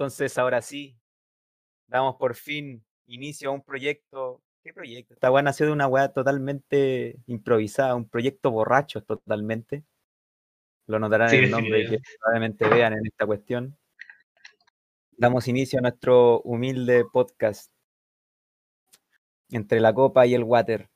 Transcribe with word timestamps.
Entonces, 0.00 0.38
ahora 0.38 0.62
sí, 0.62 0.98
damos 1.86 2.16
por 2.16 2.34
fin 2.34 2.82
inicio 3.04 3.50
a 3.50 3.52
un 3.52 3.62
proyecto. 3.62 4.42
¿Qué 4.64 4.72
proyecto? 4.72 5.12
Esta 5.12 5.30
weá 5.30 5.42
nació 5.42 5.66
de 5.66 5.72
una 5.72 5.88
weá 5.88 6.10
totalmente 6.10 7.18
improvisada, 7.26 7.94
un 7.94 8.08
proyecto 8.08 8.50
borracho 8.50 9.02
totalmente. 9.02 9.84
Lo 10.86 10.98
notarán 10.98 11.28
Sí, 11.28 11.36
en 11.36 11.44
el 11.44 11.50
nombre 11.50 11.84
sí. 11.84 11.90
que 11.90 12.02
probablemente 12.18 12.66
vean 12.66 12.94
en 12.94 13.04
esta 13.04 13.26
cuestión. 13.26 13.76
Damos 15.18 15.46
inicio 15.48 15.80
a 15.80 15.82
nuestro 15.82 16.40
humilde 16.44 17.04
podcast 17.12 17.70
entre 19.50 19.80
la 19.80 19.92
copa 19.92 20.26
y 20.26 20.32
el 20.32 20.44
water. 20.44 20.88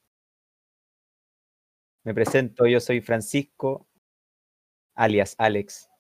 Me 2.04 2.14
presento, 2.14 2.64
yo 2.66 2.80
soy 2.80 3.02
Francisco, 3.02 3.86
alias 4.94 5.34
Alex. 5.36 5.90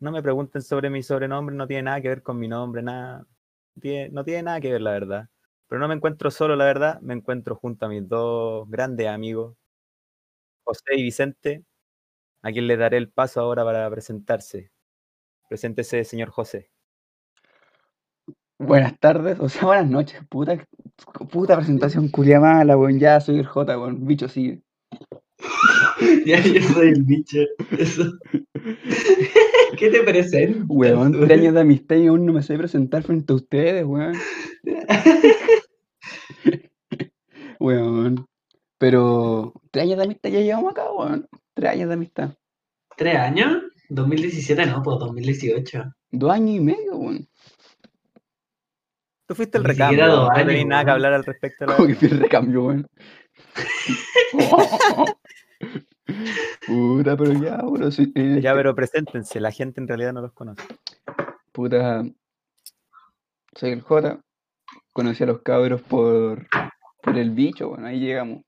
No 0.00 0.10
me 0.12 0.22
pregunten 0.22 0.62
sobre 0.62 0.90
mi 0.90 1.02
sobrenombre, 1.02 1.54
no 1.54 1.66
tiene 1.66 1.84
nada 1.84 2.00
que 2.00 2.08
ver 2.08 2.22
con 2.22 2.38
mi 2.38 2.48
nombre, 2.48 2.82
nada. 2.82 3.18
No 3.76 3.80
tiene, 3.82 4.08
no 4.10 4.24
tiene 4.24 4.42
nada 4.44 4.60
que 4.60 4.72
ver, 4.72 4.80
la 4.80 4.92
verdad. 4.92 5.28
Pero 5.68 5.80
no 5.80 5.88
me 5.88 5.94
encuentro 5.94 6.30
solo, 6.30 6.56
la 6.56 6.64
verdad. 6.64 7.00
Me 7.00 7.14
encuentro 7.14 7.56
junto 7.56 7.86
a 7.86 7.88
mis 7.88 8.08
dos 8.08 8.68
grandes 8.70 9.08
amigos, 9.08 9.56
José 10.64 10.94
y 10.94 11.02
Vicente, 11.02 11.64
a 12.42 12.52
quien 12.52 12.66
le 12.68 12.76
daré 12.76 12.98
el 12.98 13.10
paso 13.10 13.40
ahora 13.40 13.64
para 13.64 13.90
presentarse. 13.90 14.72
Preséntese, 15.48 16.04
señor 16.04 16.30
José. 16.30 16.70
Buenas 18.60 18.98
tardes, 18.98 19.38
o 19.40 19.48
sea, 19.48 19.64
buenas 19.66 19.88
noches, 19.88 20.20
puta, 20.28 20.66
puta 21.30 21.56
presentación 21.56 22.08
culia 22.08 22.40
mala, 22.40 22.76
weón, 22.76 22.98
ya 22.98 23.20
soy 23.20 23.38
el 23.38 23.46
J, 23.46 23.78
weón, 23.78 24.04
bicho 24.06 24.28
sigue. 24.28 24.62
Ya 26.26 26.40
yo 26.40 26.62
soy 26.62 26.88
el 26.88 27.02
bicho. 27.04 27.38
Eso. 27.78 28.04
¿Qué 29.78 29.90
te 29.90 30.02
presento? 30.02 30.64
Weón, 30.68 31.12
tres 31.26 31.38
años 31.38 31.54
de 31.54 31.60
amistad 31.60 31.96
y 31.96 32.06
aún 32.08 32.26
no 32.26 32.32
me 32.32 32.42
sé 32.42 32.56
presentar 32.58 33.02
frente 33.02 33.32
a 33.32 33.36
ustedes, 33.36 33.84
weón. 33.84 34.14
Weón, 37.60 38.24
pero 38.78 39.52
tres 39.72 39.82
años 39.84 39.98
de 39.98 40.04
amistad 40.04 40.30
ya 40.30 40.40
llevamos 40.40 40.70
acá, 40.70 40.92
weón, 40.92 41.26
tres 41.54 41.72
años 41.72 41.88
de 41.88 41.94
amistad. 41.94 42.34
¿Tres 42.96 43.16
años? 43.16 43.62
2017 43.88 44.66
no, 44.66 44.80
pues 44.82 44.98
2018. 45.00 45.84
Dos 46.10 46.30
años 46.30 46.56
y 46.56 46.60
medio, 46.60 46.96
weón. 46.96 47.28
Tú 49.26 49.34
fuiste 49.34 49.58
el 49.58 49.64
Ni 49.64 49.70
recambio, 49.70 50.06
dos 50.06 50.28
no 50.28 50.30
años, 50.30 50.46
tenéis 50.46 50.66
nada 50.66 50.84
que 50.84 50.90
hablar 50.92 51.12
al 51.14 51.24
respecto. 51.24 51.66
la 51.66 51.74
Como 51.76 51.88
que 51.88 51.94
fui 51.96 52.08
el 52.08 52.20
recambio, 52.20 52.64
weón. 52.64 52.86
Puta, 56.66 57.16
pero 57.16 57.32
ya, 57.32 57.60
soy, 57.90 58.12
eh, 58.14 58.40
Ya, 58.42 58.54
pero 58.54 58.74
preséntense, 58.74 59.40
la 59.40 59.50
gente 59.50 59.80
en 59.80 59.88
realidad 59.88 60.12
no 60.12 60.22
los 60.22 60.32
conoce. 60.32 60.62
Puta, 61.52 62.04
soy 63.54 63.70
el 63.70 63.82
J. 63.82 64.20
Conocí 64.92 65.22
a 65.22 65.26
los 65.26 65.42
cabros 65.42 65.82
por, 65.82 66.46
por 67.02 67.18
el 67.18 67.30
bicho, 67.30 67.68
bueno, 67.70 67.86
ahí 67.86 68.00
llegamos. 68.00 68.42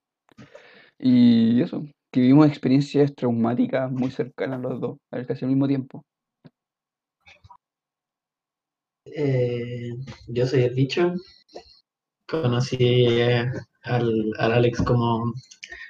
Y 0.99 1.61
eso, 1.61 1.83
que 2.11 2.21
vivimos 2.21 2.47
experiencias 2.47 3.15
traumáticas 3.15 3.91
muy 3.91 4.11
cercanas 4.11 4.61
los 4.61 4.79
dos, 4.79 4.97
a 5.11 5.17
ver, 5.17 5.27
casi 5.27 5.45
al 5.45 5.51
mismo 5.51 5.67
tiempo. 5.67 6.03
Eh, 9.05 9.89
yo 10.27 10.45
soy 10.45 10.63
el 10.63 10.73
bicho. 10.73 11.13
Conocí 12.31 12.77
eh, 12.79 13.45
al, 13.83 14.31
al 14.39 14.51
Alex 14.53 14.81
como. 14.81 15.33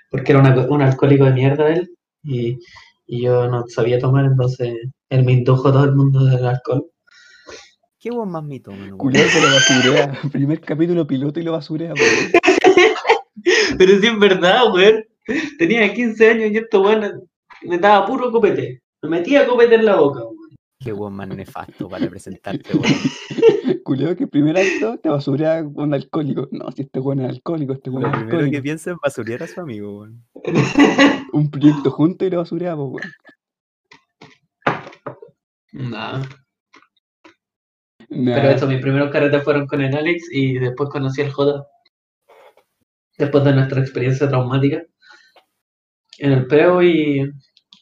porque 0.09 0.31
era 0.31 0.41
una- 0.41 0.67
un 0.67 0.81
alcohólico 0.81 1.25
de 1.25 1.31
mierda 1.33 1.69
él. 1.71 1.89
Y, 2.23 2.57
y 3.07 3.21
yo 3.23 3.47
no 3.47 3.63
sabía 3.67 3.99
tomar, 3.99 4.25
entonces 4.25 4.75
él 5.09 5.23
me 5.23 5.33
indujo 5.33 5.67
a 5.69 5.71
todo 5.71 5.83
el 5.85 5.95
mundo 5.95 6.25
del 6.25 6.45
alcohol. 6.45 6.85
¿Qué 7.99 8.09
vos 8.09 8.27
más 8.27 8.43
se 9.29 9.41
lo 9.41 9.47
basurea. 9.53 10.19
Primer 10.31 10.59
capítulo 10.61 11.05
piloto 11.05 11.39
y 11.39 11.43
lo 11.43 11.51
basurea, 11.51 11.93
weón. 11.93 12.31
Pero 13.77 13.99
sí 13.99 14.07
es 14.07 14.19
verdad, 14.19 14.73
weón. 14.73 15.03
Tenía 15.59 15.93
15 15.93 16.29
años 16.31 16.51
y 16.51 16.57
esto, 16.57 16.81
weón, 16.81 17.29
me 17.63 17.77
daba 17.77 18.05
puro 18.07 18.31
copete. 18.31 18.81
Me 19.03 19.09
metía 19.09 19.45
copete 19.47 19.75
en 19.75 19.85
la 19.85 19.97
boca, 19.97 20.21
weón. 20.23 20.30
Qué 20.81 20.91
vos 20.91 21.11
más 21.11 21.27
nefasto 21.27 21.87
para 21.87 22.09
presentarte, 22.09 22.75
weón. 22.75 22.83
Culiao 23.83 24.15
que 24.15 24.27
primer 24.27 24.57
acto 24.57 24.97
te 24.99 25.09
basurea 25.09 25.63
con 25.63 25.93
alcohólico. 25.93 26.47
No, 26.51 26.71
si 26.71 26.83
este 26.83 26.99
weón 26.99 27.21
es 27.21 27.29
alcohólico, 27.29 27.73
este 27.73 27.89
weón 27.89 28.03
Lo 28.03 28.07
es 28.09 28.13
primero 28.13 28.29
que 28.29 28.35
alcohólico. 28.35 28.63
piensa 28.63 28.91
es 28.91 28.97
basurear 29.01 29.43
a 29.43 29.47
su 29.47 29.61
amigo, 29.61 29.99
weón. 29.99 30.25
Un 31.33 31.49
proyecto 31.49 31.91
junto 31.91 32.25
y 32.25 32.29
lo 32.29 32.37
basureamos, 32.37 32.89
weón. 32.91 33.11
No. 35.73 36.19
Nah, 38.09 38.35
Pero 38.35 38.49
eso, 38.49 38.67
mis 38.67 38.81
primeros 38.81 39.09
carretes 39.09 39.43
fueron 39.43 39.67
con 39.67 39.81
el 39.81 39.95
Alex 39.95 40.27
y 40.31 40.59
después 40.59 40.89
conocí 40.89 41.21
al 41.21 41.31
J. 41.31 41.65
Después 43.17 43.43
de 43.43 43.53
nuestra 43.53 43.79
experiencia 43.79 44.27
traumática. 44.27 44.83
En 46.17 46.33
el 46.33 46.45
preo 46.47 46.83
y, 46.83 47.31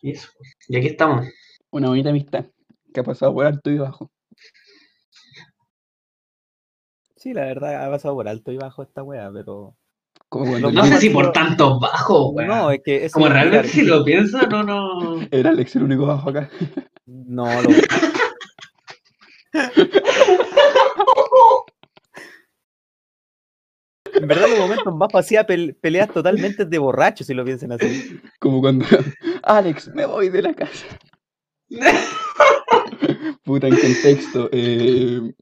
y 0.02 0.12
eso. 0.12 0.30
Y 0.68 0.78
aquí 0.78 0.88
estamos. 0.88 1.28
Una 1.72 1.90
bonita 1.90 2.10
amistad 2.10 2.46
que 2.94 3.00
ha 3.00 3.03
pasado 3.03 3.33
por 3.33 3.45
alto 3.45 3.69
y 3.69 3.77
bajo. 3.77 4.11
Sí, 7.16 7.33
la 7.33 7.41
verdad 7.45 7.85
ha 7.85 7.89
pasado 7.91 8.16
por 8.16 8.27
alto 8.27 8.51
y 8.51 8.57
bajo 8.57 8.81
esta 8.83 9.03
weá, 9.03 9.29
pero. 9.33 9.75
Lo 10.31 10.72
No 10.72 10.85
sé 10.85 10.97
si 10.97 11.09
por 11.09 11.23
sido- 11.25 11.31
tanto 11.33 11.79
bajo, 11.79 12.29
weón. 12.29 12.47
No, 12.50 12.72
es 12.72 12.81
que 12.83 13.05
eso 13.05 13.13
Como 13.13 13.27
es 13.27 13.33
realmente 13.33 13.67
si 13.67 13.81
lo 13.81 14.03
pienso, 14.05 14.39
no, 14.47 14.63
no. 14.63 15.22
Era 15.31 15.50
Alex 15.50 15.75
el 15.75 15.83
único 15.83 16.05
bajo 16.05 16.29
acá. 16.29 16.50
No, 17.05 17.45
lo... 17.61 17.69
En 24.13 24.27
verdad, 24.27 24.47
los 24.50 24.59
momentos 24.59 24.95
más 24.95 25.09
hacía 25.13 25.45
peleas 25.45 26.09
totalmente 26.11 26.66
de 26.66 26.77
borrachos, 26.77 27.27
si 27.27 27.33
lo 27.33 27.45
piensan 27.45 27.71
así. 27.71 28.19
Como 28.39 28.59
cuando 28.59 28.85
Alex, 29.44 29.89
me 29.94 30.06
voy 30.06 30.29
de 30.29 30.41
la 30.41 30.53
casa. 30.53 30.85
Puta, 33.44 33.67
en 33.67 33.75
contexto. 33.75 34.50
Eh, 34.51 35.33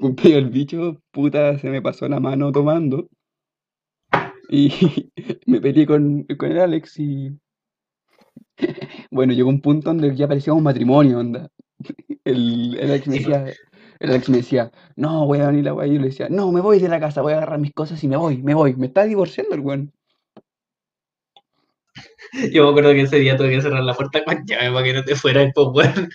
cumpleaños 0.00 0.42
del 0.42 0.50
bicho, 0.50 1.02
puta, 1.10 1.58
se 1.58 1.70
me 1.70 1.82
pasó 1.82 2.08
la 2.08 2.20
mano 2.20 2.52
tomando. 2.52 3.08
Y 4.48 4.70
me 5.46 5.60
peleé 5.60 5.86
con, 5.86 6.24
con 6.24 6.50
el 6.50 6.58
Alex 6.60 6.98
y. 6.98 7.38
Bueno, 9.10 9.32
llegó 9.32 9.48
un 9.48 9.60
punto 9.60 9.88
donde 9.90 10.14
ya 10.14 10.28
parecía 10.28 10.52
un 10.52 10.62
matrimonio, 10.62 11.18
onda. 11.18 11.48
El, 12.24 12.76
el 12.78 12.90
Alex 12.90 13.06
me 13.06 13.18
decía, 13.18 13.46
el 14.00 14.10
Alex 14.10 14.28
me 14.28 14.36
decía, 14.38 14.70
no, 14.96 15.26
voy 15.26 15.38
a 15.40 15.46
venir 15.48 15.64
la 15.64 15.74
weá. 15.74 15.86
Y 15.86 15.94
yo 15.94 16.00
le 16.00 16.08
decía, 16.08 16.28
no, 16.28 16.52
me 16.52 16.60
voy 16.60 16.78
de 16.78 16.88
la 16.88 17.00
casa, 17.00 17.22
voy 17.22 17.32
a 17.32 17.36
agarrar 17.36 17.58
mis 17.58 17.72
cosas 17.72 18.02
y 18.04 18.08
me 18.08 18.16
voy, 18.16 18.42
me 18.42 18.54
voy. 18.54 18.74
Me 18.74 18.86
está 18.86 19.04
divorciando 19.04 19.54
el 19.54 19.60
weón. 19.60 19.92
Yo 22.52 22.64
me 22.64 22.70
acuerdo 22.70 22.92
que 22.92 23.02
ese 23.02 23.18
día 23.18 23.36
tuve 23.36 23.50
que 23.50 23.62
cerrar 23.62 23.82
la 23.82 23.94
puerta 23.94 24.24
con 24.24 24.44
llave 24.46 24.70
para 24.70 24.84
que 24.84 24.92
no 24.92 25.04
te 25.04 25.16
fueras, 25.16 25.50
pues, 25.54 25.68
weón. 25.72 26.10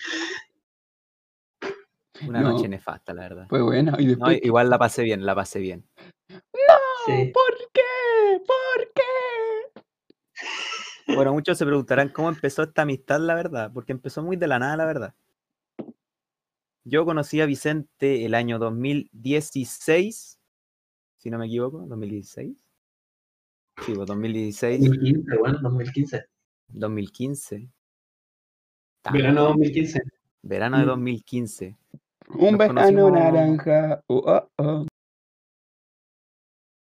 Una 2.26 2.40
No. 2.40 2.52
noche 2.52 2.68
nefasta, 2.68 3.12
la 3.12 3.22
verdad. 3.22 3.46
Fue 3.48 3.60
buena. 3.62 3.96
Y 3.98 4.14
No, 4.16 4.30
igual 4.32 4.70
la 4.70 4.78
pasé 4.78 5.02
bien, 5.02 5.26
la 5.26 5.34
pasé 5.34 5.58
bien. 5.58 5.84
Sí. 7.06 7.32
¿por 7.34 7.54
qué? 7.72 7.82
¿Por 8.46 8.92
qué? 8.94 9.02
Bueno, 11.14 11.32
muchos 11.32 11.58
se 11.58 11.66
preguntarán 11.66 12.08
cómo 12.08 12.28
empezó 12.30 12.62
esta 12.62 12.82
amistad, 12.82 13.20
la 13.20 13.34
verdad, 13.34 13.70
porque 13.74 13.92
empezó 13.92 14.22
muy 14.22 14.36
de 14.36 14.46
la 14.46 14.58
nada, 14.58 14.76
la 14.76 14.86
verdad. 14.86 15.14
Yo 16.84 17.04
conocí 17.04 17.40
a 17.40 17.46
Vicente 17.46 18.24
el 18.24 18.34
año 18.34 18.58
2016, 18.58 20.38
si 21.18 21.30
no 21.30 21.38
me 21.38 21.46
equivoco, 21.46 21.84
2016. 21.86 22.64
Sí, 23.84 23.92
pues 23.94 24.06
2016, 24.06 24.80
2015, 24.80 25.36
bueno, 25.38 25.58
2015. 25.62 26.24
2015. 26.68 27.68
Verano 29.12 29.44
2015. 29.44 30.00
Verano 30.42 30.78
de 30.78 30.84
Mm. 30.84 30.88
2015. 30.88 31.76
Un 32.34 32.58
verano 32.58 32.80
conocimos- 32.80 33.12
naranja. 33.12 34.00
oh, 34.08 34.22
oh, 34.26 34.48
oh. 34.58 34.86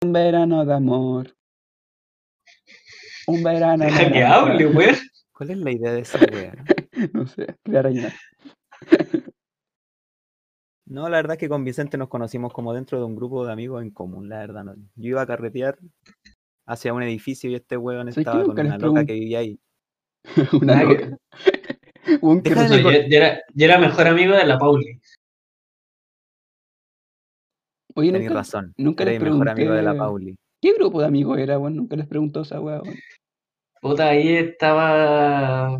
Un 0.02 0.12
verano 0.12 0.64
de 0.64 0.74
amor. 0.74 1.34
Un 3.26 3.42
verano 3.42 3.84
Deja 3.84 3.98
que 4.12 4.20
naranja. 4.20 4.34
hable, 4.34 4.66
weón. 4.66 4.96
¿Cuál 5.32 5.50
es 5.50 5.58
la 5.58 5.70
idea 5.72 5.92
de 5.92 6.00
esa 6.00 6.18
wea? 6.32 6.54
No 7.12 7.26
sé, 7.26 7.54
crear 7.62 7.84
rellenar. 7.84 8.12
No, 10.88 11.08
la 11.08 11.16
verdad 11.16 11.32
es 11.32 11.38
que 11.40 11.48
con 11.48 11.64
Vicente 11.64 11.98
nos 11.98 12.08
conocimos 12.08 12.52
como 12.52 12.72
dentro 12.72 12.96
de 12.98 13.04
un 13.04 13.16
grupo 13.16 13.44
de 13.44 13.52
amigos 13.52 13.82
en 13.82 13.90
común, 13.90 14.28
la 14.28 14.38
verdad. 14.38 14.62
no. 14.62 14.74
Yo 14.94 15.08
iba 15.10 15.22
a 15.22 15.26
carretear 15.26 15.76
hacia 16.64 16.92
un 16.94 17.02
edificio 17.02 17.50
y 17.50 17.56
este 17.56 17.76
weón 17.76 18.02
¿Sabes 18.12 18.14
qué? 18.14 18.20
estaba 18.20 18.38
con 18.44 18.48
Nunca 18.50 18.62
les 18.62 18.72
una 18.72 18.78
loca 18.86 19.04
que 19.04 19.12
vivía 19.14 19.40
ahí. 19.40 19.58
Una 20.52 20.74
Nada 20.76 20.88
que- 20.88 21.04
loca. 21.06 21.16
Un 22.22 22.40
que 22.40 22.50
Deja 22.50 22.62
No, 22.62 22.68
de 22.70 22.76
resultó- 22.76 22.92
yo, 22.92 23.08
yo 23.08 23.16
era, 23.16 23.40
yo 23.52 23.64
era 23.64 23.78
mejor 23.78 24.06
amigo 24.06 24.34
de 24.36 24.46
la 24.46 24.58
Pauli. 24.60 25.00
Oye, 27.96 28.12
Tenés 28.12 28.28
nunca, 28.28 28.38
razón. 28.40 28.74
nunca 28.76 29.02
Era 29.02 29.12
les 29.12 29.22
mi 29.22 29.30
mejor 29.30 29.48
amigo 29.48 29.72
de 29.72 29.82
la 29.82 29.90
pregunté- 29.92 29.98
Pauli. 29.98 30.36
¿Qué 30.62 30.72
grupo 30.74 31.00
de 31.00 31.06
amigos 31.06 31.38
era, 31.38 31.58
weón? 31.58 31.76
Nunca 31.76 31.96
les 31.96 32.06
preguntó 32.06 32.42
esa 32.42 32.60
weá, 32.60 32.80
weón. 32.82 32.96
Puta, 33.80 34.08
ahí 34.08 34.36
estaba. 34.36 35.78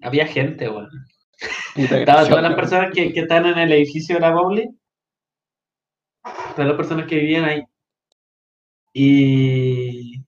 Había 0.00 0.26
gente, 0.26 0.68
weón. 0.68 0.88
Estaban 1.76 2.28
todas 2.28 2.42
las 2.42 2.54
personas 2.54 2.92
que, 2.94 3.12
que 3.12 3.20
están 3.20 3.46
en 3.46 3.58
el 3.58 3.72
edificio 3.72 4.14
de 4.16 4.20
la 4.20 4.32
Pauli. 4.32 4.68
Todas 6.54 6.68
las 6.68 6.76
personas 6.76 7.06
que 7.06 7.16
vivían 7.16 7.44
ahí. 7.44 7.62
Y. 8.92 10.24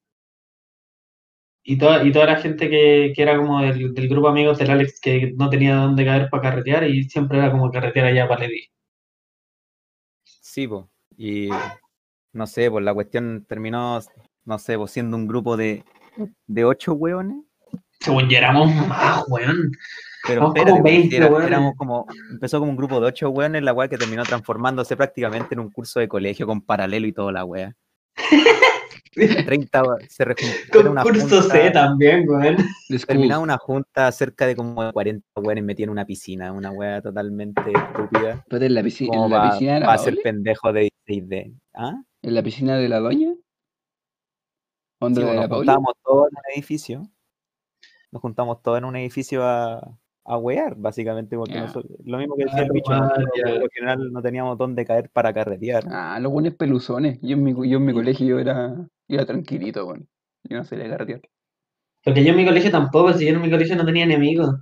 Y 1.68 1.78
toda, 1.78 2.04
y 2.04 2.12
toda 2.12 2.26
la 2.26 2.36
gente 2.36 2.70
que, 2.70 3.12
que 3.14 3.22
era 3.22 3.36
como 3.36 3.60
del, 3.60 3.92
del 3.92 4.08
grupo 4.08 4.28
de 4.28 4.32
amigos 4.32 4.58
del 4.58 4.70
Alex 4.70 5.00
que 5.00 5.32
no 5.36 5.50
tenía 5.50 5.74
dónde 5.74 6.04
caer 6.04 6.28
para 6.30 6.42
carretear 6.44 6.84
y 6.88 7.04
siempre 7.04 7.38
era 7.38 7.50
como 7.50 7.70
carretear 7.72 8.06
allá 8.06 8.28
para 8.28 8.42
Levi. 8.42 8.68
Sí, 10.56 10.66
po. 10.66 10.88
Y 11.18 11.50
no 12.32 12.46
sé, 12.46 12.70
pues 12.70 12.82
la 12.82 12.94
cuestión 12.94 13.44
terminó, 13.46 14.00
no 14.46 14.58
sé, 14.58 14.78
pues 14.78 14.90
siendo 14.90 15.14
un 15.18 15.26
grupo 15.26 15.54
de, 15.54 15.84
de 16.46 16.64
ocho 16.64 16.94
hueones. 16.94 17.36
Según 18.00 18.26
yo 18.30 18.38
éramos 18.38 18.74
más, 18.86 19.22
weón. 19.28 19.70
Pero 20.26 20.40
como 20.40 20.54
espérate, 20.56 20.80
20 20.82 21.14
era- 21.14 21.26
hueones. 21.26 21.48
éramos 21.48 21.74
como, 21.76 22.06
empezó 22.30 22.58
como 22.58 22.70
un 22.70 22.76
grupo 22.78 22.98
de 23.02 23.06
ocho 23.08 23.28
hueones, 23.28 23.62
la 23.64 23.74
weá 23.74 23.88
que 23.88 23.98
terminó 23.98 24.22
transformándose 24.22 24.96
prácticamente 24.96 25.54
en 25.54 25.60
un 25.60 25.70
curso 25.70 26.00
de 26.00 26.08
colegio 26.08 26.46
con 26.46 26.62
paralelo 26.62 27.06
y 27.06 27.12
toda 27.12 27.32
la 27.32 27.44
weá. 27.44 27.74
30, 29.16 29.82
hue- 29.82 30.08
se 30.08 30.24
rejuntó 30.24 30.54
Con 30.72 30.88
una 30.88 31.02
curso 31.02 31.40
junta- 31.40 31.54
C 31.54 31.70
también, 31.70 32.28
weón. 32.28 32.56
Terminaba 33.06 33.42
una 33.42 33.56
junta 33.58 34.12
cerca 34.12 34.46
de 34.46 34.54
como 34.54 34.84
de 34.84 34.92
40 34.92 35.26
hueones 35.40 35.64
metidos 35.64 35.86
en 35.86 35.90
una 35.90 36.04
piscina, 36.04 36.52
una 36.52 36.70
weá 36.70 37.00
totalmente 37.02 37.60
estúpida. 37.62 38.32
Espérate, 38.34 38.66
¿en 38.66 38.74
la, 38.74 38.82
piscina, 38.82 39.10
Como 39.10 39.24
en 39.26 39.30
la 39.32 39.38
va, 39.38 39.50
piscina 39.50 39.74
de 39.74 39.80
la 39.80 39.86
va 39.86 39.92
a 39.94 39.98
ser 39.98 40.16
pendejo 40.22 40.72
de 40.72 40.92
16D. 41.08 41.54
¿Ah? 41.74 41.94
¿En 42.22 42.34
la 42.34 42.42
piscina 42.42 42.76
de 42.76 42.88
la 42.88 43.00
doña? 43.00 43.34
¿Onda 45.00 45.20
Sí, 45.20 45.26
pues, 45.26 45.36
la 45.36 45.46
nos 45.48 45.56
juntamos 45.58 45.92
todos 46.04 46.28
en 46.30 46.36
un 46.36 46.52
edificio. 46.54 47.02
Nos 48.12 48.22
juntamos 48.22 48.62
todos 48.62 48.78
en 48.78 48.84
un 48.84 48.96
edificio 48.96 49.44
a, 49.44 49.98
a 50.26 50.36
wear, 50.38 50.74
básicamente, 50.76 51.36
porque 51.36 51.54
nosotros- 51.58 51.96
lo 52.04 52.18
mismo 52.18 52.36
que 52.36 52.44
decía 52.44 52.62
el 52.64 52.72
bicho, 52.72 52.90
por 52.90 53.60
lo 53.60 53.68
general 53.72 54.12
no 54.12 54.22
teníamos 54.22 54.58
dónde 54.58 54.84
caer 54.84 55.08
para 55.10 55.32
carretear. 55.32 55.84
Ah, 55.90 56.18
los 56.20 56.32
buenos 56.32 56.54
peluzones. 56.54 57.18
Yo 57.22 57.36
en 57.36 57.44
mi, 57.44 57.52
yo 57.68 57.78
en 57.78 57.84
mi 57.84 57.92
colegio 57.92 58.26
yo 58.26 58.38
era, 58.38 58.74
yo 59.08 59.16
era 59.16 59.26
tranquilito, 59.26 59.86
weón. 59.86 60.08
Yo 60.44 60.56
no 60.56 60.64
sabía 60.64 60.88
carretear. 60.88 61.20
Porque 62.04 62.24
yo 62.24 62.30
en 62.30 62.36
mi 62.36 62.44
colegio 62.46 62.70
tampoco, 62.70 63.12
si 63.12 63.26
yo 63.26 63.34
en 63.34 63.40
mi 63.40 63.50
colegio 63.50 63.76
no 63.76 63.84
tenía 63.86 64.06
ni 64.06 64.14
amigos. 64.14 64.54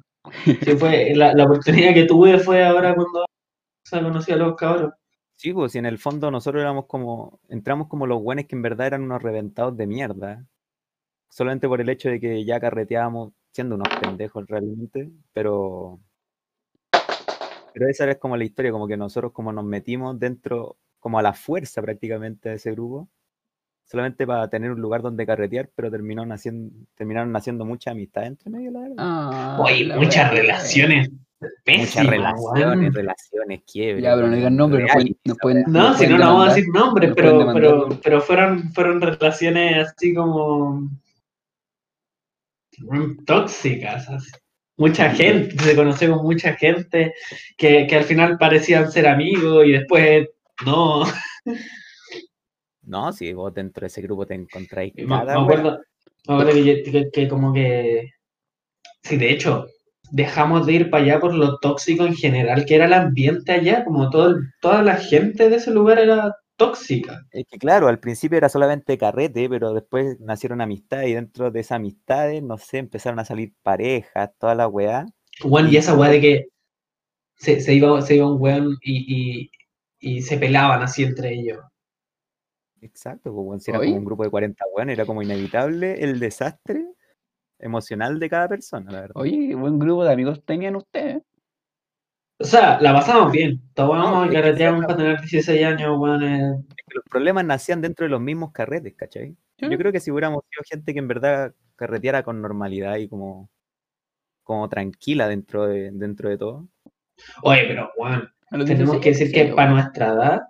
Sí, 0.45 0.77
fue, 0.79 1.15
la, 1.15 1.35
la 1.35 1.45
oportunidad 1.45 1.93
que 1.95 2.05
tuve 2.05 2.39
fue 2.39 2.65
ahora 2.65 2.95
cuando 2.95 3.25
se 3.85 4.01
conocí 4.01 4.33
a 4.33 4.37
los 4.37 4.57
cabros. 4.57 4.93
Sí, 5.37 5.53
pues 5.53 5.73
si 5.73 5.79
en 5.79 5.87
el 5.87 5.99
fondo 5.99 6.31
nosotros 6.31 6.63
éramos 6.63 6.87
como, 6.87 7.41
entramos 7.49 7.89
como 7.89 8.07
los 8.07 8.23
buenos 8.23 8.47
que 8.47 8.57
en 8.57 8.63
verdad 8.63 8.87
eran 8.87 9.03
unos 9.03 9.23
reventados 9.23 9.77
de 9.77 9.87
mierda. 9.87 10.47
Solamente 11.29 11.69
por 11.69 11.81
el 11.81 11.89
hecho 11.89 12.09
de 12.09 12.21
que 12.21 12.45
ya 12.45 12.61
carreteábamos 12.61 13.33
siendo 13.55 13.77
unos 13.77 13.89
pendejos 14.01 14.45
realmente, 14.49 15.11
pero... 15.33 16.01
Pero 17.73 17.89
esa 17.89 18.09
es 18.09 18.19
como 18.19 18.37
la 18.37 18.45
historia, 18.45 18.71
como 18.71 18.87
que 18.87 18.97
nosotros 18.97 19.33
como 19.33 19.53
nos 19.53 19.65
metimos 19.65 20.19
dentro, 20.19 20.77
como 21.01 21.19
a 21.19 21.23
la 21.23 21.33
fuerza 21.33 21.83
prácticamente 21.83 22.49
de 22.49 22.55
ese 22.57 22.71
grupo, 22.71 23.09
solamente 23.85 24.27
para 24.27 24.49
tener 24.49 24.71
un 24.71 24.81
lugar 24.81 25.03
donde 25.03 25.27
carretear, 25.27 25.71
pero 25.75 25.91
terminó 25.91 26.25
naciendo, 26.25 26.73
terminaron 26.95 27.33
naciendo 27.33 27.65
mucha 27.65 27.91
amistad 27.91 28.27
entre 28.27 28.51
medio, 28.51 28.71
la 28.71 28.81
verdad. 28.81 28.95
Ah, 28.99 29.59
Oye, 29.61 29.85
la 29.87 29.97
muchas 29.97 30.33
wea. 30.33 30.41
relaciones. 30.41 31.11
Muchas 31.11 31.53
Pésimas, 31.65 32.07
relaciones, 32.07 32.79
weón. 32.79 32.95
relaciones, 32.95 33.63
quiebres. 33.71 34.05
Ya, 34.05 34.15
pero 34.15 34.29
no 34.29 34.37
digan 34.37 34.57
nombres, 34.57 34.91
nos 35.25 35.39
pueden-. 35.39 35.65
No, 35.67 35.95
si 35.95 36.07
no, 36.07 36.17
no 36.17 36.27
vamos 36.27 36.47
a 36.47 36.55
decir 36.55 36.69
nombres, 36.73 37.13
pero, 37.15 37.53
pero, 37.53 37.89
pero 38.03 38.21
fueron, 38.21 38.73
fueron 38.73 39.01
relaciones 39.01 39.89
así 39.89 40.15
como 40.15 40.89
tóxicas. 43.27 44.09
así. 44.09 44.31
Mucha 44.77 45.11
gente, 45.11 45.57
se 45.63 45.77
conoció 45.77 46.17
con 46.17 46.25
mucha 46.27 46.55
gente 46.55 47.15
que, 47.57 47.87
que 47.87 47.97
al 47.97 48.05
final 48.05 48.39
parecían 48.39 48.91
ser 48.91 49.07
amigos 49.07 49.65
y 49.67 49.73
después 49.73 50.29
no. 50.67 51.05
No, 52.83 53.13
si 53.13 53.33
vos 53.33 53.55
dentro 53.55 53.83
de 53.83 53.87
ese 53.87 54.03
grupo 54.03 54.27
te 54.27 54.35
encontráis 54.35 54.93
Me, 54.97 55.05
me 55.07 55.15
acuerdo, 55.17 55.81
me 56.29 56.35
acuerdo 56.35 56.53
que, 56.53 56.83
que- 56.83 57.11
que 57.13 57.29
como 57.29 57.53
que... 57.53 58.11
Sí, 59.03 59.17
de 59.17 59.31
hecho, 59.31 59.67
dejamos 60.11 60.67
de 60.67 60.73
ir 60.75 60.91
para 60.91 61.05
allá 61.05 61.21
por 61.21 61.35
lo 61.35 61.59
tóxico 61.59 62.05
en 62.07 62.15
general, 62.15 62.65
que 62.67 62.75
era 62.75 62.87
el 62.87 62.93
ambiente 62.95 63.53
allá, 63.53 63.85
como 63.85 64.11
todo, 64.11 64.37
toda 64.61 64.83
la 64.83 64.97
gente 64.97 65.49
de 65.49 65.57
ese 65.57 65.71
lugar 65.71 65.99
era 65.99 66.35
tóxica. 66.57 67.27
Es 67.31 67.45
que 67.49 67.59
claro, 67.59 67.89
al 67.89 67.99
principio 67.99 68.39
era 68.39 68.49
solamente 68.49 68.99
carrete, 68.99 69.49
pero 69.49 69.73
después 69.73 70.19
nacieron 70.21 70.61
amistades 70.61 71.09
y 71.09 71.15
dentro 71.15 71.51
de 71.51 71.61
esas 71.61 71.77
amistades, 71.77 72.43
no 72.43 72.59
sé, 72.59 72.79
empezaron 72.79 73.19
a 73.19 73.25
salir 73.25 73.53
parejas, 73.63 74.31
toda 74.39 74.55
la 74.55 74.69
weá. 74.69 75.07
Bueno, 75.45 75.69
y 75.69 75.77
esa 75.77 75.95
weá 75.97 76.11
de 76.11 76.21
que 76.21 76.49
se, 77.37 77.61
se 77.61 77.75
iba, 77.75 78.01
se 78.03 78.17
iba 78.17 78.31
un 78.31 78.41
weón 78.41 78.77
y, 78.83 79.51
y, 80.01 80.17
y 80.17 80.23
se 80.23 80.39
pelaban 80.39 80.83
así 80.83 81.03
entre 81.03 81.33
ellos. 81.35 81.59
Exacto, 82.81 83.33
pues, 83.33 83.47
weón, 83.47 83.61
si 83.61 83.71
era 83.71 83.81
Oye. 83.81 83.89
como 83.89 83.99
un 83.99 84.05
grupo 84.05 84.25
de 84.25 84.31
40 84.31 84.65
weón, 84.75 84.91
era 84.91 85.07
como 85.07 85.23
inevitable 85.23 86.05
el 86.05 86.21
desastre 86.21 86.87
emocional 87.59 88.19
de 88.19 88.29
cada 88.29 88.49
persona, 88.49 88.91
la 88.93 89.01
verdad. 89.01 89.17
Oye, 89.17 89.55
buen 89.55 89.79
grupo 89.79 90.05
de 90.05 90.13
amigos 90.13 90.45
tenían 90.45 90.77
ustedes. 90.77 91.23
O 92.41 92.45
sea, 92.45 92.81
la 92.81 92.93
pasamos 92.93 93.33
bien. 93.33 93.63
Y 94.25 94.29
que 94.29 94.35
carreteamos 94.35 94.81
esa- 94.81 94.87
para 94.89 94.97
tener 94.99 95.21
16 95.21 95.65
años, 95.65 95.97
weón. 95.99 96.23
eh, 96.23 96.55
Es 96.69 96.85
que 96.87 96.95
los 96.97 97.05
problemas 97.11 97.45
nacían 97.45 97.81
dentro 97.81 98.05
de 98.05 98.11
los 98.11 98.21
mismos 98.21 98.53
carretes, 98.53 98.95
¿cachai? 98.97 99.37
Sí. 99.59 99.69
Yo 99.71 99.79
creo 99.79 99.93
que 99.93 100.01
si 100.01 100.11
hubiéramos 100.11 100.43
sido 100.51 100.63
gente 100.69 100.93
que 100.93 100.99
en 100.99 101.09
verdad 101.09 101.55
carreteara 101.77 102.23
con 102.23 102.43
normalidad 102.43 102.97
y 102.97 103.09
como, 103.09 103.49
como 104.43 104.69
tranquila 104.69 105.29
dentro 105.29 105.67
de, 105.67 105.91
dentro 105.93 106.29
de 106.29 106.39
todo, 106.39 106.69
Oye, 107.45 107.65
pero 107.69 107.91
weón, 107.97 108.29
A 108.51 108.57
los 108.57 108.67
tenemos 108.67 109.01
16, 109.01 109.01
que 109.03 109.11
decir 109.11 109.33
que 109.33 109.55
para 109.55 109.71
nuestra 109.71 110.09
edad 110.09 110.43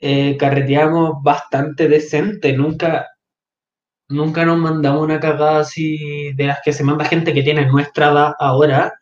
eh, 0.00 0.36
carreteamos 0.38 1.22
bastante 1.22 1.88
decente. 1.88 2.52
Nunca, 2.56 3.08
nunca 4.08 4.44
nos 4.46 4.58
mandamos 4.58 5.02
una 5.02 5.20
cagada 5.20 5.60
así 5.60 6.32
de 6.34 6.46
las 6.46 6.60
que 6.64 6.72
se 6.72 6.84
manda 6.84 7.04
gente 7.04 7.34
que 7.34 7.42
tiene 7.42 7.66
nuestra 7.66 8.10
edad 8.12 8.34
ahora. 8.38 8.97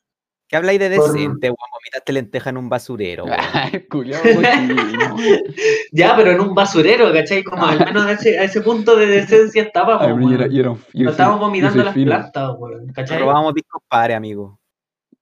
¿Qué 0.48 0.56
habláis 0.56 0.78
de 0.78 0.88
decente, 0.88 1.48
weón? 1.48 1.56
Vomitaste 1.72 2.12
lenteja 2.12 2.50
en 2.50 2.56
un 2.56 2.68
basurero, 2.68 3.24
culiao. 3.90 4.22
Ya, 5.92 6.14
pero 6.16 6.32
en 6.32 6.40
un 6.40 6.54
basurero, 6.54 7.12
¿cachai? 7.12 7.42
Como 7.44 7.64
al 7.66 7.78
menos 7.84 8.06
a 8.06 8.12
ese, 8.12 8.38
a 8.38 8.44
ese 8.44 8.60
punto 8.60 8.96
de 8.96 9.06
decencia 9.06 9.62
estábamos. 9.62 10.02
Ay, 10.02 10.14
pero 10.14 10.28
yo 10.28 10.34
era- 10.34 10.44
weón. 10.44 10.52
yo 10.54 10.60
era 10.60 10.70
un- 10.70 10.76
yo 10.76 10.82
Nos 10.84 10.92
soy- 11.04 11.10
estábamos 11.10 11.40
vomitando 11.40 11.84
las 11.84 11.94
fino. 11.94 12.06
plantas, 12.10 12.50
weón, 12.58 12.86
¿cachai? 12.92 13.18
Robábamos 13.20 13.54
discos 13.54 13.82
pares, 13.88 14.16
amigo. 14.16 14.58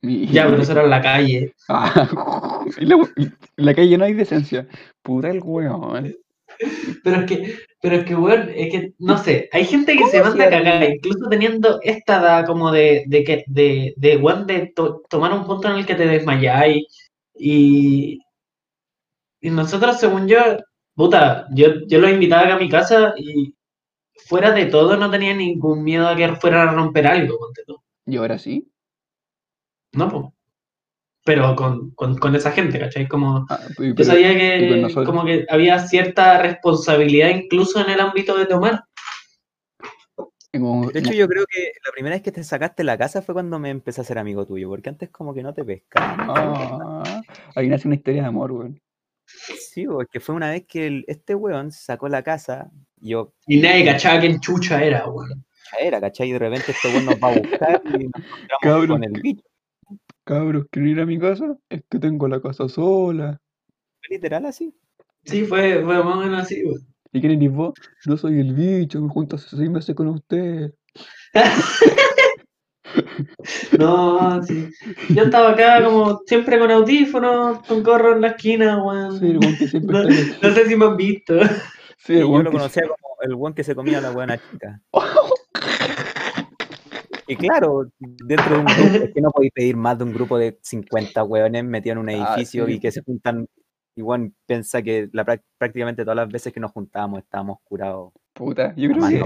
Mi- 0.03 0.27
Ya, 0.27 0.45
pero 0.47 0.61
eso 0.63 0.73
era 0.73 0.83
en 0.85 0.91
la 0.91 1.01
calle. 1.01 1.55
Ah, 1.69 2.61
en 2.79 2.89
la, 2.89 2.97
en 3.17 3.37
la 3.57 3.75
calle 3.75 3.97
no 3.99 4.05
hay 4.05 4.13
decencia. 4.15 4.67
Puta 5.03 5.31
el 5.31 5.41
weón. 5.43 6.15
Pero 7.03 7.17
es 7.21 7.27
que, 7.27 7.55
pero 7.81 7.97
es 7.97 8.05
que, 8.05 8.15
weón, 8.17 8.51
es 8.55 8.71
que, 8.73 8.93
no 8.99 9.19
sé, 9.19 9.49
hay 9.53 9.65
gente 9.67 9.93
que 9.93 9.99
¿Cómo 10.01 10.11
se 10.11 10.23
manda 10.23 10.45
a 10.47 10.51
cagar, 10.51 10.83
incluso 10.85 11.29
teniendo 11.29 11.81
esta 11.83 12.21
edad 12.21 12.47
como 12.47 12.73
de, 12.73 13.05
de 13.07 13.25
que, 13.25 13.45
de, 13.47 13.95
de, 13.97 14.17
weón, 14.17 14.47
de 14.47 14.73
to- 14.75 15.03
tomar 15.09 15.33
un 15.33 15.45
punto 15.47 15.69
en 15.71 15.77
el 15.77 15.87
que 15.87 15.95
te 15.95 16.07
desmayáis 16.07 16.85
y, 17.39 18.21
y 19.41 19.51
nosotros, 19.51 19.99
según 20.01 20.27
yo, 20.29 20.39
puta, 20.95 21.47
yo, 21.55 21.67
yo 21.87 21.99
los 22.01 22.11
invitaba 22.11 22.43
acá 22.45 22.55
a 22.55 22.59
mi 22.59 22.69
casa 22.69 23.15
y 23.17 23.55
fuera 24.29 24.53
de 24.53 24.67
todo 24.67 24.97
no 24.97 25.11
tenía 25.11 25.35
ningún 25.35 25.85
miedo 25.85 26.09
a 26.09 26.17
que 26.17 26.29
fueran 26.37 26.69
a 26.69 26.73
romper 26.73 27.07
algo, 27.09 27.39
ponte 27.39 27.63
tú. 27.67 27.79
Y 28.07 28.17
ahora 28.17 28.39
sí. 28.39 28.71
No, 29.93 30.09
po. 30.11 30.34
Pero 31.25 31.57
con, 31.57 31.91
con, 31.93 32.19
con 32.19 32.37
esa 32.37 32.53
gente, 32.53 32.79
¿cachai? 32.79 33.09
Como, 33.09 33.47
Ah, 33.49 33.59
y- 33.79 33.89
yo 33.89 33.95
pero- 33.95 34.05
sabía 34.11 34.35
que 34.37 34.87
como 35.07 35.25
que 35.25 35.47
había 35.49 35.79
cierta 35.79 36.41
responsabilidad 36.43 37.31
incluso 37.31 37.81
en 37.83 37.91
el 37.91 38.01
ámbito 38.01 38.37
de 38.37 38.47
tomar. 38.47 38.85
De 40.53 41.01
hecho, 41.01 41.13
yo 41.13 41.27
creo 41.27 41.45
que 41.51 41.73
la 41.85 41.91
primera 41.93 42.15
vez 42.15 42.23
que 42.23 42.31
te 42.31 42.45
sacaste 42.45 42.85
la 42.85 42.97
casa 42.97 43.23
fue 43.23 43.35
cuando 43.35 43.59
me 43.59 43.71
empecé 43.71 44.03
a 44.03 44.05
ser 44.05 44.19
amigo 44.19 44.47
tuyo, 44.47 44.69
porque 44.69 44.89
antes 44.89 45.11
como 45.11 45.35
que 45.35 45.43
no 45.43 45.53
te 45.53 45.65
pescaba. 45.65 46.17
Ah, 46.29 47.23
ahí 47.57 47.69
nace 47.69 47.89
una 47.89 47.97
historia 47.97 48.23
de 48.23 48.29
amor, 48.29 48.53
weón. 48.53 48.81
Sí, 49.27 49.85
porque 49.87 50.21
fue 50.21 50.35
una 50.37 50.51
vez 50.51 50.65
que 50.69 50.87
el- 50.87 51.05
este 51.09 51.35
weón 51.35 51.73
sacó 51.73 52.09
la 52.09 52.23
casa, 52.23 52.71
y 53.01 53.11
yo 53.11 53.33
Y 53.49 53.61
nadie 53.61 53.85
cachaba 53.85 54.21
quién 54.21 54.39
chucha 54.39 54.81
era, 54.85 55.09
weón. 55.09 55.45
ya 55.73 55.85
era, 55.87 56.01
¿cachai? 56.01 56.29
Y 56.29 56.33
de 56.33 56.39
repente 56.39 56.71
este 56.71 56.89
weón 56.89 57.07
nos 57.07 57.17
va 57.17 57.29
a 57.33 57.39
buscar 57.39 57.83
y 57.87 57.89
nos 57.89 58.13
encontramos 58.15 58.61
Cabrón. 58.61 58.89
con 58.89 59.05
el 59.05 59.21
bicho. 59.23 59.43
Cabros, 60.25 60.67
¿quieren 60.71 60.91
ir 60.93 61.01
a 61.01 61.07
mi 61.07 61.19
casa? 61.19 61.57
Es 61.69 61.83
que 61.91 61.99
tengo 61.99 62.27
la 62.29 62.41
casa 62.41 62.69
sola. 62.69 63.41
Fue 64.01 64.17
Literal 64.17 64.47
así. 64.47 64.75
Sí, 65.25 65.45
fue, 65.45 65.83
fue 65.85 66.03
más 66.03 66.17
o 66.17 66.21
menos 66.21 66.43
así, 66.43 66.65
weón. 66.65 66.81
¿Y 67.13 67.21
quieren 67.21 67.43
ir 67.43 67.51
vos? 67.51 67.75
Yo 68.05 68.17
soy 68.17 68.41
el 68.41 68.55
bicho, 68.55 69.01
me 69.01 69.09
junto 69.09 69.37
hace 69.37 69.57
seis 69.57 69.71
meses 69.71 69.95
con 69.95 70.09
usted. 70.09 70.73
No, 73.79 74.43
sí. 74.43 74.69
Yo 75.11 75.25
estaba 75.25 75.51
acá 75.51 75.85
como 75.85 76.21
siempre 76.27 76.59
con 76.59 76.71
audífonos, 76.71 77.59
con 77.67 77.83
gorro 77.83 78.13
en 78.15 78.21
la 78.23 78.29
esquina, 78.29 78.83
weón. 78.83 79.19
Sí, 79.19 79.27
el 79.27 79.39
weón 79.39 79.57
que 79.59 79.69
siempre 79.69 79.93
No, 79.93 79.99
está 80.09 80.13
en 80.13 80.19
el- 80.29 80.41
no 80.41 80.55
sé 80.55 80.69
si 80.69 80.77
me 80.77 80.85
han 80.87 80.97
visto. 80.97 81.35
Sí, 81.99 82.13
Y 82.15 82.17
el 82.19 82.23
yo 82.29 82.43
lo 82.43 82.51
conocía 82.53 82.83
como 82.85 83.17
el 83.23 83.35
weón 83.35 83.55
que 83.55 83.65
se 83.65 83.75
comía 83.75 83.99
a 83.99 84.01
la 84.03 84.11
buena 84.11 84.39
chica. 84.39 84.81
Y 87.27 87.37
claro, 87.37 87.91
dentro 87.99 88.55
de 88.55 88.61
un 88.61 88.67
grupo, 88.67 89.05
es 89.05 89.15
que 89.15 89.21
no 89.21 89.31
podéis 89.31 89.53
pedir 89.53 89.77
más 89.77 89.99
de 89.99 90.05
un 90.05 90.13
grupo 90.13 90.39
de 90.39 90.59
50 90.63 91.25
hueones 91.25 91.65
metidos 91.65 91.95
en 91.95 91.99
un 91.99 92.09
Ah, 92.11 92.13
edificio 92.35 92.67
sí. 92.67 92.73
y 92.75 92.81
que 92.81 92.93
se 92.93 93.03
juntan. 93.03 93.49
Igual 93.97 94.33
piensa 94.47 94.83
que 94.83 95.09
la, 95.13 95.25
prácticamente 95.57 96.03
todas 96.03 96.17
las 96.17 96.29
veces 96.29 96.53
que 96.53 96.59
nos 96.61 96.73
juntábamos 96.73 97.21
estábamos 97.21 97.59
curados. 97.63 98.13
Puta, 98.33 98.75
yo 98.77 98.91
creo 98.91 99.09
que, 99.09 99.19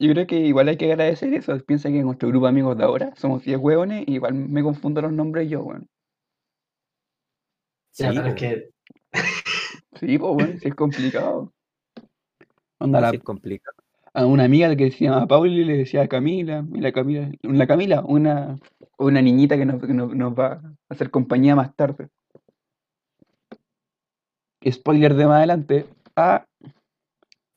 yo 0.00 0.12
creo 0.12 0.26
que 0.26 0.36
igual 0.40 0.68
hay 0.68 0.76
que 0.76 0.90
agradecer 0.90 1.32
eso. 1.32 1.56
Piensa 1.64 1.88
que 1.88 2.00
en 2.00 2.06
nuestro 2.06 2.28
grupo 2.28 2.46
de 2.46 2.50
amigos 2.50 2.76
de 2.76 2.84
ahora 2.84 3.12
somos 3.16 3.44
10 3.44 3.58
hueones 3.58 4.04
y 4.06 4.14
igual 4.14 4.34
me 4.34 4.62
confundo 4.64 5.00
los 5.00 5.12
nombres 5.12 5.48
yo, 5.48 5.62
weón. 5.62 5.88
Sí, 7.92 8.04
pero 8.08 8.26
es 8.26 8.34
que 8.34 8.70
Sí, 10.00 10.18
pues 10.18 10.34
bueno, 10.34 10.58
sí 10.60 10.68
es 10.68 10.74
complicado. 10.74 11.52
Onda, 12.78 13.00
la, 13.00 13.10
sí 13.10 13.16
es 13.16 13.22
complicado. 13.22 13.76
A 14.16 14.24
una 14.24 14.44
amiga 14.44 14.74
que 14.74 14.90
se 14.90 15.04
llama 15.04 15.26
Pauli 15.26 15.62
le 15.62 15.76
decía 15.76 16.08
Camila, 16.08 16.64
la 16.72 16.90
Camila, 16.90 17.30
la 17.42 17.66
Camila, 17.66 18.00
una, 18.00 18.58
una 18.96 19.20
niñita 19.20 19.58
que 19.58 19.66
nos, 19.66 19.80
que 19.82 19.92
nos, 19.92 20.32
va 20.32 20.52
a 20.54 20.62
hacer 20.88 21.10
compañía 21.10 21.54
más 21.54 21.76
tarde. 21.76 22.08
Spoiler 24.68 25.14
de 25.14 25.26
más 25.26 25.36
adelante. 25.36 25.86
Ah, 26.16 26.46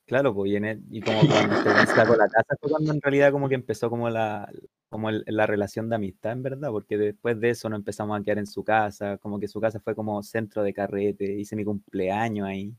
Claro, 0.06 0.34
pues, 0.34 0.52
el- 0.52 0.82
y 0.90 1.00
como 1.00 1.20
cuando 1.20 1.54
weón 1.64 1.86
sacó 1.86 2.16
la 2.16 2.28
casa 2.28 2.56
fue 2.60 2.68
cuando 2.68 2.92
en 2.92 3.00
realidad 3.00 3.30
como 3.30 3.48
que 3.48 3.54
empezó 3.54 3.88
como 3.88 4.10
la, 4.10 4.50
como 4.88 5.08
la 5.12 5.46
relación 5.46 5.88
de 5.88 5.94
amistad, 5.94 6.32
en 6.32 6.42
verdad, 6.42 6.70
porque 6.70 6.98
después 6.98 7.38
de 7.40 7.50
eso 7.50 7.68
nos 7.68 7.78
empezamos 7.78 8.18
a 8.20 8.22
quedar 8.24 8.38
en 8.38 8.46
su 8.46 8.64
casa, 8.64 9.18
como 9.18 9.38
que 9.38 9.46
su 9.46 9.60
casa 9.60 9.78
fue 9.78 9.94
como 9.94 10.20
centro 10.24 10.64
de 10.64 10.74
carrete, 10.74 11.32
hice 11.38 11.54
mi 11.54 11.64
cumpleaños 11.64 12.48
ahí. 12.48 12.74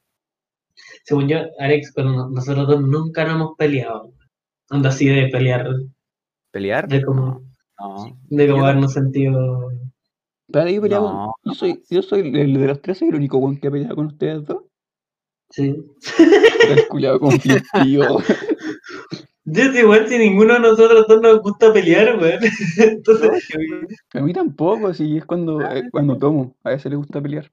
Según 1.03 1.27
yo, 1.27 1.37
Alex, 1.59 1.91
pero 1.95 2.11
no- 2.11 2.29
nosotros 2.29 2.67
dos 2.67 2.81
nunca 2.81 3.23
nos 3.25 3.35
hemos 3.35 3.57
peleado. 3.57 4.11
Onda 4.69 4.89
así 4.89 5.07
de 5.07 5.27
pelear, 5.27 5.67
¿Pelear? 6.51 6.87
de 6.87 7.01
como, 7.03 7.41
No, 7.79 8.17
de 8.29 8.47
como 8.47 8.59
no- 8.59 8.65
habernos 8.65 8.93
sentido. 8.93 9.71
pero 10.51 10.67
yo, 10.69 10.81
peleaba 10.81 11.11
con- 11.11 11.31
yo 11.45 11.53
soy, 11.53 11.83
yo 11.89 12.01
soy 12.01 12.19
el 12.21 12.53
de 12.53 12.67
los 12.67 12.81
tres, 12.81 12.97
soy 12.99 13.09
el 13.09 13.15
único 13.15 13.37
weón 13.37 13.57
que 13.57 13.67
ha 13.67 13.71
peleado 13.71 13.95
con 13.95 14.07
ustedes 14.07 14.45
dos. 14.45 14.63
Sí. 15.49 15.75
El 16.69 16.87
culiado 16.87 17.19
conflictivo. 17.19 18.05
Yo 19.43 19.63
sí, 19.73 19.83
weón, 19.83 20.07
si 20.07 20.17
ninguno 20.19 20.53
de 20.53 20.59
nosotros 20.61 21.05
dos 21.07 21.19
nos 21.21 21.41
gusta 21.41 21.73
pelear, 21.73 22.17
weón. 22.19 22.39
Entonces, 22.77 23.49
A 24.13 24.21
mí 24.21 24.31
tampoco, 24.33 24.93
si 24.93 25.17
es 25.17 25.25
cuando, 25.25 25.59
eh, 25.61 25.89
cuando 25.91 26.15
tomo. 26.17 26.55
A 26.63 26.69
veces 26.69 26.91
le 26.91 26.95
gusta 26.97 27.19
pelear. 27.19 27.49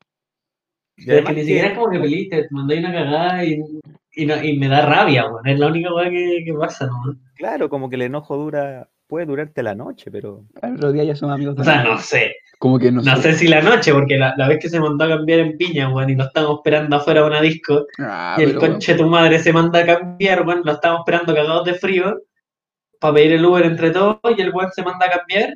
Es 1.06 1.24
que 1.24 1.32
ni 1.32 1.40
siquiera 1.42 1.68
es 1.68 1.74
como 1.78 1.90
que 1.90 1.98
peleaste, 2.00 2.42
te 2.42 2.48
mandé 2.50 2.78
una 2.78 2.92
cagada 2.92 3.44
y, 3.44 3.60
y, 4.14 4.26
no- 4.26 4.42
y 4.42 4.58
me 4.58 4.68
da 4.68 4.84
rabia, 4.86 5.26
weón. 5.28 5.46
Es 5.46 5.58
la 5.58 5.66
única 5.68 5.92
weá 5.94 6.10
que, 6.10 6.42
que 6.44 6.54
pasa, 6.54 6.86
¿no? 6.86 7.16
claro, 7.34 7.68
como 7.68 7.88
que 7.88 7.96
el 7.96 8.02
enojo 8.02 8.36
dura, 8.36 8.88
puede 9.06 9.26
durarte 9.26 9.62
la 9.62 9.74
noche, 9.74 10.10
pero 10.10 10.44
Al 10.60 10.74
otro 10.74 10.92
día 10.92 11.04
ya 11.04 11.14
somos 11.16 11.34
amigos 11.36 11.54
de 11.56 11.62
O 11.62 11.64
sea, 11.64 11.82
no 11.84 11.98
sé. 11.98 12.34
Como 12.58 12.78
que 12.80 12.90
No 12.90 13.00
nosotros. 13.02 13.22
sé 13.24 13.32
si 13.34 13.46
la 13.46 13.62
noche, 13.62 13.92
porque 13.92 14.18
la, 14.18 14.34
la 14.36 14.48
vez 14.48 14.58
que 14.60 14.68
se 14.68 14.80
mandó 14.80 15.04
a 15.04 15.08
cambiar 15.08 15.38
en 15.40 15.56
Piña, 15.56 15.88
weón, 15.94 16.10
y 16.10 16.16
lo 16.16 16.24
estamos 16.24 16.58
esperando 16.58 16.96
afuera 16.96 17.20
de 17.20 17.26
una 17.28 17.40
disco, 17.40 17.86
Ah, 18.00 18.34
y 18.38 18.42
el 18.42 18.48
pero, 18.56 18.60
conche 18.60 18.92
de 18.94 18.98
tu 18.98 19.06
madre 19.06 19.38
se 19.38 19.52
manda 19.52 19.78
a 19.78 19.86
cambiar, 19.86 20.44
weón, 20.44 20.62
lo 20.64 20.72
estamos 20.72 21.00
esperando 21.00 21.32
cagados 21.34 21.64
de 21.64 21.74
frío, 21.74 22.16
para 23.00 23.14
pedir 23.14 23.32
el 23.34 23.44
Uber 23.46 23.64
entre 23.64 23.92
todos, 23.92 24.18
y 24.36 24.40
el 24.42 24.52
weón 24.52 24.72
se 24.72 24.82
manda 24.82 25.06
a 25.06 25.10
cambiar, 25.18 25.52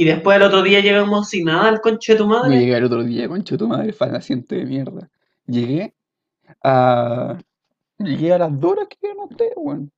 y 0.00 0.04
después 0.04 0.36
el 0.36 0.42
otro 0.42 0.62
día 0.62 0.80
llegamos 0.80 1.28
sin 1.28 1.46
nada 1.46 1.68
al 1.68 1.80
conche 1.80 2.12
de 2.12 2.18
tu 2.18 2.26
madre. 2.26 2.58
llegué 2.58 2.76
el 2.76 2.84
otro 2.84 3.02
día, 3.02 3.28
concha 3.28 3.54
de 3.54 3.58
tu 3.58 3.68
madre, 3.68 3.92
fanaciente 3.92 4.56
de 4.56 4.64
mierda. 4.64 5.10
Llegué 5.46 5.94
a. 6.62 7.38
Llegué 7.98 8.32
a 8.32 8.38
las 8.38 8.60
2 8.60 8.72
horas 8.72 8.86
que 8.88 8.96
llegaron 9.02 9.24
ustedes, 9.28 9.54
weón. 9.56 9.90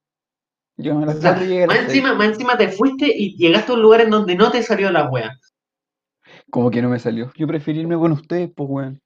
Yo 0.78 0.94
a 0.94 1.02
O 1.02 1.04
las 1.04 1.20
sea, 1.20 1.32
4 1.32 1.46
llegué 1.46 1.64
a 1.64 1.66
más 1.66 1.76
las 1.76 1.84
6. 1.84 1.96
encima, 1.96 2.14
más 2.14 2.28
encima 2.28 2.56
te 2.56 2.68
fuiste 2.68 3.06
y 3.14 3.36
llegaste 3.36 3.72
a 3.72 3.74
un 3.74 3.82
lugar 3.82 4.00
en 4.00 4.10
donde 4.10 4.34
no 4.34 4.50
te 4.50 4.62
salió 4.62 4.90
la 4.90 5.10
wea. 5.10 5.36
Como 6.50 6.70
que 6.70 6.80
no 6.80 6.88
me 6.88 6.98
salió. 6.98 7.30
Yo 7.36 7.46
preferí 7.46 7.80
irme 7.80 7.96
con 7.96 8.12
ustedes, 8.12 8.50
pues, 8.56 8.68
weón. 8.70 9.02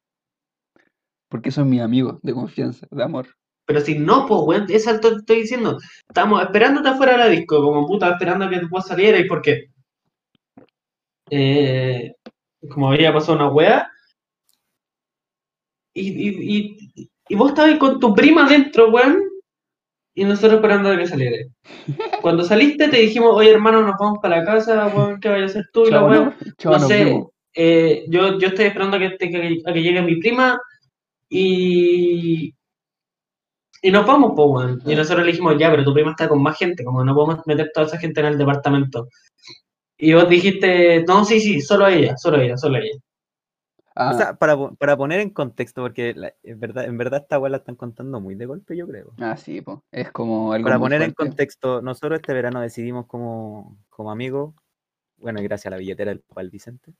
Porque 1.28 1.50
son 1.50 1.68
mis 1.68 1.80
amigos 1.80 2.20
de 2.22 2.32
confianza, 2.32 2.86
de 2.88 3.02
amor. 3.02 3.26
Pero 3.66 3.80
si 3.80 3.98
no, 3.98 4.26
pues, 4.26 4.40
weón, 4.44 4.66
eso 4.68 5.00
te 5.00 5.08
estoy 5.08 5.40
diciendo. 5.40 5.78
Estamos 6.06 6.40
esperándote 6.42 6.90
afuera 6.90 7.12
de 7.12 7.18
la 7.18 7.28
disco, 7.28 7.60
como 7.60 7.86
puta, 7.86 8.10
esperando 8.10 8.48
que 8.48 8.60
tú 8.60 8.68
salieras, 8.80 9.22
y 9.22 9.24
porque, 9.24 9.70
eh, 11.30 12.14
como 12.70 12.90
había 12.90 13.12
pasado 13.12 13.34
una 13.36 13.48
wea, 13.48 13.90
y, 15.94 16.08
y, 16.08 16.56
y, 16.96 17.10
y 17.28 17.34
vos 17.36 17.50
estabas 17.50 17.78
con 17.78 18.00
tu 18.00 18.14
prima 18.14 18.46
adentro, 18.46 18.90
weón, 18.90 19.22
y 20.14 20.24
nosotros 20.24 20.54
esperando 20.54 20.90
a 20.90 20.96
que 20.96 21.06
saliera. 21.06 21.36
Cuando 22.22 22.44
saliste 22.44 22.88
te 22.88 22.98
dijimos, 22.98 23.30
oye 23.34 23.50
hermano, 23.50 23.82
nos 23.82 23.96
vamos 23.98 24.18
para 24.22 24.38
la 24.38 24.44
casa, 24.44 24.86
weón, 24.88 25.20
¿qué 25.20 25.28
vayas 25.28 25.56
a 25.56 25.58
hacer 25.58 25.70
tú? 25.72 25.86
Y 25.86 25.90
la 25.90 26.04
weá, 26.04 26.36
no, 26.64 26.78
sé, 26.80 27.24
eh, 27.54 28.04
yo, 28.08 28.38
yo 28.38 28.48
estoy 28.48 28.66
esperando 28.66 28.96
a 28.96 29.00
que, 29.00 29.62
a 29.66 29.72
que 29.72 29.82
llegue 29.82 30.02
mi 30.02 30.16
prima 30.16 30.60
y, 31.28 32.54
y 33.82 33.90
nos 33.90 34.06
vamos, 34.06 34.32
pues, 34.36 34.48
weón. 34.48 34.82
Y 34.86 34.94
nosotros 34.94 35.26
le 35.26 35.32
dijimos, 35.32 35.56
ya, 35.58 35.70
pero 35.70 35.84
tu 35.84 35.92
prima 35.92 36.10
está 36.10 36.28
con 36.28 36.42
más 36.42 36.58
gente, 36.58 36.84
como 36.84 37.04
no 37.04 37.14
podemos 37.14 37.46
meter 37.46 37.70
toda 37.74 37.86
esa 37.86 37.98
gente 37.98 38.20
en 38.20 38.26
el 38.26 38.38
departamento. 38.38 39.08
Y 39.96 40.12
vos 40.14 40.28
dijiste, 40.28 41.04
no, 41.06 41.24
sí, 41.24 41.40
sí, 41.40 41.60
solo 41.60 41.86
ella, 41.86 42.16
solo 42.16 42.40
ella, 42.40 42.56
solo 42.56 42.78
ella. 42.78 42.98
Ah, 43.96 44.10
O 44.12 44.16
sea, 44.18 44.34
para, 44.34 44.56
para 44.70 44.96
poner 44.96 45.20
en 45.20 45.30
contexto, 45.30 45.82
porque 45.82 46.14
la- 46.14 46.34
en 46.42 46.58
verdad, 46.58 46.84
en 46.84 46.98
verdad 46.98 47.20
esta 47.22 47.38
weá 47.38 47.48
la 47.50 47.58
están 47.58 47.76
contando 47.76 48.20
muy 48.20 48.34
de 48.34 48.46
golpe, 48.46 48.76
yo 48.76 48.88
creo. 48.88 49.12
ah, 49.20 49.36
sí, 49.36 49.60
pues. 49.60 49.78
Es 49.92 50.10
como 50.10 50.52
algo 50.52 50.64
Para 50.64 50.78
muy 50.78 50.86
poner 50.86 51.02
en 51.02 51.12
contexto, 51.12 51.80
nosotros 51.80 52.18
este 52.18 52.32
verano 52.32 52.60
decidimos 52.60 53.06
como, 53.06 53.78
como 53.88 54.10
amigos, 54.10 54.52
bueno, 55.18 55.40
y 55.40 55.44
gracias 55.44 55.66
a 55.66 55.70
la 55.70 55.76
billetera 55.76 56.10
del 56.10 56.20
papá 56.20 56.40
del 56.40 56.50
Vicente, 56.50 56.92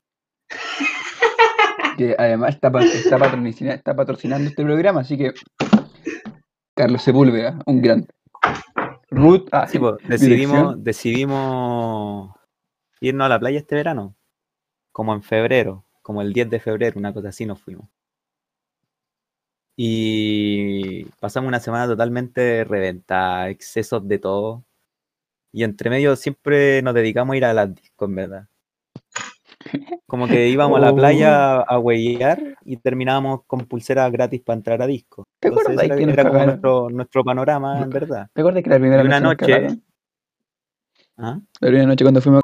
Que 1.99 2.15
además 2.17 2.55
está, 2.55 2.71
pa- 2.71 2.83
está, 2.85 3.19
patrocina- 3.19 3.75
está 3.75 3.95
patrocinando 3.97 4.49
este 4.49 4.63
programa, 4.65 5.01
así 5.01 5.17
que. 5.19 5.33
Carlos 6.77 7.03
Sepúlveda, 7.03 7.59
un 7.67 7.83
grande. 7.83 8.09
Ruth, 9.11 9.49
ah, 9.53 9.67
Sí, 9.69 9.79
pues, 9.79 9.97
decidimos, 10.09 10.83
decidimos 10.83 12.34
irnos 13.01 13.27
a 13.27 13.29
la 13.29 13.39
playa 13.41 13.59
este 13.59 13.75
verano, 13.77 14.15
como 14.93 15.15
en 15.15 15.23
febrero, 15.23 15.85
como 16.03 16.23
el 16.23 16.33
10 16.33 16.51
de 16.51 16.61
febrero, 16.61 16.99
una 16.99 17.13
cosa 17.15 17.29
así 17.31 17.47
nos 17.47 17.61
fuimos. 17.61 17.89
Y 19.77 21.05
pasamos 21.21 21.49
una 21.49 21.61
semana 21.61 21.87
totalmente 21.87 22.65
reventada, 22.65 23.49
excesos 23.51 24.07
de 24.07 24.19
todo. 24.19 24.65
Y 25.53 25.65
entre 25.65 25.91
medio 25.91 26.17
siempre 26.17 26.83
nos 26.83 26.95
dedicamos 26.95 27.35
a 27.35 27.37
ir 27.37 27.45
a 27.45 27.55
las 27.55 27.75
discos, 27.75 28.09
en 28.09 28.15
verdad. 28.15 28.49
Como 30.07 30.29
que 30.29 30.49
íbamos 30.49 30.79
a 30.79 30.81
la 30.81 30.91
Oh. 30.93 30.97
playa 30.97 31.57
a 31.61 31.79
huellar 31.79 32.57
y 32.65 32.77
terminábamos 32.77 33.45
con 33.47 33.61
pulseras 33.67 34.13
gratis 34.13 34.43
para 34.43 34.57
entrar 34.59 34.83
a 34.83 34.87
disco. 34.87 35.25
¿Te 35.41 35.49
acuerdas 35.49 35.85
era, 35.85 35.97
que 35.97 36.03
era 36.05 36.29
como 36.29 36.45
nuestro, 36.45 36.91
nuestro 36.91 37.25
panorama, 37.25 37.81
en 37.83 37.91
verdad. 37.91 38.29
¿Te 38.33 38.41
acuerdas 38.41 38.63
que 38.63 38.71
la 38.71 38.79
primera 38.79 39.03
Y 39.03 39.07
una 39.07 39.21
noche 39.21 39.61
noche-? 39.61 39.81
¿Ah? 41.17 41.41
La 41.61 41.69
primera 41.69 41.87
noche 41.87 42.05
cuando 42.05 42.21
fuimos 42.21 42.44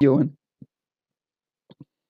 yo. 0.00 0.20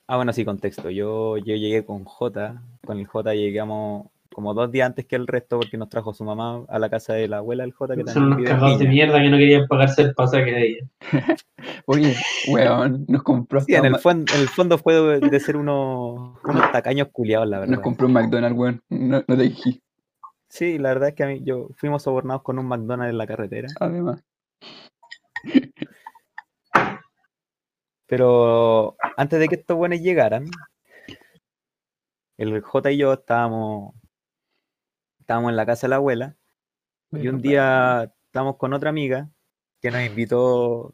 Ah, 0.07 0.17
bueno, 0.17 0.33
sí, 0.33 0.45
contexto. 0.45 0.91
Yo, 0.91 1.39
yo 1.39 1.55
llegué 1.57 1.85
con 1.85 2.05
J. 2.05 2.63
Con 2.85 2.99
el 2.99 3.07
J 3.07 3.35
llegamos 3.35 4.09
como 4.35 4.53
dos 4.53 4.71
días 4.73 4.87
antes 4.87 5.07
que 5.07 5.15
el 5.17 5.27
resto 5.29 5.61
porque 5.61 5.77
nos 5.79 5.89
trajo 5.89 6.13
su 6.13 6.25
mamá 6.25 6.65
a 6.69 6.79
la 6.81 6.91
casa 6.91 7.15
de 7.15 7.29
la 7.29 7.39
abuela 7.39 7.63
del 7.63 7.73
J 7.73 7.95
que 7.95 8.03
Son 8.05 8.15
también 8.15 8.33
unos 8.41 8.49
cagados 8.51 8.79
de 8.81 8.89
mierda 8.89 9.23
que 9.23 9.31
no 9.31 9.37
querían 9.39 9.67
pagarse 9.69 10.03
el 10.03 10.15
pasaje 10.15 10.51
de 10.51 10.67
ella. 10.67 10.89
Oye, 11.87 12.15
weón, 12.49 13.05
nos 13.09 13.23
compró 13.23 13.61
Sí, 13.61 13.75
en 13.75 13.85
el, 13.87 13.93
un 13.95 13.99
fon- 14.01 14.35
en 14.35 14.41
el 14.41 14.49
fondo 14.49 14.77
fue 14.77 15.21
de, 15.21 15.41
ser 15.41 15.57
unos, 15.57 16.37
unos 16.43 16.73
tacaños 16.73 17.09
culiados, 17.13 17.49
la 17.49 17.61
verdad. 17.61 17.75
nos 17.77 17.83
compró 17.85 18.07
un 18.09 18.13
McDonald's, 18.13 18.59
weón. 18.59 18.83
No, 18.91 19.23
no 19.27 19.37
te 19.37 19.43
dije, 19.43 19.81
Sí, 20.49 20.79
la 20.79 20.91
verdad 20.91 21.09
es 21.11 21.15
que 21.15 21.25
a 21.25 21.27
mí, 21.29 21.41
yo 21.45 21.69
fuimos 21.77 22.03
sobornados 22.03 22.43
con 22.43 22.59
un 22.59 22.67
McDonald's 22.67 23.13
en 23.13 23.19
la 23.19 23.27
carretera. 23.27 23.69
además. 23.81 24.23
Pero 28.07 28.97
antes 29.17 29.39
de 29.41 29.49
que 29.49 29.55
estos 29.57 29.77
buenos 29.77 30.01
llegaran, 30.01 30.47
el 32.37 32.61
J 32.61 32.91
y 32.93 32.99
yo 32.99 33.13
estábamos, 33.15 33.95
estábamos 35.21 35.51
en 35.51 35.57
la 35.57 35.67
casa 35.67 35.87
de 35.87 35.91
la 35.91 35.97
abuela 35.97 36.37
y 37.13 37.29
un 37.29 37.41
día 37.41 38.11
estábamos 38.27 38.57
con 38.57 38.73
otra 38.75 38.91
amiga 38.91 39.31
que 39.81 39.91
nos 39.91 40.03
invitó, 40.03 40.93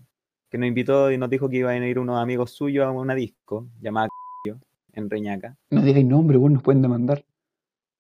que 0.51 0.59
nos 0.59 0.69
invitó 0.69 1.11
y 1.11 1.19
nos 1.19 1.31
dijo 1.31 1.49
que 1.49 1.57
iban 1.59 1.83
a 1.83 1.89
ir 1.89 1.99
unos 1.99 2.21
amigos 2.21 2.53
suyos 2.53 2.87
a 2.87 2.91
una 2.91 3.15
disco 3.15 3.69
llamada 3.81 4.09
en 4.93 5.09
Reñaca. 5.09 5.57
No 5.71 5.83
digáis 5.83 6.05
nombre, 6.05 6.37
weón, 6.37 6.55
nos 6.55 6.63
pueden 6.63 6.83
demandar. 6.83 7.25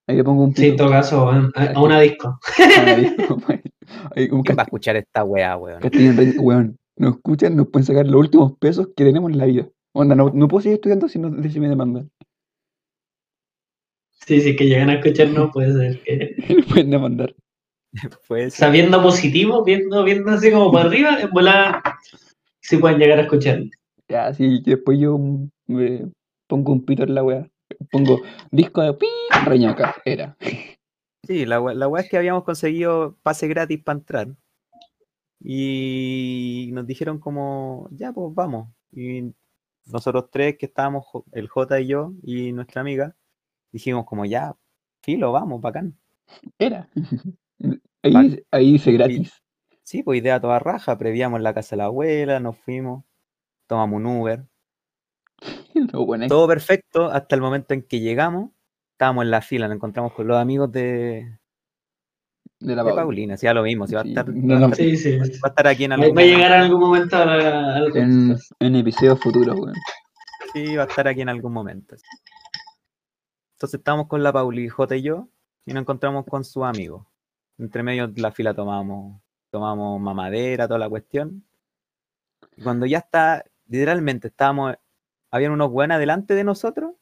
Ahí 0.07 0.17
le 0.17 0.25
pongo 0.25 0.43
un 0.45 0.55
Sí, 0.57 0.69
en 0.71 0.77
todo 0.77 0.91
caso, 0.91 1.31
a, 1.31 1.51
a 1.75 1.81
una 1.81 2.01
disco. 2.01 2.39
¿Quién 4.15 4.57
va 4.59 4.63
a 4.63 4.65
escuchar 4.65 4.97
esta 4.97 5.23
weá, 5.25 5.57
weón? 5.57 5.81
castillo 5.81 6.11
en 6.11 6.17
Reña- 6.17 6.41
weón. 6.41 6.77
Nos 6.97 7.17
escuchan, 7.17 7.57
nos 7.57 7.69
pueden 7.69 7.87
sacar 7.87 8.07
los 8.07 8.21
últimos 8.21 8.57
pesos 8.59 8.89
que 8.97 9.05
tenemos 9.05 9.31
en 9.31 9.39
la 9.39 9.47
vida. 9.47 9.69
Onda, 9.93 10.15
no, 10.15 10.31
no 10.31 10.49
puedo 10.49 10.63
seguir 10.63 10.75
estudiando 10.77 11.09
si 11.09 11.19
no 11.19 11.31
si 11.43 11.61
me 11.61 11.69
demandan. 11.69 12.11
Sí, 14.27 14.41
sí, 14.41 14.55
que 14.55 14.67
llegan 14.67 14.91
a 14.91 14.95
escucharnos, 14.95 15.51
puede 15.53 15.73
ser 15.73 16.03
que. 16.03 16.63
Pueden 16.69 16.91
demandar. 16.91 17.35
Pues, 18.29 18.55
Sabiendo 18.55 19.03
positivo, 19.03 19.65
viendo, 19.65 20.05
viendo 20.05 20.31
así 20.31 20.53
como 20.53 20.71
para 20.71 20.89
arriba, 20.89 21.21
en 21.21 21.31
volada. 21.31 21.83
sí 22.61 22.77
pueden 22.77 22.99
llegar 22.99 23.19
a 23.19 23.23
escuchar. 23.23 23.65
Ya, 24.09 24.33
sí, 24.33 24.63
que 24.63 24.73
después 24.77 24.97
yo 25.01 25.19
mm, 25.19 25.51
me 25.67 26.09
pongo 26.47 26.73
un 26.73 26.85
pito 26.85 27.03
en 27.03 27.17
la 27.17 27.25
weá. 27.25 27.51
Pongo 27.91 28.21
disco 28.53 28.81
de 28.83 28.95
pi, 28.95 29.09
reñaca, 29.45 29.97
era. 30.05 30.37
Sí, 31.27 31.47
la, 31.47 31.59
la 31.75 31.89
weá 31.89 32.03
es 32.05 32.11
que 32.11 32.17
habíamos 32.17 32.45
conseguido 32.45 33.17
pase 33.25 33.49
gratis 33.49 33.83
para 33.83 33.99
entrar. 33.99 34.29
Y 35.43 36.71
nos 36.73 36.87
dijeron 36.87 37.19
como, 37.19 37.89
ya, 37.93 38.13
pues 38.13 38.35
vamos. 38.35 38.69
Y 38.93 39.33
nosotros 39.87 40.31
tres 40.31 40.57
que 40.59 40.67
estábamos, 40.67 41.07
el 41.33 41.49
J 41.49 41.81
y 41.81 41.87
yo 41.87 42.13
y 42.23 42.53
nuestra 42.53 42.83
amiga, 42.83 43.17
dijimos 43.73 44.05
como, 44.05 44.25
ya, 44.25 44.55
filo, 45.03 45.33
vamos, 45.33 45.61
bacán. 45.61 45.99
Era. 46.59 46.89
Ahí, 48.03 48.15
dice- 48.23 48.47
ahí 48.51 48.73
dice 48.73 48.93
gratis. 48.93 49.43
Sí, 49.83 50.03
pues 50.03 50.21
idea 50.21 50.41
toda 50.41 50.59
raja, 50.59 50.97
previamos 50.97 51.43
la 51.43 51.53
casa 51.53 51.77
de 51.77 51.79
la 51.79 51.85
abuela, 51.87 52.41
nos 52.41 52.57
fuimos, 52.57 53.05
tomamos 53.67 53.99
un 53.99 54.07
Uber. 54.07 54.47
Lo 55.93 56.07
bueno 56.07 56.25
es 56.25 56.29
Todo 56.31 56.49
perfecto 56.49 57.11
hasta 57.11 57.35
el 57.35 57.43
momento 57.43 57.75
en 57.75 57.83
que 57.83 58.01
llegamos, 58.01 58.53
estábamos 58.93 59.25
en 59.25 59.31
la 59.31 59.43
fila, 59.43 59.69
nos 59.69 59.77
encontramos 59.77 60.13
con 60.15 60.27
los 60.29 60.39
amigos 60.39 60.73
de, 60.73 61.39
de 62.61 62.77
la 62.77 62.85
de. 62.85 62.93
Paulina, 62.95 63.37
si 63.37 63.47
ya 63.47 63.55
lo 63.55 63.63
vimos, 63.63 63.89
si 63.89 63.95
va 63.97 64.03
a 64.03 64.05
estar, 64.05 64.29
no, 64.29 64.55
va 64.55 64.57
a 64.57 64.61
no. 64.61 64.67
estar- 64.69 64.77
Sí, 64.77 64.97
sí. 64.97 65.17
va 65.19 65.25
a 65.45 65.49
estar 65.49 65.67
aquí 65.67 65.85
en 65.85 65.93
algún 65.93 66.17
va 66.17 66.21
a 66.21 66.25
llegar 66.25 66.53
en 66.53 66.61
algún 66.61 66.81
momento 66.81 67.17
a 67.17 67.25
la- 67.25 67.77
al 67.77 67.97
En, 67.97 68.29
podcast. 68.29 68.53
en 68.61 68.77
episodios 68.77 69.21
futuros, 69.21 69.57
weón. 69.59 69.75
Sí, 70.53 70.77
va 70.77 70.83
a 70.85 70.87
estar 70.87 71.09
aquí 71.09 71.21
en 71.23 71.29
algún 71.29 71.53
momento. 71.53 71.97
Entonces 73.57 73.79
estábamos 73.79 74.07
con 74.09 74.23
la 74.23 74.33
Pauli, 74.33 74.69
J 74.69 74.97
y 74.97 75.03
yo, 75.03 75.29
y 75.67 75.73
nos 75.73 75.83
encontramos 75.83 76.25
con 76.27 76.45
sus 76.45 76.65
amigos. 76.65 77.07
Entre 77.59 77.83
medio 77.83 78.09
de 78.09 78.21
la 78.21 78.33
fila 78.33 78.55
tomamos, 78.55 79.21
tomamos 79.51 80.01
mamadera, 80.01 80.67
toda 80.67 80.79
la 80.79 80.89
cuestión. 80.89 81.45
Y 82.57 82.63
cuando 82.63 82.87
ya 82.87 82.99
está, 82.99 83.45
literalmente 83.69 84.29
estábamos, 84.29 84.77
habían 85.31 85.53
unos 85.53 85.71
buenos 85.71 85.99
delante 85.99 86.35
de 86.35 86.45
nosotros 86.45 86.93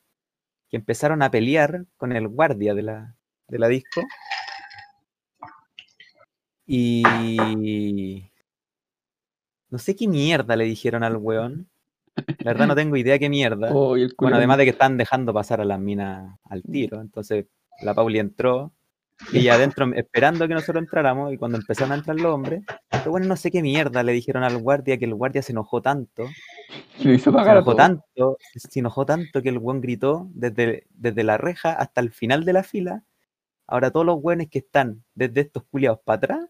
que 0.69 0.77
empezaron 0.77 1.23
a 1.23 1.31
pelear 1.31 1.87
con 1.97 2.13
el 2.13 2.29
guardia 2.29 2.75
de 2.75 2.83
la, 2.83 3.15
de 3.47 3.59
la 3.59 3.69
disco. 3.69 4.03
Y 6.71 8.31
no 9.71 9.79
sé 9.79 9.97
qué 9.97 10.07
mierda 10.07 10.55
le 10.55 10.65
dijeron 10.65 11.03
al 11.03 11.17
weón. 11.17 11.67
La 12.41 12.53
verdad 12.53 12.67
no 12.67 12.75
tengo 12.77 12.97
idea 12.97 13.19
qué 13.19 13.31
mierda. 13.31 13.71
Oh, 13.73 13.97
Bueno, 14.19 14.37
además 14.37 14.59
de 14.59 14.65
que 14.65 14.71
están 14.71 14.99
dejando 14.99 15.33
pasar 15.33 15.63
a 15.63 15.65
las 15.65 15.81
minas 15.81 16.39
al 16.45 16.63
tiro. 16.63 17.01
Entonces 17.01 17.47
la 17.83 17.95
Pauli 17.95 18.19
entró 18.19 18.73
y 19.33 19.39
ella 19.39 19.55
adentro 19.55 19.91
esperando 19.95 20.47
que 20.47 20.53
nosotros 20.53 20.83
entráramos. 20.83 21.33
Y 21.33 21.39
cuando 21.39 21.57
empezaron 21.57 21.93
a 21.93 21.95
entrar 21.95 22.21
los 22.21 22.35
hombres, 22.35 22.63
pero 22.91 23.13
bueno, 23.13 23.27
no 23.27 23.37
sé 23.37 23.51
qué 23.51 23.63
mierda 23.63 24.03
le 24.03 24.13
dijeron 24.13 24.45
al 24.45 24.59
guardia 24.59 24.99
que 24.99 25.07
el 25.07 25.15
guardia 25.15 25.41
se 25.41 25.53
enojó 25.53 25.81
tanto. 25.81 26.27
hizo 26.99 27.31
Se 27.31 27.33
pagar 27.33 27.57
enojó 27.57 27.77
tanto, 27.77 28.37
se 28.55 28.79
enojó 28.79 29.07
tanto 29.07 29.41
que 29.41 29.49
el 29.49 29.59
buen 29.59 29.81
gritó 29.81 30.29
desde, 30.35 30.87
desde 30.91 31.25
la 31.25 31.39
reja 31.39 31.73
hasta 31.73 32.03
el 32.03 32.11
final 32.11 32.45
de 32.45 32.53
la 32.53 32.63
fila. 32.63 33.05
Ahora 33.67 33.91
todos 33.91 34.05
los 34.05 34.21
buenos 34.21 34.49
que 34.51 34.59
están 34.59 35.03
desde 35.15 35.43
estos 35.43 35.63
culiados 35.65 36.01
para 36.05 36.17
atrás 36.17 36.49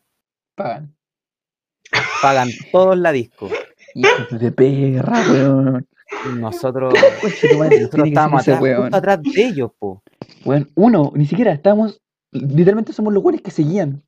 Pagan. 0.59 0.93
pagan 2.21 2.49
todos 2.73 2.99
la 2.99 3.13
disco. 3.13 3.49
Hijos 3.95 4.41
de 4.41 4.51
perra, 4.51 5.23
weón. 5.31 5.89
Y 6.27 6.39
Nosotros, 6.39 6.95
nosotros 7.23 8.09
estábamos 8.09 8.43
atrás, 8.43 8.59
justo 8.59 8.97
atrás 8.97 9.23
de 9.23 9.45
ellos, 9.45 9.71
po. 9.79 10.03
Weón, 10.45 10.69
uno, 10.75 11.13
ni 11.15 11.27
siquiera 11.27 11.53
estábamos. 11.53 12.01
Literalmente 12.33 12.93
somos 12.93 13.13
los 13.13 13.23
weones 13.23 13.41
que 13.41 13.53
seguían. 13.53 14.03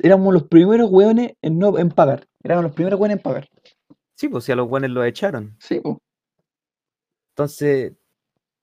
Éramos 0.00 0.32
los 0.32 0.44
primeros 0.44 0.90
weones 0.90 1.32
en 1.42 1.58
no 1.58 1.76
en 1.76 1.90
pagar. 1.90 2.28
Éramos 2.44 2.64
los 2.64 2.72
primeros 2.72 3.00
weones 3.00 3.16
en 3.16 3.22
pagar. 3.22 3.48
Sí, 4.14 4.28
pues 4.28 4.44
si 4.44 4.52
a 4.52 4.56
los 4.56 4.68
buenos 4.68 4.90
los 4.90 5.04
echaron. 5.06 5.56
Sí, 5.58 5.80
po. 5.80 5.98
Entonces, 7.32 7.94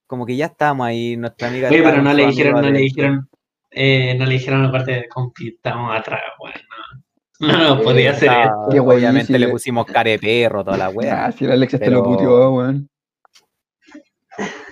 como 0.08 0.26
que 0.26 0.38
ya 0.38 0.46
estábamos 0.46 0.88
ahí, 0.88 1.18
nuestra 1.18 1.50
amiga. 1.50 1.70
Oye, 1.70 1.84
pero 1.84 2.02
no 2.02 2.14
le 2.14 2.28
dijeron, 2.28 2.62
no 2.62 2.70
le 2.70 2.80
dijeron, 2.80 3.30
eh, 3.70 4.16
no 4.18 4.26
le 4.26 4.34
dijeron 4.34 4.66
aparte 4.66 4.92
de 4.94 5.10
compi, 5.10 5.50
estamos 5.50 5.94
atrás, 5.94 6.22
weón. 6.40 6.54
No, 7.48 7.58
no, 7.58 7.76
no 7.76 7.82
podía 7.82 8.12
hacer 8.12 8.30
Ah, 8.30 8.44
esto. 8.70 8.84
Obviamente 8.84 9.34
sí, 9.34 9.38
le 9.40 9.48
pusimos 9.50 9.86
care 9.86 10.18
perro, 10.20 10.64
toda 10.64 10.78
la 10.78 10.90
wea. 10.90 11.26
Ah, 11.26 11.32
si 11.32 11.46
el 11.46 11.52
Alex 11.52 11.72
te 11.80 11.90
lo 11.90 12.02
Pero- 12.02 12.04
puteó, 12.04 12.52
weón. 12.54 12.90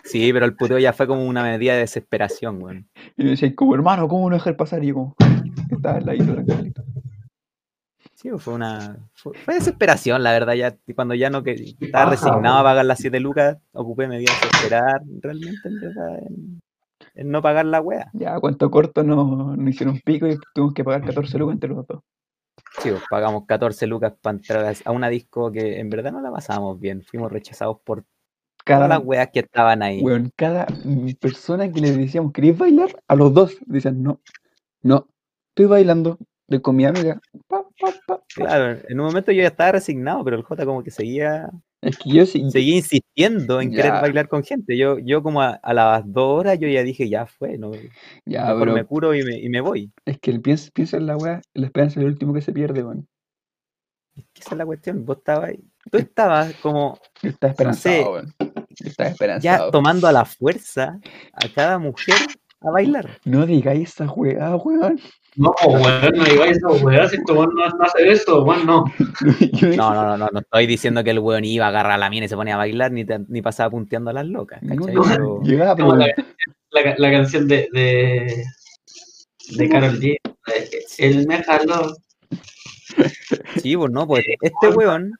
Sí, 0.03 0.33
pero 0.33 0.45
el 0.45 0.55
puteo 0.55 0.79
ya 0.79 0.91
fue 0.91 1.07
como 1.07 1.23
una 1.25 1.43
medida 1.43 1.73
de 1.73 1.79
desesperación, 1.81 2.61
weón. 2.61 2.89
Y 3.15 3.23
me 3.23 3.29
decían, 3.31 3.53
como 3.53 3.75
hermano, 3.75 4.07
¿cómo 4.07 4.29
no 4.29 4.35
dejar 4.35 4.57
pasar? 4.57 4.83
Y 4.83 4.87
yo, 4.87 4.95
como, 4.95 5.15
estaba 5.69 5.97
al 5.97 6.05
ladito, 6.05 6.33
tranquilito. 6.33 6.83
Sí, 8.15 8.29
fue 8.37 8.53
una. 8.55 8.97
Fue, 9.13 9.33
fue 9.37 9.53
desesperación, 9.55 10.21
la 10.23 10.31
verdad. 10.31 10.53
Ya, 10.53 10.75
cuando 10.95 11.13
ya 11.15 11.29
no 11.29 11.43
que 11.43 11.75
estaba 11.79 12.09
resignado 12.11 12.57
a 12.59 12.63
pagar 12.63 12.85
las 12.85 12.99
7 12.99 13.19
lucas, 13.19 13.57
ocupé 13.73 14.07
medidas 14.07 14.35
de 14.41 14.47
esperar, 14.47 15.01
realmente, 15.21 15.59
en 15.67 15.79
verdad, 15.81 16.19
en, 16.27 16.59
en 17.15 17.31
no 17.31 17.41
pagar 17.41 17.65
la 17.65 17.81
wea. 17.81 18.09
Ya, 18.13 18.39
cuento 18.39 18.69
corto, 18.69 19.03
nos 19.03 19.57
no 19.57 19.69
hicieron 19.69 19.99
pico 20.03 20.27
y 20.27 20.37
tuvimos 20.53 20.73
que 20.73 20.83
pagar 20.83 21.03
14 21.05 21.37
lucas 21.37 21.53
entre 21.53 21.69
los 21.69 21.85
dos. 21.87 22.01
Sí, 22.81 22.89
pues, 22.89 23.03
pagamos 23.09 23.45
14 23.45 23.85
lucas 23.87 24.13
para 24.21 24.37
entrar 24.37 24.75
a- 24.85 24.91
una 24.91 25.09
disco 25.09 25.51
que 25.51 25.79
en 25.79 25.89
verdad 25.89 26.11
no 26.11 26.21
la 26.21 26.31
pasábamos 26.31 26.79
bien. 26.79 27.03
Fuimos 27.03 27.31
rechazados 27.31 27.77
por 27.83 28.03
todas 28.03 28.07
Cada, 28.63 28.87
las 28.87 28.99
weas 29.03 29.29
que 29.31 29.39
estaban 29.41 29.81
ahí. 29.83 30.01
weón, 30.01 30.31
cada 30.35 30.67
persona 31.19 31.71
que 31.71 31.81
le 31.81 31.91
decíamos, 31.91 32.31
¿queréis 32.31 32.57
bailar? 32.57 32.89
A 33.07 33.15
los 33.15 33.33
dos 33.33 33.57
decían, 33.65 34.01
no, 34.03 34.21
no, 34.81 35.07
estoy 35.49 35.65
bailando, 35.65 36.17
estoy 36.51 36.61
con 36.61 36.75
mi 36.75 36.85
amiga. 36.85 37.19
Pa, 37.47 37.63
pa, 37.79 37.93
pa. 38.05 38.21
Claro, 38.35 38.79
en 38.87 38.99
un 38.99 39.05
momento 39.05 39.31
yo 39.31 39.41
ya 39.41 39.47
estaba 39.47 39.73
resignado, 39.73 40.23
pero 40.23 40.37
el 40.37 40.43
J 40.43 40.65
como 40.65 40.83
que 40.83 40.91
seguía, 40.91 41.49
Es 41.81 41.97
que 41.97 42.09
yo 42.11 42.25
sí, 42.25 42.49
seguía 42.51 42.75
insistiendo 42.77 43.61
en 43.61 43.71
querer 43.71 43.93
Ya. 43.93 44.01
bailar 44.01 44.27
con 44.27 44.43
gente. 44.43 44.77
Yo, 44.77 44.99
yo 44.99 45.23
como 45.23 45.41
a, 45.41 45.51
a 45.63 45.73
las 45.73 46.03
dos 46.11 46.39
horas 46.39 46.59
yo 46.59 46.67
ya 46.67 46.83
dije, 46.83 47.09
ya 47.09 47.25
fue, 47.25 47.57
no, 47.57 47.71
ya, 48.25 48.45
mejor 48.53 48.73
me 48.73 48.85
curo 48.85 49.15
y 49.15 49.23
me, 49.23 49.39
y 49.39 49.49
me 49.49 49.61
voy. 49.61 49.91
es 50.05 50.19
que 50.19 50.31
el 50.31 50.41
piensa, 50.41 50.69
piensa 50.73 50.97
en 50.97 51.07
la 51.07 51.17
weá, 51.17 51.41
la 51.53 51.65
esperanza 51.65 51.99
es 51.99 52.05
el 52.05 52.11
último 52.11 52.33
que 52.33 52.41
se 52.41 52.51
pierde, 52.51 52.83
weón. 52.83 53.07
Es 54.15 54.25
que 54.33 54.41
esa 54.41 54.51
es 54.51 54.57
la 54.57 54.65
cuestión, 54.65 55.05
vos 55.05 55.17
estabas 55.17 55.49
ahí. 55.49 55.63
Tú 55.89 55.97
estabas 55.97 56.53
como 56.61 56.99
Yo 57.23 57.29
estaba 57.29 57.53
No 57.63 57.73
sé, 57.73 58.01
esperanzado. 58.01 58.21
Yo 58.69 58.87
estaba 58.87 59.07
ya 59.09 59.13
esperanzado. 59.13 59.71
tomando 59.71 60.07
a 60.07 60.11
la 60.11 60.25
fuerza 60.25 60.99
a 61.33 61.49
cada 61.55 61.79
mujer 61.79 62.15
a 62.59 62.69
bailar. 62.71 63.19
No 63.25 63.45
digáis 63.45 63.89
esa 63.89 64.05
weá, 64.11 64.55
weón. 64.57 64.99
No, 65.37 65.53
weón, 65.65 66.11
no 66.15 66.23
digáis 66.25 66.57
eso, 66.57 66.67
weón, 66.83 67.09
si 67.09 67.15
este 67.15 67.31
weón 67.31 67.49
no, 67.55 67.69
no 67.69 67.83
hace 67.85 68.11
eso, 68.11 68.43
weón, 68.43 68.65
no. 68.65 68.83
No, 69.77 69.93
no, 69.93 70.03
no, 70.05 70.17
no, 70.17 70.29
no 70.31 70.39
estoy 70.39 70.67
diciendo 70.67 71.03
que 71.03 71.11
el 71.11 71.19
weón 71.19 71.45
iba 71.45 71.65
a 71.65 71.69
agarrar 71.69 71.93
a 71.93 71.97
la 71.97 72.09
mina 72.09 72.25
y 72.25 72.29
se 72.29 72.35
ponía 72.35 72.55
a 72.55 72.57
bailar 72.57 72.91
ni, 72.91 73.05
te- 73.05 73.19
ni 73.27 73.41
pasaba 73.41 73.69
punteando 73.69 74.09
a 74.09 74.13
las 74.13 74.25
locas, 74.25 74.61
no, 74.61 74.75
¿cachai? 74.75 74.93
no, 74.95 75.03
Pero- 75.03 75.41
llegaba, 75.43 75.75
Como 75.75 75.95
la, 75.95 76.07
la, 76.71 76.95
la 76.97 77.11
canción 77.11 77.47
de, 77.47 77.69
de, 77.71 78.43
de 79.55 79.69
Carol 79.69 79.99
G. 79.99 80.17
Él 80.97 81.25
me 81.27 81.41
jaló. 81.43 81.95
Sí, 83.61 83.77
pues 83.77 83.91
no, 83.91 84.05
pues 84.07 84.25
este 84.41 84.67
weón, 84.69 85.13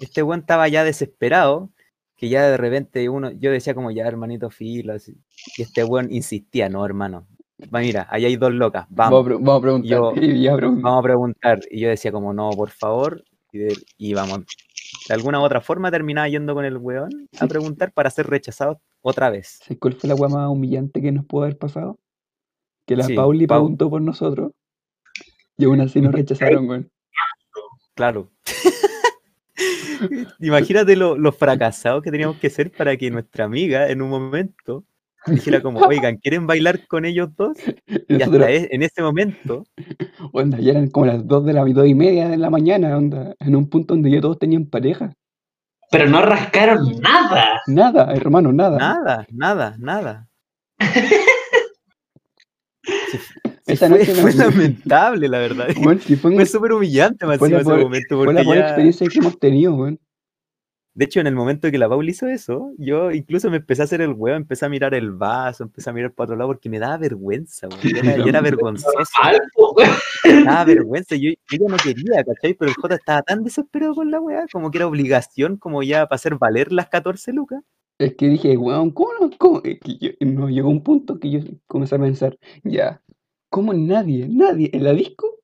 este 0.00 0.22
weón 0.22 0.40
estaba 0.40 0.68
ya 0.68 0.84
desesperado, 0.84 1.70
que 2.16 2.28
ya 2.28 2.42
de 2.48 2.56
repente 2.58 3.08
uno, 3.08 3.30
yo 3.32 3.50
decía 3.50 3.74
como 3.74 3.90
ya 3.90 4.06
hermanito 4.06 4.50
filo, 4.50 4.92
así, 4.92 5.16
y 5.56 5.62
este 5.62 5.84
weón 5.84 6.12
insistía, 6.12 6.68
no 6.68 6.84
hermano, 6.84 7.26
mira, 7.70 8.06
ahí 8.10 8.24
hay 8.24 8.36
dos 8.36 8.52
locas, 8.52 8.86
vamos, 8.88 9.26
a 9.26 9.30
vamos, 9.34 9.58
a 9.58 9.60
preguntar. 9.62 9.88
Yo- 9.90 10.12
Y 10.22 10.48
vamos 10.48 10.98
a 10.98 11.02
preguntar, 11.02 11.60
y 11.70 11.80
yo 11.80 11.88
decía 11.88 12.12
como 12.12 12.32
no, 12.32 12.50
por 12.50 12.70
favor, 12.70 13.22
y, 13.52 13.58
de- 13.58 13.76
y 13.96 14.14
vamos, 14.14 14.40
de 15.08 15.14
alguna 15.14 15.40
u 15.40 15.44
otra 15.44 15.60
forma 15.60 15.90
terminaba 15.90 16.28
yendo 16.28 16.54
con 16.54 16.64
el 16.64 16.76
weón 16.76 17.28
a 17.38 17.46
preguntar 17.46 17.92
para 17.92 18.10
ser 18.10 18.26
rechazado 18.26 18.80
otra 19.02 19.30
vez. 19.30 19.58
¿Sabes 19.62 19.78
cuál 19.78 19.94
fue 19.94 20.08
la 20.08 20.14
weá 20.14 20.28
más 20.28 20.48
humillante 20.48 21.00
que 21.02 21.12
nos 21.12 21.24
pudo 21.26 21.42
haber 21.44 21.58
pasado? 21.58 21.98
Que 22.86 22.96
la 22.96 23.04
Sí, 23.04 23.14
Pauli 23.14 23.46
Pau- 23.46 23.60
preguntó 23.60 23.88
por 23.90 24.02
nosotros 24.02 24.52
y 25.56 25.64
aún 25.64 25.80
así 25.80 26.00
nos 26.00 26.12
rechazaron, 26.14 26.68
weón. 26.68 26.90
Claro. 27.94 28.30
Imagínate 30.40 30.96
lo, 30.96 31.16
lo 31.16 31.32
fracasados 31.32 32.02
que 32.02 32.10
teníamos 32.10 32.38
que 32.38 32.50
ser 32.50 32.70
para 32.72 32.96
que 32.96 33.10
nuestra 33.10 33.44
amiga 33.44 33.88
en 33.88 34.02
un 34.02 34.10
momento 34.10 34.84
dijera 35.26 35.60
como, 35.62 35.80
oigan, 35.80 36.16
¿quieren 36.18 36.46
bailar 36.46 36.86
con 36.86 37.04
ellos 37.04 37.28
dos? 37.36 37.56
Y 37.86 38.14
nosotros, 38.14 38.42
hasta 38.42 38.50
e- 38.52 38.68
en 38.70 38.82
ese 38.82 39.02
momento, 39.02 39.64
onda, 40.32 40.58
ya 40.58 40.72
eran 40.72 40.88
como 40.90 41.06
las 41.06 41.26
2 41.26 41.44
de 41.46 41.52
la 41.52 41.64
dos 41.64 41.86
y 41.86 41.94
media 41.94 42.28
de 42.28 42.36
la 42.36 42.50
mañana, 42.50 42.96
onda, 42.96 43.34
en 43.40 43.56
un 43.56 43.68
punto 43.68 43.94
donde 43.94 44.10
ya 44.10 44.20
todos 44.20 44.38
tenían 44.38 44.66
pareja. 44.66 45.14
Pero 45.90 46.08
no 46.08 46.22
rascaron 46.22 46.98
nada. 47.00 47.60
Nada, 47.66 48.12
hermano, 48.14 48.52
nada. 48.52 48.78
nada, 48.78 49.26
nada, 49.30 49.76
nada. 49.78 50.28
Sí, 52.82 53.18
sí, 53.18 53.18
Esa 53.66 53.88
fue, 53.88 53.98
noche 54.00 54.14
fue 54.14 54.32
no- 54.34 54.44
lamentable, 54.50 55.28
la 55.28 55.38
verdad. 55.38 55.68
Sí 56.00 56.16
fue, 56.16 56.30
un- 56.32 56.36
Fue 56.36 56.46
súper 56.46 56.72
humillante 56.72 57.24
más 57.26 57.38
Fue 57.38 57.48
la 57.48 57.60
ese 57.60 57.68
momento, 57.70 58.16
fue 58.16 58.26
porque 58.26 58.34
la 58.34 58.42
peor 58.42 58.56
ya- 58.56 58.66
experiencia 58.66 59.06
que 59.08 59.18
hemos 59.18 59.38
tenido, 59.38 59.74
weón. 59.74 59.98
De 60.96 61.06
hecho, 61.06 61.18
en 61.18 61.26
el 61.26 61.34
momento 61.34 61.68
que 61.72 61.78
la 61.78 61.88
Paula 61.88 62.08
hizo 62.08 62.28
eso, 62.28 62.70
yo 62.78 63.10
incluso 63.10 63.50
me 63.50 63.56
empecé 63.56 63.82
a 63.82 63.86
hacer 63.86 64.00
el 64.00 64.12
huevo, 64.12 64.36
empecé 64.36 64.64
a 64.64 64.68
mirar 64.68 64.94
el 64.94 65.10
vaso, 65.10 65.64
empecé 65.64 65.90
a 65.90 65.92
mirar 65.92 66.12
para 66.12 66.26
otro 66.26 66.36
lado 66.36 66.50
porque 66.50 66.68
me 66.70 66.78
daba 66.78 66.96
vergüenza, 66.98 67.66
weón. 67.68 67.80
Yo 67.82 67.98
era, 67.98 68.16
yo 68.16 68.26
era 68.26 68.40
vergonzoso. 68.42 68.92
Me 70.24 70.44
daba 70.44 70.64
vergüenza. 70.64 71.16
Yo, 71.16 71.30
yo 71.32 71.58
ya 71.58 71.68
no 71.68 71.76
quería, 71.78 72.22
¿cachai? 72.22 72.54
Pero 72.54 72.70
el 72.70 72.76
J 72.76 72.94
estaba 72.94 73.22
tan 73.22 73.42
desesperado 73.42 73.96
con 73.96 74.10
la 74.12 74.20
weá, 74.20 74.46
como 74.52 74.70
que 74.70 74.78
era 74.78 74.86
obligación, 74.86 75.56
como 75.56 75.82
ya 75.82 76.06
para 76.06 76.14
hacer 76.14 76.36
valer 76.36 76.72
las 76.72 76.88
14 76.88 77.32
lucas. 77.32 77.60
Es 77.98 78.14
que 78.14 78.28
dije, 78.28 78.56
weón, 78.56 78.92
¿cómo 78.92 79.10
no? 79.20 79.30
¿Cómo? 79.36 79.62
Es 79.64 79.80
que 79.80 79.98
yo- 79.98 80.10
no, 80.20 80.48
llegó 80.48 80.68
un 80.68 80.84
punto 80.84 81.18
que 81.18 81.30
yo 81.30 81.40
comencé 81.66 81.96
a 81.96 81.98
pensar, 81.98 82.38
ya, 82.62 83.02
¿cómo 83.50 83.74
nadie, 83.74 84.28
nadie 84.30 84.70
en 84.72 84.84
la 84.84 84.92
disco 84.92 85.40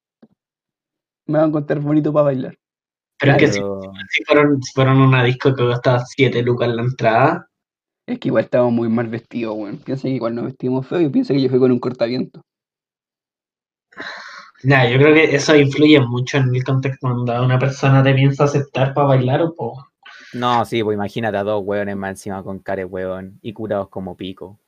me 1.26 1.38
va 1.38 1.44
a 1.44 1.48
encontrar 1.48 1.80
bonito 1.80 2.12
para 2.12 2.24
bailar? 2.26 2.56
Pero 3.20 3.32
es 3.32 3.38
que 3.38 3.52
si, 3.52 3.60
fueron, 4.26 4.62
si 4.62 4.72
fueron 4.72 4.98
una 5.00 5.22
disco 5.22 5.54
que 5.54 5.62
costaba 5.62 6.04
7 6.06 6.42
lucas 6.42 6.68
la 6.70 6.82
entrada, 6.82 7.48
Es 8.06 8.18
que 8.18 8.28
igual 8.28 8.44
estábamos 8.44 8.72
muy 8.72 8.88
mal 8.88 9.08
vestidos, 9.08 9.54
weón. 9.56 9.78
Piensa 9.78 10.04
que 10.04 10.14
igual 10.14 10.34
nos 10.34 10.46
vestimos 10.46 10.86
feo 10.86 11.00
y 11.00 11.08
piensa 11.10 11.34
que 11.34 11.42
yo 11.42 11.50
fui 11.50 11.58
con 11.58 11.70
un 11.70 11.78
cortaviento. 11.78 12.42
ya, 14.62 14.88
yo 14.88 14.98
creo 14.98 15.14
que 15.14 15.34
eso 15.36 15.54
influye 15.56 16.00
mucho 16.00 16.38
en 16.38 16.54
el 16.54 16.64
contexto 16.64 17.08
cuando 17.08 17.44
una 17.44 17.58
persona 17.58 18.02
te 18.02 18.14
piensa 18.14 18.44
aceptar 18.44 18.94
para 18.94 19.08
bailar 19.08 19.42
o 19.42 19.54
po. 19.54 19.86
No, 20.32 20.64
sí, 20.64 20.82
pues 20.82 20.94
imagínate 20.94 21.36
a 21.38 21.42
dos 21.42 21.62
hueones 21.64 21.96
más 21.96 22.10
encima 22.10 22.42
con 22.42 22.60
care 22.60 22.84
hueón 22.84 23.38
y 23.42 23.52
curados 23.52 23.88
como 23.88 24.16
pico. 24.16 24.58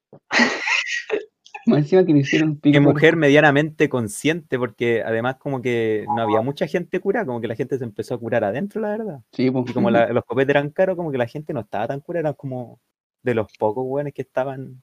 Más 1.66 1.78
encima 1.78 2.04
que 2.04 2.12
me 2.12 2.20
hicieron 2.20 2.56
pico. 2.56 2.72
Que 2.72 2.80
mujer 2.80 3.16
medianamente 3.16 3.88
consciente, 3.88 4.58
porque 4.58 5.02
además 5.04 5.36
como 5.36 5.62
que 5.62 6.04
no 6.14 6.22
había 6.22 6.40
mucha 6.40 6.66
gente 6.66 6.98
curada, 7.00 7.24
como 7.26 7.40
que 7.40 7.48
la 7.48 7.54
gente 7.56 7.78
se 7.78 7.84
empezó 7.84 8.14
a 8.14 8.18
curar 8.18 8.44
adentro, 8.44 8.80
la 8.80 8.90
verdad. 8.90 9.20
Sí, 9.32 9.50
pues. 9.50 9.70
Y 9.70 9.72
como 9.72 9.90
la- 9.90 10.08
los 10.12 10.24
copetes 10.24 10.50
eran 10.50 10.70
caros, 10.70 10.96
como 10.96 11.12
que 11.12 11.18
la 11.18 11.26
gente 11.26 11.52
no 11.52 11.60
estaba 11.60 11.86
tan 11.88 12.00
curada, 12.00 12.20
eran 12.20 12.34
como 12.34 12.80
de 13.22 13.34
los 13.34 13.46
pocos 13.58 13.84
hueones 13.86 14.12
que 14.14 14.22
estaban, 14.22 14.82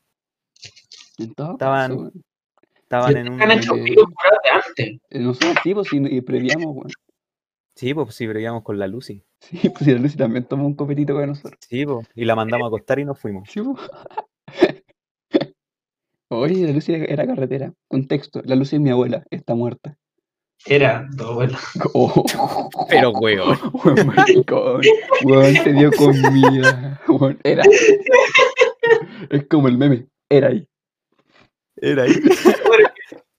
En 1.17 1.33
todo 1.33 1.51
estaban- 1.53 1.91
caso, 1.97 2.11
estaban 2.75 3.17
en 3.17 3.33
un... 3.33 3.41
hecho 3.51 3.75
eh, 3.75 3.83
pico 3.83 4.03
curados 4.05 4.39
de 4.43 4.49
antes. 4.49 5.01
Eh, 5.09 5.19
Nosotros 5.19 5.55
sí, 5.63 5.73
pues, 5.73 5.93
y, 5.93 5.97
y 6.17 6.21
previamos, 6.21 6.75
weón. 6.75 6.91
Sí, 7.75 7.93
pues 7.93 8.13
sí, 8.15 8.25
pero 8.27 8.39
íbamos 8.39 8.63
con 8.63 8.77
la 8.79 8.87
Lucy. 8.87 9.23
Sí, 9.41 9.69
pues 9.69 9.85
si 9.85 9.91
la 9.93 9.99
Lucy 9.99 10.17
también 10.17 10.45
tomó 10.45 10.65
un 10.65 10.75
copetito 10.75 11.13
con 11.13 11.27
nosotros. 11.27 11.59
Sí, 11.69 11.85
pues, 11.85 12.07
y 12.15 12.25
la 12.25 12.35
mandamos 12.35 12.65
a 12.65 12.67
acostar 12.67 12.99
y 12.99 13.05
nos 13.05 13.19
fuimos. 13.19 13.49
Sí, 13.49 13.61
pues. 13.61 13.77
Oye, 16.29 16.67
la 16.67 16.73
Lucy 16.73 16.93
era, 16.93 17.05
era 17.05 17.27
carretera. 17.27 17.73
Contexto, 17.87 18.41
la 18.45 18.55
Lucy 18.55 18.75
es 18.75 18.81
mi 18.81 18.91
abuela, 18.91 19.23
está 19.31 19.55
muerta. 19.55 19.97
Era, 20.65 21.07
todo 21.17 21.35
bueno. 21.35 21.57
Oh, 21.93 22.23
Pero. 22.89 23.11
Weón, 23.11 23.57
maricón. 24.05 24.81
Weón, 25.23 25.53
te 25.63 25.73
dio 25.73 25.91
comida. 25.91 27.01
Weón, 27.07 27.39
era. 27.43 27.63
Es 29.29 29.47
como 29.47 29.67
el 29.67 29.77
meme. 29.77 30.07
Era 30.29 30.49
ahí. 30.49 30.67
Era 31.77 32.03
ahí. 32.03 32.13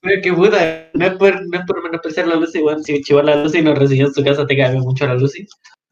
Pero 0.03 0.23
que 0.23 0.33
puta, 0.33 0.91
no 0.95 1.07
es 1.07 1.15
por, 1.17 1.47
no 1.47 1.59
es 1.59 1.67
por 1.67 1.83
menospreciar 1.83 2.27
la 2.27 2.37
Lucy, 2.37 2.63
weón. 2.63 2.83
Si 2.83 3.03
chivó 3.03 3.23
la 3.23 3.37
Lucy 3.37 3.59
y 3.59 3.63
nos 3.63 3.79
recibió 3.79 4.07
en 4.07 4.15
su 4.15 4.25
casa, 4.25 4.47
te 4.47 4.57
cae 4.57 4.75
mucho 4.81 5.07
la 5.07 5.15
Lucy. 5.15 5.47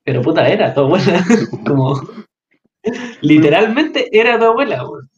Pero 0.04 0.22
puta, 0.22 0.48
era 0.48 0.72
tu 0.72 0.80
abuela. 0.80 1.24
Como. 1.66 2.00
Literalmente 3.20 4.08
era 4.12 4.38
tu 4.38 4.46
abuela, 4.46 4.88
weón. 4.88 5.10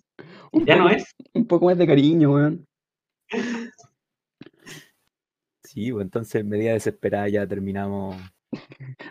Ya 0.66 0.76
no 0.76 0.90
es. 0.90 1.04
Un 1.34 1.46
poco 1.46 1.66
más 1.66 1.78
de 1.78 1.86
cariño, 1.86 2.32
weón. 2.32 2.66
Sí, 5.64 5.92
pues 5.92 6.04
entonces 6.04 6.44
media 6.44 6.72
desesperada 6.72 7.28
ya 7.28 7.46
terminamos. 7.46 8.16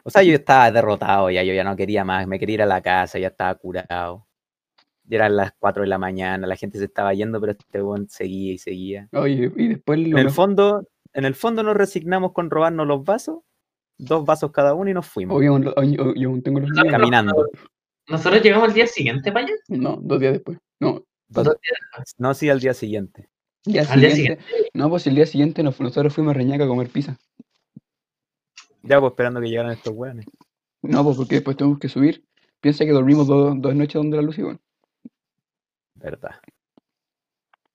O 0.03 0.09
sea, 0.09 0.23
yo 0.23 0.33
estaba 0.33 0.69
derrotado 0.71 1.29
ya, 1.29 1.43
yo 1.43 1.53
ya 1.53 1.63
no 1.63 1.75
quería 1.77 2.03
más, 2.03 2.27
me 2.27 2.37
quería 2.37 2.55
ir 2.55 2.61
a 2.63 2.65
la 2.65 2.81
casa, 2.81 3.17
ya 3.17 3.27
estaba 3.27 3.55
curado. 3.55 4.27
Ya 5.05 5.17
eran 5.17 5.37
las 5.37 5.53
4 5.57 5.83
de 5.83 5.87
la 5.87 5.97
mañana, 5.97 6.45
la 6.45 6.57
gente 6.57 6.77
se 6.77 6.85
estaba 6.85 7.13
yendo, 7.13 7.39
pero 7.39 7.53
este 7.53 7.81
weón 7.81 8.09
seguía 8.09 8.51
y 8.53 8.57
seguía. 8.57 9.07
Oye, 9.13 9.51
y 9.55 9.67
después 9.69 9.99
En 9.99 10.17
el 10.17 10.29
fondo, 10.29 10.87
en 11.13 11.25
el 11.25 11.35
fondo 11.35 11.63
nos 11.63 11.77
resignamos 11.77 12.33
con 12.33 12.49
robarnos 12.49 12.85
los 12.85 13.05
vasos, 13.05 13.39
dos 13.97 14.25
vasos 14.25 14.51
cada 14.51 14.73
uno 14.73 14.89
y 14.89 14.93
nos 14.93 15.07
fuimos. 15.07 15.37
Oye, 15.37 15.49
oye, 15.49 16.25
aún 16.25 16.43
tengo 16.43 16.59
los. 16.59 16.71
Caminando. 16.71 17.47
Nosotros 18.09 18.43
llegamos 18.43 18.67
al 18.67 18.73
día 18.73 18.87
siguiente 18.87 19.31
para 19.31 19.45
allá. 19.45 19.55
No, 19.69 19.97
dos 20.01 20.19
días 20.19 20.33
después. 20.33 20.57
No, 20.81 21.05
No, 22.17 22.33
sí, 22.33 22.49
al 22.49 22.59
día 22.59 22.73
siguiente. 22.73 23.29
día 23.65 23.83
Al 23.89 23.99
día 24.01 24.09
siguiente. 24.15 24.43
No, 24.73 24.89
pues 24.89 25.05
el 25.07 25.15
día 25.15 25.25
siguiente 25.25 25.63
nos- 25.63 25.79
nosotros 25.79 26.13
fuimos 26.13 26.31
a 26.31 26.37
Reñaca 26.37 26.63
a 26.63 26.67
comer 26.67 26.89
pizza. 26.89 27.17
Ya 28.83 28.99
pues 28.99 29.11
esperando 29.11 29.41
que 29.41 29.49
llegaran 29.49 29.71
estos 29.71 29.93
weones. 29.93 30.25
No, 30.81 31.03
pues 31.03 31.17
porque 31.17 31.35
después 31.35 31.57
tuvimos 31.57 31.79
que 31.79 31.89
subir. 31.89 32.23
Piensa 32.61 32.85
que 32.85 32.91
dormimos 32.91 33.27
dos, 33.27 33.53
dos 33.61 33.75
noches 33.75 33.93
donde 33.95 34.17
la 34.17 34.23
Lucy, 34.23 34.43
weón. 34.43 34.59
¿Verdad? 35.95 36.31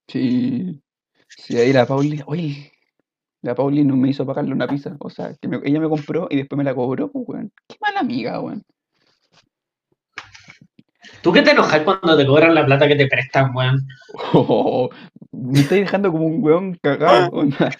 Sí. 0.08 0.82
Sí, 1.28 1.56
ahí 1.56 1.72
la 1.72 1.86
Pauli. 1.86 2.22
Oye, 2.26 2.72
la 3.42 3.54
Pauli 3.54 3.84
no 3.84 3.96
me 3.96 4.08
hizo 4.10 4.24
pagarle 4.26 4.52
una 4.52 4.66
pizza. 4.66 4.96
O 5.00 5.10
sea, 5.10 5.34
que 5.40 5.48
me- 5.48 5.60
ella 5.64 5.80
me 5.80 5.88
compró 5.88 6.26
y 6.30 6.36
después 6.36 6.56
me 6.56 6.64
la 6.64 6.74
cobró, 6.74 7.10
pues, 7.10 7.24
weón. 7.28 7.52
Qué 7.68 7.76
mala 7.80 8.00
amiga, 8.00 8.40
weón. 8.40 8.62
¿Tú 11.22 11.32
qué 11.32 11.42
te 11.42 11.52
enojas 11.52 11.82
cuando 11.82 12.16
te 12.16 12.26
cobran 12.26 12.54
la 12.54 12.66
plata 12.66 12.88
que 12.88 12.96
te 12.96 13.06
prestan, 13.06 13.54
weón? 13.54 13.86
me 15.32 15.60
estáis 15.60 15.82
dejando 15.82 16.12
como 16.12 16.26
un 16.26 16.42
weón 16.42 16.74
cagado. 16.82 17.28
onda. 17.32 17.70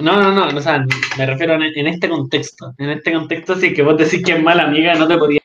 No, 0.00 0.16
no, 0.16 0.32
no, 0.32 0.56
o 0.56 0.60
sea, 0.60 0.84
me 1.18 1.26
refiero 1.26 1.54
en, 1.54 1.62
en 1.62 1.86
este 1.86 2.08
contexto. 2.08 2.74
En 2.78 2.90
este 2.90 3.12
contexto, 3.12 3.56
si 3.56 3.66
es 3.66 3.74
que 3.74 3.82
vos 3.82 3.96
decís 3.96 4.22
que 4.24 4.32
es 4.32 4.42
mala 4.42 4.64
amiga, 4.64 4.94
no 4.94 5.06
te 5.06 5.18
podría 5.18 5.40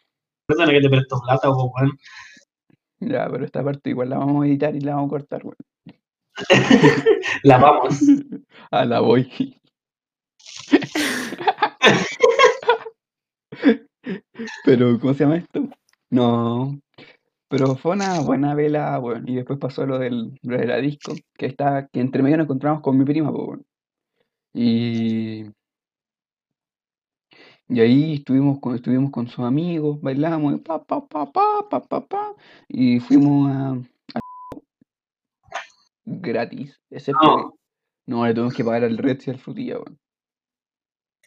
persona 0.48 0.72
que 0.72 0.82
te 0.82 0.90
prestó 0.90 1.20
plata, 1.22 1.50
weón. 1.50 1.98
Ya, 3.00 3.28
pero 3.30 3.46
esta 3.46 3.64
parte 3.64 3.90
igual 3.90 4.10
la 4.10 4.18
vamos 4.18 4.44
a 4.44 4.48
editar 4.48 4.76
y 4.76 4.80
la 4.80 4.96
vamos 4.96 5.10
a 5.10 5.12
cortar, 5.12 5.42
weón. 5.44 5.58
La 7.44 7.58
vamos. 7.58 8.00
A 8.70 8.86
la 8.86 9.00
voy. 9.00 9.60
Pero, 14.64 15.00
¿cómo 15.00 15.14
se 15.14 15.24
llama 15.24 15.38
esto? 15.38 15.67
No. 16.10 16.80
Pero 17.50 17.76
fue 17.78 17.94
una 17.94 18.20
buena 18.22 18.56
vela, 18.56 18.98
bueno, 18.98 19.24
y 19.28 19.36
después 19.36 19.58
pasó 19.60 19.86
lo 19.86 20.00
del, 20.00 20.38
lo 20.44 20.58
de 20.58 20.66
la 20.68 20.78
disco, 20.78 21.14
que 21.38 21.46
está, 21.46 21.88
que 21.88 22.02
entre 22.02 22.22
medio 22.22 22.38
nos 22.38 22.46
encontramos 22.46 22.82
con 22.82 22.98
mi 22.98 23.06
prima, 23.06 23.32
pues, 23.32 23.46
bueno. 23.46 23.64
Y, 24.54 25.46
y 27.70 27.80
ahí 27.80 28.16
estuvimos 28.16 28.60
con, 28.60 28.76
estuvimos 28.76 29.12
con 29.12 29.28
sus 29.28 29.46
amigos, 29.46 30.02
bailamos, 30.02 30.56
y 30.56 30.58
pa, 30.58 30.84
pa, 30.84 31.06
pa, 31.08 31.32
pa, 31.32 31.70
pa, 31.70 31.82
pa, 31.82 32.06
pa, 32.06 32.36
y 32.68 33.00
fuimos 33.00 33.50
a, 33.50 33.72
a- 34.16 34.20
gratis, 36.06 36.78
excepto 36.90 37.24
No. 37.26 37.38
que- 37.38 37.58
no, 38.08 38.26
le 38.26 38.34
tuvimos 38.34 38.54
que 38.54 38.64
pagar 38.64 38.84
al 38.86 38.98
Red 38.98 39.20
y 39.26 39.30
al 39.30 39.40
Frutilla, 39.40 39.76
weón. 39.80 40.00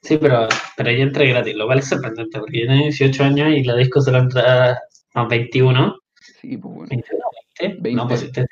Sí, 0.03 0.17
pero, 0.19 0.49
pero 0.77 0.91
yo 0.91 1.03
entré 1.03 1.29
gratis, 1.29 1.55
lo 1.55 1.67
cual 1.67 1.81
es 1.81 1.89
sorprendente, 1.89 2.39
porque 2.39 2.61
yo 2.61 2.67
tengo 2.67 2.83
18 2.85 3.25
años 3.25 3.49
y 3.51 3.65
la 3.65 3.77
disco 3.77 4.01
solo 4.01 4.19
entra 4.19 4.79
a 5.15 5.25
21. 5.27 5.95
Sí, 6.41 6.57
pues 6.57 6.75
bueno, 6.75 6.89
21, 6.89 7.23
20. 7.61 7.83
20. 7.83 7.93
No, 8.03 8.09
pues 8.09 8.23
ustedes 8.23 8.49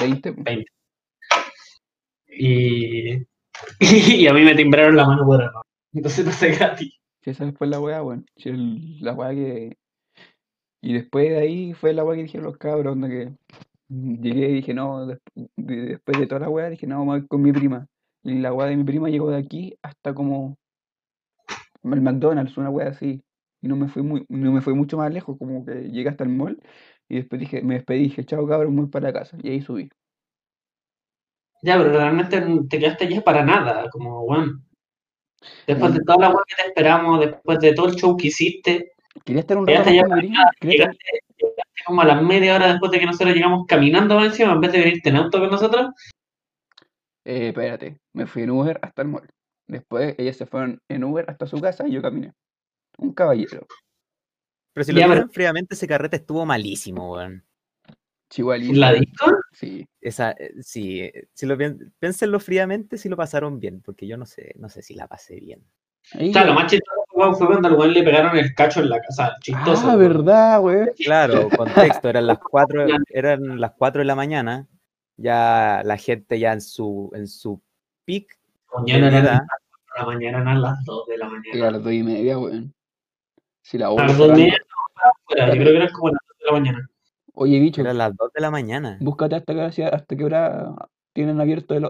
20, 0.00 0.32
pues. 0.34 0.44
20. 0.44 0.66
Y, 2.28 3.14
y 3.80 4.26
a 4.26 4.32
mí 4.32 4.42
me 4.42 4.54
timbraron 4.54 4.96
la 4.96 5.06
mano 5.06 5.24
por 5.24 5.42
error. 5.42 5.62
Entonces 5.92 6.24
pasé 6.24 6.50
gratis. 6.52 6.94
Sí, 7.22 7.30
esa 7.30 7.50
fue 7.52 7.66
la 7.68 7.80
weá, 7.80 8.02
el- 8.44 9.00
la 9.00 9.12
weá 9.12 9.30
que. 9.30 9.76
Y 10.82 10.94
después 10.94 11.28
de 11.30 11.38
ahí 11.38 11.72
fue 11.74 11.92
la 11.92 12.04
weá 12.04 12.16
que 12.16 12.24
dijeron 12.24 12.46
los 12.46 12.56
cabros, 12.58 12.92
onda 12.94 13.08
que 13.08 13.32
llegué 13.88 14.48
y 14.48 14.54
dije, 14.54 14.74
no, 14.74 15.06
des- 15.06 15.20
de- 15.56 15.76
después 15.82 16.18
de 16.18 16.26
toda 16.26 16.40
la 16.40 16.48
weá, 16.48 16.68
dije, 16.70 16.86
no, 16.86 16.98
vamos 16.98 17.14
a 17.14 17.18
ir 17.18 17.28
con 17.28 17.42
mi 17.42 17.52
prima. 17.52 17.86
Y 18.24 18.34
la 18.38 18.52
weá 18.52 18.68
de 18.68 18.76
mi 18.76 18.84
prima 18.84 19.08
llegó 19.08 19.30
de 19.30 19.38
aquí 19.38 19.76
hasta 19.82 20.14
como 20.14 20.56
el 21.84 22.00
McDonald's, 22.00 22.56
una 22.56 22.70
weá 22.70 22.88
así. 22.88 23.22
Y 23.60 23.68
no 23.68 23.76
me 23.76 23.88
fui 23.88 24.02
muy, 24.02 24.24
no 24.28 24.52
me 24.52 24.60
fui 24.60 24.74
mucho 24.74 24.96
más 24.96 25.12
lejos, 25.12 25.36
como 25.38 25.64
que 25.64 25.88
llegué 25.90 26.08
hasta 26.08 26.24
el 26.24 26.30
mall 26.30 26.60
y 27.08 27.16
después 27.16 27.38
dije, 27.40 27.62
me 27.62 27.74
despedí, 27.74 28.04
dije, 28.04 28.24
chao 28.24 28.46
cabros, 28.46 28.72
muy 28.72 28.86
para 28.86 29.08
la 29.08 29.12
casa. 29.12 29.36
Y 29.42 29.50
ahí 29.50 29.60
subí. 29.62 29.88
Ya, 31.62 31.76
pero 31.78 31.92
realmente 31.92 32.42
te 32.68 32.78
quedaste 32.78 33.04
allá 33.06 33.22
para 33.22 33.44
nada, 33.44 33.88
como, 33.90 34.22
weón. 34.22 34.64
Después 35.66 35.92
de 35.94 36.00
Mm. 36.00 36.04
toda 36.04 36.18
la 36.18 36.28
weá 36.30 36.42
que 36.48 36.54
te 36.56 36.68
esperamos, 36.68 37.20
después 37.20 37.58
de 37.60 37.72
todo 37.74 37.88
el 37.88 37.94
show 37.94 38.16
que 38.16 38.28
hiciste, 38.28 38.92
Quería 39.24 39.40
estar 39.40 39.58
un 39.58 39.66
rato 39.66 39.84
prima. 39.84 40.16
quería 40.16 40.40
estar- 40.42 40.60
llegaste, 40.62 41.04
llegaste 41.36 41.62
como 41.86 42.00
a 42.00 42.04
las 42.06 42.22
media 42.22 42.56
hora 42.56 42.68
después 42.68 42.90
de 42.90 42.98
que 42.98 43.06
nosotros 43.06 43.34
llegamos 43.34 43.66
caminando 43.66 44.24
encima, 44.24 44.52
en 44.52 44.60
vez 44.60 44.72
de 44.72 44.78
venirte 44.80 45.08
en 45.10 45.16
auto 45.16 45.38
con 45.38 45.50
nosotros. 45.50 45.90
Eh, 47.24 47.48
espérate, 47.48 47.98
me 48.14 48.26
fui 48.26 48.42
en 48.42 48.50
Uber 48.50 48.78
hasta 48.82 49.02
el 49.02 49.08
mall. 49.08 49.28
Después 49.72 50.14
ellas 50.18 50.36
se 50.36 50.44
fueron 50.44 50.82
en 50.86 51.02
Uber 51.02 51.24
hasta 51.28 51.46
su 51.46 51.58
casa 51.58 51.88
y 51.88 51.92
yo 51.92 52.02
caminé. 52.02 52.34
Un 52.98 53.14
caballero. 53.14 53.66
Pero 54.74 54.84
si 54.84 54.92
lo 54.92 54.98
piensan 54.98 55.30
fríamente, 55.30 55.74
ese 55.74 55.88
carrete 55.88 56.16
estuvo 56.16 56.44
malísimo, 56.44 57.14
weón. 57.14 57.42
Chihuahua. 58.28 58.74
¿La 58.74 58.92
disco? 58.92 59.34
Sí. 59.52 59.88
Esa, 59.98 60.32
eh, 60.32 60.52
sí, 60.60 61.00
eh, 61.00 61.26
si 61.32 61.46
lo 61.46 61.56
piénsenlo 61.98 62.38
fríamente, 62.38 62.98
si 62.98 63.08
lo 63.08 63.16
pasaron 63.16 63.58
bien, 63.60 63.80
porque 63.80 64.06
yo 64.06 64.18
no 64.18 64.26
sé, 64.26 64.52
no 64.58 64.68
sé 64.68 64.82
si 64.82 64.94
la 64.94 65.08
pasé 65.08 65.40
bien. 65.40 65.64
Ahí 66.12 66.28
O 66.28 66.32
sea, 66.34 66.44
lo 66.44 66.52
más 66.52 66.70
chistoso 66.70 67.04
weón, 67.14 67.34
fue 67.34 67.46
cuando 67.46 67.68
al 67.68 67.74
weón 67.74 67.94
le 67.94 68.02
pegaron 68.02 68.36
el 68.36 68.54
cacho 68.54 68.80
en 68.80 68.90
la 68.90 69.00
casa. 69.00 69.36
Chistoso. 69.40 69.88
Ah, 69.88 69.96
verdad, 69.96 70.60
weón. 70.60 70.90
Claro, 70.98 71.48
contexto, 71.56 72.10
eran 72.10 72.26
las 72.26 72.38
4, 72.38 72.86
eran 73.08 73.58
las 73.58 73.72
4 73.72 74.00
de 74.00 74.04
la 74.04 74.16
mañana, 74.16 74.68
ya 75.16 75.80
la 75.82 75.96
gente 75.96 76.38
ya 76.38 76.52
en 76.52 76.60
su, 76.60 77.10
en 77.14 77.26
su 77.26 77.62
pic 78.04 78.38
Mañana 78.74 79.46
la 79.98 80.04
mañana, 80.06 80.38
eran 80.40 80.60
las 80.62 80.84
2 80.84 81.06
de 81.06 81.18
la 81.18 81.26
Y 81.26 81.28
a 81.28 81.30
mañana. 81.30 81.70
las 81.72 81.82
dos 81.84 81.92
y 81.92 82.02
media, 82.02 82.38
weón. 82.38 82.74
Si 83.62 83.78
la 83.78 83.86
A 83.86 83.90
hora 83.90 84.06
las 84.06 84.18
2 84.18 84.28
de 84.28 84.32
la 84.32 84.34
cerrando. 84.36 84.52
mañana, 84.52 84.64
no, 85.04 85.12
fuera, 85.24 85.46
yo 85.46 85.52
creo 85.52 85.66
que 85.66 85.76
eran 85.76 85.88
como 85.92 86.08
las 86.08 86.20
2 86.28 86.38
de 86.38 86.46
la 86.46 86.52
mañana. 86.52 86.88
Oye, 87.34 87.60
bicho, 87.60 87.80
eran 87.80 87.98
las 87.98 88.16
2 88.16 88.30
de 88.34 88.40
la 88.40 88.50
mañana. 88.50 88.98
búscate 89.00 89.34
hasta 89.36 89.52
qué 89.54 89.58
hora, 89.60 89.72
sea- 89.72 89.88
hasta 89.88 90.16
qué 90.16 90.24
hora 90.24 90.74
tienen 91.14 91.40
abierto 91.40 91.74
el. 91.74 91.88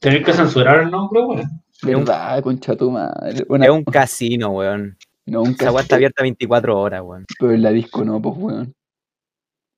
Tenés 0.00 0.24
que 0.24 0.32
censurar 0.32 0.80
el 0.82 0.90
nombre, 0.90 1.20
weón. 1.20 1.42
Verdad, 1.82 2.42
concha 2.42 2.76
tu 2.76 2.90
madre. 2.90 3.44
Una- 3.48 3.64
Es 3.66 3.70
un 3.70 3.84
casino, 3.84 4.50
weón. 4.50 4.96
no, 5.26 5.42
un 5.42 5.50
Esa 5.50 5.70
weá 5.72 5.82
está 5.82 5.96
abierta 5.96 6.22
24 6.22 6.78
horas, 6.78 7.02
weón. 7.02 7.24
pero 7.38 7.52
en 7.52 7.62
la 7.62 7.70
disco 7.70 8.04
no, 8.04 8.20
pues, 8.20 8.34
weón. 8.36 8.74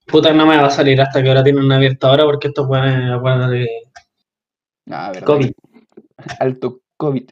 Puta, 0.07 0.33
no 0.35 0.45
me 0.47 0.57
va 0.57 0.67
a 0.67 0.71
salir 0.71 1.01
hasta 1.01 1.23
que 1.23 1.29
ahora 1.29 1.43
tienen 1.43 1.71
abierta 1.73 2.09
ahora 2.09 2.25
porque 2.25 2.49
estos 2.49 2.67
weones, 2.69 3.11
Ah, 4.91 5.11
verdad. 5.13 5.27
COVID. 5.27 5.53
Alto 6.41 6.81
COVID. 6.97 7.31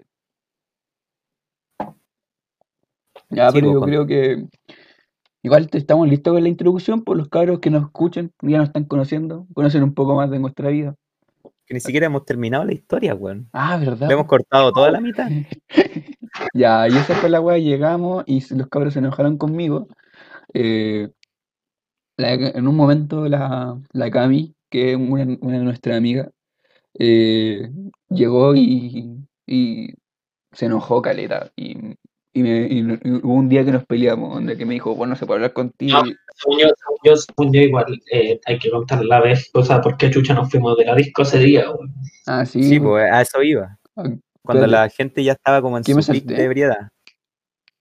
Ya, 3.31 3.51
Sí, 3.51 3.61
pero 3.61 3.67
pues, 3.67 3.73
yo 3.75 3.81
con- 3.81 3.89
creo 3.89 4.07
que 4.07 4.47
igual 5.43 5.69
estamos 5.73 6.09
listos 6.09 6.33
con 6.35 6.43
la 6.43 6.49
introducción 6.49 7.03
por 7.03 7.17
los 7.17 7.29
cabros 7.29 7.61
que 7.61 7.71
nos 7.71 7.85
escuchen, 7.85 8.33
ya 8.43 8.59
nos 8.59 8.69
están 8.69 8.85
conociendo, 8.85 9.47
conocen 9.55 9.83
un 9.83 9.95
poco 9.95 10.15
más 10.15 10.31
de 10.31 10.39
nuestra 10.39 10.69
vida. 10.69 10.95
Que 11.67 11.75
ni 11.75 11.81
siquiera 11.81 12.07
hemos 12.07 12.25
terminado 12.25 12.65
la 12.65 12.73
historia, 12.75 13.15
weón. 13.15 13.49
Ah, 13.53 13.77
¿verdad? 13.79 14.09
Le 14.09 14.15
hemos 14.15 14.27
cortado 14.27 14.73
toda 14.73 14.91
la 14.91 15.01
mitad. 15.01 15.29
Ya, 16.55 16.89
y 16.89 16.93
esa 16.97 17.15
fue 17.17 17.29
la 17.29 17.43
weá, 17.43 17.59
llegamos 17.59 18.25
y 18.27 18.43
los 18.55 18.67
cabros 18.69 18.95
se 18.95 19.01
enojaron 19.01 19.37
conmigo. 19.37 19.87
Eh, 20.55 21.11
la- 22.17 22.33
en 22.33 22.67
un 22.67 22.75
momento 22.75 23.29
la, 23.29 23.79
la 23.93 24.11
Cami, 24.11 24.55
que 24.71 24.93
es 24.93 24.97
una, 24.97 25.25
una 25.43 25.59
de 25.59 25.65
nuestras 25.65 25.99
amigas, 25.99 26.31
eh, 26.99 27.71
llegó 28.11 28.55
y, 28.55 29.17
y 29.47 29.95
se 30.53 30.67
enojó 30.67 31.01
caleta. 31.03 31.51
Y, 31.57 31.77
y 32.35 32.43
me- 32.43 32.67
y 32.69 32.83
no- 32.83 32.95
y 33.03 33.11
hubo 33.23 33.35
un 33.35 33.49
día 33.49 33.65
que 33.65 33.73
nos 33.73 33.85
peleamos, 33.87 34.35
donde 34.35 34.57
que 34.57 34.65
me 34.67 34.75
dijo, 34.75 34.95
bueno, 34.95 35.11
no 35.13 35.17
se 35.17 35.27
puede 35.27 35.39
hablar 35.39 35.53
contigo. 35.53 35.99
No. 36.03 36.07
y- 36.11 36.17
Según 36.35 36.59
yo, 36.61 36.67
según 36.77 36.99
yo, 37.05 37.17
según 37.17 37.53
yo 37.53 37.61
igual 37.61 38.01
eh, 38.11 38.41
hay 38.47 38.59
que 38.59 38.71
contar 38.71 39.05
la 39.05 39.21
vez, 39.21 39.51
o 39.55 39.63
sea, 39.63 39.81
por 39.81 39.97
qué 39.97 40.11
chucha 40.11 40.35
nos 40.35 40.51
fuimos 40.51 40.77
de 40.79 40.87
la 40.87 40.95
disco 40.95 41.23
ese 41.23 41.39
día, 41.39 41.71
weón. 41.71 41.93
ah, 42.27 42.45
sí, 42.47 42.63
Sí, 42.63 42.81
pues, 42.81 43.11
a 43.13 43.21
eso 43.21 43.43
iba. 43.43 43.79
ah, 43.97 44.05
Cuando 44.43 44.67
la 44.67 44.89
gente 44.89 45.23
ya 45.23 45.33
estaba 45.33 45.61
como 45.63 45.77
en 45.77 45.85
¿Qué 45.85 45.93
su 45.95 46.13
pic 46.13 46.25
de 46.25 46.43
ebriedad. 46.45 46.89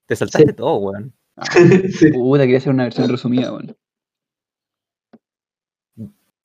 Te 0.06 0.16
saltaste 0.16 0.52
todo, 0.52 0.76
weón. 0.76 1.14
ah, 1.36 1.44
Sí. 1.98 2.12
puta, 2.12 2.42
quería 2.42 2.58
hacer 2.58 2.72
una 2.72 2.84
versión 2.84 3.08
resumida, 3.08 3.52
weón. 3.52 3.74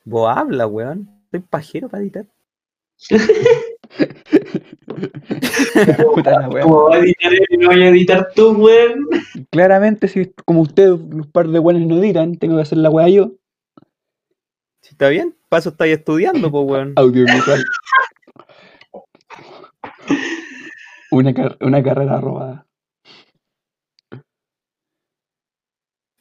Vos 0.06 0.32
habla, 0.36 0.66
weón. 0.68 1.10
Soy 1.30 1.42
pajero 1.42 1.90
para 1.90 2.02
editar. 2.04 2.26
Puta 6.14 6.40
la 6.42 6.50
wea. 6.50 6.64
¿Cómo 6.64 6.90
va 6.90 6.96
a 6.96 7.00
editar 7.00 7.34
él 7.34 7.46
y 7.50 7.58
no 7.58 7.68
voy 7.68 7.84
a 7.84 7.90
editar 7.90 8.30
tú, 8.36 8.52
weón? 8.54 9.06
Claramente, 9.52 10.08
si 10.08 10.32
como 10.46 10.62
ustedes, 10.62 10.92
un 10.92 11.30
par 11.32 11.48
de 11.48 11.60
buenos 11.60 11.84
no 11.88 11.98
editan, 11.98 12.36
tengo 12.38 12.56
que 12.56 12.62
hacer 12.64 12.78
la 12.80 12.90
weá 12.90 13.08
yo. 13.10 13.34
Si 14.82 14.92
está 14.92 15.10
bien, 15.10 15.36
paso 15.50 15.70
estáis 15.70 15.98
estudiando, 15.98 16.50
pues, 16.52 16.64
weón. 16.66 16.94
Audiovisual. 16.96 17.64
Una, 21.12 21.34
car- 21.34 21.58
una 21.62 21.84
carrera 21.84 22.20
robada. 22.20 22.66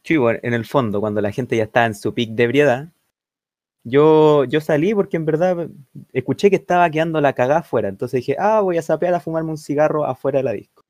Sí, 0.04 0.16
bueno, 0.16 0.38
en 0.42 0.54
el 0.54 0.64
fondo, 0.64 1.00
cuando 1.00 1.20
la 1.20 1.32
gente 1.32 1.56
ya 1.56 1.64
estaba 1.64 1.86
en 1.86 1.94
su 1.96 2.14
pic 2.14 2.30
de 2.30 2.44
ebriedad, 2.44 2.92
yo, 3.88 4.44
yo 4.44 4.60
salí 4.60 4.94
porque 4.94 5.16
en 5.16 5.24
verdad 5.24 5.68
escuché 6.12 6.50
que 6.50 6.56
estaba 6.56 6.90
quedando 6.90 7.20
la 7.20 7.32
cagada 7.34 7.60
afuera. 7.60 7.88
Entonces 7.88 8.18
dije, 8.20 8.36
ah, 8.38 8.60
voy 8.60 8.78
a 8.78 8.82
sapear 8.82 9.14
a 9.14 9.20
fumarme 9.20 9.50
un 9.50 9.58
cigarro 9.58 10.04
afuera 10.04 10.38
de 10.38 10.42
la 10.42 10.52
disco. 10.52 10.82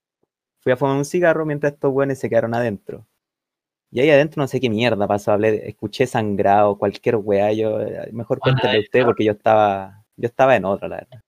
Fui 0.61 0.73
a 0.73 0.77
fumar 0.77 0.97
un 0.97 1.05
cigarro 1.05 1.45
mientras 1.45 1.75
estos 1.75 1.93
buenos 1.93 2.19
se 2.19 2.29
quedaron 2.31 2.55
adentro. 2.55 3.07
Y 3.93 4.01
ahí 4.01 4.11
adentro 4.11 4.41
no 4.43 4.49
sé 4.49 4.61
qué 4.61 4.71
mierda 4.71 5.07
pasó, 5.07 5.33
hablé, 5.33 5.69
escuché 5.69 6.07
sangrado, 6.07 6.77
cualquier 6.79 7.17
weá, 7.17 7.53
yo, 7.53 7.81
eh, 7.83 8.09
mejor 8.13 8.41
cuéntale 8.41 8.81
usted 8.81 9.05
porque 9.05 9.25
yo 9.25 9.33
estaba, 9.33 10.03
yo 10.17 10.27
estaba 10.27 10.57
en 10.57 10.65
otra, 10.65 10.89
la 10.89 10.97
verdad. 10.97 11.21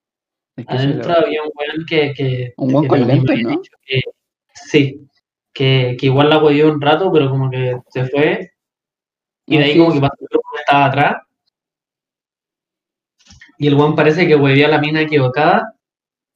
Es 0.57 0.67
que 0.67 0.79
sí, 0.79 0.85
Adentro 0.87 1.09
la- 1.13 1.19
había 1.19 1.43
un 1.43 1.51
weón 1.55 1.87
que. 1.87 2.13
que 2.15 2.55
Un 2.57 2.83
que 2.83 2.89
con 2.89 3.07
lentes, 3.07 3.43
¿no? 3.43 3.63
que- 3.87 4.01
sí, 4.55 5.07
que, 5.53 5.97
que 6.01 6.07
igual 6.07 6.31
la 6.31 6.43
huevió 6.43 6.73
un 6.73 6.81
rato, 6.81 7.13
pero 7.13 7.31
como 7.31 7.49
que 7.51 7.77
se 7.91 8.07
fue. 8.07 8.53
Y 9.47 9.57
de 9.57 9.61
No, 9.61 9.65
ahí 9.67 9.73
sí, 9.73 9.79
como 9.79 9.91
sí. 9.93 9.97
que 9.97 10.01
pasó 10.01 10.17
el 10.21 10.29
grupo 10.31 10.49
que 10.55 10.61
estaba 10.61 10.85
atrás. 10.87 11.23
Y 13.59 13.67
el 13.67 13.75
weón 13.75 13.97
parece 13.97 14.27
que 14.27 14.37
huevió 14.37 14.67
a 14.67 14.71
la 14.71 14.79
mina 14.79 15.01
equivocada. 15.01 15.75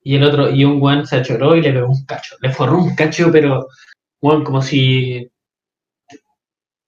Y 0.02 0.16
el 0.16 0.24
otro, 0.24 0.50
y 0.50 0.64
un 0.64 0.82
weón 0.82 1.06
se 1.06 1.16
achoró 1.16 1.56
y 1.56 1.62
le 1.62 1.72
pegó 1.72 1.88
un 1.88 2.04
cacho. 2.04 2.36
Le 2.40 2.50
forró 2.50 2.78
un 2.78 2.94
cacho, 2.96 3.30
pero, 3.30 3.68
weón, 4.20 4.42
como 4.42 4.60
si. 4.60 5.30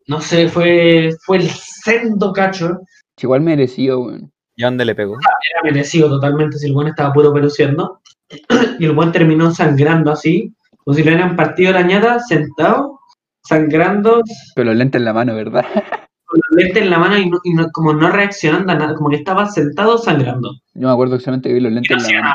No 0.06 0.20
sé, 0.20 0.48
fue, 0.48 1.14
fue 1.24 1.38
el 1.38 1.48
sendo 1.48 2.32
cacho. 2.32 2.80
Igual 3.20 3.42
merecido, 3.42 4.00
weón. 4.00 4.32
¿Y 4.56 4.64
a 4.64 4.66
dónde 4.66 4.84
le 4.84 4.94
pegó? 4.94 5.14
Era 5.14 5.62
merecido 5.62 6.08
totalmente 6.08 6.58
si 6.58 6.66
el 6.66 6.74
weón 6.74 6.88
estaba 6.88 7.12
puro 7.12 7.32
peluciendo. 7.32 8.00
Y 8.80 8.86
el 8.86 8.96
weón 8.96 9.12
terminó 9.12 9.52
sangrando 9.52 10.10
así, 10.10 10.52
como 10.78 10.96
si 10.96 11.04
le 11.04 11.12
hubieran 11.12 11.36
partido 11.36 11.72
la 11.72 11.82
ñata, 11.82 12.18
sentado, 12.18 12.98
sangrando, 13.42 14.22
Pero 14.56 14.70
los 14.70 14.76
lentes 14.76 14.98
en 14.98 15.04
la 15.04 15.12
mano, 15.12 15.34
¿verdad? 15.34 15.64
con 16.34 16.40
los 16.50 16.64
lentes 16.64 16.82
en 16.82 16.90
la 16.90 16.98
mano 16.98 17.16
y, 17.18 17.30
no- 17.30 17.38
y 17.44 17.54
no- 17.54 17.70
como 17.72 17.92
no 17.92 18.10
reaccionando 18.10 18.72
a 18.72 18.74
nada, 18.76 18.94
como 18.94 19.10
que 19.10 19.16
estaba 19.16 19.46
sentado 19.46 19.98
sangrando. 19.98 20.50
Yo 20.74 20.88
me 20.88 20.92
acuerdo 20.92 21.14
exactamente 21.14 21.48
que 21.48 21.54
vi 21.54 21.60
los 21.60 21.72
lentes 21.72 21.96
no 21.96 22.08
en 22.08 22.14
la 22.16 22.20
mano. 22.22 22.34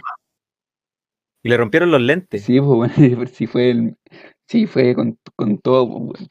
Y 1.43 1.49
le 1.49 1.57
rompieron 1.57 1.91
los 1.91 2.01
lentes. 2.01 2.43
Sí, 2.43 2.59
pues 2.59 2.91
bueno, 2.93 2.93
sí 3.33 3.47
fue 3.47 3.71
el. 3.71 3.97
Sí, 4.47 4.67
fue 4.67 4.95
con, 4.95 5.17
con 5.35 5.57
todo, 5.59 6.07
pues. 6.07 6.27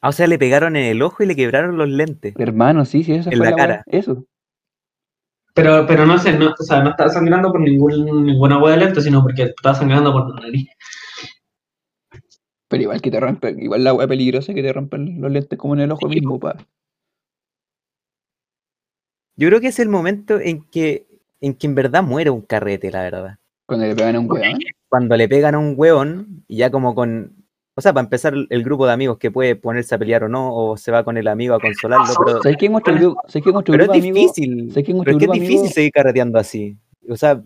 Ah, 0.00 0.08
o 0.10 0.12
sea, 0.12 0.26
le 0.26 0.38
pegaron 0.38 0.76
en 0.76 0.84
el 0.84 1.02
ojo 1.02 1.22
y 1.22 1.26
le 1.26 1.36
quebraron 1.36 1.76
los 1.76 1.88
lentes. 1.88 2.34
Hermano, 2.38 2.84
sí, 2.84 3.02
sí, 3.02 3.12
esa 3.12 3.30
En 3.30 3.38
fue 3.38 3.50
la 3.50 3.56
cara. 3.56 3.82
Eso. 3.86 4.24
Pero, 5.54 5.86
pero 5.86 6.04
no 6.04 6.18
sé, 6.18 6.38
no, 6.38 6.50
o 6.50 6.62
sea, 6.62 6.82
no 6.82 6.90
estaba 6.90 7.08
sangrando 7.08 7.50
por 7.50 7.60
ningún, 7.60 8.04
ninguna 8.26 8.58
hueá 8.58 8.76
de 8.76 8.84
lente, 8.84 9.00
sino 9.00 9.22
porque 9.22 9.44
estaba 9.44 9.74
sangrando 9.74 10.12
por 10.12 10.28
la 10.34 10.40
nariz. 10.42 10.68
Pero 12.68 12.82
igual 12.82 13.00
que 13.00 13.10
te 13.10 13.20
rompen, 13.20 13.60
igual 13.62 13.84
la 13.84 13.94
weá 13.94 14.08
peligrosa 14.08 14.52
que 14.52 14.62
te 14.62 14.72
rompen 14.72 15.20
los 15.20 15.30
lentes 15.30 15.58
como 15.58 15.74
en 15.74 15.80
el 15.80 15.92
ojo 15.92 16.08
Sí, 16.08 16.16
mismo, 16.16 16.40
pa. 16.40 16.56
Yo 19.36 19.48
creo 19.48 19.60
que 19.60 19.68
es 19.68 19.78
el 19.78 19.88
momento 19.88 20.40
en 20.40 20.62
que, 20.70 21.06
en 21.40 21.54
que 21.54 21.66
en 21.66 21.74
verdad 21.74 22.02
muere 22.02 22.30
un 22.30 22.40
carrete, 22.40 22.90
la 22.90 23.02
verdad. 23.02 23.38
Cuando 23.66 23.86
le 23.86 23.94
pegan 23.94 24.16
a 24.16 24.20
un 24.20 24.30
weón. 24.30 24.58
Cuando 24.88 25.16
le 25.16 25.28
pegan 25.28 25.54
a 25.54 25.58
un 25.58 25.74
hueón, 25.76 26.44
y 26.48 26.56
ya 26.58 26.70
como 26.70 26.94
con. 26.94 27.44
O 27.74 27.80
sea, 27.82 27.92
para 27.92 28.04
empezar, 28.04 28.32
el 28.48 28.62
grupo 28.64 28.86
de 28.86 28.92
amigos 28.94 29.18
que 29.18 29.30
puede 29.30 29.54
ponerse 29.54 29.94
a 29.94 29.98
pelear 29.98 30.24
o 30.24 30.28
no, 30.28 30.54
o 30.56 30.76
se 30.78 30.90
va 30.90 31.04
con 31.04 31.18
el 31.18 31.28
amigo 31.28 31.54
a 31.54 31.60
consolarlo, 31.60 32.06
pero, 32.24 32.42
¿Sabes 32.42 32.56
qué? 32.56 32.68
Nuestro 32.70 32.94
grupo, 32.94 33.20
¿sabes 33.28 33.44
qué? 33.44 33.52
Nuestro 33.52 33.72
pero 33.72 33.82
es 33.84 33.88
grupo 33.90 33.98
amigo. 34.00 34.14
difícil. 34.16 34.70
¿sabes 34.70 34.86
qué? 34.86 34.92
Pero 34.92 34.96
Nuestro 34.96 35.12
es 35.12 35.18
grupo 35.18 35.32
difícil 35.34 35.58
amigo. 35.58 35.74
seguir 35.74 35.92
carreteando 35.92 36.38
así. 36.38 36.78
O 37.10 37.16
sea, 37.16 37.42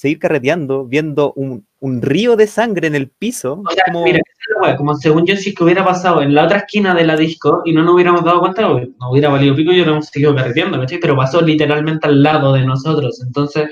seguir 0.00 0.18
carreteando, 0.18 0.86
viendo 0.86 1.34
un, 1.34 1.66
un 1.78 2.00
río 2.00 2.34
de 2.34 2.46
sangre 2.46 2.86
en 2.86 2.94
el 2.94 3.08
piso. 3.10 3.62
O 3.66 3.70
sea, 3.70 3.84
como, 3.84 4.02
mira, 4.04 4.18
es 4.66 4.76
como 4.76 4.94
según 4.94 5.26
yo, 5.26 5.36
si 5.36 5.54
que 5.54 5.62
hubiera 5.62 5.84
pasado 5.84 6.22
en 6.22 6.34
la 6.34 6.44
otra 6.46 6.58
esquina 6.60 6.94
de 6.94 7.04
la 7.04 7.16
disco 7.16 7.60
y 7.66 7.74
no 7.74 7.82
nos 7.82 7.94
hubiéramos 7.94 8.24
dado 8.24 8.40
cuenta, 8.40 8.62
no 8.62 9.10
hubiera 9.10 9.28
valido 9.28 9.54
pico 9.54 9.72
y 9.72 9.74
hubiéramos 9.74 10.06
seguido 10.06 10.34
carreteando, 10.34 10.80
¿cachai? 10.80 10.98
Pero 11.00 11.16
pasó 11.16 11.42
literalmente 11.42 12.06
al 12.06 12.22
lado 12.22 12.54
de 12.54 12.64
nosotros, 12.64 13.22
entonces. 13.26 13.68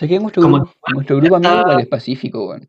Nuestro 0.00 0.42
Como- 0.42 0.56
grupo, 0.58 0.72
nuestro 0.92 1.16
grupo 1.18 1.36
amigo 1.36 1.52
está- 1.60 1.80
es 1.80 1.86
pacífico, 1.86 2.48
weón. 2.48 2.68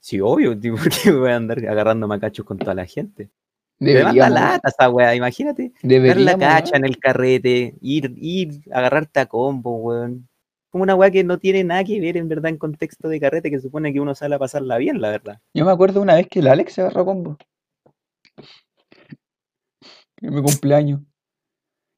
Sí, 0.00 0.20
obvio, 0.20 0.58
tipo, 0.60 0.76
porque 0.76 1.12
voy 1.12 1.30
a 1.30 1.36
andar 1.36 1.58
agarrando 1.68 2.08
macachos 2.08 2.44
con 2.44 2.58
toda 2.58 2.74
la 2.74 2.84
gente. 2.86 3.30
Te 3.78 3.84
manda 3.84 4.00
Deberíamos, 4.00 4.30
lata 4.40 4.68
esa 4.70 4.90
weá, 4.90 5.14
imagínate. 5.14 5.70
Dar 5.70 5.74
la 5.82 5.88
deberíamos, 5.88 6.40
cacha 6.40 6.76
en 6.76 6.84
el 6.84 6.98
carrete, 6.98 7.76
ir, 7.80 8.12
ir, 8.16 8.48
agarrarte 8.72 9.20
a 9.20 9.26
combo, 9.26 9.76
weón. 9.76 10.26
Como 10.76 10.82
una 10.82 10.94
weá 10.94 11.10
que 11.10 11.24
no 11.24 11.38
tiene 11.38 11.64
nada 11.64 11.82
que 11.84 11.98
ver 11.98 12.18
en 12.18 12.28
verdad 12.28 12.50
en 12.50 12.58
contexto 12.58 13.08
de 13.08 13.18
carrete, 13.18 13.50
que 13.50 13.58
supone 13.60 13.94
que 13.94 14.00
uno 14.02 14.14
sale 14.14 14.34
a 14.34 14.38
pasarla 14.38 14.76
bien, 14.76 15.00
la 15.00 15.08
verdad. 15.08 15.40
Yo 15.54 15.64
me 15.64 15.72
acuerdo 15.72 16.02
una 16.02 16.16
vez 16.16 16.28
que 16.28 16.40
el 16.40 16.48
Alex 16.48 16.74
se 16.74 16.82
agarró 16.82 17.00
a 17.00 17.04
combo. 17.06 17.38
En 20.20 20.34
mi 20.34 20.42
cumpleaños. 20.42 21.00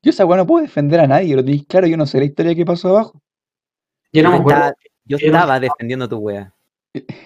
Yo 0.01 0.11
esa 0.11 0.25
weá 0.25 0.37
no 0.37 0.47
puedo 0.47 0.63
defender 0.63 1.01
a 1.01 1.09
nadie, 1.09 1.35
lo 1.35 1.45
tenéis 1.45 1.67
claro, 1.67 1.89
yo 1.89 1.97
no 1.97 2.07
sé 2.07 2.19
la 2.21 2.27
historia 2.27 2.55
que 2.55 2.65
pasó 2.65 2.91
abajo. 2.91 3.21
yo 4.13 4.23
no 4.23 4.31
me 4.31 4.37
acuerdo. 4.37 4.61
estaba, 4.61 4.77
yo 5.07 5.19
Yo 5.19 5.33
no- 5.33 5.39
estaba 5.39 5.59
defendiendo 5.59 6.09
tu 6.09 6.19
weá. 6.19 6.55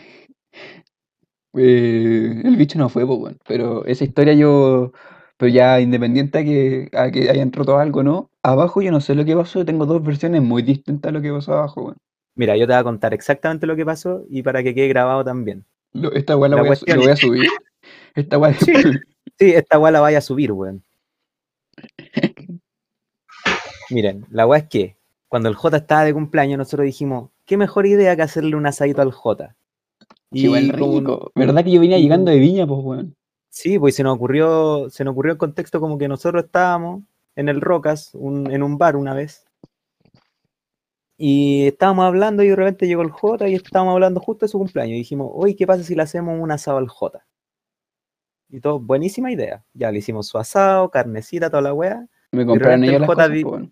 Eh, 1.55 2.41
el 2.45 2.57
bicho 2.57 2.79
no 2.79 2.89
fue, 2.89 3.07
pues, 3.07 3.19
weón. 3.19 3.39
Pero 3.47 3.85
esa 3.85 4.05
historia 4.05 4.33
yo, 4.33 4.93
pero 5.37 5.53
ya 5.53 5.83
independiente 5.83 6.39
a 6.39 6.45
que, 6.45 6.89
a 6.95 7.11
que 7.11 7.29
hayan 7.29 7.53
roto 7.53 7.77
algo, 7.79 8.03
¿no? 8.03 8.31
Abajo 8.43 8.83
yo 8.83 8.91
no 8.91 9.01
sé 9.01 9.15
lo 9.15 9.25
que 9.25 9.37
pasó, 9.37 9.65
tengo 9.65 9.87
dos 9.87 10.03
versiones 10.03 10.43
muy 10.43 10.63
distintas 10.63 11.11
a 11.11 11.13
lo 11.13 11.23
que 11.23 11.31
pasó 11.33 11.53
abajo, 11.55 11.83
weón. 11.83 11.97
Mira, 12.35 12.57
yo 12.57 12.67
te 12.67 12.73
voy 12.73 12.81
a 12.81 12.85
contar 12.85 13.15
exactamente 13.15 13.67
lo 13.67 13.77
que 13.77 13.85
pasó 13.85 14.25
y 14.29 14.43
para 14.43 14.63
que 14.63 14.75
quede 14.75 14.89
grabado 14.89 15.23
también. 15.25 15.65
Lo- 15.93 16.13
esta 16.13 16.37
weá 16.37 16.49
la, 16.49 16.57
La 16.57 16.63
voy 16.63 16.71
a, 16.73 16.77
su- 16.77 16.85
cuestión 16.87 16.97
lo 16.97 17.03
voy 17.03 17.11
a 17.11 17.15
es- 17.15 17.21
subir. 17.21 17.49
Esta 18.15 18.39
weá 18.39 18.55
Sí. 18.55 18.73
Sí, 19.39 19.51
esta 19.55 19.79
weá 19.79 19.91
la 19.91 20.01
vaya 20.01 20.19
a 20.19 20.21
subir, 20.21 20.53
weón. 20.53 20.83
Miren, 23.91 24.27
la 24.31 24.47
weá 24.47 24.61
es 24.61 24.69
que 24.69 24.97
cuando 25.29 25.49
el 25.49 25.55
J 25.55 25.77
estaba 25.79 26.05
de 26.05 26.13
cumpleaños, 26.15 26.59
nosotros 26.59 26.85
dijimos, 26.85 27.31
qué 27.47 27.57
mejor 27.57 27.87
idea 27.87 28.15
que 28.17 28.23
hacerle 28.23 28.57
un 28.57 28.67
asadito 28.67 29.03
al 29.03 29.13
J. 29.13 29.55
Qué 30.33 30.49
buen 30.49 30.71
como- 30.71 30.99
rico. 31.01 31.33
¿Verdad 31.35 31.65
que 31.65 31.71
yo 31.73 31.81
venía 31.81 31.99
y- 31.99 32.03
llegando 32.03 32.31
de 32.31 32.39
Viña, 32.39 32.67
pues, 32.67 32.81
weón? 32.83 33.17
Sí, 33.51 33.79
pues 33.79 33.95
se 33.95 34.03
nos 34.03 34.15
ocurrió, 34.17 34.89
se 34.91 35.05
nos 35.05 35.13
ocurrió 35.13 35.33
el 35.33 35.39
contexto 35.39 35.81
como 35.81 35.99
que 35.99 36.09
nosotros 36.09 36.45
estábamos 36.45 37.03
en 37.37 37.49
el 37.49 37.61
Rocas, 37.61 38.11
un- 38.15 38.51
en 38.51 38.63
un 38.63 38.79
bar 38.79 38.97
una 38.97 39.15
vez. 39.15 39.47
Y 41.17 41.67
estábamos 41.69 42.05
hablando 42.07 42.43
y 42.43 42.49
de 42.49 42.57
repente 42.57 42.87
llegó 42.87 43.03
el 43.03 43.11
J 43.11 43.49
y 43.49 43.55
estábamos 43.55 43.93
hablando 43.93 44.21
justo 44.21 44.45
de 44.47 44.51
su 44.51 44.59
cumpleaños. 44.59 44.95
Y 44.95 44.99
dijimos, 44.99 45.31
oye, 45.33 45.55
¿qué 45.55 45.67
pasa 45.67 45.85
si 45.85 45.95
le 45.95 46.03
hacemos 46.03 46.39
un 46.41 46.51
asado 46.51 46.79
al 46.79 46.89
J? 46.89 47.25
Y 48.49 48.61
todo, 48.61 48.81
buenísima 48.81 49.31
idea. 49.31 49.65
Ya 49.73 49.91
le 49.93 49.99
hicimos 49.99 50.27
su 50.27 50.37
asado, 50.39 50.91
carnecita, 50.91 51.49
toda 51.49 51.63
la 51.63 51.73
weá. 51.75 52.07
Me 52.33 52.45
compraron 52.45 52.83
ellos 52.85 52.95
el 52.97 53.01
las 53.03 53.07
J 53.09 53.15
cosas, 53.17 53.33
vi- 53.33 53.45
pues. 53.45 53.65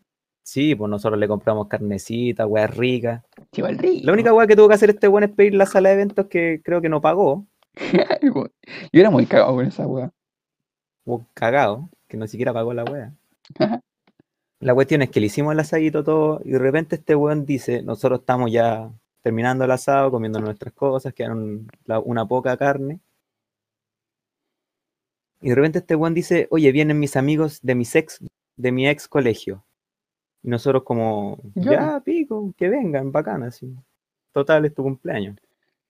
Sí, 0.43 0.75
pues 0.75 0.91
nosotros 0.91 1.19
le 1.21 1.29
compramos 1.29 1.69
carnecita, 1.69 2.47
weá 2.47 2.67
rica. 2.67 3.25
Rico. 3.53 4.07
La 4.07 4.13
única 4.13 4.33
weá 4.33 4.47
que 4.47 4.57
tuvo 4.57 4.69
que 4.69 4.75
hacer 4.75 4.91
este 4.91 5.07
weón 5.09 5.25
es 5.25 5.31
pedir 5.31 5.55
la 5.55 5.67
sala 5.67 5.91
de 5.91 5.97
eventos 5.97 6.27
que 6.27 6.61
creo 6.65 6.81
que 6.81 6.89
no 6.89 7.01
pagó. 7.01 7.47
Yo 8.23 9.01
era 9.01 9.11
muy 9.11 9.27
cagado 9.27 9.55
con 9.57 9.67
esa 9.67 9.87
weá. 9.87 10.13
o 11.05 11.25
cagado, 11.35 11.89
que 12.09 12.17
no 12.17 12.27
siquiera 12.27 12.53
pagó 12.53 12.73
la 12.75 12.85
wea. 12.85 13.13
La 14.61 14.75
cuestión 14.75 15.01
es 15.03 15.11
que 15.11 15.21
le 15.21 15.27
hicimos 15.27 15.53
el 15.55 15.61
asadito 15.61 16.05
todo 16.05 16.41
y 16.45 16.51
de 16.51 16.59
repente 16.59 16.97
este 16.97 17.15
weón 17.15 17.47
dice, 17.47 17.83
nosotros 17.83 18.21
estamos 18.21 18.53
ya 18.53 18.91
terminando 19.23 19.65
el 19.65 19.71
asado, 19.71 20.11
comiendo 20.11 20.39
nuestras 20.41 20.73
cosas, 20.75 21.15
quedaron 21.15 21.67
una 22.05 22.27
poca 22.27 22.57
carne. 22.57 23.01
Y 25.41 25.49
de 25.49 25.55
repente 25.55 25.79
este 25.79 25.95
weón 25.97 26.13
dice, 26.13 26.47
oye, 26.51 26.71
vienen 26.73 26.99
mis 26.99 27.17
amigos 27.17 27.61
de 27.63 27.75
mis 27.75 27.95
ex, 27.97 28.23
de 28.57 28.73
mi 28.73 28.87
ex 28.87 29.09
colegio. 29.09 29.65
Y 30.43 30.49
nosotros 30.49 30.83
como, 30.83 31.39
Ya. 31.55 31.73
ya, 31.73 32.01
pico, 32.01 32.53
que 32.57 32.69
vengan, 32.69 33.13
bacana, 33.13 33.47
así. 33.47 33.75
Total, 34.33 34.65
es 34.67 34.75
tu 34.75 34.83
cumpleaños. 34.83 35.37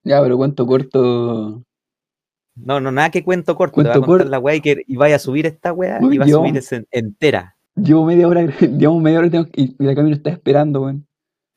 Ya, 0.02 0.22
pero 0.22 0.36
cuento 0.36 0.66
corto. 0.66 1.62
No, 2.64 2.80
no, 2.80 2.90
nada 2.92 3.10
que 3.10 3.24
cuento 3.24 3.56
corto, 3.56 3.76
te 3.76 3.82
voy 3.82 3.90
a 3.90 3.92
Cuento 3.94 4.06
contar 4.06 4.26
la 4.28 4.38
weá 4.38 4.54
y, 4.56 4.60
que, 4.60 4.82
y 4.86 4.96
vaya 4.96 5.16
a 5.16 5.18
subir 5.18 5.46
esta 5.46 5.72
weá 5.72 5.98
y 6.10 6.18
va 6.18 6.24
a 6.24 6.28
subir 6.28 6.56
ese- 6.56 6.86
entera. 6.90 7.56
Llevo 7.76 8.04
media 8.04 8.26
hora, 8.28 8.42
llevo 8.60 9.00
media 9.00 9.18
hora 9.18 9.28
y, 9.28 9.30
tengo- 9.30 9.48
y, 9.54 9.76
y 9.78 9.84
la 9.86 9.94
camino 9.94 10.16
está 10.16 10.30
esperando, 10.30 10.82
weón. 10.82 11.06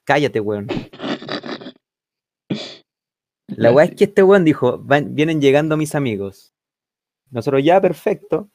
Cállate, 0.05 0.39
weón. 0.39 0.67
La 3.47 3.71
weá 3.71 3.85
es 3.85 3.95
que 3.95 4.05
este 4.05 4.23
weón 4.23 4.45
dijo, 4.45 4.79
"Van- 4.79 5.13
vienen 5.13 5.41
llegando 5.41 5.77
mis 5.77 5.95
amigos. 5.95 6.53
Nosotros 7.29 7.63
ya, 7.63 7.79
perfecto. 7.81 8.49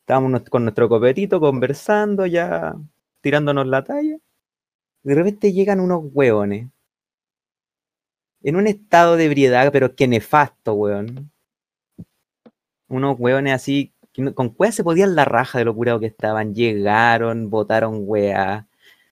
Estábamos 0.00 0.42
con 0.50 0.64
nuestro 0.64 0.88
copetito 0.88 1.38
conversando, 1.40 2.26
ya 2.26 2.74
tirándonos 3.20 3.66
la 3.66 3.84
talla. 3.84 4.18
De 5.02 5.14
repente 5.14 5.52
llegan 5.52 5.80
unos 5.80 6.04
weones. 6.12 6.68
En 8.42 8.56
un 8.56 8.66
estado 8.66 9.16
de 9.16 9.24
ebriedad, 9.26 9.70
pero 9.72 9.94
que 9.94 10.06
nefasto, 10.08 10.74
weón. 10.74 11.30
Unos 12.88 13.16
weones 13.18 13.52
así, 13.54 13.92
con 14.34 14.54
weas 14.58 14.74
se 14.74 14.84
podían 14.84 15.14
la 15.14 15.24
raja 15.24 15.58
de 15.58 15.64
lo 15.64 15.74
curado 15.74 16.00
que 16.00 16.06
estaban. 16.06 16.54
Llegaron, 16.54 17.50
botaron 17.50 18.00
weá, 18.04 18.66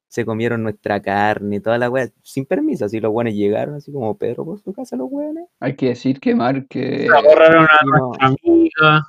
se 0.09 0.25
comieron 0.25 0.63
nuestra 0.63 1.01
carne, 1.03 1.61
toda 1.61 1.77
la 1.79 1.91
wea, 1.91 2.09
sin 2.23 2.47
permiso. 2.47 2.85
Así 2.85 3.01
los 3.01 3.13
weones 3.13 3.35
llegaron, 3.35 3.75
así 3.75 3.93
como 3.93 4.17
Pedro 4.17 4.45
por 4.45 4.61
su 4.61 4.73
casa, 4.73 4.97
los 4.97 5.09
weones. 5.11 5.47
Hay 5.61 5.75
que 5.75 5.89
decir 5.89 6.21
que 6.21 6.35
Mar 6.35 6.67
que. 6.69 7.09
Agarraron 7.13 7.65
a 7.65 7.81
Y 7.83 7.87
no- 7.91 7.99
nuestra 8.09 8.27
amiga. 8.29 9.07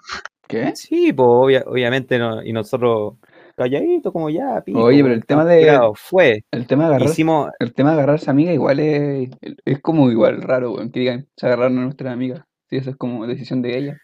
¿Qué? 0.48 0.76
Sí, 0.76 1.12
pues 1.14 1.28
obvia- 1.28 1.64
obviamente 1.66 2.20
no, 2.20 2.44
y 2.44 2.54
nosotros 2.54 3.16
calladitos 3.56 4.12
como 4.14 4.30
ya, 4.30 4.62
pico, 4.62 4.80
Oye, 4.84 5.02
pero 5.02 5.14
el 5.16 5.26
tema 5.26 5.46
de- 5.46 5.80
fue, 5.96 6.44
El 6.52 6.68
tema 6.68 6.84
de 6.84 6.90
agarrar, 6.90 7.10
hicimos, 7.10 7.50
el 7.60 7.74
tema 7.74 7.92
de 7.92 7.98
agarrarse 7.98 8.30
amiga 8.30 8.52
igual 8.52 8.80
es, 8.80 9.30
es 9.64 9.80
como 9.82 10.12
igual 10.12 10.42
raro, 10.44 10.74
weón, 10.74 10.92
que 10.92 11.00
digan, 11.00 11.28
se 11.38 11.46
agarraron 11.48 11.80
a 11.80 11.84
nuestra 11.84 12.12
amiga. 12.12 12.46
Sí, 12.70 12.78
eso 12.78 12.90
es 12.92 12.96
como 12.96 13.26
decisión 13.26 13.62
de 13.64 13.78
ella. 13.78 14.02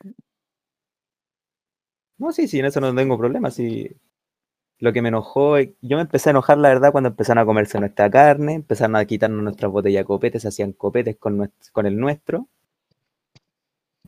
No, 2.22 2.32
sí, 2.32 2.48
sí, 2.48 2.60
en 2.60 2.66
eso 2.66 2.80
no 2.80 2.94
tengo 2.96 3.18
problema, 3.18 3.52
sí. 3.52 3.90
Lo 4.80 4.94
que 4.94 5.02
me 5.02 5.10
enojó, 5.10 5.60
yo 5.60 5.98
me 5.98 6.02
empecé 6.02 6.30
a 6.30 6.32
enojar, 6.32 6.58
la 6.58 6.70
verdad, 6.70 6.92
cuando 6.92 7.10
empezaron 7.10 7.42
a 7.42 7.46
comerse 7.46 7.80
nuestra 7.80 8.10
carne, 8.10 8.54
empezaron 8.56 8.96
a 8.96 9.06
quitarnos 9.06 9.44
nuestras 9.44 9.72
botellas 9.72 10.02
de 10.02 10.06
copetes, 10.06 10.46
hacían 10.46 10.72
copetes 10.74 11.18
con, 11.18 11.38
nues- 11.38 11.72
con 11.72 11.86
el 11.86 11.98
nuestro. 11.98 12.48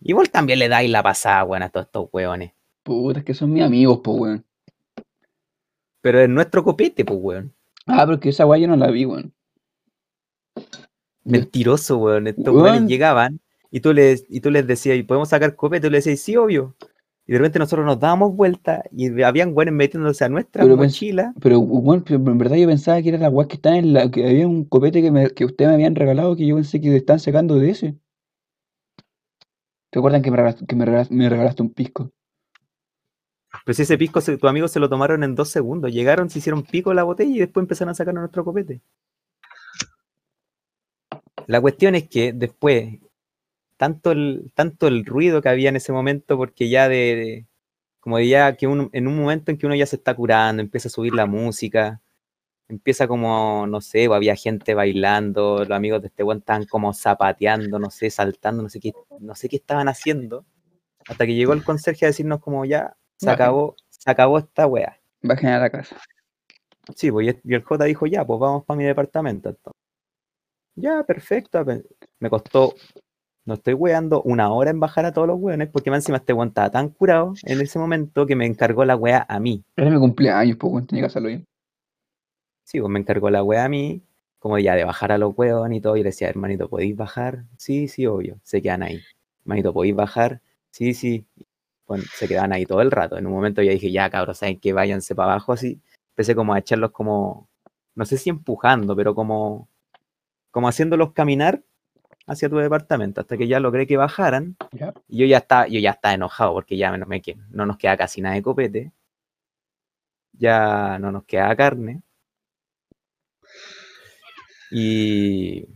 Y 0.01 0.13
vos 0.13 0.29
también 0.31 0.59
le 0.59 0.67
dais 0.69 0.89
la 0.89 1.03
pasada, 1.03 1.43
weón, 1.43 1.63
a 1.63 1.69
todos 1.69 1.85
estos 1.85 2.09
weones. 2.11 2.51
Puta, 2.83 3.19
es 3.19 3.25
que 3.25 3.33
son 3.33 3.53
mis 3.53 3.63
amigos, 3.63 3.99
pues, 4.03 4.19
weón. 4.19 4.45
Pero 6.01 6.19
es 6.19 6.29
nuestro 6.29 6.63
copete, 6.63 7.05
pues, 7.05 7.19
weón. 7.21 7.53
Ah, 7.85 8.03
pero 8.05 8.19
que 8.19 8.29
esa 8.29 8.45
weá 8.45 8.59
yo 8.59 8.67
no 8.67 8.75
la 8.75 8.89
vi, 8.91 9.05
weón. 9.05 9.31
Mentiroso, 11.23 11.97
weón. 11.97 12.27
Estos 12.27 12.47
Weón. 12.53 12.61
weones 12.63 12.89
llegaban 12.89 13.39
y 13.71 13.79
tú 13.79 13.93
les, 13.93 14.25
y 14.29 14.41
tú 14.41 14.51
les 14.51 14.67
decías, 14.67 14.97
¿y 14.97 15.03
podemos 15.03 15.29
sacar 15.29 15.55
copete? 15.55 15.87
Y 15.87 15.89
tú 15.89 15.91
les 15.91 16.03
decías, 16.05 16.19
sí, 16.23 16.35
obvio. 16.35 16.75
Y 17.25 17.31
de 17.31 17.37
repente 17.37 17.57
nosotros 17.59 17.85
nos 17.85 17.99
dábamos 17.99 18.35
vuelta 18.35 18.83
y 18.91 19.21
habían 19.21 19.53
weones 19.55 19.73
metiéndose 19.73 20.25
a 20.25 20.29
nuestra 20.29 20.63
Pero 20.63 20.75
mochila. 20.75 21.33
Pero, 21.39 21.65
pero 22.03 22.15
en 22.17 22.37
verdad 22.37 22.57
yo 22.57 22.67
pensaba 22.67 23.01
que 23.01 23.09
era 23.09 23.17
la 23.17 23.29
weá 23.29 23.47
que 23.47 23.55
estaba 23.55 23.77
en 23.77 23.93
la. 23.93 24.11
que 24.11 24.25
había 24.27 24.47
un 24.47 24.65
copete 24.65 25.01
que, 25.01 25.09
me, 25.09 25.29
que 25.29 25.45
ustedes 25.45 25.69
me 25.69 25.75
habían 25.75 25.95
regalado 25.95 26.35
que 26.35 26.45
yo 26.45 26.55
pensé 26.55 26.81
que 26.81 26.93
están 26.95 27.19
sacando 27.19 27.55
de 27.55 27.69
ese. 27.69 27.95
¿Te 29.89 29.99
acuerdan 29.99 30.21
que 30.21 30.31
me 30.31 30.37
regalaste, 30.37 30.65
que 30.65 30.75
me 30.75 30.85
regalaste, 30.85 31.13
me 31.13 31.29
regalaste 31.29 31.61
un 31.61 31.69
pisco? 31.73 32.11
Pero 33.63 33.73
si 33.75 33.83
ese 33.83 33.97
pisco, 33.97 34.19
se- 34.19 34.37
tu 34.37 34.47
amigo 34.47 34.67
se 34.67 34.79
lo 34.79 34.89
tomaron 34.89 35.23
en 35.23 35.35
dos 35.35 35.49
segundos. 35.49 35.93
Llegaron, 35.93 36.29
se 36.29 36.39
hicieron 36.39 36.63
pico 36.63 36.93
la 36.93 37.03
botella 37.03 37.33
y 37.35 37.39
después 37.39 37.63
empezaron 37.63 37.91
a 37.91 37.95
sacar 37.95 38.13
nuestro 38.13 38.43
copete. 38.43 38.81
La 41.47 41.61
cuestión 41.61 41.95
es 41.95 42.09
que 42.09 42.33
después, 42.33 42.99
tanto 43.83 44.13
el, 44.13 44.49
tanto 44.55 44.87
el 44.87 45.05
ruido 45.05 45.41
que 45.41 45.49
había 45.49 45.67
en 45.67 45.75
ese 45.75 45.91
momento, 45.91 46.37
porque 46.37 46.69
ya 46.69 46.87
de, 46.87 46.95
de- 46.95 47.47
como 47.99 48.17
ya 48.21 48.55
que 48.55 48.65
uno, 48.65 48.89
en 48.93 49.07
un 49.09 49.17
momento 49.19 49.51
en 49.51 49.57
que 49.57 49.65
uno 49.65 49.75
ya 49.75 49.85
se 49.85 49.97
está 49.97 50.13
curando, 50.15 50.61
empieza 50.61 50.87
a 50.87 50.91
subir 50.91 51.13
la 51.13 51.25
música, 51.25 51.99
empieza 52.69 53.09
como, 53.09 53.67
no 53.67 53.81
sé, 53.81 54.07
pues, 54.07 54.15
había 54.15 54.37
gente 54.37 54.73
bailando, 54.73 55.59
los 55.65 55.71
amigos 55.71 56.01
de 56.01 56.07
este 56.07 56.23
weón 56.23 56.37
estaban 56.39 56.63
como 56.65 56.93
zapateando, 56.93 57.77
no 57.77 57.89
sé, 57.91 58.09
saltando, 58.09 58.63
no 58.63 58.69
sé 58.69 58.79
qué, 58.79 58.93
no 59.19 59.35
sé 59.35 59.49
qué 59.49 59.57
estaban 59.57 59.89
haciendo, 59.89 60.45
hasta 61.05 61.25
que 61.25 61.35
llegó 61.35 61.51
el 61.51 61.65
conserje 61.65 62.05
a 62.05 62.07
decirnos 62.09 62.39
como 62.39 62.63
ya, 62.63 62.95
se 63.17 63.29
acabó, 63.29 63.75
se 63.89 64.09
acabó 64.09 64.37
esta 64.37 64.65
wea. 64.65 64.97
Bajen 65.21 65.49
a 65.49 65.59
la 65.59 65.69
casa. 65.69 65.97
Sí, 66.95 67.11
pues 67.11 67.35
y 67.43 67.53
el- 67.53 67.63
J 67.63 67.83
dijo, 67.83 68.05
ya, 68.05 68.23
pues 68.25 68.39
vamos 68.39 68.63
para 68.63 68.77
mi 68.77 68.85
departamento. 68.85 69.49
entonces. 69.49 69.77
Ya, 70.75 71.03
perfecto. 71.03 71.63
pe- 71.65 71.83
Me 72.19 72.29
costó, 72.29 72.73
no 73.45 73.55
estoy 73.55 73.73
weando, 73.73 74.21
una 74.23 74.51
hora 74.51 74.71
en 74.71 74.79
bajar 74.79 75.05
a 75.05 75.11
todos 75.11 75.27
los 75.27 75.39
weones, 75.39 75.69
porque 75.69 75.89
más 75.89 75.99
encima 75.99 76.17
este 76.17 76.33
weón 76.33 76.49
estaba 76.49 76.69
tan 76.69 76.89
curado 76.89 77.33
en 77.43 77.59
ese 77.59 77.77
momento 77.77 78.25
que 78.25 78.35
me 78.35 78.45
encargó 78.45 78.85
la 78.85 78.95
wea 78.95 79.25
a 79.27 79.39
mí. 79.39 79.63
Era 79.75 79.89
mi 79.89 79.99
cumpleaños, 79.99 80.57
pues, 80.57 80.71
weón, 80.71 80.87
tenía 80.87 81.03
que 81.03 81.07
hacerlo 81.07 81.27
bien. 81.27 81.45
Sí, 82.63 82.79
pues 82.79 82.89
me 82.89 82.99
encargó 82.99 83.29
la 83.29 83.43
wea 83.43 83.65
a 83.65 83.69
mí, 83.69 84.01
como 84.39 84.57
ya 84.59 84.75
de 84.75 84.85
bajar 84.85 85.11
a 85.11 85.17
los 85.17 85.37
weones 85.37 85.77
y 85.77 85.81
todo. 85.81 85.97
Y 85.97 86.03
le 86.03 86.09
decía, 86.09 86.29
hermanito, 86.29 86.69
¿podéis 86.69 86.95
bajar? 86.95 87.43
Sí, 87.57 87.87
sí, 87.87 88.05
obvio. 88.05 88.39
Se 88.43 88.61
quedan 88.61 88.83
ahí. 88.83 89.01
Hermanito, 89.41 89.73
¿podéis 89.73 89.95
bajar? 89.95 90.41
Sí, 90.71 90.93
sí. 90.93 91.25
Bueno, 91.85 92.05
se 92.13 92.27
quedaban 92.27 92.53
ahí 92.53 92.65
todo 92.65 92.81
el 92.81 92.91
rato. 92.91 93.17
En 93.17 93.27
un 93.27 93.33
momento 93.33 93.61
ya 93.61 93.71
dije, 93.71 93.91
ya, 93.91 94.09
cabros, 94.09 94.37
¿saben 94.37 94.59
que 94.59 94.71
Váyanse 94.71 95.15
para 95.15 95.33
abajo 95.33 95.51
así. 95.53 95.81
Empecé 96.11 96.33
como 96.35 96.53
a 96.53 96.59
echarlos 96.59 96.91
como, 96.91 97.49
no 97.95 98.05
sé 98.05 98.17
si 98.17 98.29
empujando, 98.29 98.95
pero 98.95 99.13
como, 99.13 99.67
como 100.51 100.67
haciéndolos 100.69 101.11
caminar 101.11 101.61
hacia 102.27 102.49
tu 102.49 102.57
departamento, 102.57 103.21
hasta 103.21 103.37
que 103.37 103.47
ya 103.47 103.59
logré 103.59 103.87
que 103.87 103.97
bajaran. 103.97 104.55
Y 105.07 105.19
yo 105.19 105.25
ya 105.25 105.37
estaba, 105.39 105.67
yo 105.67 105.79
ya 105.79 105.91
estaba 105.91 106.13
enojado 106.15 106.53
porque 106.53 106.77
ya 106.77 106.95
no, 106.97 107.05
me, 107.05 107.21
no 107.51 107.65
nos 107.65 107.77
queda 107.77 107.97
casi 107.97 108.21
nada 108.21 108.35
de 108.35 108.41
copete. 108.43 108.91
Ya 110.33 110.99
no 110.99 111.11
nos 111.11 111.23
queda 111.25 111.55
carne. 111.55 112.03
Y 114.71 115.67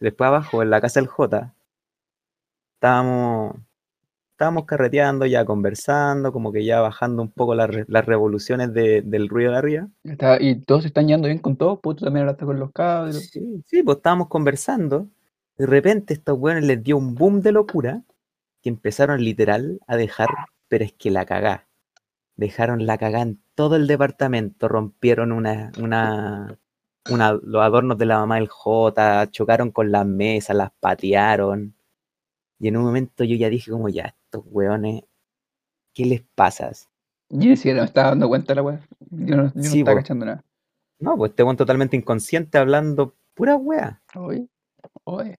después 0.00 0.28
abajo, 0.28 0.62
en 0.62 0.70
la 0.70 0.80
casa 0.80 1.00
del 1.00 1.08
J, 1.08 1.54
estábamos, 2.74 3.56
estábamos 4.32 4.64
carreteando, 4.64 5.26
ya 5.26 5.44
conversando, 5.44 6.32
como 6.32 6.52
que 6.52 6.64
ya 6.64 6.80
bajando 6.80 7.22
un 7.22 7.30
poco 7.30 7.54
las, 7.54 7.70
las 7.88 8.04
revoluciones 8.06 8.72
de- 8.72 9.02
del 9.02 9.28
ruido 9.28 9.52
de 9.52 9.58
arriba. 9.58 9.88
Está- 10.04 10.40
y 10.40 10.60
todos 10.60 10.82
se 10.82 10.88
están 10.88 11.08
yendo 11.08 11.26
bien 11.28 11.38
con 11.38 11.56
todos, 11.56 11.80
pues 11.82 11.96
tú 11.96 12.04
también 12.04 12.22
hablaste 12.22 12.44
con 12.44 12.58
los 12.58 12.72
cabros. 12.72 13.16
Sí, 13.16 13.62
sí, 13.66 13.82
pues 13.82 13.98
estábamos 13.98 14.28
conversando. 14.28 15.08
De 15.58 15.66
repente 15.66 16.14
estos 16.14 16.38
weones 16.38 16.64
les 16.64 16.82
dio 16.82 16.96
un 16.96 17.14
boom 17.14 17.40
de 17.40 17.52
locura 17.52 18.02
que 18.62 18.68
empezaron 18.68 19.22
literal 19.22 19.80
a 19.86 19.96
dejar, 19.96 20.28
pero 20.68 20.84
es 20.84 20.92
que 20.92 21.10
la 21.10 21.24
cagá. 21.24 21.66
Dejaron 22.36 22.84
la 22.86 22.98
cagá 22.98 23.22
en 23.22 23.40
todo 23.54 23.76
el 23.76 23.86
departamento, 23.86 24.68
rompieron 24.68 25.32
una, 25.32 25.72
una, 25.80 26.58
una, 27.10 27.32
los 27.32 27.62
adornos 27.62 27.96
de 27.96 28.06
la 28.06 28.18
mamá 28.18 28.36
del 28.36 28.48
J, 28.48 29.30
chocaron 29.30 29.70
con 29.70 29.90
las 29.90 30.06
mesas, 30.06 30.56
las 30.56 30.72
patearon. 30.78 31.74
Y 32.58 32.68
en 32.68 32.76
un 32.76 32.84
momento 32.84 33.24
yo 33.24 33.36
ya 33.36 33.48
dije 33.48 33.70
como 33.70 33.88
ya, 33.88 34.14
estos 34.24 34.44
weones, 34.50 35.02
¿qué 35.94 36.04
les 36.04 36.22
pasa? 36.34 36.70
Yo 37.30 37.56
siquiera 37.56 37.80
me 37.80 37.86
estaba 37.86 38.10
dando 38.10 38.28
cuenta 38.28 38.54
la 38.54 38.62
weá. 38.62 38.80
Yo 39.10 39.36
no, 39.36 39.44
yo 39.46 39.52
no 39.54 39.62
Sí, 39.62 39.78
estaba 39.78 39.96
po. 39.96 40.02
cachando 40.02 40.26
nada. 40.26 40.44
No, 40.98 41.16
pues 41.16 41.30
este 41.30 41.42
weón 41.42 41.56
totalmente 41.56 41.96
inconsciente 41.96 42.58
hablando 42.58 43.14
pura 43.34 43.56
wea. 43.56 44.02
Oye, 44.14 44.46
oye. 45.04 45.36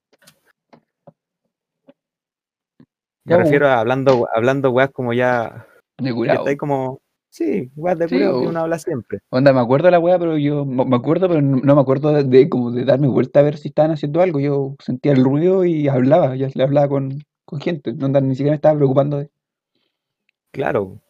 Me 3.28 3.38
refiero 3.38 3.68
a 3.68 3.80
hablando, 3.80 4.28
hablando 4.34 4.72
weas 4.72 4.92
como 4.92 5.14
ya. 5.14 5.68
de 5.98 6.14
curado. 6.14 6.46
como. 6.58 7.02
Sí, 7.30 7.70
weas 7.76 8.00
de 8.00 8.08
Sí, 8.08 8.16
curado 8.16 8.42
que 8.42 8.48
uno 8.48 8.60
habla 8.62 8.80
siempre. 8.80 9.20
Onda, 9.30 9.54
me 9.54 9.60
acuerdo 9.60 9.86
de 9.88 9.92
la 9.92 10.00
weá, 10.00 10.18
pero 10.18 10.38
yo 10.38 10.66
me 10.66 10.96
acuerdo, 10.96 11.28
pero 11.28 11.42
no, 11.42 11.76
me 11.76 11.82
acuerdo 11.82 12.14
de, 12.14 12.24
de 12.24 12.50
como 12.50 12.72
de 12.72 12.86
darme 12.86 13.08
vuelta 13.08 13.42
a 13.42 13.44
ver 13.44 13.58
si 13.58 13.68
estaban 13.68 13.92
haciendo 13.92 14.22
algo. 14.22 14.40
Yo 14.40 14.76
sentía 14.80 15.12
el 15.12 15.24
ruido 15.24 15.66
y 15.66 15.88
hablaba, 15.88 16.36
ya 16.36 16.48
le 16.54 16.64
hablaba 16.64 16.88
con, 16.88 17.20
con 17.46 17.60
gente. 17.60 17.92
Onda, 18.02 18.22
ni 18.22 18.36
siquiera 18.36 18.52
me 18.52 18.56
estaba 18.56 18.76
preocupando 18.78 19.18
de. 19.18 19.30
Claro. 20.52 21.02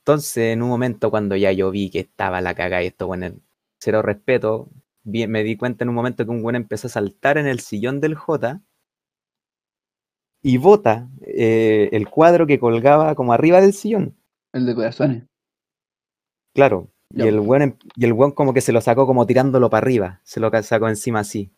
Entonces, 0.00 0.38
en 0.54 0.62
un 0.62 0.68
momento 0.70 1.10
cuando 1.10 1.36
ya 1.36 1.52
yo 1.52 1.70
vi 1.70 1.90
que 1.90 2.00
estaba 2.00 2.40
la 2.40 2.54
cagada 2.54 2.82
y 2.82 2.88
esto, 2.88 3.06
bueno, 3.06 3.32
cero 3.80 4.02
respeto, 4.02 4.70
vi- 5.04 5.26
me 5.28 5.44
di 5.44 5.56
cuenta 5.56 5.84
en 5.84 5.90
un 5.90 5.94
momento 5.96 6.24
que 6.24 6.30
un 6.30 6.42
buen 6.42 6.56
empezó 6.56 6.88
a 6.88 6.90
saltar 6.90 7.38
en 7.38 7.46
el 7.46 7.60
sillón 7.60 8.00
del 8.00 8.14
J 8.16 8.60
y 10.42 10.56
bota 10.58 11.08
eh, 11.20 11.88
el 11.92 12.08
cuadro 12.08 12.46
que 12.46 12.58
colgaba 12.58 13.14
como 13.14 13.32
arriba 13.32 13.60
del 13.60 13.72
sillón. 13.72 14.16
El 14.52 14.66
de 14.66 14.74
corazones. 14.74 15.24
Claro. 16.54 16.88
Y 17.14 17.22
el 17.22 17.40
buen, 17.40 17.78
y 17.96 18.04
el 18.04 18.12
buen 18.12 18.32
como 18.32 18.52
que 18.52 18.60
se 18.60 18.72
lo 18.72 18.80
sacó 18.80 19.06
como 19.06 19.26
tirándolo 19.26 19.70
para 19.70 19.84
arriba. 19.84 20.20
Se 20.24 20.40
lo 20.40 20.50
sacó 20.62 20.88
encima 20.88 21.20
así. 21.20 21.50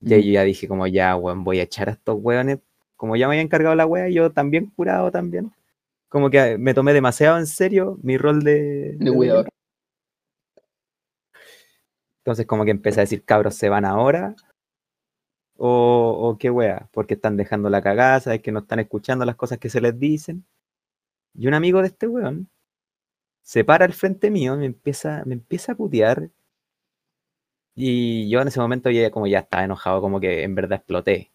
Y 0.00 0.14
ahí 0.14 0.20
Mm. 0.22 0.24
yo 0.26 0.32
ya 0.32 0.42
dije 0.42 0.68
como 0.68 0.86
ya, 0.86 1.16
weón, 1.16 1.44
voy 1.44 1.60
a 1.60 1.62
echar 1.64 1.88
a 1.88 1.92
estos 1.92 2.16
weones. 2.20 2.58
Como 2.96 3.16
ya 3.16 3.28
me 3.28 3.34
había 3.34 3.42
encargado 3.42 3.74
la 3.74 3.86
wea, 3.86 4.08
yo 4.08 4.30
también 4.32 4.66
curado 4.76 5.10
también. 5.10 5.52
Como 6.08 6.30
que 6.30 6.58
me 6.58 6.74
tomé 6.74 6.92
demasiado 6.92 7.38
en 7.38 7.46
serio 7.46 7.98
mi 8.02 8.18
rol 8.18 8.42
de... 8.42 8.96
De 8.98 9.12
cuidador. 9.12 9.48
Entonces 12.24 12.46
como 12.46 12.64
que 12.64 12.70
empecé 12.72 13.00
a 13.00 13.04
decir, 13.04 13.24
cabros, 13.24 13.54
¿se 13.54 13.68
van 13.68 13.84
ahora? 13.84 14.34
O, 15.60 16.36
qué 16.38 16.50
wea, 16.50 16.88
porque 16.92 17.14
están 17.14 17.36
dejando 17.36 17.68
la 17.68 17.82
cagada, 17.82 18.20
sabes 18.20 18.42
que 18.42 18.52
no 18.52 18.60
están 18.60 18.78
escuchando 18.80 19.24
las 19.24 19.36
cosas 19.36 19.58
que 19.58 19.68
se 19.70 19.80
les 19.80 19.98
dicen. 19.98 20.44
Y 21.34 21.48
un 21.48 21.54
amigo 21.54 21.80
de 21.82 21.88
este 21.88 22.06
weón 22.08 22.48
se 23.42 23.64
para 23.64 23.84
al 23.86 23.92
frente 23.94 24.30
mío, 24.30 24.56
me 24.56 24.66
empieza, 24.66 25.22
me 25.26 25.34
empieza 25.34 25.72
a 25.72 25.76
putear. 25.76 26.30
Y 27.74 28.28
yo 28.28 28.42
en 28.42 28.48
ese 28.48 28.60
momento 28.60 28.90
ya 28.90 29.10
como 29.10 29.26
ya 29.26 29.38
estaba 29.40 29.64
enojado, 29.64 30.02
como 30.02 30.20
que 30.20 30.42
en 30.42 30.54
verdad 30.54 30.78
exploté. 30.78 31.32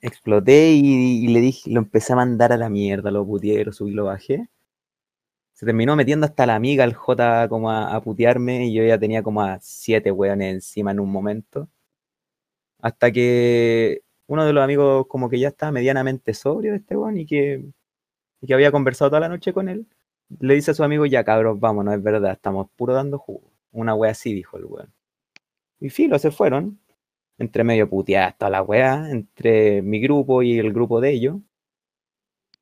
Exploté 0.00 0.72
y, 0.72 1.24
y 1.24 1.28
le 1.28 1.40
dije, 1.40 1.70
lo 1.70 1.78
empecé 1.80 2.12
a 2.12 2.16
mandar 2.16 2.52
a 2.52 2.56
la 2.56 2.68
mierda, 2.68 3.12
lo 3.12 3.24
puteé, 3.24 3.64
lo 3.64 3.72
subí, 3.72 3.92
lo 3.92 4.06
bajé. 4.06 4.48
Se 5.52 5.66
terminó 5.66 5.94
metiendo 5.96 6.24
hasta 6.24 6.46
la 6.46 6.54
amiga, 6.54 6.84
el 6.84 6.94
J, 6.94 7.48
como 7.48 7.70
a, 7.70 7.94
a 7.94 8.00
putearme, 8.00 8.66
y 8.66 8.72
yo 8.74 8.84
ya 8.84 8.98
tenía 8.98 9.22
como 9.22 9.42
a 9.42 9.58
siete 9.60 10.10
weones 10.10 10.54
encima 10.54 10.92
en 10.92 11.00
un 11.00 11.10
momento. 11.10 11.68
Hasta 12.80 13.10
que 13.12 14.02
uno 14.26 14.44
de 14.44 14.52
los 14.52 14.62
amigos 14.64 15.06
como 15.08 15.28
que 15.28 15.38
ya 15.38 15.48
estaba 15.48 15.72
medianamente 15.72 16.34
sobrio 16.34 16.72
de 16.72 16.78
este 16.78 16.96
weón 16.96 17.18
y 17.18 17.26
que, 17.26 17.64
y 18.40 18.46
que 18.46 18.54
había 18.54 18.72
conversado 18.72 19.10
toda 19.10 19.20
la 19.20 19.28
noche 19.28 19.52
con 19.52 19.68
él, 19.68 19.86
le 20.40 20.54
dice 20.54 20.72
a 20.72 20.74
su 20.74 20.84
amigo, 20.84 21.06
ya 21.06 21.24
cabros, 21.24 21.58
vámonos, 21.60 21.94
es 21.94 22.02
verdad, 22.02 22.32
estamos 22.32 22.68
puro 22.76 22.94
dando 22.94 23.18
jugo. 23.18 23.50
Una 23.72 23.94
wea 23.94 24.12
así, 24.12 24.34
dijo 24.34 24.58
el 24.58 24.66
weón. 24.66 24.92
Y 25.80 25.90
filo, 25.90 26.18
se 26.18 26.30
fueron. 26.30 26.80
Entre 27.38 27.64
medio 27.64 27.88
puteadas 27.88 28.36
toda 28.36 28.50
la 28.50 28.62
wea, 28.62 29.10
entre 29.10 29.82
mi 29.82 30.00
grupo 30.00 30.42
y 30.42 30.58
el 30.58 30.72
grupo 30.72 31.00
de 31.00 31.12
ellos. 31.12 31.36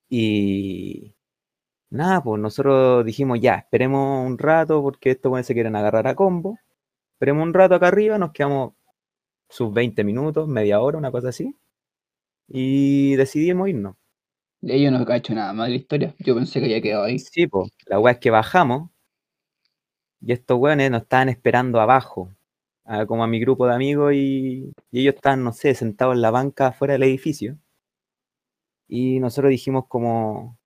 Y 0.08 1.14
nada, 1.90 2.22
pues 2.22 2.40
nosotros 2.40 3.04
dijimos, 3.04 3.40
ya, 3.40 3.56
esperemos 3.56 4.26
un 4.26 4.38
rato 4.38 4.82
porque 4.82 5.12
estos 5.12 5.30
weones 5.32 5.46
se 5.46 5.54
quieren 5.54 5.76
agarrar 5.76 6.06
a 6.08 6.14
combo. 6.14 6.58
Esperemos 7.14 7.44
un 7.44 7.54
rato 7.54 7.74
acá 7.74 7.88
arriba, 7.88 8.18
nos 8.18 8.32
quedamos 8.32 8.74
sus 9.48 9.72
20 9.72 10.04
minutos, 10.04 10.48
media 10.48 10.80
hora, 10.80 10.98
una 10.98 11.10
cosa 11.12 11.28
así. 11.30 11.56
Y 12.48 13.16
decidimos 13.16 13.68
irnos. 13.70 13.96
De 14.60 14.74
ello 14.76 14.90
no 14.90 15.06
cacho 15.06 15.34
nada 15.34 15.54
más 15.54 15.68
de 15.68 15.70
la 15.70 15.76
historia. 15.78 16.14
Yo 16.18 16.34
pensé 16.34 16.58
que 16.60 16.66
había 16.66 16.82
quedado 16.82 17.04
ahí. 17.04 17.26
Sí, 17.30 17.46
pues, 17.46 17.70
la 17.86 17.98
weá 18.00 18.12
es 18.14 18.20
que 18.20 18.30
bajamos 18.30 18.90
y 20.20 20.32
estos 20.32 20.58
weones 20.58 20.90
nos 20.90 21.02
estaban 21.02 21.28
esperando 21.30 21.80
abajo, 21.80 22.30
a- 22.84 23.06
como 23.06 23.24
a 23.24 23.26
mi 23.26 23.40
grupo 23.40 23.66
de 23.66 23.74
amigos 23.74 24.12
y, 24.14 24.72
y 24.90 25.00
ellos 25.00 25.14
estaban, 25.16 25.42
no 25.44 25.52
sé, 25.52 25.74
sentados 25.74 26.14
en 26.14 26.22
la 26.22 26.30
banca 26.30 26.68
afuera 26.68 26.94
del 26.94 27.04
edificio. 27.04 27.58
Y 28.88 29.20
nosotros 29.20 29.50
dijimos 29.50 29.84
como, 29.88 30.58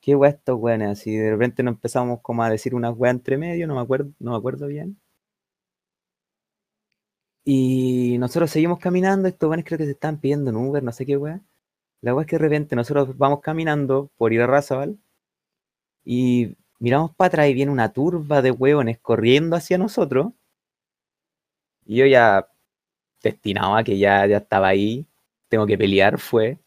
¿qué 0.00 0.16
weá 0.16 0.30
estos 0.32 0.58
weones? 0.60 0.90
Así 1.00 1.16
de 1.16 1.30
repente 1.32 1.62
nos 1.64 1.74
empezamos 1.76 2.20
como 2.22 2.42
a 2.44 2.50
decir 2.50 2.74
unas 2.74 2.96
weas 2.96 3.14
entre 3.16 3.38
medio, 3.38 3.66
no 3.68 3.76
me 3.76 3.82
acuerdo, 3.82 4.12
no 4.20 4.32
me 4.32 4.38
acuerdo 4.38 4.68
bien. 4.68 5.00
Y 7.44 8.16
nosotros 8.18 8.50
seguimos 8.50 8.78
caminando, 8.78 9.28
estos 9.28 9.48
weones 9.48 9.66
creo 9.66 9.78
que 9.78 9.84
se 9.84 9.90
estaban 9.92 10.18
pidiendo 10.18 10.50
en 10.50 10.56
Uber, 10.56 10.82
no 10.82 10.92
sé 10.92 11.04
qué 11.04 11.16
weá. 11.16 11.40
La 12.00 12.14
weá 12.14 12.22
es 12.24 12.28
que 12.28 12.36
de 12.36 12.42
repente 12.42 12.74
nosotros 12.76 13.16
vamos 13.18 13.40
caminando 13.40 14.10
por 14.16 14.32
ir 14.32 14.40
a 14.42 14.46
Razabal 14.46 14.96
y 16.04 16.56
miramos 16.78 17.14
para 17.14 17.28
atrás 17.28 17.48
y 17.48 17.54
viene 17.54 17.72
una 17.72 17.92
turba 17.92 18.42
de 18.42 18.50
hueones 18.50 18.98
corriendo 18.98 19.56
hacia 19.56 19.78
nosotros. 19.78 20.32
Y 21.86 21.96
yo 21.96 22.06
ya 22.06 22.48
destinado 23.22 23.76
a 23.76 23.84
que 23.84 23.98
ya, 23.98 24.26
ya 24.26 24.38
estaba 24.38 24.68
ahí, 24.68 25.06
tengo 25.48 25.66
que 25.66 25.76
pelear, 25.78 26.18
fue. 26.18 26.58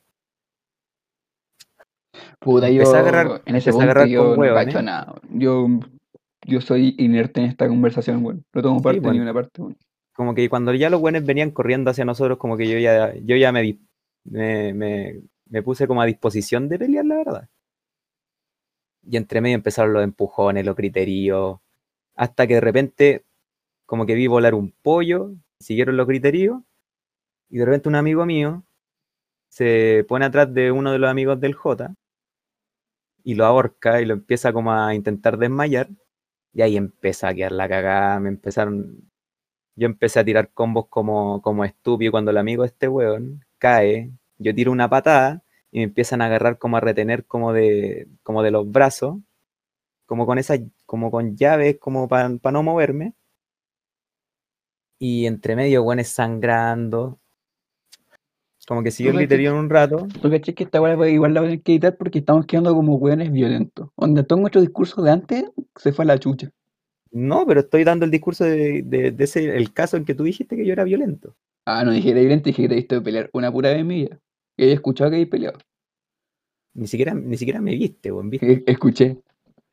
Puta, 2.39 2.69
yo 2.69 2.83
a 2.95 2.99
agarrar- 2.99 3.41
en 3.45 3.55
ese 3.55 3.71
punto 3.71 3.83
agarrar 3.83 4.07
yo 4.07 4.35
con 4.35 4.47
no 4.47 4.53
cacho 4.53 4.81
nada. 4.81 5.15
Yo, 5.29 5.67
yo 6.45 6.61
soy 6.61 6.95
inerte 6.99 7.41
en 7.41 7.47
esta 7.47 7.67
conversación, 7.67 8.23
weón. 8.23 8.45
No 8.53 8.61
tomo 8.61 8.79
Sí, 8.79 8.83
parte 8.83 8.99
ni 8.99 9.05
bueno. 9.07 9.21
una 9.23 9.33
parte, 9.33 9.61
weón. 9.61 9.77
Como 10.17 10.35
que 10.35 10.49
cuando 10.49 10.73
ya 10.73 10.89
los 10.89 10.99
hueones 11.01 11.25
venían 11.25 11.51
corriendo 11.51 11.91
hacia 11.91 12.03
nosotros, 12.03 12.37
como 12.37 12.57
que 12.57 12.67
yo 12.67 12.77
ya, 12.77 13.13
yo 13.23 13.37
ya 13.37 13.51
me, 13.53 13.77
me- 14.25 15.21
me 15.45 15.63
puse 15.63 15.87
como 15.87 16.01
a 16.01 16.05
disposición 16.05 16.67
de 16.69 16.77
pelear, 16.79 17.05
la 17.05 17.15
verdad. 17.15 17.49
Y 19.03 19.17
entre 19.17 19.41
medio 19.41 19.55
empezaron 19.55 19.93
los 19.93 20.03
empujones, 20.03 20.65
los 20.65 20.75
criterios, 20.75 21.57
hasta 22.15 22.47
que 22.47 22.55
de 22.55 22.61
repente 22.61 23.25
como 23.85 24.05
que 24.05 24.15
vi 24.15 24.27
volar 24.27 24.55
un 24.55 24.71
pollo, 24.83 25.33
siguieron 25.59 25.97
los 25.97 26.07
criterios, 26.07 26.61
y 27.49 27.59
de 27.59 27.65
repente 27.65 27.89
un 27.89 27.95
amigo 27.95 28.25
mío 28.25 28.63
se 29.49 30.05
pone 30.09 30.25
atrás 30.25 30.53
de 30.53 30.71
uno 30.71 30.91
de 30.93 30.99
los 30.99 31.09
amigos 31.11 31.39
del 31.41 31.55
J 31.55 31.95
y 33.23 33.35
lo 33.35 33.45
ahorca 33.45 34.01
y 34.01 34.05
lo 34.05 34.13
empieza 34.13 34.53
como 34.53 34.71
a 34.73 34.93
intentar 34.95 35.37
desmayar, 35.37 35.89
y 36.53 36.61
ahí 36.61 36.77
empieza 36.77 37.29
a 37.29 37.33
quedar 37.35 37.51
la 37.51 37.67
cagada, 37.69 38.19
me 38.19 38.29
empezaron, 38.29 39.11
yo 39.77 39.85
empecé 39.85 40.19
a 40.19 40.25
tirar 40.25 40.51
combos 40.53 40.87
como, 40.89 41.41
como 41.41 41.63
estúpido 41.63 42.11
cuando 42.11 42.31
el 42.31 42.37
amigo 42.37 42.63
de 42.63 42.67
este 42.67 42.87
weón 42.87 43.45
cae, 43.59 44.11
yo 44.39 44.53
tiro 44.53 44.71
una 44.71 44.89
patada 44.89 45.43
y 45.71 45.79
me 45.79 45.83
empiezan 45.85 46.21
a 46.21 46.25
agarrar 46.25 46.57
como 46.57 46.77
a 46.77 46.79
retener 46.81 47.25
como 47.25 47.53
de, 47.53 48.07
como 48.23 48.41
de 48.41 48.51
los 48.51 48.69
brazos, 48.69 49.17
como 50.07 50.25
con 50.25 50.39
esas, 50.39 50.61
como 50.85 51.11
con 51.11 51.37
llaves, 51.37 51.77
como 51.79 52.07
para 52.07 52.29
no 52.29 52.63
moverme. 52.63 53.13
Y 54.99 55.27
entre 55.27 55.55
medio, 55.55 55.83
weones 55.83 56.07
sangrando. 56.09 57.19
Como 58.67 58.83
que 58.83 58.91
siguió 58.91 59.11
el 59.11 59.17
griterío 59.19 59.51
en 59.51 59.57
un 59.57 59.69
rato. 59.69 60.07
¿Tú 60.21 60.29
cachai 60.29 60.55
que 60.55 60.63
esta 60.63 60.81
weá 60.81 61.07
igual 61.07 61.33
la 61.33 61.41
voy 61.41 61.47
a 61.47 61.51
tener 61.51 61.63
que 61.63 61.73
editar 61.73 61.97
porque 61.97 62.19
estamos 62.19 62.47
quedando 62.47 62.73
como 62.73 62.95
weones 62.95 63.31
violentos? 63.31 63.89
Donde 63.95 64.23
todo 64.23 64.39
nuestro 64.39 64.59
discurso 64.59 65.03
de 65.03 65.11
antes 65.11 65.45
se 65.75 65.93
fue 65.93 66.03
a 66.03 66.07
la 66.07 66.19
chucha. 66.19 66.51
No, 67.17 67.45
pero 67.47 67.61
estoy 67.61 67.83
dando 67.83 68.05
el 68.05 68.11
discurso 68.11 68.43
de, 68.45 68.83
de- 68.83 69.11
de 69.11 69.23
ese, 69.23 69.57
el 69.57 69.73
caso 69.73 69.97
en 69.97 70.05
que 70.05 70.13
tú 70.13 70.23
dijiste 70.23 70.55
que 70.55 70.65
yo 70.65 70.73
era 70.73 70.83
violento. 70.83 71.35
Ah, 71.65 71.83
no 71.83 71.91
dije 71.91 72.03
que 72.05 72.11
era 72.11 72.19
violento, 72.21 72.45
dije 72.49 72.61
que 72.63 72.67
te 72.69 72.73
he 72.75 72.77
visto 72.77 73.03
pelear 73.03 73.29
una 73.33 73.51
pura 73.51 73.69
vez 73.69 73.79
en 73.79 73.87
mi 73.87 73.95
vida. 74.03 74.19
Que 74.55 74.63
había 74.65 74.75
escuchado 74.75 75.09
que 75.09 75.15
habéis 75.17 75.29
peleado. 75.29 75.57
Ni 76.75 76.87
siquiera, 76.87 77.13
ni 77.13 77.37
siquiera 77.37 77.59
me 77.61 77.71
viste, 77.71 78.11
weón, 78.11 78.29
¿viste? 78.29 78.51
E- 78.51 78.63
Escuché. 78.67 79.17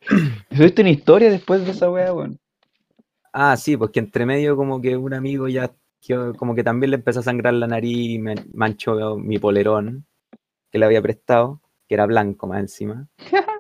¿Subiste 0.57 0.83
una 0.83 0.91
historia 0.91 1.31
después 1.31 1.65
de 1.65 1.73
esa 1.73 1.91
weá, 1.91 2.13
weón? 2.15 2.39
Ah, 3.33 3.57
sí, 3.57 3.77
porque 3.77 4.01
entre 4.01 4.27
medio 4.27 4.57
como 4.57 4.81
que 4.81 4.97
un 4.97 5.15
amigo 5.15 5.49
ya, 5.49 5.75
como 6.39 6.55
que 6.55 6.65
también 6.65 6.91
le 6.93 6.97
empezó 6.97 7.21
a 7.21 7.25
sangrar 7.25 7.55
la 7.55 7.67
nariz 7.67 7.97
y 8.11 8.19
me 8.19 8.35
manchó 8.55 9.17
mi 9.17 9.39
polerón 9.39 10.07
que 10.71 10.79
le 10.79 10.87
había 10.87 11.03
prestado, 11.03 11.61
que 11.89 11.95
era 11.95 12.07
blanco 12.07 12.47
más 12.47 12.61
encima. 12.61 13.09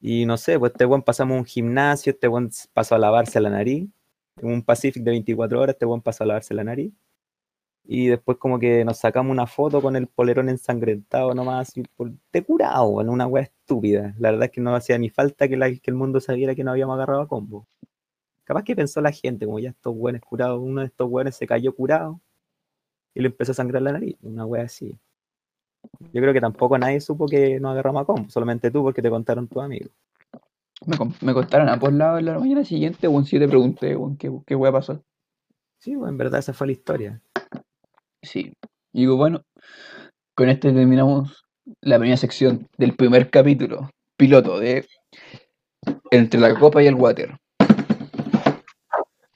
Y 0.00 0.24
no 0.26 0.36
sé, 0.38 0.58
pues 0.58 0.72
este 0.72 0.84
buen 0.86 1.02
pasamos 1.02 1.38
un 1.38 1.44
gimnasio, 1.44 2.12
este 2.12 2.26
buen 2.28 2.50
pasó 2.72 2.94
a 2.94 2.98
lavarse 2.98 3.40
la 3.40 3.50
nariz, 3.50 3.88
un 4.42 4.62
Pacific 4.62 5.02
de 5.02 5.10
24 5.12 5.60
horas, 5.60 5.74
este 5.74 5.86
buen 5.86 6.00
pasó 6.00 6.24
a 6.24 6.26
lavarse 6.26 6.54
la 6.54 6.64
nariz. 6.64 6.92
Y 7.84 8.08
después 8.08 8.38
como 8.38 8.58
que 8.58 8.84
nos 8.84 8.98
sacamos 8.98 9.32
una 9.32 9.46
foto 9.46 9.82
con 9.82 9.96
el 9.96 10.06
polerón 10.06 10.48
ensangrentado 10.48 11.34
nomás, 11.34 11.70
así, 11.70 11.82
de 12.32 12.44
curado, 12.44 13.00
en 13.00 13.08
una 13.08 13.26
wea 13.26 13.44
estúpida. 13.44 14.14
La 14.18 14.30
verdad 14.30 14.46
es 14.46 14.50
que 14.52 14.60
no 14.60 14.74
hacía 14.74 14.98
ni 14.98 15.10
falta 15.10 15.48
que 15.48 15.54
el 15.84 15.94
mundo 15.94 16.20
sabiera 16.20 16.54
que 16.54 16.64
no 16.64 16.70
habíamos 16.70 16.94
agarrado 16.94 17.22
a 17.22 17.28
combo. 17.28 17.66
Capaz 18.44 18.64
que 18.64 18.76
pensó 18.76 19.00
la 19.00 19.12
gente, 19.12 19.46
como 19.46 19.58
ya 19.58 19.70
estos 19.70 19.94
buenos 19.94 20.22
curados, 20.22 20.60
uno 20.60 20.80
de 20.82 20.88
estos 20.88 21.08
buenos 21.10 21.36
se 21.36 21.46
cayó 21.46 21.74
curado 21.74 22.20
y 23.14 23.20
le 23.20 23.28
empezó 23.28 23.52
a 23.52 23.54
sangrar 23.54 23.82
la 23.82 23.92
nariz, 23.92 24.16
una 24.22 24.46
wea 24.46 24.64
así. 24.64 24.98
Yo 26.12 26.20
creo 26.20 26.32
que 26.32 26.40
tampoco 26.40 26.78
nadie 26.78 27.00
supo 27.00 27.26
que 27.26 27.60
nos 27.60 27.72
agarramos 27.72 28.02
a 28.02 28.04
combo, 28.04 28.30
solamente 28.30 28.70
tú 28.70 28.82
porque 28.82 29.02
te 29.02 29.10
contaron 29.10 29.48
tus 29.48 29.62
amigos. 29.62 29.90
Me, 30.86 30.96
con- 30.96 31.14
me 31.20 31.34
contaron 31.34 31.68
a 31.68 31.78
por 31.78 31.92
lado 31.92 32.18
en 32.18 32.26
la 32.26 32.38
mañana 32.38 32.64
siguiente, 32.64 33.06
weón, 33.06 33.24
si 33.26 33.38
te 33.38 33.46
pregunté, 33.48 33.96
weón, 33.96 34.16
qué, 34.16 34.30
qué 34.46 34.54
weá 34.54 34.72
pasó. 34.72 35.02
Sí, 35.78 35.94
bueno, 35.94 36.10
en 36.10 36.18
verdad 36.18 36.40
esa 36.40 36.52
fue 36.52 36.66
la 36.68 36.72
historia. 36.72 37.20
Sí. 38.22 38.52
Y 38.92 39.00
digo, 39.00 39.16
bueno, 39.16 39.42
con 40.34 40.48
este 40.48 40.72
terminamos 40.72 41.44
la 41.80 41.98
primera 41.98 42.16
sección 42.16 42.66
del 42.78 42.96
primer 42.96 43.30
capítulo, 43.30 43.90
piloto 44.16 44.58
de 44.58 44.86
Entre 46.10 46.40
la 46.40 46.58
copa 46.58 46.82
y 46.82 46.86
el 46.86 46.94
water. 46.94 47.36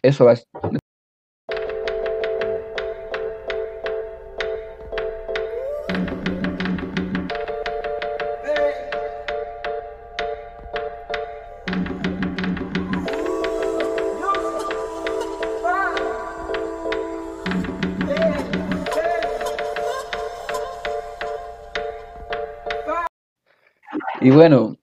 Eso 0.03 0.25
va. 0.25 0.35
Y 24.25 24.31
bueno, 24.31 24.77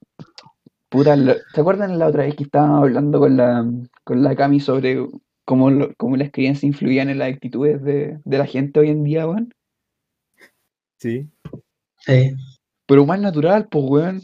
puta, 0.90 1.16
lo- 1.16 1.34
¿se 1.54 1.62
acuerdan 1.62 1.98
la 1.98 2.08
otra 2.08 2.24
vez 2.26 2.36
que 2.36 2.44
estábamos 2.44 2.84
hablando 2.84 3.20
con 3.20 3.36
la, 3.38 3.66
con 4.04 4.22
la 4.22 4.36
Cami 4.36 4.60
sobre 4.60 5.04
cómo, 5.46 5.72
lo- 5.72 5.94
cómo 5.98 6.16
las 6.16 6.30
creencias 6.32 6.64
influían 6.64 7.10
en 7.10 7.18
las 7.18 7.34
actitudes 7.34 7.82
de, 7.84 8.20
de 8.24 8.38
la 8.38 8.46
gente 8.46 8.80
hoy 8.80 8.90
en 8.90 9.04
día, 9.04 9.28
weón? 9.28 9.52
Sí. 11.00 11.28
Sí. 11.98 12.36
Pero 12.86 13.06
más 13.08 13.20
natural, 13.20 13.68
pues, 13.70 13.84
weón. 13.88 14.22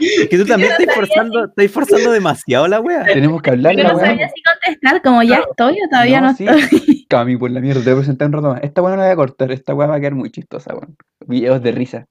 Es 0.00 0.28
que 0.28 0.38
tú 0.38 0.44
también 0.46 0.72
estás 0.72 0.94
forzando, 0.94 1.44
estás 1.44 1.70
forzando 1.70 2.12
demasiado 2.12 2.66
la 2.68 2.80
wea. 2.80 3.04
Tenemos 3.04 3.42
que 3.42 3.50
hablar 3.50 3.76
Yo 3.76 3.82
la 3.82 3.92
no 3.92 3.98
sabía 3.98 4.28
si 4.28 4.42
contestar, 4.42 5.02
como 5.02 5.22
ya 5.22 5.40
estoy 5.50 5.74
o 5.84 5.88
todavía 5.90 6.20
no, 6.22 6.34
sí. 6.34 6.46
estoy. 6.48 7.06
Cami, 7.10 7.36
por 7.36 7.50
la 7.50 7.60
mierda, 7.60 7.80
te 7.82 7.90
voy 7.90 7.98
a 7.98 8.02
presentar 8.02 8.28
un 8.28 8.32
rato 8.32 8.48
más. 8.54 8.62
Esta 8.62 8.80
weá 8.80 8.92
no 8.92 9.02
la 9.02 9.04
voy 9.08 9.12
a 9.12 9.16
cortar, 9.16 9.52
esta 9.52 9.74
weá 9.74 9.86
va 9.86 9.96
a 9.96 10.00
quedar 10.00 10.14
muy 10.14 10.30
chistosa, 10.30 10.72
weón. 10.74 10.96
Videos 11.26 11.62
de 11.62 11.72
risa. 11.72 12.06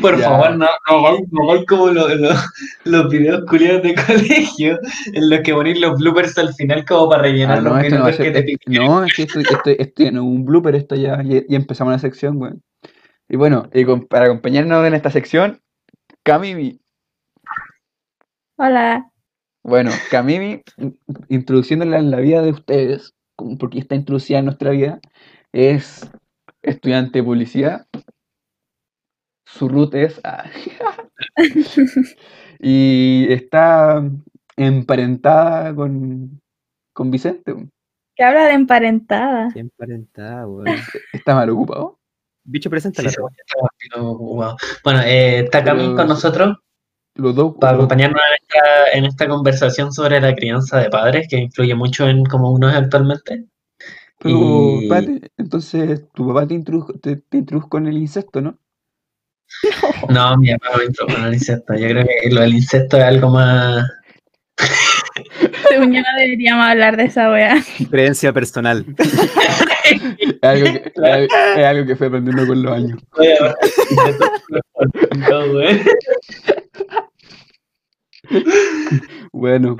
Por 0.00 0.18
Ya. 0.18 0.24
favor, 0.28 0.56
no, 0.56 0.66
no, 0.88 1.18
no 1.30 1.64
como 1.66 1.88
lo- 1.88 2.14
lo- 2.14 2.34
los 2.84 3.08
videos 3.10 3.44
culiados 3.48 3.82
de 3.82 3.94
colegio 4.56 4.78
en 5.12 5.30
los 5.30 5.40
que 5.40 5.52
ponéis 5.52 5.80
los 5.80 5.98
bloopers 5.98 6.36
al 6.38 6.54
final 6.54 6.84
como 6.84 7.08
para 7.10 7.22
rellenar 7.22 7.58
Ah, 7.58 7.60
no, 7.60 7.70
los 7.70 7.84
esto 7.84 7.98
no 7.98 8.04
minutos 8.04 8.24
que 8.24 8.30
te 8.30 8.56
no, 8.66 9.04
es 9.04 9.14
que 9.14 9.22
esto, 9.22 9.40
esto, 9.40 9.70
esto 9.70 10.02
ya 10.04 10.10
no 10.12 10.20
es 10.20 10.26
un 10.26 10.44
blooper, 10.44 10.74
esto 10.76 10.94
ya, 10.94 11.22
ya 11.22 11.42
empezamos 11.56 11.92
la 11.92 11.98
sección, 11.98 12.36
weón. 12.40 12.62
Y 13.28 13.36
bueno, 13.36 13.68
y 13.72 13.84
con- 13.84 14.06
para 14.06 14.26
acompañarnos 14.26 14.86
en 14.86 14.94
esta 14.94 15.10
sección, 15.10 15.60
Camimi. 16.22 16.80
Hola. 18.56 19.08
Bueno, 19.64 19.90
Camimi, 20.10 20.62
in- 20.76 20.98
introduciéndola 21.28 21.98
en 21.98 22.10
la 22.10 22.18
vida 22.18 22.42
de 22.42 22.50
ustedes, 22.50 23.14
como 23.36 23.58
porque 23.58 23.78
está 23.78 23.94
introducida 23.94 24.38
en 24.38 24.44
nuestra 24.46 24.70
vida, 24.70 25.00
es 25.52 26.08
estudiante 26.62 27.18
de 27.20 27.24
publicidad. 27.24 27.86
Su 29.52 29.68
root 29.68 29.94
es. 29.94 30.20
ah, 30.24 30.44
y 32.58 33.26
está 33.32 34.02
emparentada 34.56 35.74
con, 35.74 36.40
con 36.92 37.10
Vicente. 37.10 37.54
Que 38.14 38.24
habla 38.24 38.46
de 38.46 38.52
emparentada. 38.52 39.48
Bien 39.54 39.70
parentada, 39.76 40.46
weón. 40.46 40.66
Está 41.12 41.34
mal 41.34 41.50
ocupado. 41.50 41.98
Bicho, 42.44 42.68
Sí, 42.70 42.76
volvió 43.20 43.28
todo 43.94 44.18
wow. 44.18 44.56
Bueno, 44.82 45.00
eh, 45.02 45.40
está 45.44 45.62
Cami 45.62 45.82
Pero- 45.84 45.96
con 45.96 46.08
nosotros 46.08 46.56
Los 47.14 47.34
dos. 47.36 47.54
para 47.60 47.74
acompañarnos 47.76 48.20
en 48.20 48.34
esta, 48.42 48.98
en 48.98 49.04
esta 49.04 49.28
conversación 49.28 49.92
sobre 49.92 50.20
la 50.20 50.34
crianza 50.34 50.78
de 50.80 50.90
padres, 50.90 51.28
que 51.30 51.36
influye 51.38 51.74
mucho 51.76 52.08
en 52.08 52.24
cómo 52.24 52.50
uno 52.50 52.68
es 52.68 52.74
actualmente. 52.76 53.46
Pero, 54.18 54.36
Y- 54.80 54.84
espérate, 54.84 55.30
entonces 55.36 56.08
tu 56.14 56.26
papá 56.28 56.46
te 56.46 56.54
introdujo, 56.54 56.94
te, 56.94 57.16
te 57.16 57.38
introdujo 57.38 57.68
con 57.68 57.86
el 57.86 57.96
incesto, 57.98 58.40
¿no? 58.40 58.58
No, 60.08 60.36
mi 60.36 60.52
papá 60.56 60.78
me 60.78 60.84
introdujo 60.86 61.18
en 61.18 61.24
el 61.26 61.34
incesto. 61.34 61.74
Yo 61.74 61.88
creo 61.88 62.04
que 62.06 62.30
lo 62.30 62.40
del 62.40 62.54
incesto 62.54 62.96
es 62.96 63.04
algo 63.04 63.30
más. 63.30 63.88
Según 65.68 65.92
yo 65.92 66.00
no 66.00 66.06
deberíamos 66.18 66.66
hablar 66.66 66.96
de 66.96 67.04
esa 67.04 67.30
wea. 67.30 67.62
Creencia 67.90 68.32
personal. 68.32 68.84
Es 69.84 70.38
algo 70.42 70.64
que, 70.64 70.92
es 70.94 71.02
algo- 71.02 71.34
es 71.56 71.64
algo 71.66 71.86
que 71.86 71.96
fue 71.96 72.06
aprendiendo 72.06 72.46
con 72.46 72.62
los 72.62 72.72
años. 72.74 72.98
No. 75.16 75.42
Bueno, 79.32 79.76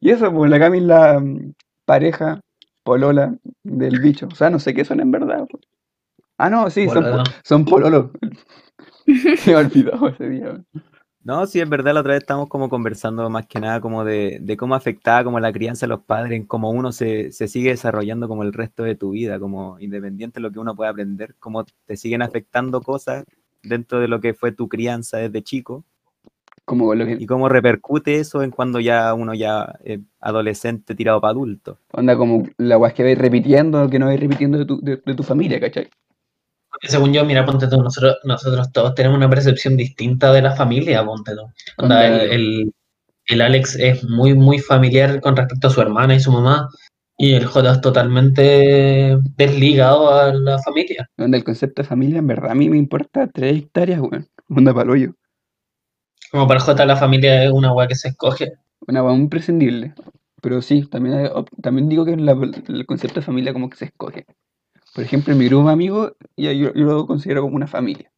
y 0.00 0.10
eso, 0.10 0.32
pues 0.32 0.50
la 0.50 0.58
Cami 0.58 0.80
la 0.80 1.18
mm, 1.18 1.52
pareja 1.84 2.40
polola 2.82 3.34
del 3.64 4.00
bicho. 4.00 4.28
O 4.30 4.34
sea, 4.34 4.50
no 4.50 4.58
sé 4.58 4.74
qué 4.74 4.84
son 4.84 5.00
en 5.00 5.10
verdad. 5.10 5.46
Ah, 6.36 6.50
no, 6.50 6.70
sí, 6.70 6.88
son, 6.88 7.04
po- 7.04 7.22
son 7.44 7.64
pololos. 7.64 8.10
Se 9.38 9.50
me 9.50 9.56
olvidó 9.56 10.08
ese 10.08 10.28
día. 10.28 10.62
No, 11.24 11.46
sí, 11.46 11.60
es 11.60 11.68
verdad, 11.68 11.94
la 11.94 12.00
otra 12.00 12.14
vez 12.14 12.22
estamos 12.22 12.48
como 12.48 12.68
conversando 12.70 13.28
más 13.28 13.46
que 13.46 13.60
nada 13.60 13.80
como 13.80 14.04
de, 14.04 14.38
de 14.40 14.56
cómo 14.56 14.74
afectaba 14.74 15.24
como 15.24 15.40
la 15.40 15.52
crianza 15.52 15.86
de 15.86 15.90
los 15.90 16.02
padres, 16.04 16.32
en 16.32 16.46
cómo 16.46 16.70
uno 16.70 16.92
se, 16.92 17.32
se 17.32 17.48
sigue 17.48 17.70
desarrollando 17.70 18.28
como 18.28 18.44
el 18.44 18.52
resto 18.52 18.82
de 18.84 18.94
tu 18.94 19.10
vida, 19.10 19.38
como 19.38 19.78
independiente 19.80 20.40
de 20.40 20.42
lo 20.42 20.52
que 20.52 20.58
uno 20.60 20.74
pueda 20.76 20.90
aprender, 20.90 21.34
cómo 21.38 21.64
te 21.86 21.96
siguen 21.96 22.22
afectando 22.22 22.80
cosas 22.82 23.24
dentro 23.62 24.00
de 24.00 24.08
lo 24.08 24.20
que 24.20 24.34
fue 24.34 24.52
tu 24.52 24.68
crianza 24.68 25.18
desde 25.18 25.42
chico 25.42 25.84
Como 26.64 26.86
con 26.86 26.98
lo 26.98 27.06
que 27.06 27.16
y 27.18 27.26
cómo 27.26 27.48
repercute 27.48 28.16
eso 28.20 28.42
en 28.42 28.50
cuando 28.52 28.78
ya 28.80 29.12
uno 29.14 29.34
ya 29.34 29.78
es 29.84 30.00
adolescente 30.20 30.94
tirado 30.94 31.20
para 31.20 31.32
adulto. 31.32 31.80
onda 31.92 32.16
como 32.16 32.48
la 32.58 32.78
weá 32.78 32.94
que 32.94 33.02
vais 33.02 33.18
repitiendo, 33.18 33.80
lo 33.82 33.90
que 33.90 33.98
no 33.98 34.06
vais 34.06 34.20
repitiendo 34.20 34.58
de 34.58 34.66
tu, 34.66 34.80
de, 34.80 34.96
de 35.04 35.14
tu 35.14 35.22
familia, 35.22 35.60
¿cachai? 35.60 35.88
Porque 36.80 36.92
según 36.92 37.12
yo, 37.12 37.24
mira, 37.24 37.44
ponte 37.44 37.66
tú, 37.66 37.82
nosotros, 37.82 38.18
nosotros 38.22 38.70
todos 38.72 38.94
tenemos 38.94 39.16
una 39.18 39.28
percepción 39.28 39.76
distinta 39.76 40.32
de 40.32 40.42
la 40.42 40.54
familia, 40.54 41.04
ponte 41.04 41.32
tú. 41.34 41.42
Onda, 41.42 41.52
Onda, 41.78 42.06
el, 42.06 42.30
el, 42.30 42.72
el 43.26 43.40
Alex 43.40 43.74
es 43.76 44.04
muy, 44.04 44.34
muy 44.34 44.60
familiar 44.60 45.20
con 45.20 45.36
respecto 45.36 45.66
a 45.66 45.70
su 45.70 45.80
hermana 45.80 46.14
y 46.14 46.20
su 46.20 46.30
mamá, 46.30 46.68
y 47.16 47.34
el 47.34 47.46
J 47.46 47.72
es 47.72 47.80
totalmente 47.80 49.18
desligado 49.36 50.14
a 50.14 50.32
la 50.32 50.58
familia. 50.60 51.10
Onda 51.18 51.36
el 51.36 51.42
concepto 51.42 51.82
de 51.82 51.88
familia, 51.88 52.18
en 52.20 52.28
verdad, 52.28 52.52
a 52.52 52.54
mí 52.54 52.70
me 52.70 52.78
importa 52.78 53.26
tres 53.26 53.56
hectáreas, 53.58 53.98
weón. 54.00 54.28
Onda 54.48 54.72
pa'l 54.72 54.88
hoyo. 54.90 55.14
Como 56.30 56.46
para 56.46 56.60
el 56.60 56.64
J 56.64 56.86
la 56.86 56.96
familia 56.96 57.42
es 57.42 57.50
una 57.50 57.72
weá 57.72 57.88
que 57.88 57.96
se 57.96 58.08
escoge. 58.08 58.52
Una 58.86 59.02
weá 59.02 59.16
imprescindible. 59.16 59.94
Pero 60.40 60.62
sí, 60.62 60.86
también, 60.86 61.16
hay 61.16 61.28
también 61.60 61.88
digo 61.88 62.04
que 62.04 62.16
la- 62.16 62.38
el 62.68 62.86
concepto 62.86 63.16
de 63.18 63.26
familia 63.26 63.52
como 63.52 63.68
que 63.68 63.76
se 63.76 63.86
escoge. 63.86 64.26
Por 64.94 65.04
ejemplo, 65.04 65.32
en 65.32 65.38
mi 65.38 65.46
grupo 65.48 65.66
de 65.68 65.72
amigos, 65.72 66.12
ya 66.36 66.52
yo, 66.52 66.72
yo 66.74 66.84
lo 66.84 67.06
considero 67.06 67.42
como 67.42 67.56
una 67.56 67.66
familia. 67.66 68.10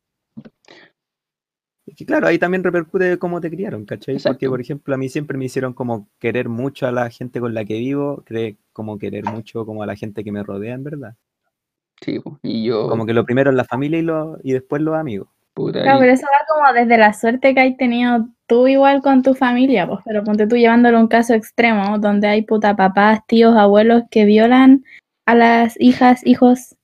Es 1.87 1.97
que 1.97 2.07
claro, 2.07 2.29
ahí 2.29 2.39
también 2.39 2.63
repercute 2.63 3.19
cómo 3.19 3.41
te 3.41 3.51
criaron, 3.51 3.85
¿cachai? 3.85 4.19
Porque, 4.23 4.49
por 4.49 4.61
ejemplo, 4.61 4.95
a 4.95 4.99
mí 4.99 5.09
siempre 5.09 5.37
me 5.37 5.47
hicieron 5.47 5.73
como 5.73 6.09
querer 6.21 6.49
mucho 6.49 6.87
a 6.87 6.93
la 6.93 7.11
gente 7.11 7.41
con 7.41 7.53
la 7.53 7.65
que 7.65 7.75
vivo, 7.79 8.25
como 8.73 8.99
querer 8.99 9.25
mucho 9.25 9.67
como 9.67 9.83
a 9.83 9.87
la 9.87 9.97
gente 9.97 10.23
que 10.23 10.31
me 10.31 10.43
rodea, 10.43 10.75
en 10.75 10.85
verdad. 10.85 11.15
Sí, 12.01 12.21
y 12.43 12.65
yo, 12.65 12.89
Como 12.89 13.05
que 13.07 13.13
lo 13.13 13.25
primero 13.25 13.51
es 13.51 13.57
la 13.57 13.65
familia 13.65 13.99
y, 13.99 14.03
lo, 14.03 14.39
y 14.43 14.53
después 14.53 14.81
los 14.81 14.95
amigos. 14.95 15.29
puta, 15.53 15.83
Claro, 15.83 15.99
y- 15.99 16.01
pero 16.03 16.13
eso 16.13 16.27
va 16.33 16.47
como 16.49 16.73
desde 16.73 16.97
la 16.97 17.13
suerte 17.13 17.55
que 17.55 17.61
hay 17.61 17.77
tenido 17.77 18.29
tú 18.47 18.69
igual 18.69 19.03
con 19.03 19.23
tu 19.23 19.35
familia, 19.35 19.87
pues, 19.87 20.01
pero 20.05 20.23
ponte 20.25 20.47
tú 20.47 20.57
llevándolo 20.57 20.97
a 20.99 21.01
un 21.01 21.09
caso 21.09 21.35
extremo, 21.35 21.99
donde 21.99 22.29
hay 22.29 22.43
puta 22.43 22.77
papás, 22.77 23.21
tíos, 23.27 23.55
abuelos 23.57 24.05
que 24.11 24.25
violan 24.25 24.85
a 25.31 25.35
las 25.35 25.81
hijas, 25.81 26.27
hijos, 26.27 26.75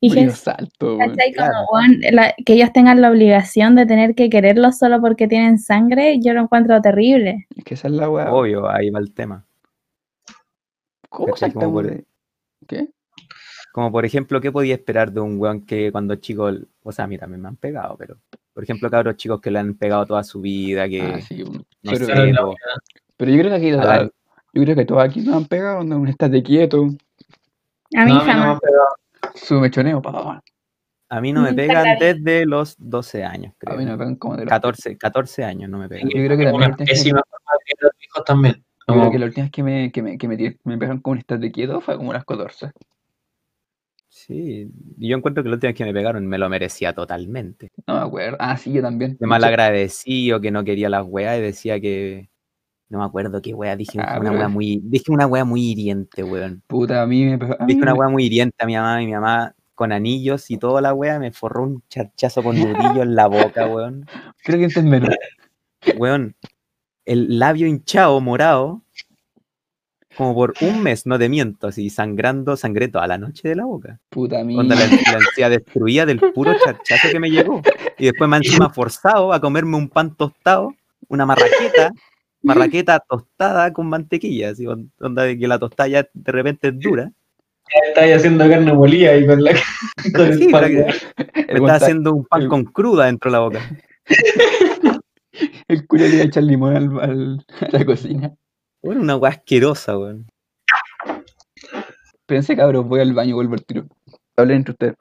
la- 2.12 2.34
que 2.44 2.52
ellos 2.52 2.72
tengan 2.72 3.00
la 3.00 3.10
obligación 3.10 3.74
de 3.74 3.86
tener 3.86 4.14
que 4.14 4.30
quererlos 4.30 4.78
solo 4.78 5.00
porque 5.00 5.26
tienen 5.26 5.58
sangre, 5.58 6.20
yo 6.20 6.32
lo 6.32 6.42
encuentro 6.42 6.80
terrible. 6.80 7.46
Es 7.56 7.64
que 7.64 7.74
esa 7.74 7.88
es 7.88 7.94
la 7.94 8.08
weá. 8.08 8.32
Obvio, 8.32 8.68
ahí 8.68 8.90
va 8.90 9.00
el 9.00 9.12
tema. 9.12 9.44
¿Cómo 11.08 11.32
¿cachai? 11.32 11.52
Como 11.52 11.72
por- 11.72 11.86
de- 11.86 12.04
¿Qué? 12.66 12.88
Como 13.72 13.90
por 13.92 14.04
ejemplo, 14.04 14.40
¿qué 14.40 14.50
podía 14.52 14.74
esperar 14.74 15.12
de 15.12 15.20
un 15.20 15.38
weón 15.40 15.66
que 15.66 15.90
cuando 15.92 16.14
chico, 16.16 16.50
o 16.82 16.92
sea, 16.92 17.06
mira, 17.06 17.26
me, 17.26 17.36
me 17.36 17.48
han 17.48 17.56
pegado, 17.56 17.96
pero 17.98 18.16
por 18.54 18.62
ejemplo, 18.62 18.88
cabros 18.90 19.16
chicos 19.16 19.40
que 19.40 19.50
le 19.50 19.58
han 19.58 19.74
pegado 19.74 20.06
toda 20.06 20.22
su 20.24 20.40
vida, 20.40 20.88
que 20.88 21.02
Ah, 21.02 21.20
sí, 21.20 21.42
no 21.44 21.62
pero, 21.82 22.06
sé, 22.06 22.12
pero 23.16 23.30
yo 23.32 23.38
creo 23.38 23.50
que 23.50 23.56
aquí, 23.56 23.70
la- 23.72 24.10
yo 24.54 24.62
creo 24.62 24.76
que 24.76 24.84
todos 24.86 25.02
aquí 25.02 25.20
nos 25.20 25.34
han 25.34 25.44
pegado, 25.44 25.80
un 25.82 26.08
estate 26.08 26.42
quieto, 26.42 26.88
A 27.94 28.04
mí 28.04 28.12
No, 28.12 28.20
a 28.20 28.24
mí 28.24 28.26
no 28.26 28.26
me 28.26 28.32
jamás. 28.32 28.60
pegado. 28.60 28.86
su 29.34 29.60
mechoneo, 29.60 30.02
pa, 30.02 30.42
a 31.08 31.20
mí 31.20 31.32
no 31.32 31.42
me 31.42 31.52
pegan 31.54 31.86
está 31.86 32.04
desde 32.04 32.46
los 32.46 32.74
12 32.78 33.22
años, 33.24 33.54
a 33.66 33.70
mí 33.72 33.78
me 33.78 33.84
creo. 33.84 33.98
pegan 33.98 34.16
como 34.16 34.36
de 34.36 34.44
los 34.44 34.50
14, 34.50 34.96
14 34.98 35.44
años 35.44 35.70
no 35.70 35.78
me 35.78 35.88
pegan. 35.88 36.08
Yo 36.08 36.14
creo 36.14 36.36
que 36.36 36.44
también 36.44 36.54
una 36.54 36.76
tienes 36.76 37.02
que- 37.04 37.10
pésima 37.10 37.22
también. 38.24 38.64
Yo 38.88 38.94
creo 38.94 39.10
que 39.10 39.18
la 39.18 39.26
última 39.26 39.44
vez 39.44 39.52
que 39.52 39.62
me, 39.62 39.92
que 39.92 40.02
me, 40.02 40.18
que 40.18 40.28
me, 40.28 40.36
me 40.64 40.78
pegaron 40.78 41.00
con 41.00 41.12
un 41.12 41.18
estate 41.18 41.50
quieto 41.52 41.80
fue 41.80 41.96
como 41.96 42.10
a 42.12 42.14
las 42.14 42.24
14. 42.24 42.70
Sí, 44.08 44.70
y 44.98 45.08
yo 45.08 45.16
encuentro 45.16 45.42
que 45.42 45.48
la 45.50 45.56
última 45.56 45.68
vez 45.70 45.76
que 45.76 45.84
me 45.84 45.92
pegaron 45.92 46.26
me 46.26 46.38
lo 46.38 46.48
merecía 46.48 46.92
totalmente. 46.94 47.70
No 47.86 47.94
me 47.94 48.00
acuerdo. 48.00 48.36
Ah, 48.40 48.56
sí, 48.56 48.72
yo 48.72 48.82
también. 48.82 49.12
De 49.12 49.18
De 49.20 49.26
mal 49.26 49.44
agradecido, 49.44 50.40
que 50.40 50.50
no 50.50 50.64
quería 50.64 50.88
las 50.88 51.04
weas 51.06 51.38
y 51.38 51.42
decía 51.42 51.80
que. 51.80 52.30
No 52.88 52.98
me 53.00 53.04
acuerdo 53.04 53.42
qué 53.42 53.52
wea, 53.52 53.74
dije 53.76 53.98
Ah, 54.00 54.18
una 54.20 54.30
wea 54.30 54.48
muy. 54.48 54.80
Dije 54.84 55.10
una 55.10 55.26
wea 55.26 55.44
muy 55.44 55.62
hiriente, 55.70 56.22
weón. 56.22 56.62
Puta, 56.66 57.02
a 57.02 57.06
mí 57.06 57.24
me 57.24 57.34
a 57.34 57.66
Dije 57.66 57.82
una 57.82 57.92
me- 57.92 57.98
wea 57.98 58.08
muy 58.08 58.24
hiriente 58.24 58.56
a 58.62 58.66
mi 58.66 58.74
mamá 58.76 59.02
y 59.02 59.06
mi 59.06 59.12
mamá 59.12 59.54
con 59.74 59.92
anillos 59.92 60.50
y 60.50 60.56
toda 60.56 60.80
la 60.80 60.94
wea 60.94 61.18
me 61.18 61.32
forró 61.32 61.64
un 61.64 61.82
charchazo 61.88 62.42
con 62.42 62.56
nudillo 62.58 63.02
en 63.02 63.14
la 63.14 63.26
boca, 63.26 63.66
weón. 63.66 64.06
Creo 64.42 64.68
que 64.68 64.82
menos. 64.82 65.10
Weón, 65.96 66.34
el 67.04 67.38
labio 67.38 67.66
hinchado, 67.66 68.20
morado, 68.20 68.82
como 70.16 70.34
por 70.34 70.54
un 70.62 70.82
mes, 70.82 71.04
no 71.06 71.18
te 71.18 71.28
miento, 71.28 71.66
así 71.66 71.90
sangrando, 71.90 72.56
sangré 72.56 72.88
toda 72.88 73.06
la 73.06 73.18
noche 73.18 73.48
de 73.48 73.56
la 73.56 73.66
boca. 73.66 74.00
Puta, 74.08 74.40
a 74.40 74.44
mí. 74.44 74.56
Onda 74.58 74.74
la, 74.74 74.86
la 75.12 75.18
ansiedad 75.18 75.50
destruida 75.50 76.06
del 76.06 76.20
puro 76.20 76.54
charchazo 76.64 77.08
que 77.10 77.20
me 77.20 77.30
llegó. 77.30 77.60
Y 77.98 78.06
después 78.06 78.28
me 78.30 78.38
encima 78.38 78.70
forzado 78.70 79.32
a 79.32 79.40
comerme 79.40 79.76
un 79.76 79.88
pan 79.88 80.14
tostado, 80.14 80.74
una 81.08 81.26
marraqueta, 81.26 81.92
marraqueta 82.46 83.00
tostada 83.00 83.72
con 83.72 83.88
mantequilla, 83.88 84.50
así, 84.50 84.66
on- 84.66 84.90
onda 85.00 85.22
de 85.24 85.38
que 85.38 85.48
la 85.48 85.58
tostada 85.58 85.88
ya 85.88 86.08
de 86.12 86.32
repente 86.32 86.68
es 86.68 86.78
dura. 86.78 87.10
Estáis 87.88 88.16
haciendo 88.16 88.48
carne 88.48 88.72
molida 88.72 89.16
y 89.16 89.26
con 89.26 89.42
la 89.42 89.50
con 90.14 90.26
el 90.26 90.38
Sí, 90.38 90.48
pan. 90.48 90.62
la 90.62 90.68
que- 90.68 90.96
el 91.48 91.60
me 91.62 91.66
está 91.66 91.74
haciendo 91.74 92.12
un 92.14 92.24
pan 92.24 92.42
el- 92.42 92.48
con 92.48 92.64
cruda 92.64 93.06
dentro 93.06 93.30
de 93.30 93.32
la 93.36 93.40
boca. 93.40 93.60
El 95.68 95.86
culo 95.86 96.04
le 96.04 96.14
iba 96.14 96.22
a 96.22 96.26
echar 96.26 96.44
limón 96.44 96.74
al, 96.76 96.98
al- 97.00 97.44
a 97.60 97.68
la 97.78 97.84
cocina. 97.84 98.34
Bueno, 98.82 99.02
una 99.02 99.16
weá 99.16 99.32
asquerosa, 99.32 99.98
weón. 99.98 100.26
Pensé, 102.24 102.56
cabrón, 102.56 102.88
voy 102.88 103.00
al 103.00 103.12
baño 103.12 103.30
y 103.30 103.32
vuelvo 103.34 103.54
al 103.54 103.64
tiro. 103.66 103.86
Hablen 104.36 104.58
entre 104.58 104.72
ustedes. 104.72 104.94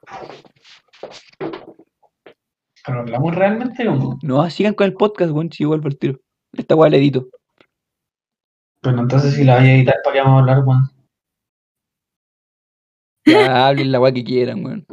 Pero 2.84 3.00
hablamos 3.00 3.34
realmente 3.34 3.86
como. 3.86 4.18
No, 4.22 4.50
sigan 4.50 4.74
con 4.74 4.86
el 4.86 4.92
podcast, 4.94 5.30
weón, 5.32 5.50
si 5.50 5.62
yo 5.62 5.68
vuelvo 5.68 5.86
al 5.88 5.96
tiro. 5.96 6.20
Esta 6.52 6.74
weá 6.74 6.90
la 6.90 6.96
edito. 6.98 7.28
Bueno, 8.82 9.02
entonces 9.02 9.34
si 9.34 9.44
la 9.44 9.58
voy 9.58 9.68
a 9.68 9.74
editar, 9.74 9.96
¿para 10.04 10.14
qué 10.14 10.20
vamos 10.20 10.36
a 10.36 10.40
hablar, 10.40 10.64
weón? 10.64 10.90
Ya 13.26 13.66
hablen 13.66 13.90
la 13.90 14.00
weá 14.00 14.12
que 14.12 14.24
quieran, 14.24 14.64
weón. 14.64 14.86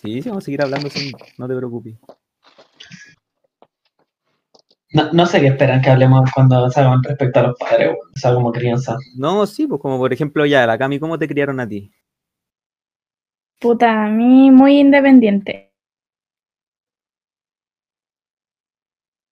Sí, 0.00 0.22
sí, 0.22 0.28
vamos 0.28 0.44
a 0.44 0.46
seguir 0.46 0.62
hablando, 0.62 0.88
sí, 0.88 1.12
no 1.36 1.48
te 1.48 1.56
preocupes. 1.56 1.96
No, 4.90 5.12
no 5.12 5.26
sé 5.26 5.40
qué 5.40 5.48
esperan 5.48 5.82
que 5.82 5.90
hablemos 5.90 6.30
cuando 6.34 6.70
salgan 6.70 7.02
respecto 7.02 7.40
a 7.40 7.42
los 7.48 7.58
padres, 7.58 7.88
weón. 7.88 8.10
O 8.14 8.18
sea, 8.18 8.34
como 8.34 8.52
crianza. 8.52 8.96
No, 9.16 9.46
sí, 9.46 9.66
pues 9.66 9.80
como 9.80 9.98
por 9.98 10.12
ejemplo 10.12 10.46
ya, 10.46 10.66
la 10.66 10.78
Cami, 10.78 10.98
¿cómo 10.98 11.18
te 11.18 11.28
criaron 11.28 11.60
a 11.60 11.68
ti? 11.68 11.90
Puta, 13.60 14.06
a 14.06 14.08
mí 14.08 14.50
muy 14.50 14.78
independiente. 14.78 15.67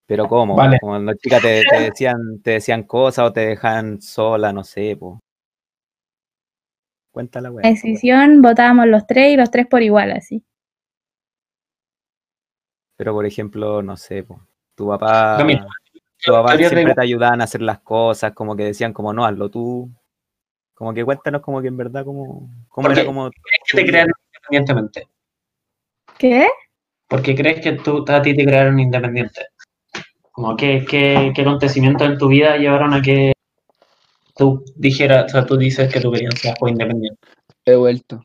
Pero 0.07 0.29
¿cómo? 0.29 0.55
Vale. 0.55 0.79
Como 0.81 0.93
cuando 0.93 1.15
chicas 1.15 1.43
te, 1.43 1.65
te 1.69 1.81
decían, 1.81 2.41
te 2.43 2.53
decían 2.53 2.85
cosas 2.85 3.27
o 3.27 3.33
te 3.33 3.41
dejaban 3.41 4.01
sola, 4.01 4.53
no 4.53 4.63
sé, 4.63 4.97
pues. 4.99 5.19
Cuenta 7.11 7.41
la. 7.41 7.51
Decisión, 7.51 8.41
votábamos 8.41 8.87
los 8.87 9.07
tres 9.07 9.33
y 9.33 9.37
los 9.37 9.51
tres 9.51 9.67
por 9.67 9.83
igual, 9.83 10.13
así. 10.13 10.45
Pero 12.97 13.13
por 13.13 13.27
ejemplo, 13.27 13.83
no 13.83 13.97
sé, 13.97 14.23
pues. 14.23 14.41
Tu 14.75 14.87
papá, 14.87 15.39
tu 16.23 16.33
papá 16.33 16.57
de 16.57 16.69
siempre 16.69 16.95
te 16.95 17.01
ayudaban 17.01 17.41
a 17.41 17.45
hacer 17.45 17.63
las 17.63 17.81
cosas, 17.81 18.33
como 18.33 18.55
que 18.55 18.65
decían 18.65 18.93
como 18.93 19.13
no, 19.13 19.25
hazlo 19.25 19.51
tú. 19.51 19.91
Como 20.75 20.93
que 20.93 21.05
cuéntanos 21.05 21.41
como 21.41 21.63
que 21.63 21.69
en 21.69 21.77
verdad 21.79 22.05
como, 22.05 22.51
cómo 22.69 22.91
era 22.91 23.07
como 23.07 23.31
¿Qué 23.31 23.77
te 23.79 23.87
crearon 23.87 24.13
independientemente? 24.29 25.09
¿Qué? 26.19 26.49
¿Por 27.09 27.23
qué 27.23 27.35
crees 27.35 27.63
que 27.63 27.73
tú, 27.73 28.05
a 28.07 28.21
ti 28.21 28.37
te 28.37 28.45
crearon 28.45 28.79
independiente? 28.79 29.47
Como 30.37 30.55
qué, 30.55 30.85
qué, 30.87 31.33
qué 31.35 31.41
acontecimientos 31.41 32.07
en 32.07 32.19
tu 32.19 32.29
vida 32.29 32.59
llevaron 32.59 32.93
a 32.93 33.01
que 33.01 33.33
tú 34.37 34.63
dijeras, 34.77 35.25
o 35.25 35.29
sea, 35.31 35.47
tú 35.47 35.57
dices 35.57 35.91
que 35.91 35.99
tu 35.99 36.13
crianza 36.13 36.53
fue 36.59 36.73
independiente. 36.73 37.19
He 37.65 37.75
vuelto. 37.75 38.23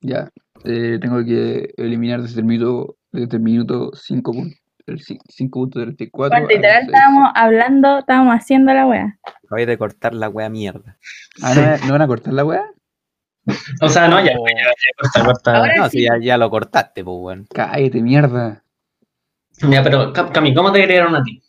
Ya. 0.00 0.30
eh, 0.64 0.98
tengo 0.98 1.22
que 1.22 1.74
eliminar 1.76 2.22
desde 2.22 2.40
el 2.40 2.46
minuto, 2.46 2.96
desde 3.12 3.36
el 3.36 3.42
minuto 3.42 3.90
5 3.94 4.32
puntos. 4.32 4.58
El 4.86 4.98
5.34. 4.98 6.10
Bueno, 6.12 6.46
literal 6.46 6.84
estábamos 6.84 7.30
hablando, 7.34 7.98
estábamos 7.98 8.34
haciendo 8.34 8.72
la 8.72 8.86
wea. 8.86 9.18
acabáis 9.44 9.66
de 9.66 9.76
cortar 9.78 10.14
la 10.14 10.30
wea 10.30 10.48
mierda. 10.48 10.96
Ah, 11.42 11.54
¿no, 11.54 11.86
¿no 11.86 11.92
van 11.92 12.02
a 12.02 12.06
cortar 12.06 12.32
la 12.32 12.44
weá? 12.46 12.64
O 13.82 13.88
sea, 13.90 14.08
no, 14.08 14.20
ya, 14.20 14.32
ya, 14.32 14.32
ya, 14.32 14.72
corta, 14.98 15.24
corta. 15.24 15.56
Ahora 15.58 15.76
No, 15.76 15.84
sí. 15.90 15.98
si 15.98 16.04
ya, 16.04 16.18
ya 16.18 16.38
lo 16.38 16.48
cortaste, 16.48 17.04
pues 17.04 17.16
bueno. 17.18 17.44
Cállate, 17.52 18.00
mierda. 18.00 18.63
Ya, 19.70 19.82
pero 19.82 20.12
Cam- 20.12 20.32
Cami, 20.32 20.54
¿cómo 20.54 20.72
te 20.72 20.82
crearon 20.84 21.14
a 21.14 21.22
ti? 21.22 21.40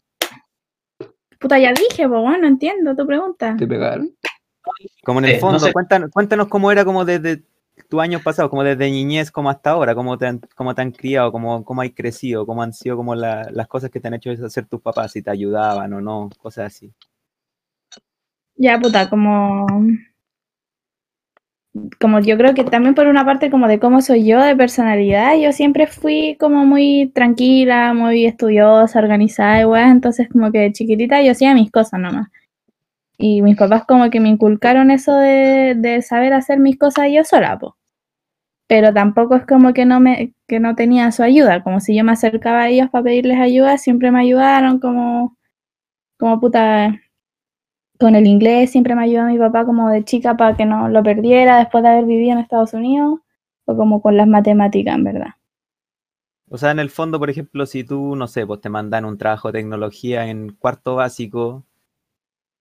Puta, 1.40 1.60
ya 1.60 1.74
dije, 1.74 2.08
pues 2.08 2.22
bueno, 2.22 2.40
no 2.40 2.48
entiendo 2.48 2.96
tu 2.96 3.06
pregunta. 3.06 3.56
¿Te 3.58 3.68
pegaron? 3.68 4.16
Como 5.04 5.20
en 5.20 5.26
el 5.26 5.32
Eh, 5.32 5.36
no 5.36 5.42
fondo, 5.42 5.60
sé. 5.60 5.74
cuéntanos, 5.74 6.12
cuéntanos 6.12 6.48
cómo 6.48 6.72
era 6.72 6.84
como 6.86 7.06
desde 7.06 7.44
tus 7.90 8.02
años 8.02 8.22
pasados, 8.24 8.50
como 8.50 8.64
desde 8.64 8.90
niñez 8.90 9.32
como 9.32 9.50
hasta 9.50 9.72
ahora, 9.72 9.94
cómo 9.94 10.18
te 10.18 10.26
han, 10.28 10.40
cómo 10.56 10.74
te 10.74 10.82
han 10.82 10.92
criado, 10.92 11.32
cómo, 11.32 11.64
cómo 11.66 11.82
has 11.82 11.92
crecido, 11.94 12.46
cómo 12.46 12.64
han 12.64 12.74
sido 12.74 12.96
como 12.96 13.14
la- 13.16 13.50
las 13.52 13.68
cosas 13.68 13.92
que 13.92 14.00
te 14.00 14.08
han 14.08 14.14
hecho 14.16 14.32
hacer 14.32 14.66
tus 14.66 14.82
papás, 14.82 15.12
si 15.12 15.22
te 15.22 15.30
ayudaban 15.30 15.94
o 15.94 16.02
no, 16.02 16.30
cosas 16.42 16.68
así. 16.74 16.92
Ya, 18.56 18.80
puta, 18.80 19.10
como. 19.10 19.68
Como 22.00 22.20
yo 22.22 22.38
creo 22.38 22.54
que 22.54 22.64
también 22.64 22.96
por 22.96 23.08
una 23.08 23.26
parte, 23.26 23.50
como 23.50 23.68
de 23.68 23.80
cómo 23.80 24.02
soy 24.02 24.26
yo, 24.26 24.42
de 24.42 24.56
personalidad, 24.56 25.36
yo 25.38 25.52
siempre 25.52 25.88
fui 25.88 26.38
como 26.40 26.66
muy 26.66 27.12
tranquila, 27.14 27.94
muy 27.94 28.26
estudiosa, 28.26 29.00
organizada, 29.00 29.62
y 29.62 29.92
entonces 29.92 30.30
como 30.30 30.52
que 30.52 30.60
de 30.60 30.72
chiquitita 30.72 31.22
yo 31.22 31.32
hacía 31.32 31.54
mis 31.54 31.72
cosas 31.72 32.00
nomás. 32.00 32.30
Y 33.18 33.42
mis 33.42 33.58
papás 33.58 33.86
como 33.86 34.10
que 34.10 34.20
me 34.20 34.30
inculcaron 34.30 34.92
eso 34.92 35.16
de, 35.18 35.76
de 35.78 36.02
saber 36.02 36.34
hacer 36.34 36.60
mis 36.60 36.78
cosas 36.78 37.08
yo 37.12 37.24
sola, 37.26 37.58
po. 37.60 37.76
Pero 38.68 38.94
tampoco 38.94 39.36
es 39.36 39.46
como 39.46 39.74
que 39.74 39.86
no 39.86 40.00
me, 40.00 40.34
que 40.48 40.60
no 40.60 40.76
tenía 40.76 41.12
su 41.12 41.24
ayuda, 41.24 41.64
como 41.64 41.80
si 41.80 41.96
yo 41.96 42.04
me 42.04 42.14
acercaba 42.14 42.64
a 42.64 42.70
ellos 42.70 42.90
para 42.90 43.04
pedirles 43.06 43.40
ayuda, 43.40 43.78
siempre 43.78 44.12
me 44.12 44.22
ayudaron 44.22 44.80
como, 44.80 45.38
como 46.18 46.40
puta, 46.40 47.00
con 48.00 48.16
el 48.16 48.28
inglés 48.28 48.72
siempre 48.72 48.96
me 48.96 49.04
ayudó 49.04 49.24
mi 49.26 49.38
papá 49.38 49.66
como 49.66 49.90
de 49.90 50.04
chica 50.04 50.36
para 50.38 50.56
que 50.56 50.66
no 50.66 50.90
lo 50.90 51.04
perdiera 51.04 51.58
después 51.60 51.84
de 51.84 51.90
haber 51.90 52.06
vivido 52.06 52.34
en 52.34 52.40
Estados 52.40 52.74
Unidos, 52.74 53.20
o 53.66 53.76
como 53.76 54.02
con 54.02 54.18
las 54.18 54.28
matemáticas, 54.28 54.96
en 54.96 55.04
verdad. 55.04 55.30
O 56.50 56.58
sea, 56.58 56.72
en 56.72 56.80
el 56.80 56.90
fondo, 56.90 57.18
por 57.20 57.30
ejemplo, 57.30 57.66
si 57.66 57.84
tú, 57.84 58.16
no 58.16 58.28
sé, 58.28 58.46
pues 58.46 58.62
te 58.62 58.70
mandan 58.70 59.06
un 59.06 59.18
trabajo 59.18 59.52
de 59.52 59.60
tecnología 59.60 60.28
en 60.28 60.52
cuarto 60.54 60.96
básico, 60.96 61.64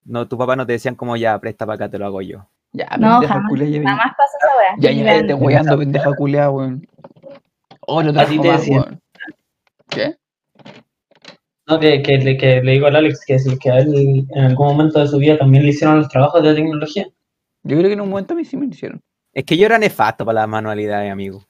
no, 0.04 0.26
tu 0.26 0.38
papá 0.38 0.56
no 0.56 0.66
te 0.66 0.72
decían 0.72 0.94
como 0.94 1.16
ya, 1.16 1.38
presta 1.38 1.66
para 1.66 1.76
acá, 1.76 1.90
te 1.90 1.98
lo 1.98 2.06
hago 2.06 2.22
yo. 2.22 2.46
Ya, 2.72 2.88
No, 2.98 3.20
pendeja 3.20 3.34
jamás, 3.34 3.48
culia, 3.50 3.66
ya 3.68 3.78
vi- 3.78 3.84
Nada 3.84 3.96
más 3.98 4.14
pasa 4.16 4.38
esa 4.40 4.56
weá. 4.56 4.74
Ya, 4.78 4.90
ya, 5.20 5.26
te 5.26 5.34
weando, 5.34 5.78
pendeja 5.78 6.12
culia, 6.14 6.50
weón. 6.50 6.86
Oh, 7.86 8.02
no 8.02 8.10
A 8.10 8.12
te 8.12 8.20
más, 8.20 8.32
decían. 8.32 8.80
weón. 8.80 9.00
¿Qué? 9.90 10.16
No, 11.66 11.80
que, 11.80 12.02
que, 12.02 12.36
que 12.36 12.62
le 12.62 12.72
digo 12.72 12.86
al 12.86 12.96
Alex 12.96 13.20
que 13.26 13.36
que 13.60 13.70
a 13.70 13.78
él 13.78 14.26
en 14.30 14.44
algún 14.44 14.66
momento 14.66 15.00
de 15.00 15.08
su 15.08 15.18
vida 15.18 15.38
también 15.38 15.64
le 15.64 15.70
hicieron 15.70 15.98
los 15.98 16.08
trabajos 16.08 16.42
de 16.42 16.54
tecnología. 16.54 17.06
Yo 17.62 17.78
creo 17.78 17.88
que 17.88 17.94
en 17.94 18.02
un 18.02 18.10
momento 18.10 18.34
a 18.34 18.36
mí 18.36 18.44
sí 18.44 18.56
me 18.56 18.66
lo 18.66 18.72
hicieron. 18.72 19.00
Es 19.34 19.44
que 19.44 19.56
yo 19.56 19.66
era 19.66 19.78
nefasto 19.78 20.24
para 20.24 20.40
las 20.42 20.48
manualidades, 20.48 21.10
amigo. 21.10 21.44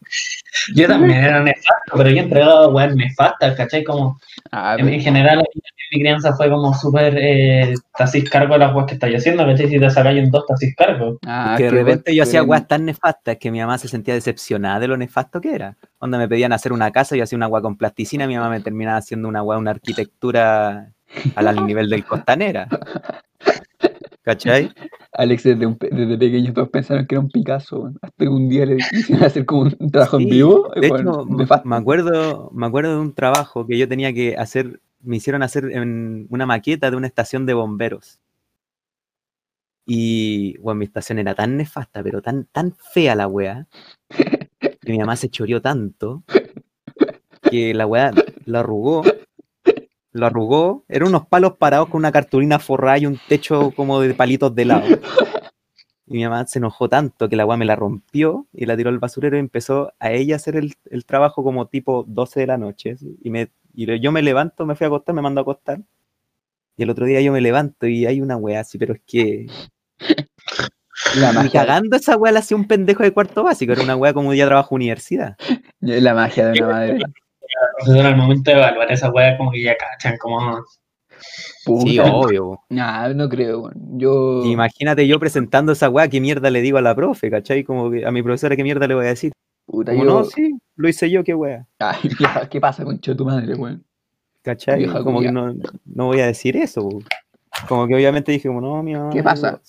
Yo 0.75 0.89
también 0.89 1.23
era 1.23 1.41
nefasto, 1.41 1.97
pero 1.97 2.09
yo 2.11 2.17
he 2.17 2.21
entregado 2.21 2.71
weas 2.71 2.95
nefastas, 2.95 3.55
¿cachai? 3.57 3.85
Como 3.85 4.19
Ah, 4.57 4.77
en, 4.79 5.01
general 5.01 5.43
mi 5.91 6.01
crianza 6.01 6.33
fue 6.35 6.49
como 6.49 6.73
súper 6.75 7.17
eh, 7.19 7.75
te 7.97 8.03
hacís 8.05 8.31
cargo 8.31 8.55
de 8.55 8.61
las 8.61 8.75
weas 8.75 8.87
que 8.87 8.95
estáis 8.95 9.17
haciendo, 9.17 9.45
¿cachai? 9.45 9.69
Si 9.69 9.81
te 9.81 9.91
sacáis 9.91 10.19
en 10.19 10.31
dos, 10.31 10.47
te 10.47 10.55
hacís 10.55 10.77
cargo. 10.77 11.19
ah, 11.27 11.55
que 11.57 11.65
de 11.65 11.71
repente 11.71 12.03
bueno, 12.11 12.17
yo 12.17 12.23
hacía 12.23 12.43
weas 12.45 12.69
tan 12.69 12.85
nefastas 12.85 13.37
que 13.37 13.51
mi 13.51 13.59
mamá 13.61 13.79
se 13.79 13.89
sentía 13.89 14.15
decepcionada 14.15 14.79
de 14.79 14.89
lo 14.89 14.97
nefasto 14.97 15.41
que 15.41 15.55
era. 15.55 15.77
Cuando 15.99 16.19
me 16.19 16.29
pedían 16.29 16.53
hacer 16.53 16.73
una 16.73 16.93
casa, 16.93 17.17
yo 17.17 17.25
hacía 17.25 17.37
una 17.37 17.49
wea 17.49 17.63
con 17.63 17.77
plasticina, 17.77 18.27
mi 18.29 18.37
mamá 18.37 18.49
me 18.49 18.61
terminaba 18.61 18.99
haciendo 18.99 19.29
una 19.29 19.43
wea, 19.43 19.59
una 19.59 19.73
arquitectura 19.73 20.93
al, 21.35 21.49
al 21.49 21.67
nivel 21.67 21.91
del 21.91 22.05
costanera. 22.05 22.69
¿Cachai? 24.23 24.71
Alex, 25.15 25.45
desde, 25.45 25.67
un 25.67 25.79
desde 25.79 26.19
pequeño 26.19 26.53
todos 26.53 26.69
pensaron 26.69 27.07
que 27.07 27.15
era 27.15 27.21
un 27.21 27.31
Picasso. 27.31 27.93
Hasta 28.03 28.25
que 28.25 28.29
un 28.29 28.49
día 28.49 28.67
le 28.67 28.77
hicieron 28.77 29.25
hacer 29.25 29.45
como 29.45 29.63
un 29.63 29.91
trabajo 29.93 30.19
en 30.19 30.29
vivo. 30.29 30.71
De 30.75 30.89
bueno, 30.89 31.23
hecho, 31.23 31.61
me 31.65 31.77
acuerdo, 31.77 32.51
me 32.53 32.67
acuerdo 32.67 32.95
de 32.95 33.01
un 33.01 33.15
trabajo 33.15 33.67
que 33.67 33.79
yo 33.79 33.89
tenía 33.89 34.13
que 34.13 34.37
hacer, 34.37 34.81
me 35.01 35.17
hicieron 35.17 35.43
hacer 35.43 35.71
en 35.73 36.27
una 36.31 36.47
maqueta 36.47 36.91
de 36.91 36.97
una 36.97 37.07
estación 37.07 37.47
de 37.47 37.55
bomberos. 37.55 38.21
Y 39.87 40.57
bueno, 40.59 40.79
mi 40.79 40.87
estación 40.87 41.19
era 41.19 41.35
tan 41.35 41.57
nefasta, 41.57 42.03
pero 42.03 42.23
tan, 42.23 42.47
tan 42.47 42.73
fea 42.73 43.15
la 43.15 43.29
wea, 43.29 43.67
que 44.09 44.93
mi 44.93 44.99
mamá 44.99 45.15
se 45.17 45.29
choreó 45.29 45.61
tanto 45.61 46.25
que 47.51 47.75
la 47.75 47.87
wea 47.87 48.13
lo 48.47 48.59
arrugó, 48.59 49.03
lo 50.15 50.27
arrugó. 50.27 50.85
Eran 50.89 51.09
unos 51.09 51.27
palos 51.27 51.57
parados 51.59 51.91
con 51.91 51.99
una 51.99 52.13
cartulina 52.13 52.59
forrada 52.59 52.99
y 52.99 53.07
un 53.07 53.21
techo 53.29 53.73
como 53.77 54.01
de 54.01 54.15
palitos 54.15 54.55
de 54.55 54.65
lado. 54.65 54.85
Y 56.07 56.19
mi 56.19 56.25
mamá 56.25 56.47
se 56.47 56.59
enojó 56.59 56.87
tanto 56.91 57.31
que 57.31 57.37
la 57.37 57.47
weá 57.47 57.57
me 57.57 57.65
la 57.65 57.77
rompió 57.77 58.47
y 58.53 58.67
la 58.67 58.77
tiró 58.77 58.91
al 58.91 58.99
basurero 58.99 59.39
y 59.39 59.41
empezó 59.41 59.91
a 59.99 60.13
ella 60.13 60.35
a 60.35 60.37
hacer 60.37 60.55
el, 60.57 60.75
el 60.91 61.07
trabajo 61.07 61.43
como 61.43 61.67
tipo 61.69 62.05
12 62.07 62.41
de 62.41 62.47
la 62.47 62.59
noche. 62.59 62.97
Y, 63.23 63.31
me, 63.31 63.51
y 63.73 63.99
yo 64.01 64.13
me 64.13 64.21
levanto, 64.21 64.67
me 64.67 64.75
fui 64.75 64.85
a 64.85 64.89
acostar, 64.89 65.15
me 65.15 65.23
mando 65.23 65.41
a 65.41 65.43
acostar. 65.43 65.81
Y 66.77 66.83
el 66.83 66.91
otro 66.91 67.07
día 67.07 67.23
yo 67.23 67.33
me 67.33 67.41
levanto 67.41 67.87
y 67.87 68.05
hay 68.05 68.21
una 68.21 68.37
weá 68.37 68.61
así, 68.61 68.77
pero 68.77 68.93
es 68.93 69.01
que 69.07 69.47
La 71.17 71.31
ni 71.31 71.37
magia, 71.37 71.65
cagando 71.65 71.97
esa 71.97 72.17
weá 72.17 72.33
la 72.33 72.41
hacía 72.41 72.57
un 72.57 72.67
pendejo 72.67 73.03
de 73.03 73.13
cuarto 73.13 73.43
básico. 73.43 73.73
Era 73.73 73.83
una 73.83 73.97
weá 73.97 74.13
como 74.13 74.35
ya 74.35 74.47
trabajo 74.47 74.75
universidad. 74.75 75.37
la 75.81 76.15
magia 76.15 76.49
de 76.49 76.63
una 76.63 76.67
madre. 76.73 76.99
Entonces, 77.79 78.05
al 78.05 78.17
momento 78.17 78.51
de 78.51 78.57
evaluar 78.57 78.91
esa 78.91 79.11
weá, 79.11 79.37
como 79.37 79.51
que 79.51 79.63
ya 79.63 79.77
cachan, 79.77 80.17
como. 80.19 80.65
Sí, 81.19 81.99
obvio. 82.01 82.61
Nah, 82.71 83.09
no 83.09 83.29
creo, 83.29 83.61
weón. 83.61 83.99
Yo. 83.99 84.45
Imagínate 84.45 85.07
yo 85.07 85.19
presentando 85.19 85.73
esa 85.73 85.89
weá, 85.89 86.09
qué 86.09 86.21
mierda 86.21 86.51
le 86.51 86.61
digo 86.61 86.79
a 86.79 86.83
la 86.83 86.95
profe, 86.95 87.31
¿cachai? 87.31 87.65
Como 87.65 87.91
que 87.91 88.05
a 88.05 88.11
mi 88.11 88.23
profesora, 88.23 88.57
qué 88.57 88.63
mierda 88.63 88.87
le 88.87 88.95
voy 88.95 89.07
a 89.07 89.11
decir. 89.11 89.33
Puta, 89.67 89.93
Como 89.93 90.05
yo. 90.05 90.11
no, 90.11 90.25
sí, 90.25 90.59
lo 90.77 90.89
hice 90.89 91.11
yo, 91.11 91.25
qué 91.25 91.35
weá. 91.35 91.67
Ay, 91.79 92.01
vieja, 92.19 92.49
¿qué 92.49 92.61
pasa, 92.61 92.85
concha 92.85 93.13
de 93.13 93.17
tu 93.17 93.25
madre, 93.25 93.55
weón? 93.55 93.85
¿Cachai? 94.43 94.81
Vieja 94.81 95.03
como 95.03 95.21
que 95.21 95.33
no, 95.33 95.55
no 95.87 96.07
voy 96.07 96.21
a 96.21 96.27
decir 96.27 96.57
eso. 96.57 96.87
Como 97.67 97.87
que 97.87 97.95
obviamente 97.95 98.33
dije, 98.33 98.49
como 98.49 98.61
no, 98.61 98.83
mi 98.83 98.95
mamá. 98.95 99.11
¿Qué 99.11 99.23
pasa? 99.23 99.61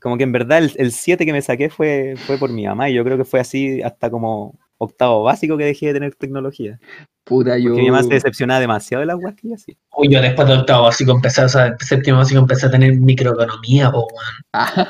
Como 0.00 0.16
que 0.16 0.22
en 0.22 0.30
verdad 0.30 0.62
el 0.76 0.92
7 0.92 1.26
que 1.26 1.32
me 1.32 1.42
saqué 1.42 1.68
fue, 1.68 2.14
fue 2.16 2.38
por 2.38 2.52
mi 2.52 2.64
mamá 2.64 2.88
y 2.88 2.94
yo 2.94 3.02
creo 3.02 3.16
que 3.16 3.24
fue 3.24 3.40
así 3.40 3.82
hasta 3.82 4.08
como 4.08 4.56
octavo 4.78 5.22
básico 5.22 5.56
que 5.56 5.64
dejé 5.64 5.86
de 5.86 5.94
tener 5.94 6.14
tecnología. 6.14 6.78
Puta, 7.24 7.58
yo. 7.58 7.70
Porque 7.70 7.82
mi 7.82 7.90
mamá 7.90 8.02
se 8.02 8.10
decepcionaba 8.10 8.60
demasiado 8.60 9.00
de 9.00 9.06
las 9.06 9.16
weas 9.16 9.34
que 9.34 9.48
yo 9.48 9.54
hacía. 9.54 9.74
Uy, 9.96 10.08
yo 10.08 10.20
después 10.22 10.46
de 10.46 10.54
octavo 10.54 10.84
básico 10.84 11.12
empecé, 11.12 11.42
o 11.42 11.48
sea, 11.48 11.76
séptimo 11.80 12.18
básico 12.18 12.40
empecé 12.40 12.66
a 12.66 12.70
tener 12.70 12.94
microeconomía, 12.96 13.90
po, 13.90 14.06
weón. 14.06 14.34
Ah. 14.52 14.86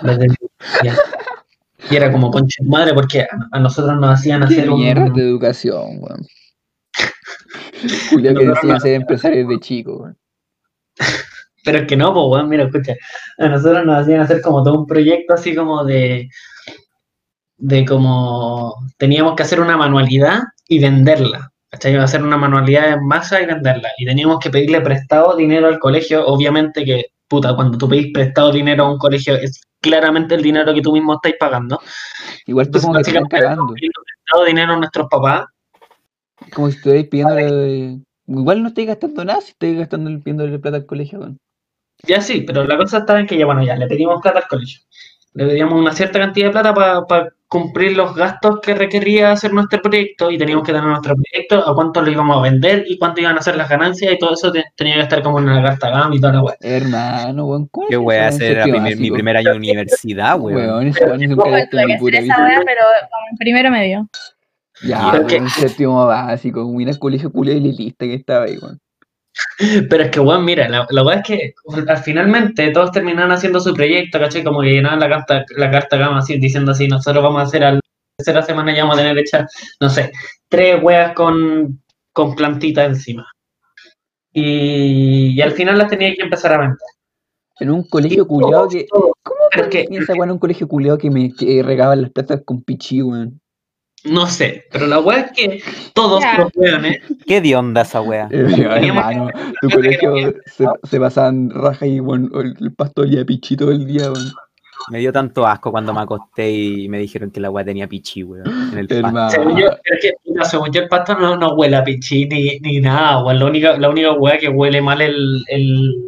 Y 1.91 1.97
era 1.97 2.11
como 2.11 2.31
concha 2.31 2.57
de 2.63 2.69
madre, 2.69 2.95
porque 2.95 3.23
a, 3.23 3.29
a 3.53 3.61
nosotros 3.61 3.99
nos 3.99 4.19
hacían 4.19 4.41
qué 4.41 4.47
hacer 4.55 4.71
un. 4.71 4.81
mierda 4.81 5.09
de 5.11 5.23
educación, 5.23 5.99
weón. 6.01 6.27
Julio 8.11 8.35
que 8.35 8.47
decían 8.47 8.69
no- 8.75 8.81
ser 8.81 8.95
empresarios 8.95 9.49
de 9.49 9.61
chico, 9.61 9.97
weón. 9.99 10.19
Pero 11.65 11.79
es 11.79 11.87
que 11.87 11.97
no, 11.97 12.13
pues, 12.13 12.25
weón, 12.29 12.49
mira, 12.49 12.65
escucha. 12.65 12.95
A 13.39 13.49
nosotros 13.49 13.85
nos 13.85 14.03
hacían 14.03 14.21
hacer 14.21 14.41
como 14.41 14.63
todo 14.63 14.81
un 14.81 14.87
proyecto 14.87 15.35
así 15.35 15.55
como 15.55 15.85
de. 15.85 16.29
De 17.59 17.85
como. 17.85 18.75
Teníamos 18.99 19.35
que 19.35 19.43
hacer 19.43 19.61
una 19.61 19.77
manualidad 19.77 20.41
y 20.69 20.79
venderla. 20.79 21.53
¿Cachai? 21.71 21.97
Hacer 21.97 22.23
una 22.23 22.37
manualidad 22.37 22.93
en 22.93 23.07
masa 23.07 23.41
y 23.41 23.47
venderla. 23.47 23.91
Y 23.99 24.07
teníamos 24.07 24.39
que 24.39 24.51
pedirle 24.51 24.81
prestado 24.81 25.37
dinero 25.37 25.69
al 25.69 25.79
colegio. 25.79 26.27
Obviamente 26.27 26.85
que, 26.85 27.07
puta, 27.29 27.55
cuando 27.55 27.77
tú 27.77 27.89
pedís 27.89 28.13
prestado 28.13 28.53
dinero 28.53 28.85
a 28.85 28.93
un 28.93 28.99
colegio 28.99 29.35
es 29.35 29.61
claramente 29.81 30.35
el 30.35 30.43
dinero 30.43 30.75
que 30.75 30.83
tú 30.83 30.93
mismo 30.93 31.15
estás 31.15 31.35
pagando. 31.39 31.81
Igual 32.47 32.71
tú 32.71 32.79
Entonces, 32.79 33.15
como 33.15 33.29
que 33.29 33.37
pidiendo 33.75 34.03
prestado 34.05 34.45
dinero 34.45 34.73
a 34.73 34.77
nuestros 34.77 35.09
papás. 35.09 35.47
Como 36.53 36.71
si 36.71 36.77
estuvierais 36.77 37.09
pidiéndole. 37.09 38.01
Igual 38.29 38.63
no 38.63 38.69
estáis 38.69 38.89
gastando 38.89 39.25
nada 39.25 39.41
si 39.41 39.53
estáis 39.53 39.79
gastando 39.79 40.11
pidiéndole 40.19 40.59
plata 40.59 40.79
al 40.79 40.87
colegio. 40.87 41.37
Ya 42.03 42.21
sí, 42.21 42.43
pero 42.43 42.65
la 42.65 42.77
cosa 42.77 42.99
estaba 42.99 43.21
en 43.21 43.27
que 43.27 43.39
ya, 43.39 43.47
bueno, 43.47 43.65
ya 43.65 43.77
le 43.77 43.87
pedimos 43.87 44.21
plata 44.21 44.41
al 44.41 44.49
colegio. 44.49 44.81
Le 45.37 45.47
pedíamos 45.47 45.79
una 45.79 45.93
cierta 45.93 46.19
cantidad 46.19 46.47
de 46.47 46.53
plata 46.53 46.75
para 47.07 47.29
cumplir 47.49 47.97
los 47.97 48.15
gastos 48.17 48.59
que 48.61 48.75
requería 48.75 49.31
hacer 49.33 49.53
nuestro 49.53 49.81
proyecto 49.81 50.31
y 50.31 50.39
teníamos 50.39 50.65
que 50.67 50.73
tener 50.73 50.89
nuestro 50.89 51.15
proyecto, 51.15 51.69
a 51.69 51.75
cuánto 51.75 52.01
lo 52.03 52.11
íbamos 52.11 52.39
a 52.39 52.41
vender 52.41 52.85
y 52.89 52.99
cuánto 52.99 53.21
iban 53.21 53.37
a 53.39 53.43
ser 53.43 53.57
las 53.57 53.69
ganancias 53.69 54.13
y 54.13 54.19
todo 54.19 54.33
eso 54.35 54.51
te- 54.51 54.65
tenía 54.77 54.95
que 54.97 55.03
estar 55.03 55.23
como 55.23 55.39
en 55.39 55.45
una 55.49 55.63
carta 55.63 55.91
gama 55.91 56.15
y 56.17 56.21
toda 56.21 56.33
la 56.33 56.43
weá. 56.43 56.57
Hermano, 56.61 57.45
weón. 57.47 57.69
¿cómo 57.71 57.87
Qué 57.89 57.95
es 57.95 58.01
wea 58.01 58.29
eso, 58.29 58.37
hacer 58.39 58.63
primer- 58.63 58.97
mi 58.97 59.11
primer 59.11 59.37
año 59.37 59.51
de 59.53 59.57
universidad, 59.59 60.41
weón. 60.41 60.57
Pero 62.65 62.65
pero 62.65 62.87
primero 63.39 63.71
medio. 63.71 64.09
Ya, 64.83 65.23
que- 65.27 65.49
séptimo 65.51 66.05
básico, 66.07 66.67
mira 66.73 66.91
el 66.91 66.99
colegio 66.99 67.31
culo 67.31 67.53
elitista 67.53 68.07
que 68.07 68.15
estaba 68.15 68.47
ahí, 68.47 68.59
weón. 68.59 68.79
Pero 69.89 70.05
es 70.05 70.11
que, 70.11 70.21
weón, 70.21 70.45
mira, 70.45 70.69
la, 70.69 70.87
la 70.91 71.03
weá 71.05 71.17
es 71.19 71.27
que 71.27 71.55
al 71.89 71.99
finalmente 71.99 72.71
todos 72.71 72.93
terminaron 72.93 73.33
haciendo 73.33 73.61
su 73.61 73.75
proyecto, 73.75 74.19
¿cachai? 74.19 74.45
Como 74.45 74.61
que 74.61 74.73
llenaban 74.73 75.01
la 75.01 75.09
carta, 75.09 75.45
la 75.57 75.71
carta 75.71 75.97
gama 75.97 76.19
así, 76.19 76.39
diciendo 76.39 76.73
así, 76.73 76.89
nosotros 76.89 77.23
vamos 77.23 77.41
a 77.41 77.45
hacer 77.45 77.65
al 77.65 77.81
tercera 78.19 78.43
semana 78.43 78.75
ya 78.75 78.83
vamos 78.85 78.99
a 78.99 79.03
tener 79.03 79.19
hechas, 79.19 79.53
no 79.81 79.91
sé, 79.91 80.11
tres 80.49 80.83
weas 80.83 81.13
con, 81.13 81.83
con 82.13 82.35
plantitas 82.35 82.87
encima. 82.89 83.27
Y, 84.33 85.35
y 85.35 85.41
al 85.41 85.53
final 85.53 85.79
las 85.79 85.89
tenía 85.89 86.15
que 86.15 86.23
empezar 86.23 86.53
a 86.55 86.59
vender. 86.59 86.79
En 87.59 87.71
un 87.71 87.85
colegio 87.89 88.27
culiado 88.27 88.69
que. 88.69 88.87
¿Cómo 88.89 89.15
Pero 89.51 89.65
es 89.65 89.69
que- 89.71 89.87
en 89.89 90.31
un 90.31 90.39
colegio 90.39 90.69
culiado 90.69 90.99
que 90.99 91.11
me 91.11 91.33
que 91.33 91.63
regaban 91.63 92.03
las 92.03 92.11
plazas 92.11 92.43
con 92.45 92.63
pichí, 92.63 93.03
weón? 93.03 93.41
No 94.07 94.27
sé, 94.27 94.65
pero 94.71 94.87
la 94.87 95.01
weá 95.01 95.21
es 95.21 95.33
que 95.33 95.63
todos 95.93 96.21
Ya. 96.23 96.39
los 96.39 96.51
weones, 96.55 97.01
¿Qué 97.27 97.41
de 97.41 97.57
onda 97.57 97.83
esa 97.83 98.01
wea? 98.01 98.29
Eh, 98.33 98.87
hermano, 98.87 99.31
tu 99.61 99.69
colegio 99.71 100.15
se, 100.47 100.67
se 100.85 101.01
pasaban 101.01 101.51
raja 101.51 101.87
y 101.87 102.01
weón, 102.01 102.31
el, 102.35 102.55
el 102.61 102.73
pasto 102.75 103.03
olía 103.03 103.25
todo 103.59 103.71
el 103.73 103.87
día, 103.87 104.11
weón. 104.13 104.33
Me 104.89 104.99
dio 105.01 105.13
tanto 105.13 105.45
asco 105.45 105.73
cuando 105.73 105.93
me 105.93 106.01
acosté 106.01 106.49
y 106.49 106.89
me 106.89 106.99
dijeron 106.99 107.33
que 107.33 107.41
la 107.41 107.51
wea 107.51 107.65
tenía 107.65 107.89
pichi, 107.89 108.23
weón. 108.23 108.47
En 108.73 108.79
el 108.79 108.87
pasto. 108.87 109.31
Según 109.31 109.57
yo, 109.59 109.67
es 109.67 110.01
que, 110.01 110.13
según 110.45 110.71
yo 110.73 110.83
el 110.83 110.89
pasto 110.89 111.19
no, 111.19 111.37
no 111.37 111.55
huele 111.55 111.77
a 111.77 111.83
pichí 111.83 112.27
ni, 112.27 112.59
ni 112.61 112.81
nada, 112.81 113.25
weón. 113.25 113.39
La 113.41 113.47
única, 113.47 113.77
la 113.79 113.89
única 113.89 114.13
weá 114.13 114.39
que 114.39 114.49
huele 114.49 114.81
mal 114.81 115.01
el, 115.01 115.43
el 115.49 116.07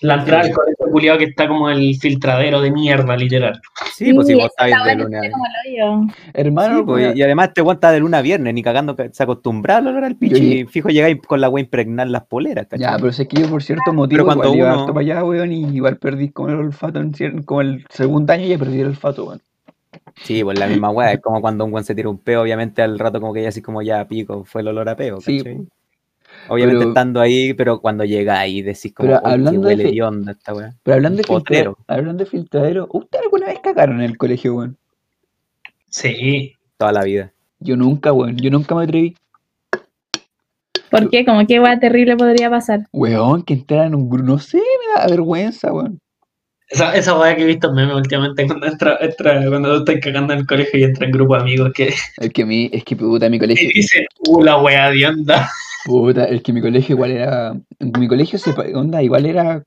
la 0.00 0.14
entrada 0.14 0.44
del 0.44 0.52
colegio 0.54 0.75
culiado 0.96 1.18
que 1.18 1.24
está 1.26 1.46
como 1.46 1.68
el 1.68 1.94
filtradero 2.00 2.60
de 2.60 2.70
mierda, 2.70 3.16
literal. 3.16 3.60
Sí, 3.92 4.12
pues 4.14 4.26
si 4.28 4.34
vos 4.34 4.50
wea 4.58 4.82
de 4.84 4.96
que 4.96 5.02
lunes. 5.02 5.20
tiene 5.20 5.26
a- 5.26 5.30
como 5.30 5.44
el 5.44 5.52
hoyo. 5.72 6.14
Hermano, 6.32 6.76
Sí, 6.78 6.82
pues, 6.86 7.04
weón, 7.04 7.16
y 7.18 7.22
además 7.22 7.52
te 7.52 7.60
aguanta 7.60 7.92
de 7.92 8.00
luna 8.00 8.18
a 8.18 8.22
viernes, 8.22 8.54
ni 8.54 8.62
cagando 8.62 8.96
que 8.96 9.10
se 9.12 9.22
acostumbraba 9.22 9.78
al 9.80 9.86
olor 9.88 10.04
al 10.04 10.16
pichi. 10.16 10.34
Yo- 10.34 10.60
Y 10.62 10.64
fijo, 10.66 10.88
llegáis 10.88 11.18
con 11.26 11.40
la 11.40 11.48
wea 11.48 11.60
a 11.62 11.64
impregnar 11.64 12.08
las 12.08 12.24
poleras, 12.26 12.66
¿cachai? 12.66 12.80
Ya, 12.80 12.96
pero 12.98 13.12
sé 13.12 13.28
que 13.28 13.42
yo 13.42 13.48
por 13.48 13.62
cierto 13.62 13.92
motivo 13.92 14.24
cuando 14.24 14.44
igual 14.44 14.58
iba 14.58 14.74
uno- 14.84 14.86
para 14.94 15.00
allá, 15.00 15.24
weón, 15.24 15.52
y 15.52 15.64
igual 15.76 15.98
perdí 15.98 16.30
como 16.30 16.48
el 16.48 16.54
olfato 16.56 17.00
en 17.00 17.42
como 17.42 17.60
el 17.60 17.84
segundo 17.90 18.32
año 18.32 18.46
ya 18.46 18.56
perdí 18.58 18.80
el 18.80 18.86
olfato, 18.88 19.24
weón. 19.26 19.40
Sí, 20.22 20.42
pues 20.42 20.58
la 20.58 20.66
misma 20.66 20.90
weá, 20.90 21.12
es 21.12 21.20
como 21.20 21.40
cuando 21.40 21.64
un 21.64 21.72
weón 21.72 21.84
se 21.84 21.94
tira 21.94 22.08
un 22.08 22.18
peo, 22.18 22.42
obviamente 22.42 22.80
al 22.82 22.98
rato 22.98 23.20
como 23.20 23.32
que 23.34 23.42
ya 23.42 23.48
así 23.50 23.60
como 23.60 23.82
ya 23.82 24.06
pico, 24.06 24.44
fue 24.44 24.62
el 24.62 24.68
olor 24.68 24.88
a 24.88 24.96
peo, 24.96 25.20
Sí, 25.20 25.38
¿cachai? 25.38 25.58
Obviamente 26.48 26.78
pero- 26.80 26.88
estando 26.90 27.20
ahí, 27.20 27.54
pero 27.54 27.80
cuando 27.80 28.04
llega 28.04 28.38
ahí 28.38 28.62
decís 28.62 28.92
como, 28.94 29.08
Pero 29.08 29.18
"Uy, 29.18 29.24
qué 29.24 29.30
hablando 29.32 29.60
de 29.60 29.66
huele 29.74 29.90
de 29.92 30.02
onda 30.02 30.32
esta 30.32 30.54
weá. 30.54 30.74
Pero 30.82 30.94
hablando 30.96 31.16
de, 31.18 31.22
filtra- 31.24 31.34
Potrero. 31.38 31.78
hablando 31.86 32.24
de 32.24 32.30
filtradero, 32.30 32.88
¿usted 32.92 33.18
alguna 33.22 33.46
vez 33.46 33.58
cagaron 33.62 33.96
en 34.00 34.06
el 34.10 34.16
colegio, 34.18 34.54
weón? 34.54 34.76
Sí. 35.90 36.52
Toda 36.76 36.92
la 36.92 37.04
vida. 37.04 37.32
Yo 37.58 37.76
nunca, 37.76 38.12
weón, 38.12 38.36
yo 38.36 38.50
nunca 38.50 38.74
me 38.74 38.84
atreví. 38.84 39.16
¿Por 40.90 41.10
qué? 41.10 41.24
Como 41.24 41.46
qué 41.46 41.58
wea 41.60 41.78
terrible 41.80 42.16
podría 42.16 42.48
pasar. 42.48 42.86
Weón, 42.92 43.42
que 43.42 43.54
entrara 43.54 43.86
en 43.86 43.94
un 43.94 44.08
grupo, 44.08 44.24
no 44.24 44.38
sé, 44.38 44.58
me 44.58 45.00
da 45.00 45.08
vergüenza, 45.08 45.72
weón. 45.72 45.98
Esa, 46.68 46.96
esa 46.96 47.18
weá 47.18 47.34
que 47.36 47.42
he 47.42 47.46
visto 47.46 47.68
en 47.68 47.74
memes 47.74 47.94
últimamente 47.94 48.44
cuando 48.46 48.66
entra, 48.66 48.98
entra, 49.00 49.48
cuando 49.48 49.72
tú 49.84 49.90
estás 49.90 50.04
cagando 50.04 50.32
en 50.32 50.40
el 50.40 50.46
colegio 50.46 50.80
y 50.80 50.84
entra 50.84 51.06
en 51.06 51.12
grupo 51.12 51.34
de 51.36 51.40
amigos 51.42 51.72
que 51.72 51.94
Es 52.16 52.30
que 52.32 52.44
mi, 52.44 52.68
es 52.72 52.82
que 52.84 52.96
puta, 52.96 53.28
mi 53.28 53.36
y 53.36 53.40
colegio, 53.40 53.70
dicen, 53.74 54.04
uh, 54.28 54.42
la 54.42 54.56
weá 54.60 54.90
de 54.90 55.06
onda. 55.06 55.48
Puta, 55.86 56.24
es 56.24 56.42
que 56.42 56.52
mi 56.52 56.60
colegio 56.60 56.96
igual 56.96 57.12
era, 57.12 57.54
mi 57.80 58.08
colegio 58.08 58.38
se, 58.40 58.52
pa- 58.52 58.66
onda, 58.74 59.02
igual 59.04 59.24
era 59.24 59.62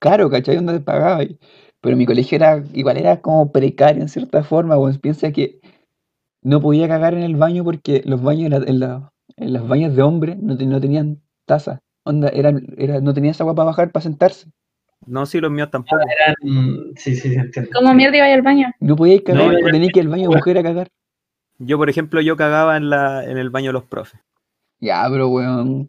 caro, 0.00 0.28
¿cachai? 0.28 0.56
Onda 0.56 0.72
te 0.72 0.80
pagaba, 0.80 1.22
y- 1.22 1.38
pero 1.80 1.96
mi 1.96 2.06
colegio 2.06 2.34
era, 2.36 2.64
igual 2.74 2.96
era 2.96 3.20
como 3.20 3.52
precario 3.52 4.02
en 4.02 4.08
cierta 4.08 4.42
forma, 4.42 4.76
weón. 4.76 4.98
Piensa 4.98 5.30
que 5.30 5.60
no 6.42 6.60
podía 6.60 6.88
cagar 6.88 7.14
en 7.14 7.22
el 7.22 7.36
baño 7.36 7.62
porque 7.62 8.02
los 8.04 8.20
baños, 8.20 8.46
en, 8.46 8.50
la- 8.50 8.66
en, 8.66 8.80
la- 8.80 9.12
en 9.36 9.52
los 9.52 9.68
baños 9.68 9.94
de 9.94 10.02
hombre 10.02 10.36
no, 10.40 10.56
te- 10.56 10.66
no 10.66 10.80
tenían 10.80 11.22
taza. 11.46 11.80
Onda, 12.04 12.28
eran, 12.30 12.66
era, 12.76 13.00
no 13.00 13.14
tenías 13.14 13.40
agua 13.40 13.54
para 13.54 13.66
bajar, 13.66 13.92
para 13.92 14.02
sentarse. 14.02 14.50
No, 15.06 15.24
sí, 15.24 15.40
los 15.40 15.50
míos 15.52 15.70
tampoco. 15.70 16.02
Eran, 16.02 16.34
sí, 16.96 17.14
sí, 17.14 17.28
sí, 17.30 17.34
entiendo. 17.34 17.70
¿Cómo 17.74 17.94
mierda 17.94 18.16
iba 18.16 18.26
al 18.26 18.42
baño? 18.42 18.72
No 18.80 18.96
podías 18.96 19.22
cagar, 19.22 19.52
No, 19.52 19.66
o 19.68 19.70
tenías 19.70 19.92
que 19.92 20.00
ir 20.00 20.06
al 20.06 20.10
baño 20.10 20.28
de 20.30 20.36
mujer 20.36 20.58
a 20.58 20.62
cagar. 20.62 20.88
Yo, 21.58 21.78
por 21.78 21.88
ejemplo, 21.88 22.20
yo 22.20 22.36
cagaba 22.36 22.76
en, 22.76 22.90
la, 22.90 23.24
en 23.24 23.38
el 23.38 23.50
baño 23.50 23.68
de 23.68 23.74
los 23.74 23.84
profes. 23.84 24.20
Ya, 24.84 25.06
pero 25.10 25.28
weón. 25.28 25.88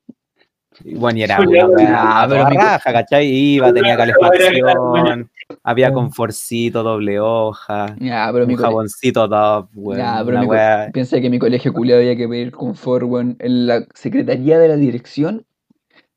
Bueno, 0.83 1.19
y 1.19 1.23
era 1.23 1.39
una 1.41 1.65
weá 1.67 1.87
ah, 2.21 2.25
pero 2.29 2.49
mi- 2.49 2.55
raja, 2.57 2.91
¿cachai? 2.93 3.27
Iba, 3.27 3.73
tenía 3.73 3.95
calefacción, 3.97 5.29
había 5.63 5.91
conforcito, 5.93 6.83
doble 6.83 7.19
hoja, 7.19 7.95
Ya, 7.99 8.29
pero 8.31 8.45
mi 8.45 8.53
un 8.53 8.57
colegio. 8.57 8.65
jaboncito 8.65 9.29
top, 9.29 9.69
weón. 9.73 9.99
Ya, 10.01 10.21
pero 10.25 10.39
mi 10.39 10.45
weá. 10.45 10.89
Piensa 10.93 11.19
que 11.21 11.29
mi 11.29 11.39
colegio 11.39 11.71
culiado 11.73 12.01
había 12.01 12.15
que 12.15 12.27
pedir 12.27 12.51
confort, 12.51 13.03
weón, 13.05 13.35
en 13.39 13.67
la 13.67 13.85
secretaría 13.93 14.59
de 14.59 14.67
la 14.69 14.75
dirección. 14.75 15.45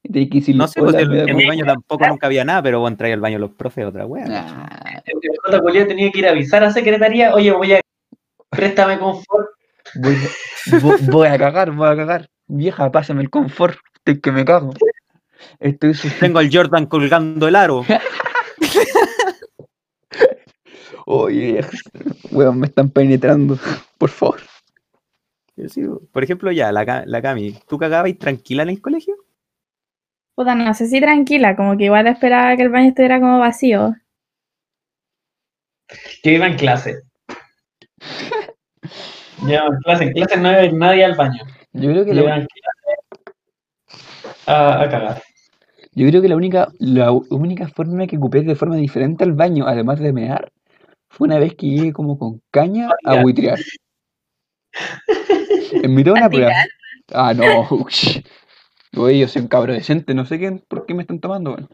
Tenía 0.02 0.28
que 0.28 0.38
decirle, 0.38 0.58
No 0.62 0.68
sé, 0.68 0.80
pues 0.80 0.94
"Hola, 0.94 1.02
en, 1.02 1.10
mi 1.10 1.18
confort". 1.32 1.46
baño 1.48 1.64
tampoco 1.64 2.06
nunca 2.08 2.26
había 2.28 2.44
nada, 2.44 2.62
pero 2.62 2.80
bueno, 2.80 2.96
traía 2.96 3.14
el 3.14 3.20
baño 3.20 3.36
de 3.36 3.40
los 3.40 3.50
profes, 3.52 3.84
otra 3.86 4.06
weá. 4.06 4.24
Nah, 4.26 4.66
El 5.04 5.14
J. 5.44 5.60
Culiao 5.60 5.86
tenía 5.86 6.10
que 6.10 6.18
ir 6.20 6.26
a 6.26 6.30
avisar 6.30 6.62
a 6.64 6.70
secretaría, 6.72 7.34
oye, 7.34 7.52
voy 7.52 7.74
a 7.74 7.80
préstame 8.50 8.98
confort. 8.98 9.48
voy, 9.94 10.14
vo- 10.80 10.98
voy 11.12 11.28
a 11.28 11.38
cagar, 11.38 11.70
voy 11.72 11.88
a 11.88 11.96
cagar. 11.96 12.28
Vieja, 12.48 12.90
pásame 12.90 13.22
el 13.22 13.30
confort, 13.30 13.78
estoy 13.94 14.20
que 14.20 14.32
me 14.32 14.44
cago. 14.44 14.72
Estoy 15.60 15.92
Tengo 16.20 16.38
al 16.38 16.50
Jordan 16.52 16.86
colgando 16.86 17.46
el 17.46 17.56
aro. 17.56 17.84
Oye, 21.06 21.64
weón, 22.30 22.60
me 22.60 22.66
están 22.66 22.90
penetrando. 22.90 23.58
Por 23.96 24.10
favor. 24.10 24.40
Por 26.12 26.22
ejemplo, 26.22 26.52
ya, 26.52 26.70
la, 26.70 27.04
la 27.06 27.22
Cami, 27.22 27.58
¿tú 27.66 27.78
cagabas 27.78 28.16
tranquila 28.18 28.62
en 28.62 28.68
el 28.70 28.80
colegio? 28.80 29.16
Puta, 30.34 30.54
no 30.54 30.72
sé 30.74 30.86
si 30.86 31.00
tranquila, 31.00 31.56
como 31.56 31.76
que 31.76 31.84
igual 31.84 32.06
esperaba 32.06 32.56
que 32.56 32.62
el 32.62 32.68
baño 32.68 32.90
estuviera 32.90 33.18
como 33.18 33.38
vacío. 33.38 33.96
Yo 36.22 36.30
iba 36.30 36.46
en 36.46 36.56
clase. 36.56 37.02
Yo 39.42 39.56
en 39.56 39.80
clase, 39.82 40.04
en 40.04 40.12
clase 40.12 40.36
no 40.36 40.50
iba 40.50 40.72
nadie 40.72 41.04
al 41.04 41.16
baño. 41.16 41.42
Yo 41.72 41.90
creo 41.90 42.04
que 42.04 42.14
la, 42.14 42.22
clase 42.22 42.46
a, 44.46 44.82
a 44.82 44.88
cagar. 44.88 45.22
yo 45.92 46.08
creo 46.08 46.22
que 46.22 46.28
la 46.28 46.36
única, 46.36 46.68
la 46.78 47.12
única 47.12 47.68
forma 47.68 48.06
que 48.06 48.16
ocupé 48.16 48.42
de 48.42 48.56
forma 48.56 48.76
diferente 48.76 49.24
al 49.24 49.32
baño, 49.32 49.66
además 49.66 50.00
de 50.00 50.12
mear, 50.12 50.50
fue 51.10 51.26
una 51.26 51.38
vez 51.38 51.54
que 51.54 51.66
llegué 51.66 51.92
como 51.92 52.18
con 52.18 52.42
caña 52.50 52.90
a 53.04 53.22
buitrear. 53.22 53.58
En 55.70 55.94
mitad 55.94 56.12
de 56.12 56.18
una 56.18 56.26
¿A 56.26 56.30
prueba. 56.30 56.52
Ah, 57.12 57.34
no. 57.34 57.68
Oye, 58.96 59.18
yo 59.18 59.28
soy 59.28 59.42
un 59.42 59.48
cabro 59.48 59.72
decente, 59.74 60.14
no 60.14 60.24
sé 60.24 60.38
qué, 60.38 60.50
por 60.66 60.86
qué 60.86 60.94
me 60.94 61.02
están 61.02 61.20
tomando, 61.20 61.52
weón. 61.52 61.68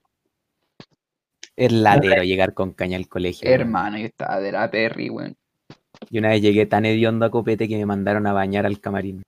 Es 1.56 1.72
latero 1.72 2.22
llegar 2.24 2.54
con 2.54 2.72
caña 2.72 2.96
al 2.96 3.08
colegio. 3.08 3.48
Hermano, 3.48 3.98
yo 3.98 4.06
estaba 4.06 4.40
de 4.40 4.52
la 4.52 4.70
Perry, 4.70 5.10
weón. 5.10 5.36
Y 6.10 6.18
una 6.18 6.30
vez 6.30 6.42
llegué 6.42 6.66
tan 6.66 6.86
hediondo 6.86 7.24
a 7.24 7.30
copete 7.30 7.68
que 7.68 7.76
me 7.76 7.86
mandaron 7.86 8.26
a 8.26 8.32
bañar 8.32 8.66
al 8.66 8.80
camarín. 8.80 9.22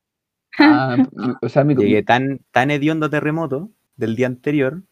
Ah, 0.59 0.97
o 1.43 1.49
sea, 1.49 1.65
mi, 1.65 1.75
Llegué 1.75 2.03
tan, 2.03 2.41
tan 2.53 2.71
hediondo 2.71 3.11
terremoto 3.11 3.71
del 3.97 4.17
día 4.17 4.27
anterior, 4.27 4.83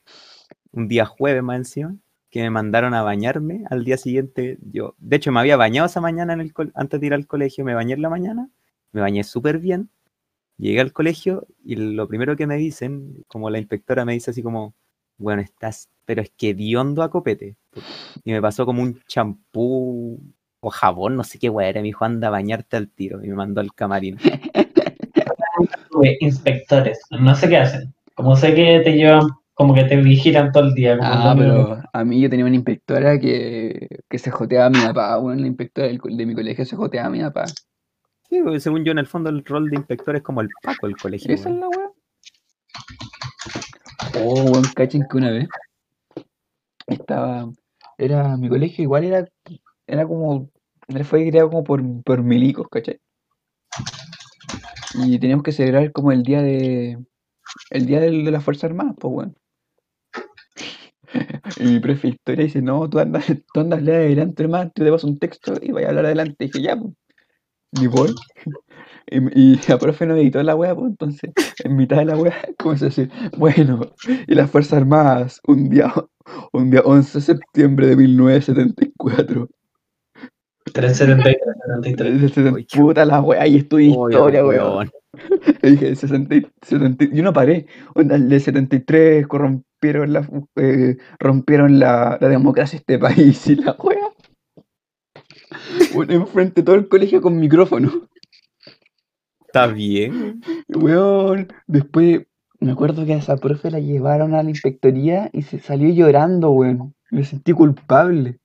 un 0.73 0.89
día 0.89 1.07
jueves 1.07 1.43
más 1.43 1.57
encima, 1.59 1.97
que 2.31 2.43
me 2.43 2.51
mandaron 2.51 2.95
a 2.95 3.03
bañarme 3.03 3.65
al 3.71 3.85
día 3.85 3.97
siguiente. 3.97 4.59
Yo, 4.73 4.95
de 4.99 5.17
hecho, 5.17 5.33
me 5.33 5.41
había 5.41 5.57
bañado 5.57 5.87
esa 5.87 6.01
mañana 6.01 6.33
en 6.35 6.41
el 6.41 6.53
col- 6.53 6.73
antes 6.75 7.01
de 7.01 7.07
ir 7.07 7.15
al 7.15 7.27
colegio, 7.27 7.65
me 7.65 7.75
bañé 7.75 7.95
en 7.95 8.03
la 8.03 8.11
mañana, 8.11 8.51
me 8.93 9.01
bañé 9.01 9.25
súper 9.25 9.59
bien. 9.59 9.91
Llegué 10.59 10.81
al 10.81 10.93
colegio 10.93 11.47
y 11.65 11.77
lo 11.77 12.09
primero 12.09 12.37
que 12.37 12.47
me 12.47 12.57
dicen, 12.57 13.25
como 13.29 13.51
la 13.51 13.59
inspectora 13.59 14.05
me 14.05 14.12
dice 14.15 14.31
así 14.33 14.43
como, 14.43 14.75
bueno, 15.19 15.43
estás, 15.43 15.89
pero 16.07 16.23
es 16.23 16.31
que 16.37 16.51
hediondo 16.51 17.03
a 17.03 17.11
copete. 17.11 17.57
Y 18.25 18.33
me 18.33 18.43
pasó 18.43 18.67
como 18.67 18.83
un 18.83 19.01
champú 19.09 20.21
o 20.61 20.71
jabón, 20.71 21.17
no 21.17 21.25
sé 21.25 21.39
qué 21.39 21.51
weá 21.51 21.69
era, 21.69 21.81
me 21.83 21.89
dijo, 21.89 22.05
anda 22.05 22.29
a 22.29 22.31
bañarte 22.33 22.77
al 22.77 22.89
tiro. 22.91 23.25
Y 23.25 23.29
me 23.29 23.35
mandó 23.37 23.61
al 23.61 23.75
camarín. 23.75 24.19
Tuve 25.91 26.17
inspectores, 26.21 26.99
no 27.11 27.35
sé 27.35 27.49
qué 27.49 27.59
hacen. 27.59 27.95
Como 28.15 28.37
sé 28.37 28.55
que 28.55 28.81
te 28.85 28.93
llevan, 28.93 29.29
como 29.55 29.75
que 29.75 29.85
te 29.85 29.97
vigilan 29.97 30.53
todo 30.53 30.65
el 30.65 30.75
día. 30.75 30.97
Como 30.99 31.11
Ah, 31.11 31.35
pero 31.37 31.83
a 31.93 32.05
mí 32.05 32.21
yo 32.21 32.31
tenía 32.31 32.45
una 32.45 32.57
inspectora 32.57 33.19
que, 33.19 33.89
que 34.09 34.19
se 34.19 34.31
joteaba 34.31 34.67
a 34.67 34.71
mi 34.71 34.81
papá, 34.81 35.19
weón. 35.19 35.41
La 35.41 35.47
inspectora 35.47 35.89
del 35.89 35.99
de 35.99 36.27
mi 36.27 36.35
colegio 36.35 36.65
se 36.65 36.77
joteaba 36.77 37.09
a 37.09 37.11
mi 37.11 37.21
papá. 37.21 37.47
Sí, 38.29 38.41
porque 38.43 38.61
según 38.61 38.85
yo, 38.85 38.93
en 38.93 38.99
el 38.99 39.07
fondo, 39.07 39.31
el 39.31 39.45
rol 39.45 39.71
de 39.71 39.77
inspector 39.77 40.17
es 40.17 40.23
como 40.23 40.41
el 40.41 40.49
Paco 40.63 40.87
del 40.87 40.97
colegio. 40.97 41.33
¿Esa 41.35 41.51
es 41.51 41.57
la 41.57 41.69
weá? 41.69 41.91
Oh, 44.21 44.43
weón, 44.45 44.65
cachen 44.75 45.07
que 45.09 45.17
una 45.17 45.31
vez 45.31 45.49
estaba. 46.87 47.49
Era. 47.99 48.37
Mi 48.37 48.49
colegio 48.49 48.83
igual 48.83 49.05
era. 49.05 49.29
Era 49.87 50.07
como. 50.07 50.51
Fue 51.05 51.29
creado 51.29 51.49
como 51.49 51.65
por, 51.65 51.83
por 52.03 52.23
milicos, 52.23 52.67
¿cachai? 52.69 53.01
Y 54.95 55.18
teníamos 55.18 55.42
que 55.42 55.53
celebrar 55.53 55.92
como 55.92 56.12
el 56.12 56.22
día 56.22 56.42
de. 56.42 56.99
El 57.70 57.86
día 57.86 58.01
de 58.01 58.11
las 58.12 58.45
Fuerzas 58.45 58.64
Armadas, 58.64 58.95
pues, 58.99 59.14
weón. 59.14 59.36
Y 61.59 61.64
mi 61.64 61.78
profe 61.78 62.09
historia 62.09 62.45
dice, 62.45 62.61
no, 62.62 62.88
tú 62.90 62.99
andas, 62.99 63.26
tú 63.53 63.61
andas 63.61 63.80
adelante, 63.80 64.42
hermano, 64.42 64.72
te 64.74 64.90
vas 64.90 65.05
un 65.05 65.18
texto 65.18 65.55
y 65.62 65.70
vaya 65.70 65.86
a 65.86 65.90
hablar 65.90 66.07
adelante. 66.07 66.45
Y 66.45 66.47
dije, 66.49 66.62
ya, 66.62 66.76
pues. 66.76 66.92
Y 67.72 67.86
voy. 67.86 68.14
Y, 69.07 69.18
y 69.38 69.61
la 69.68 69.78
profe 69.78 70.07
no 70.07 70.16
editó 70.16 70.42
la 70.42 70.57
wea, 70.57 70.74
pues 70.74 70.86
entonces, 70.86 71.30
en 71.62 71.76
mitad 71.76 71.99
de 71.99 72.07
la 72.07 72.16
wea, 72.16 72.34
comenzó 72.59 72.86
a 72.86 72.88
decir, 72.88 73.11
bueno, 73.36 73.92
y 74.26 74.34
las 74.34 74.51
Fuerzas 74.51 74.78
Armadas, 74.78 75.40
un 75.47 75.68
día, 75.68 75.92
un 76.53 76.70
día 76.70 76.80
11 76.82 77.18
de 77.18 77.24
septiembre 77.24 77.86
de 77.88 77.97
1974. 77.97 79.49
373, 80.73 81.37
73. 81.67 82.21
Dice, 82.21 82.35
"70 82.43 82.53
Uy, 82.55 82.65
qué- 82.65 82.79
Puta 82.81 83.05
la 83.05 83.21
wea, 83.21 83.47
y 83.47 83.57
estudié 83.57 83.89
historia, 83.89 84.45
weón. 84.45 84.91
Y 85.62 85.71
dije, 85.71 85.95
60, 85.95 86.35
y- 86.35 86.47
70 86.62 87.05
y- 87.05 87.17
yo 87.17 87.23
no 87.23 87.33
paré. 87.33 87.67
Onda, 87.95 88.17
el 88.17 88.29
de 88.29 88.41
73 88.41 89.27
corrompieron 89.27 90.12
la, 90.12 90.29
eh, 90.57 90.97
rompieron 91.21 91.79
la, 91.79 92.19
la 92.21 92.29
democracia 92.29 92.79
de 92.79 92.81
este 92.81 92.99
país 92.99 93.47
y 93.47 93.57
la 93.57 93.77
wea. 93.79 94.09
Bueno, 95.95 96.12
enfrente 96.15 96.62
todo 96.62 96.75
el 96.77 96.89
colegio 96.89 97.21
con 97.23 97.39
micrófono. 97.39 97.93
Está 99.47 99.69
bien. 99.69 100.41
Weón, 100.69 101.49
después 101.69 102.23
me 102.59 102.73
acuerdo 102.73 103.07
que 103.07 103.15
a 103.15 103.19
esa 103.19 103.37
profe 103.37 103.71
la 103.71 103.79
llevaron 103.79 104.35
a 104.35 104.43
la 104.43 104.51
inspectoría 104.51 105.31
y 105.33 105.43
se 105.43 105.61
salió 105.61 105.91
llorando, 105.95 106.51
weón. 106.51 106.95
Me 107.11 107.23
sentí 107.23 107.53
culpable. 107.53 108.39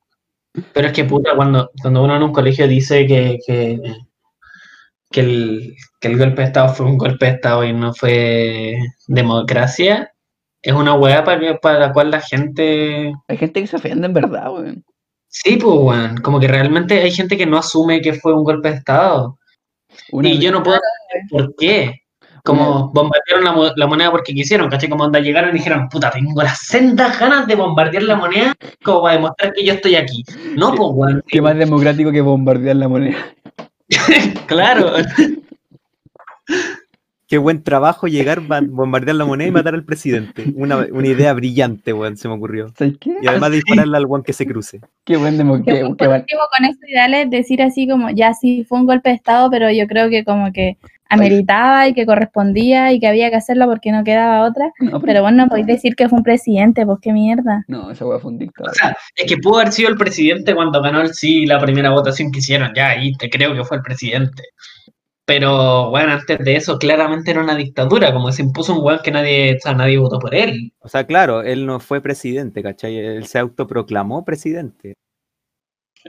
Pero 0.73 0.87
es 0.87 0.93
que 0.93 1.03
puta, 1.03 1.35
cuando, 1.35 1.71
cuando 1.81 2.03
uno 2.03 2.15
en 2.15 2.23
un 2.23 2.33
colegio 2.33 2.67
dice 2.67 3.05
que, 3.05 3.37
que, 3.45 3.79
que 5.11 5.19
el, 5.19 5.75
que 5.99 6.07
el 6.07 6.17
golpe 6.17 6.41
de 6.41 6.47
Estado 6.47 6.73
fue 6.73 6.85
un 6.85 6.97
golpe 6.97 7.25
de 7.25 7.31
Estado 7.33 7.63
y 7.63 7.73
no 7.73 7.93
fue 7.93 8.77
democracia, 9.07 10.13
es 10.61 10.73
una 10.73 10.93
weá 10.95 11.23
para, 11.23 11.59
para 11.59 11.79
la 11.79 11.93
cual 11.93 12.11
la 12.11 12.21
gente... 12.21 13.13
Hay 13.27 13.37
gente 13.37 13.61
que 13.61 13.67
se 13.67 13.75
ofende 13.77 14.07
en 14.07 14.13
verdad, 14.13 14.51
weón. 14.51 14.83
Sí, 15.27 15.57
pues, 15.57 15.75
weón, 15.79 16.17
como 16.17 16.39
que 16.39 16.47
realmente 16.47 16.99
hay 16.99 17.11
gente 17.11 17.37
que 17.37 17.45
no 17.45 17.57
asume 17.57 18.01
que 18.01 18.13
fue 18.13 18.33
un 18.33 18.43
golpe 18.43 18.69
de 18.69 18.77
Estado. 18.77 19.37
Una 20.11 20.29
y 20.29 20.39
yo 20.39 20.51
no 20.51 20.63
puedo 20.63 20.79
entender 21.11 21.29
por 21.29 21.55
qué. 21.55 22.01
Como 22.49 22.89
bombardearon 22.93 23.43
la, 23.43 23.51
mo- 23.51 23.71
la 23.75 23.87
moneda 23.87 24.11
porque 24.11 24.33
quisieron, 24.33 24.69
¿cachai? 24.69 24.89
Como 24.89 25.03
onda 25.03 25.19
llegaron 25.19 25.49
y 25.51 25.53
dijeron, 25.59 25.87
puta, 25.89 26.09
tengo 26.11 26.41
las 26.41 26.59
sendas 26.59 27.19
ganas 27.19 27.47
de 27.47 27.55
bombardear 27.55 28.03
la 28.03 28.15
moneda 28.15 28.55
como 28.83 29.01
para 29.03 29.15
demostrar 29.15 29.53
que 29.53 29.63
yo 29.65 29.73
estoy 29.73 29.95
aquí. 29.95 30.23
No, 30.55 30.73
pues, 30.75 30.89
weón. 30.93 31.23
Qué 31.27 31.41
más 31.41 31.57
democrático 31.57 32.11
que 32.11 32.21
bombardear 32.21 32.75
la 32.75 32.87
moneda. 32.87 33.17
Claro. 34.47 34.93
Qué 37.27 37.37
buen 37.37 37.61
trabajo 37.63 38.07
llegar, 38.07 38.41
ba- 38.41 38.61
bombardear 38.67 39.15
la 39.15 39.25
moneda 39.25 39.47
y 39.47 39.51
matar 39.51 39.75
al 39.75 39.83
presidente. 39.83 40.45
Una, 40.55 40.87
una 40.91 41.07
idea 41.07 41.31
brillante, 41.33 41.93
weón, 41.93 42.17
se 42.17 42.27
me 42.27 42.33
ocurrió. 42.33 42.73
Y 43.21 43.27
además 43.27 43.51
dispararle 43.51 43.97
al 43.97 44.05
weón 44.07 44.23
que 44.23 44.33
se 44.33 44.47
cruce. 44.47 44.81
Qué 45.05 45.15
buen 45.15 45.37
demo- 45.37 45.57
Qué 45.63 45.65
qué- 45.65 45.83
buen 45.83 45.95
qué 45.95 46.07
buen- 46.07 46.21
colectivo 46.23 46.41
con 46.57 46.65
esos 46.65 46.89
ideales 46.89 47.29
decir 47.29 47.61
así 47.61 47.87
como, 47.87 48.09
ya 48.09 48.33
sí 48.33 48.65
fue 48.67 48.79
un 48.79 48.87
golpe 48.87 49.09
de 49.09 49.15
Estado, 49.15 49.51
pero 49.51 49.69
yo 49.71 49.85
creo 49.85 50.09
que 50.09 50.23
como 50.25 50.51
que 50.51 50.77
ameritaba 51.10 51.88
y 51.88 51.93
que 51.93 52.05
correspondía 52.05 52.91
y 52.91 52.99
que 52.99 53.07
había 53.07 53.30
que 53.30 53.36
hacerlo 53.36 53.66
porque 53.68 53.91
no 53.91 54.03
quedaba 54.03 54.43
otra. 54.47 54.72
No, 54.80 54.91
pero- 54.91 55.01
Pero 55.01 55.22
bueno, 55.24 55.43
no 55.43 55.49
podéis 55.49 55.68
decir 55.68 55.95
que 55.95 56.07
fue 56.07 56.18
un 56.20 56.24
presidente, 56.24 56.86
pues 56.86 56.99
qué 57.01 57.12
mierda. 57.12 57.64
no, 57.68 57.91
esa 57.91 58.05
weá 58.05 58.20
fue 58.20 58.32
un 58.32 58.38
dictador. 58.39 58.72
O 58.72 58.74
sea, 58.76 58.95
es 59.16 59.26
que 59.26 59.38
pudo 59.38 59.60
haber 59.60 59.72
sido 59.74 59.89
el 59.89 59.97
presidente 59.97 60.53
cuando 60.55 60.82
ganó 60.82 61.01
el 61.01 61.14
sí 61.14 61.45
la 61.45 61.60
primera 61.60 61.89
votación 61.91 62.32
que 62.32 62.39
hicieron, 62.39 62.72
ya 62.76 62.89
ahí 62.89 63.14
te 63.14 63.30
creo 63.30 63.53
que 63.55 63.64
fue 63.64 63.78
el 63.78 63.84
presidente. 63.84 64.43
Pero 65.26 65.91
bueno, 65.91 66.14
antes 66.14 66.39
de 66.39 66.55
eso 66.55 66.80
claramente 66.80 67.30
era 67.32 67.43
una 67.43 67.55
dictadura, 67.55 68.12
como 68.12 68.32
se 68.32 68.41
impuso 68.41 68.74
un 68.76 68.84
weón 68.84 68.99
que 69.03 69.12
nadie, 69.12 69.55
o 69.57 69.60
sea, 69.60 69.74
nadie 69.76 69.99
votó 69.99 70.18
por 70.18 70.34
él. 70.34 70.74
O 70.80 70.88
sea, 70.88 71.05
claro, 71.05 71.43
él 71.43 71.68
no 71.68 71.80
fue 71.80 72.01
presidente, 72.01 72.64
¿cachai? 72.64 72.97
Él 72.97 73.28
se 73.28 73.38
autoproclamó 73.38 74.26
presidente. 74.26 74.95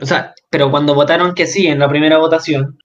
O 0.01 0.05
sea, 0.07 0.33
pero 0.49 0.71
cuando 0.71 0.95
votaron 0.95 1.35
que 1.35 1.45
sí 1.45 1.67
en 1.67 1.77
la 1.79 1.87
primera 1.89 2.17
votación, 2.17 2.79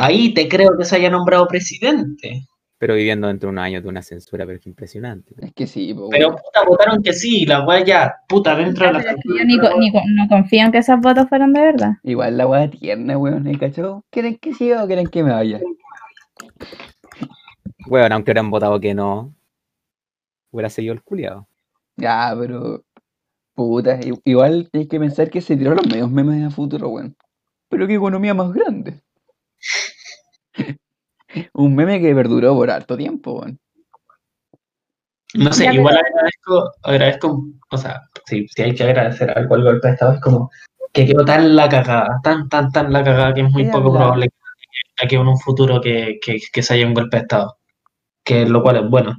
ahí 0.00 0.34
te 0.34 0.48
creo 0.48 0.76
que 0.76 0.84
se 0.84 0.96
haya 0.96 1.10
nombrado 1.10 1.46
presidente. 1.46 2.46
Pero 2.78 2.94
viviendo 2.94 3.28
dentro 3.28 3.48
de 3.48 3.52
unos 3.52 3.64
años 3.64 3.82
de 3.82 3.88
una 3.90 4.00
censura, 4.00 4.46
pero 4.46 4.58
es 4.58 4.66
impresionante. 4.66 5.34
Es 5.38 5.52
que 5.52 5.66
sí, 5.66 5.92
po, 5.92 6.08
Pero 6.08 6.30
puta, 6.30 6.64
votaron 6.66 7.02
que 7.02 7.12
sí, 7.12 7.44
la 7.44 7.66
weá 7.66 7.84
ya, 7.84 8.14
puta, 8.26 8.56
dentro 8.56 8.86
de 8.86 8.92
la 8.94 9.02
yo 9.02 9.44
ni, 9.44 9.54
ni 9.54 9.56
no 9.56 10.28
confío 10.30 10.64
en 10.64 10.72
que 10.72 10.78
esos 10.78 10.98
votos 11.00 11.28
fueron 11.28 11.52
de 11.52 11.60
verdad. 11.60 11.92
Igual 12.02 12.38
la 12.38 12.46
weá 12.46 12.70
tierna, 12.70 13.18
weón, 13.18 13.46
¿eh, 13.46 13.58
cachado? 13.58 14.02
¿Quieren 14.10 14.38
que 14.38 14.54
siga 14.54 14.82
o 14.82 14.86
quieren 14.86 15.08
que 15.08 15.22
me 15.22 15.32
vaya? 15.32 15.60
Weón, 17.86 18.12
aunque 18.12 18.30
hubieran 18.30 18.50
votado 18.50 18.80
que 18.80 18.94
no, 18.94 19.34
hubiera 20.50 20.70
seguido 20.70 20.94
el 20.94 21.02
culiado. 21.02 21.46
Ya, 21.96 22.34
pero. 22.38 22.82
Puta, 23.54 24.00
i- 24.00 24.18
igual 24.24 24.70
hay 24.72 24.86
que 24.88 24.98
pensar 24.98 25.28
que 25.28 25.42
se 25.42 25.54
tiró 25.54 25.74
los 25.74 25.86
medios 25.86 26.10
memes 26.10 26.46
a 26.46 26.50
futuro, 26.50 26.88
weón. 26.88 27.14
Pero 27.68 27.86
qué 27.86 27.94
economía 27.96 28.32
más 28.32 28.52
grande. 28.54 29.00
Un 31.54 31.74
meme 31.74 32.00
que 32.00 32.14
perduró 32.14 32.54
por 32.54 32.70
harto 32.70 32.96
tiempo, 32.96 33.40
weón. 33.40 33.58
No 35.34 35.52
sé, 35.52 35.64
Ya, 35.64 35.74
igual 35.74 35.96
agradezco, 35.96 36.72
agradezco, 36.82 37.44
o 37.70 37.76
sea, 37.76 38.02
si, 38.26 38.48
si 38.48 38.62
hay 38.62 38.74
que 38.74 38.82
agradecer 38.82 39.30
algo 39.38 39.54
al 39.54 39.62
golpe 39.62 39.86
de 39.86 39.94
Estado, 39.94 40.14
es 40.14 40.20
como 40.20 40.50
que 40.92 41.06
quedó 41.06 41.24
tan 41.24 41.54
la 41.54 41.68
cagada, 41.68 42.18
tan, 42.24 42.48
tan, 42.48 42.72
tan 42.72 42.92
la 42.92 43.04
cagada 43.04 43.32
que 43.32 43.42
es 43.42 43.50
muy 43.52 43.62
Es 43.62 43.68
poco 43.70 43.88
hablar. 43.90 44.02
probable 44.02 44.28
que, 45.08 45.14
en 45.16 45.28
un 45.28 45.38
futuro 45.38 45.80
que, 45.80 46.18
que, 46.20 46.38
que 46.52 46.62
se 46.62 46.74
haya 46.74 46.86
un 46.86 46.94
golpe 46.94 47.16
de 47.18 47.22
Estado. 47.22 47.56
que 48.24 48.44
lo 48.44 48.60
cual 48.62 48.76
es 48.84 48.90
bueno. 48.90 49.16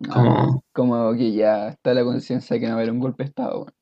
No, 0.00 0.12
Como- 0.12 0.64
como 0.72 1.12
que 1.14 1.32
ya 1.32 1.68
está 1.68 1.94
la 1.94 2.02
conciencia 2.02 2.54
de 2.54 2.60
que 2.60 2.66
no 2.66 2.72
va 2.74 2.80
a 2.80 2.82
haber 2.82 2.92
un 2.92 2.98
golpe 2.98 3.22
de 3.22 3.28
Estado, 3.28 3.58
weón. 3.60 3.72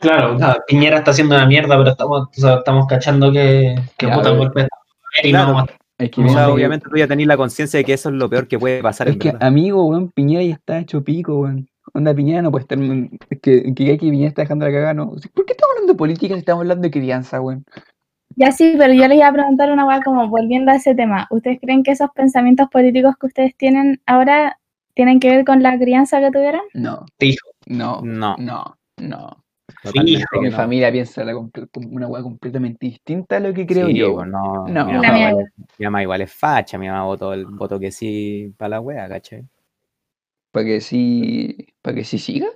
Claro, 0.00 0.36
Piñera 0.66 0.98
está 0.98 1.12
haciendo 1.12 1.36
una 1.36 1.46
mierda, 1.46 1.76
pero 1.78 1.90
estamos, 1.90 2.22
o 2.28 2.40
sea, 2.40 2.54
estamos 2.56 2.86
cachando 2.88 3.30
que, 3.30 3.76
que 3.96 4.06
Ya, 4.08 4.14
puta 4.14 4.30
pero- 4.30 4.38
golpe 4.38 4.60
de 4.60 4.66
Estado. 4.66 4.82
Y 5.22 5.30
Claro. 5.30 5.52
no, 5.52 5.66
Es 5.98 6.10
que, 6.10 6.22
O 6.22 6.28
sea, 6.28 6.46
que- 6.46 6.52
obviamente 6.52 6.86
tú 6.90 6.96
ya 6.96 7.06
tenés 7.06 7.26
la 7.26 7.36
conciencia 7.36 7.78
de 7.78 7.84
que 7.84 7.92
eso 7.92 8.08
es 8.08 8.14
lo 8.16 8.28
peor 8.28 8.48
que 8.48 8.58
puede 8.58 8.82
pasar 8.82 9.08
es 9.08 9.14
en 9.14 9.18
que, 9.20 9.30
verdad. 9.32 9.46
amigo, 9.48 9.86
weón, 9.86 10.10
Piñera 10.10 10.42
ya 10.42 10.54
está 10.54 10.78
hecho 10.80 11.02
pico, 11.04 11.40
weón. 11.40 11.68
Onda 11.92 12.14
Piñera 12.14 12.42
no 12.42 12.50
puede 12.50 12.62
estar. 12.62 12.78
Es 13.30 13.40
que, 13.40 13.74
que, 13.74 13.74
que 13.74 13.96
Piñera 13.98 14.28
está 14.28 14.42
dejando 14.42 14.64
la 14.66 14.72
cagada, 14.72 14.94
no. 14.94 15.10
¿Por 15.10 15.44
qué 15.44 15.52
estamos 15.52 15.70
hablando 15.72 15.92
de 15.92 15.96
política 15.96 16.34
si 16.34 16.40
estamos 16.40 16.62
hablando 16.62 16.82
de 16.82 16.90
crianza, 16.90 17.40
weón? 17.40 17.64
Ya 18.36 18.50
sí, 18.50 18.74
pero 18.76 18.92
yo 18.92 19.06
les 19.06 19.18
iba 19.18 19.28
a 19.28 19.32
preguntar 19.32 19.70
una 19.70 19.86
weá 19.86 20.00
como 20.02 20.28
volviendo 20.28 20.72
a 20.72 20.76
ese 20.76 20.94
tema. 20.96 21.28
¿Ustedes 21.30 21.60
creen 21.60 21.84
que 21.84 21.92
esos 21.92 22.10
pensamientos 22.10 22.68
políticos 22.68 23.14
que 23.20 23.26
ustedes 23.28 23.56
tienen 23.56 24.00
ahora 24.06 24.58
tienen 24.94 25.20
que 25.20 25.28
ver 25.30 25.44
con 25.44 25.62
la 25.62 25.78
crianza 25.78 26.18
que 26.20 26.32
tuvieron? 26.32 26.62
No, 26.72 27.06
Fijo. 27.20 27.48
no, 27.66 28.00
No, 28.02 28.34
no, 28.38 28.76
no. 29.00 29.43
Totalmente 29.84 30.26
Mi 30.40 30.50
no. 30.50 30.56
familia 30.56 30.90
piensa 30.92 31.24
la 31.24 31.36
una 31.36 32.06
weá 32.08 32.22
completamente 32.22 32.86
distinta 32.86 33.36
a 33.36 33.40
lo 33.40 33.54
que 33.54 33.66
creo 33.66 33.88
Sí, 33.88 33.94
yo. 33.98 34.14
pues, 34.14 34.28
no, 34.28 34.68
No. 34.68 34.86
Mi, 34.86 34.92
mamá 34.94 35.18
igual, 35.18 35.40
es- 35.40 35.52
mi 35.78 35.84
mamá 35.86 36.02
igual 36.02 36.20
es 36.22 36.32
facha, 36.32 36.78
mi 36.78 36.88
mamá 36.88 37.04
votó, 37.04 37.32
el, 37.32 37.46
votó 37.46 37.78
que 37.78 37.90
sí 37.92 38.52
para 38.56 38.70
la 38.70 38.80
wea, 38.80 39.08
¿cachai? 39.08 39.44
Para 40.52 40.64
que 40.66 40.80
sí. 40.80 41.66
Para 41.82 41.96
que 41.96 42.04
sí 42.04 42.18
siga. 42.18 42.48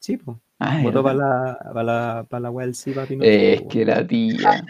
Sí, 0.00 0.16
pues. 0.16 0.36
Ah, 0.58 0.80
Votó 0.82 1.02
para 1.02 1.14
la, 1.14 1.58
para 1.74 1.82
la, 1.82 2.26
para 2.30 2.40
la 2.40 2.50
wea 2.50 2.66
del 2.66 2.74
sí, 2.74 2.92
papi. 2.92 3.16
pues, 3.16 3.28
Es 3.30 3.62
que 3.68 3.84
la 3.84 4.06
tía. 4.06 4.64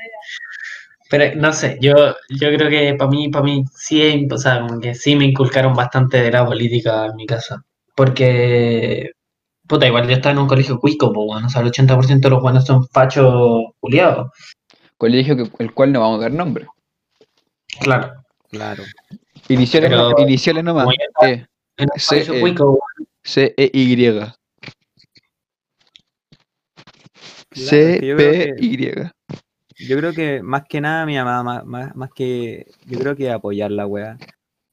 Pero 1.09 1.37
no 1.37 1.53
sé, 1.53 1.79
yo, 1.81 1.93
yo 2.31 2.49
creo 2.57 2.69
que 2.69 2.95
para 2.99 3.11
mí, 3.11 3.29
para 3.29 3.45
mí 3.45 3.65
sí, 3.75 4.03
es- 4.03 4.33
o 4.33 4.39
sea, 4.39 4.61
como 4.61 4.81
que 4.81 4.95
sí 4.95 5.15
me 5.17 5.25
inculcaron 5.27 5.75
bastante 5.75 6.21
de 6.21 6.31
la 6.33 6.45
política 6.45 7.07
en 7.07 7.17
mi 7.17 7.27
casa. 7.27 7.65
Porque, 7.95 9.13
puta, 9.67 9.87
igual 9.87 10.07
yo 10.09 10.15
estaba 10.15 10.33
en 10.33 10.39
un 10.39 10.47
colegio 10.49 10.79
cuico, 10.79 11.13
pues, 11.13 11.27
bueno, 11.27 11.47
o 11.47 11.51
sea, 11.51 11.63
el 11.63 11.69
80% 11.69 12.21
de 12.29 12.31
los 12.31 12.43
buenos 12.43 12.65
son 12.65 12.87
fachos 12.89 13.65
culiados. 13.81 14.31
Colegio 14.97 15.37
que, 15.37 15.51
el 15.59 15.73
cual 15.73 15.93
no 15.93 16.01
vamos 16.01 16.19
a 16.19 16.23
dar 16.23 16.33
nombre. 16.33 16.67
Claro. 17.81 18.13
Claro. 18.51 18.85
Iniciales, 19.49 19.91
Pero- 19.91 20.11
no- 20.11 20.19
iniciales 20.19 20.65
nomás. 20.65 20.85
Como 20.85 20.97
yo 20.97 21.05
estaba 21.07 21.31
E, 21.31 21.47
en 21.77 21.89
colegio 22.09 22.35
eh. 22.35 22.41
cuico, 22.41 22.79
C, 23.23 23.55
E, 23.57 23.71
Y. 23.73 23.97
C, 27.53 27.99
P, 28.17 28.17
que- 28.17 28.55
Y. 28.59 29.87
Yo 29.89 29.97
creo 29.99 30.13
que 30.13 30.43
más 30.43 30.65
que 30.69 30.81
nada 30.81 31.05
mi 31.05 31.17
mamá, 31.17 31.43
más, 31.43 31.65
más, 31.67 31.95
más 31.97 32.11
que, 32.15 32.67
yo 32.87 32.99
creo 32.99 33.15
que 33.15 33.31
apoyar 33.31 33.71
la 33.71 33.87
wea. 33.87 34.17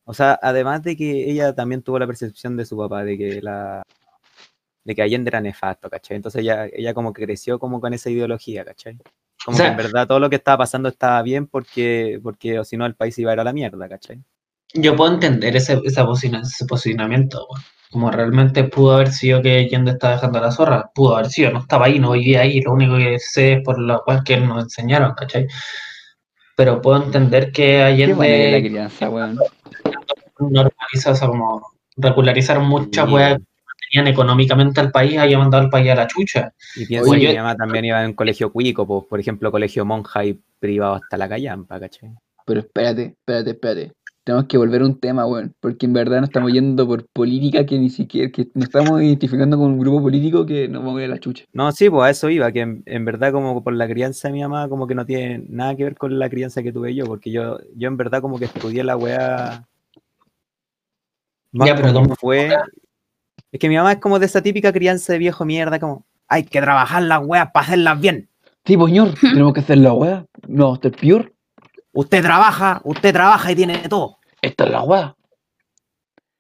O 0.06 0.14
sea, 0.14 0.39
además 0.41 0.82
de 0.84 0.96
que 0.96 1.30
ella 1.30 1.54
también 1.54 1.82
tuvo 1.82 2.00
la 2.00 2.08
percepción 2.08 2.56
de 2.56 2.66
su 2.66 2.78
papá, 2.78 3.04
de 3.04 3.18
que 3.18 3.41
la 3.41 3.84
de 4.84 4.96
que 4.96 5.02
Allende 5.02 5.30
era 5.30 5.40
nefasto, 5.42 5.90
¿cachai? 5.90 6.18
Entonces 6.18 6.42
ella, 6.42 6.66
ella 6.72 6.94
como 6.94 7.14
que 7.14 7.24
creció 7.26 7.58
como 7.60 7.80
con 7.80 7.94
esa 7.94 8.10
ideología, 8.10 8.66
¿cachai? 8.66 8.98
Como 9.46 9.56
O 9.56 9.58
sea- 9.58 9.68
que 9.68 9.72
en 9.72 9.78
verdad 9.78 10.08
todo 10.08 10.20
lo 10.20 10.30
que 10.30 10.36
estaba 10.38 10.60
pasando 10.60 10.90
estaba 10.90 11.22
bien 11.22 11.48
porque, 11.48 12.20
porque 12.24 12.60
o 12.60 12.64
si 12.64 12.76
no 12.78 12.86
el 12.86 12.96
país 12.96 13.18
iba 13.20 13.32
a 13.32 13.34
ir 13.36 13.40
a 13.40 13.44
la 13.44 13.54
mierda, 13.54 13.88
¿cachai? 13.90 14.20
yo 14.76 14.96
puedo 14.96 15.14
entender 15.14 15.56
ese, 15.56 15.80
esa 15.86 16.04
posiciona- 16.04 16.42
ese 16.42 16.66
posicionamiento. 16.66 17.48
Como 17.92 18.10
realmente 18.10 18.64
pudo 18.64 18.96
haber 18.96 19.10
sido 19.12 19.40
que 19.40 19.60
Allende 19.60 19.92
estaba 19.92 20.16
dejando 20.16 20.40
la 20.42 20.50
zorra, 20.52 20.90
pudo 20.96 21.16
haber 21.16 21.30
sido, 21.30 21.52
no 21.52 21.60
estaba 21.60 21.86
ahí, 21.86 22.00
no 22.00 22.14
vivía 22.14 22.42
ahí, 22.42 22.60
lo 22.60 22.74
único 22.74 22.98
que 22.98 23.20
sé 23.20 23.54
es 23.54 23.62
por 23.64 23.78
lo 23.80 24.02
cual 24.04 24.24
que 24.24 24.38
nos 24.38 24.64
enseñaron, 24.64 25.14
¿cachai? 25.14 25.48
Pero 26.56 26.82
puedo 26.82 27.04
entender 27.04 27.52
que 27.52 27.52
Qué 27.52 27.96
que 27.98 28.04
es 28.04 28.18
la 28.18 28.24
Allende 28.24 28.70
crianza, 28.70 29.10
weón. 29.12 29.38
normalizó, 30.40 31.12
o 31.12 31.16
sea, 31.16 31.28
como 31.28 31.62
regularizaron 31.98 32.66
muchas 32.68 33.10
weas 33.10 33.38
económicamente 33.94 34.82
al 34.82 34.91
país, 34.91 35.18
haya 35.18 35.38
mandado 35.38 35.64
al 35.64 35.70
país 35.70 35.89
a 35.91 35.96
la 35.96 36.08
chucha. 36.08 36.54
Y 36.76 36.86
pienso 36.86 37.12
Oye, 37.12 37.28
que 37.28 37.34
mi 37.34 37.38
mamá 37.38 37.56
también 37.56 37.86
iba 37.86 38.02
en 38.02 38.08
un 38.08 38.14
colegio 38.14 38.52
cuico, 38.52 38.86
pues, 38.88 39.06
por 39.10 39.20
ejemplo, 39.20 39.52
colegio 39.52 39.86
monja 39.86 40.26
y 40.26 40.39
privado 40.60 40.96
hasta 40.96 41.18
la 41.18 41.30
callampa, 41.30 41.80
¿cachai? 41.80 42.12
Pero 42.46 42.60
espérate, 42.62 43.16
espérate, 43.20 43.52
espérate. 43.52 43.91
Tenemos 44.26 44.46
que 44.48 44.58
volver 44.58 44.82
a 44.82 44.86
un 44.86 45.00
tema, 45.00 45.26
weón. 45.26 45.54
Porque 45.60 45.86
en 45.86 45.94
verdad 45.94 46.22
nos 46.22 46.30
estamos 46.30 46.52
yendo 46.52 46.88
por 46.88 47.06
política 47.08 47.66
que 47.66 47.78
ni 47.78 47.89
siquiera, 47.89 48.32
que 48.32 48.48
nos 48.54 48.66
estamos 48.66 49.02
identificando 49.02 49.58
con 49.58 49.72
un 49.72 49.80
grupo 49.80 50.02
político 50.02 50.46
que 50.46 50.68
nos 50.70 50.82
vamos 50.82 51.00
a 51.00 51.04
ir 51.04 51.12
a 51.12 51.16
la 51.16 51.20
chucha. 51.20 51.46
No, 51.52 51.72
sí, 51.74 51.89
pues 51.89 52.04
a 52.04 52.10
eso 52.10 52.30
iba, 52.30 52.52
que 52.52 52.62
en, 52.62 52.84
en 52.86 53.04
verdad 53.04 53.34
como 53.34 53.64
por 53.64 53.74
la 53.74 53.88
crianza 53.88 54.30
de 54.30 54.34
mi 54.34 54.41
mamá 54.41 54.70
como 54.70 54.88
que 54.88 54.96
no 54.96 55.06
tiene 55.06 55.44
nada 55.50 55.76
que 55.76 55.84
ver 55.84 55.96
con 55.96 56.18
la 56.18 56.30
crianza 56.30 56.64
que 56.64 56.72
tuve 56.72 56.96
yo, 56.96 57.06
porque 57.06 57.32
yo, 57.32 57.60
yo 57.76 57.88
en 57.89 57.98
verdad 57.98 58.22
como 58.22 58.39
que 58.39 58.46
estudié 58.46 58.84
la 58.84 58.96
weá 58.96 59.68
más 61.54 61.68
Ya, 61.68 61.76
pero 61.76 61.94
como 61.94 62.06
¿cómo 62.06 62.16
fue. 62.16 62.50
Es 63.54 63.60
que 63.60 63.70
mi 63.70 63.76
mamá 63.78 63.91
es 63.93 63.97
como 63.99 64.18
de 64.18 64.26
esa 64.26 64.41
típica 64.41 64.74
crianza 64.74 65.14
de 65.14 65.20
viejo 65.20 65.45
mierda, 65.45 65.80
como 65.80 66.06
hay 66.28 66.43
que 66.43 66.60
trabajar 66.60 67.04
las 67.04 67.22
weas 67.24 67.51
para 67.54 67.68
hacerlas 67.68 68.01
bien. 68.01 68.28
Sí, 68.66 68.76
pues, 68.76 68.89
señor, 68.89 69.14
tenemos 69.22 69.54
que 69.54 69.60
hacer 69.60 69.78
la 69.78 69.93
weá. 69.93 70.26
No, 70.47 70.74
esto 70.74 70.88
es 70.88 70.95
peor. 70.97 71.32
Usted 71.91 72.24
trabaja, 72.24 72.82
usted 72.84 73.14
trabaja 73.14 73.51
y 73.51 73.56
tiene 73.56 73.78
todo. 73.88 74.18
Esta 74.41 74.64
es 74.64 74.72
la 74.72 74.82
weá. 74.82 75.16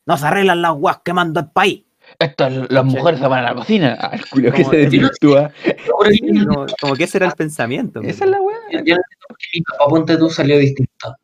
No 0.07 0.17
se 0.17 0.25
arreglan 0.25 0.61
las 0.63 0.73
weas 0.75 1.01
quemando 1.05 1.39
el 1.39 1.51
país. 1.51 1.83
Esto 2.17 2.47
es, 2.47 2.71
las 2.71 2.83
mujeres 2.83 3.19
se 3.19 3.27
van 3.27 3.45
a 3.45 3.49
la 3.49 3.55
cocina. 3.55 3.93
El 4.11 4.25
culo 4.29 4.51
que 4.51 4.63
Como 4.63 4.71
se 4.71 4.77
que- 4.77 4.83
desvirtúa. 4.83 5.51
Como, 5.87 6.65
como 6.81 6.95
que 6.95 7.03
ese 7.03 7.17
era 7.19 7.27
el 7.27 7.33
pensamiento. 7.33 8.01
en 8.01 8.09
Esa 8.09 8.25
es 8.25 8.31
la 8.31 8.41
weá. 8.41 8.57
Yo 8.71 8.73
no 8.73 8.79
entiendo 8.79 9.03
por 9.27 9.37
qué 9.37 9.45
mi 9.53 9.61
papá, 9.61 9.85
ponte 9.87 10.17
tú, 10.17 10.29
salió 10.31 10.57
distinto. 10.57 11.15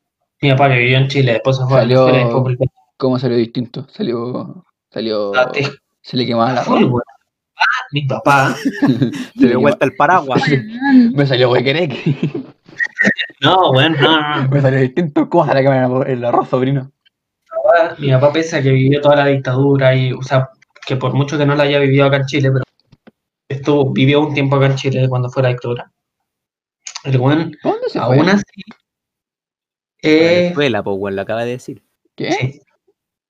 Mi 0.41 0.51
papá 0.51 0.69
que 0.69 0.77
vivió 0.77 0.97
en 0.99 1.07
Chile, 1.07 1.33
después 1.33 1.57
se 1.57 1.63
fue 1.63 1.79
Salió- 1.79 2.05
después 2.05 2.57
¿Cómo 2.97 3.17
salió 3.17 3.37
distinto? 3.37 3.87
Salió. 3.89 4.63
Salió. 4.91 5.35
a 5.35 5.51
Te- 5.51 5.67
Se 6.01 6.17
le 6.17 6.25
quemaba 6.25 6.53
la 6.53 6.63
ropa. 6.63 7.01
Ah, 7.57 7.85
mi 7.91 8.03
papá. 8.05 8.55
Se 9.37 9.47
dio 9.47 9.59
vuelta 9.59 9.85
el 9.85 9.95
paraguas. 9.95 10.41
Me 11.13 11.25
salió 11.27 11.51
huequerec. 11.51 11.93
No, 13.41 13.71
weón, 13.71 13.93
no, 13.99 14.21
no, 14.21 14.41
no. 14.43 14.49
Me 14.49 14.61
salió 14.61 14.79
distinto. 14.79 15.29
¿Cómo 15.29 15.45
se 15.45 15.53
le 15.53 15.61
quema 15.63 16.03
el 16.07 16.25
arroz, 16.25 16.49
sobrino? 16.49 16.91
papá- 17.49 17.95
mi 17.97 18.09
papá 18.11 18.31
pese 18.33 18.57
a 18.57 18.61
que 18.61 18.71
vivió 18.71 19.01
toda 19.01 19.15
la 19.17 19.25
dictadura 19.27 19.93
y, 19.95 20.13
o 20.13 20.21
sea, 20.21 20.49
que 20.85 20.95
por 20.95 21.13
mucho 21.13 21.37
que 21.37 21.45
no 21.45 21.55
la 21.55 21.63
haya 21.63 21.79
vivido 21.79 22.05
acá 22.05 22.17
en 22.17 22.25
Chile, 22.25 22.49
pero 22.51 22.63
estuvo, 23.49 23.91
vivió 23.91 24.21
un 24.21 24.33
tiempo 24.33 24.55
acá 24.55 24.67
en 24.67 24.75
Chile 24.75 25.07
cuando 25.09 25.29
fue 25.29 25.43
la 25.43 25.49
dictadura. 25.49 25.91
El 27.03 27.17
weón, 27.17 27.51
¿Para 27.61 27.75
dónde 27.75 27.89
se 27.89 27.99
aún 27.99 28.19
fue? 28.23 28.31
así, 28.31 28.61
eh, 30.01 30.41
Venezuela, 30.43 30.83
pues, 30.83 30.97
weón, 30.99 31.15
lo 31.15 31.21
acaba 31.21 31.43
de 31.45 31.51
decir. 31.51 31.83
¿Qué? 32.15 32.31
sí. 32.33 32.61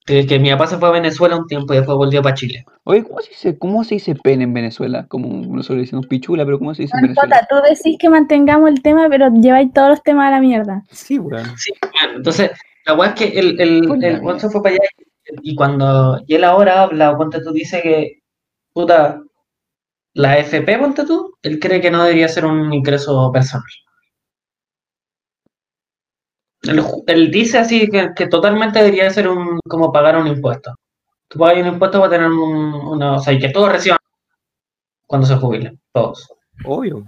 Que, 0.10 0.26
que 0.26 0.40
mi 0.40 0.50
papá 0.50 0.66
se 0.66 0.80
fue 0.80 0.90
a 0.90 0.92
Venezuela 0.92 1.38
un 1.38 1.46
tiempo 1.46 1.72
y 1.72 1.78
después 1.78 1.96
volvió 1.96 2.24
para 2.24 2.34
Chile. 2.34 2.66
Oye, 2.84 3.04
¿cómo 3.04 3.22
se 3.22 3.30
dice, 3.30 3.60
cómo 3.60 3.84
se 3.84 3.94
dice 3.94 4.16
pene 4.16 4.46
en 4.46 4.54
Venezuela? 4.56 5.06
Como 5.08 5.46
nosotros 5.56 5.82
decimos 5.82 6.08
pichula, 6.08 6.46
pero 6.46 6.58
¿cómo 6.58 6.74
se 6.74 6.82
dice 6.82 6.98
en 6.98 7.04
Venezuela? 7.04 7.48
tú 7.48 7.58
decís 7.58 7.96
que 8.00 8.10
mantengamos 8.10 8.72
el 8.72 8.82
tema, 8.82 9.08
pero 9.08 9.32
lleváis 9.32 9.72
todos 9.72 9.90
los 9.90 10.02
temas 10.02 10.30
a 10.30 10.32
la 10.32 10.42
mierda. 10.42 10.84
Sí, 10.90 11.20
weón. 11.20 11.46
Sí, 11.58 11.74
bueno, 11.94 12.18
entonces, 12.18 12.50
la 12.88 12.96
weá 12.96 13.10
es 13.10 13.16
que 13.16 13.40
el, 13.40 13.62
el, 13.62 14.04
el 14.04 14.20
vida. 14.20 14.40
se 14.40 14.50
fue 14.50 14.64
para 14.64 14.74
allá 14.74 14.84
y, 15.44 15.52
y 15.52 15.56
cuando, 15.56 16.20
y 16.26 16.34
él 16.34 16.44
ahora 16.44 16.82
habla, 16.82 17.16
ponte 17.16 17.44
tú, 17.44 17.52
dice 17.52 17.80
que, 17.84 18.24
puta, 18.74 19.22
la 20.16 20.40
FP, 20.40 20.80
ponte 20.80 21.06
tú, 21.06 21.36
él 21.44 21.60
cree 21.60 21.82
que 21.82 21.92
no 21.92 22.02
debería 22.02 22.28
ser 22.28 22.46
un 22.46 22.74
ingreso 22.74 23.32
personal. 23.32 23.64
Él, 27.08 27.32
dice 27.32 27.58
así 27.58 27.90
que, 27.90 28.10
que 28.16 28.28
totalmente 28.28 28.80
debería 28.80 29.10
ser 29.10 29.30
un, 29.30 29.60
como 29.68 29.92
pagar 29.92 30.18
un 30.18 30.28
impuesto. 30.28 30.76
Tú 31.28 31.40
pagas 31.40 31.62
un 31.62 31.68
impuesto 31.74 32.00
para 32.00 32.12
tener 32.12 32.28
un, 32.28 32.74
una, 32.74 33.14
o 33.16 33.20
sea, 33.20 33.34
y 33.34 33.40
que 33.40 33.50
todos 33.50 33.72
reciban 33.72 33.98
cuando 35.08 35.26
se 35.28 35.36
jubilen, 35.36 35.80
todos. 35.94 36.28
Obvio. 36.66 37.04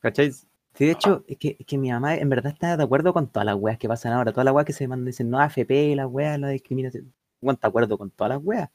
¿Cachai? 0.00 0.32
Sí, 0.32 0.86
de 0.86 0.92
hecho, 0.92 1.24
es 1.28 1.36
que, 1.36 1.56
es 1.58 1.66
que 1.66 1.76
mi 1.76 1.90
mamá 1.90 2.14
en 2.14 2.28
verdad 2.30 2.52
está 2.52 2.76
de 2.76 2.82
acuerdo 2.82 3.12
con 3.12 3.28
todas 3.28 3.44
las 3.44 3.56
weas 3.56 3.76
que 3.78 3.88
pasan 3.88 4.12
ahora. 4.12 4.32
Todas 4.32 4.44
las 4.46 4.54
weas 4.54 4.64
que 4.66 4.72
se 4.72 4.88
mandan 4.88 5.06
dicen, 5.06 5.28
no, 5.28 5.38
AFP, 5.38 5.94
las 5.94 6.06
weas, 6.06 6.38
la 6.38 6.48
discriminación. 6.48 7.12
Bueno, 7.40 7.54
está 7.56 7.68
acuerdo 7.68 7.98
con 7.98 8.10
todas 8.10 8.30
las 8.30 8.40
weas. 8.42 8.70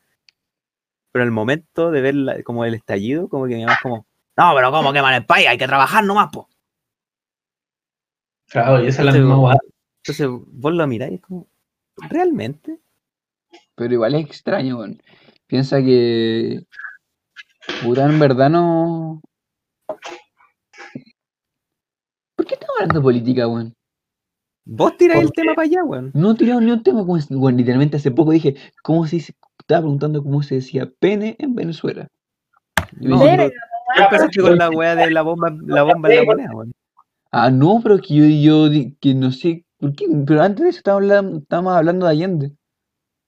Pero 1.12 1.24
el 1.26 1.32
momento 1.32 1.92
de 1.92 2.02
ver 2.02 2.16
la- 2.16 2.44
como 2.44 2.66
el 2.66 2.76
estallido, 2.76 3.28
como 3.30 3.48
que 3.48 3.56
mi 3.56 3.62
mamá 3.62 3.74
es 3.74 3.82
como, 3.82 4.06
no, 4.38 4.52
pero 4.54 4.72
¿cómo 4.72 4.94
queman 4.94 5.14
el 5.16 5.26
país? 5.26 5.48
Hay 5.48 5.58
que 5.58 5.66
trabajar 5.68 6.04
nomás, 6.04 6.30
po. 6.32 6.48
Claro, 8.50 8.84
y 8.84 8.88
esa 8.88 9.02
es 9.02 9.06
la 9.06 9.12
misma 9.12 9.36
bueno. 9.36 9.48
weá. 9.48 9.58
Entonces 10.04 10.28
vos 10.30 10.74
lo 10.74 10.88
miráis 10.88 11.14
y 11.14 11.16
es 11.16 11.22
como, 11.22 11.48
¿realmente? 12.10 12.80
Pero 13.76 13.94
igual 13.94 14.16
es 14.16 14.26
extraño, 14.26 14.78
weón. 14.78 15.02
Piensa 15.48 15.82
que. 15.82 16.66
Puta, 17.84 18.06
en 18.06 18.20
verdad 18.20 18.50
no. 18.50 19.22
¿Por 22.36 22.46
qué 22.46 22.54
estamos 22.54 22.76
hablando 22.78 23.00
de 23.00 23.04
política, 23.04 23.48
weón? 23.48 23.76
Vos 24.66 24.98
tiráis 24.98 25.24
el 25.24 25.32
tema 25.32 25.54
para 25.54 25.66
allá, 25.66 25.84
weón. 25.84 26.12
No 26.14 26.32
he 26.32 26.36
tirado 26.36 26.62
ni 26.62 26.72
un 26.72 26.84
tema, 26.84 27.02
weón, 27.02 27.58
literalmente 27.58 27.98
hace 27.98 28.12
poco 28.12 28.32
dije, 28.32 28.56
¿cómo 28.82 29.06
se 29.06 29.18
dice? 29.18 29.34
Estaba 29.60 29.82
preguntando 29.82 30.24
cómo 30.24 30.44
se 30.44 30.56
decía 30.56 30.92
pene 31.00 31.36
en 31.40 31.56
Venezuela. 31.56 32.08
Y 33.00 33.08
No, 33.08 33.24
empezaste 33.26 34.42
con 34.42 34.58
la 34.58 34.70
wea 34.70 34.96
de 34.96 35.12
la 35.12 35.22
bomba, 35.22 35.50
la 35.66 35.84
bomba 35.84 36.10
en 36.10 36.16
la 36.18 36.24
moneda, 36.26 36.52
weón. 36.54 36.74
Ah, 37.38 37.50
no, 37.52 37.80
pero 37.84 37.98
que 38.00 38.16
yo, 38.16 38.26
yo 38.26 38.70
di- 38.70 38.96
que 39.00 39.14
no 39.14 39.32
sé, 39.32 39.66
¿Por 39.78 39.94
qué? 39.94 40.06
Pero 40.26 40.42
antes 40.42 40.64
de 40.64 40.70
eso 40.70 40.78
estábamos 40.80 41.04
hablando, 41.12 41.38
estábamos 41.40 41.74
hablando 41.76 42.06
de 42.06 42.12
Allende. 42.12 42.52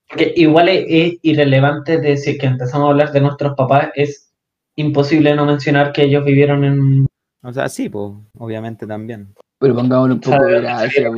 Que 0.08 0.34
igual 0.38 0.70
es, 0.70 0.86
es 0.88 1.20
irrelevante 1.22 1.99
decir 1.99 2.38
que 2.38 2.47
empezamos 2.47 2.88
a 2.88 2.91
hablar 2.91 3.12
de 3.12 3.22
nuestros 3.22 3.53
papás, 3.55 3.89
es 3.95 4.34
imposible 4.76 5.36
no 5.36 5.45
mencionar 5.45 5.91
que 5.91 6.03
ellos 6.03 6.24
vivieron 6.24 6.64
en... 6.64 7.05
O 7.43 7.51
sea, 7.51 7.68
sí, 7.68 7.89
pues, 7.89 8.14
obviamente 8.38 8.88
también. 8.88 9.34
Pero 9.60 9.76
pongámosle 9.76 10.14
un 10.16 10.22
poco 10.22 10.43
de 10.45 10.62
gracia, 10.62 11.10
po. 11.12 11.16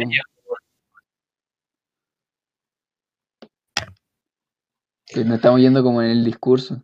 Que 5.06 5.26
nos 5.26 5.36
estamos 5.36 5.60
yendo 5.60 5.84
como 5.84 6.02
en 6.02 6.10
el 6.10 6.26
discurso. 6.26 6.84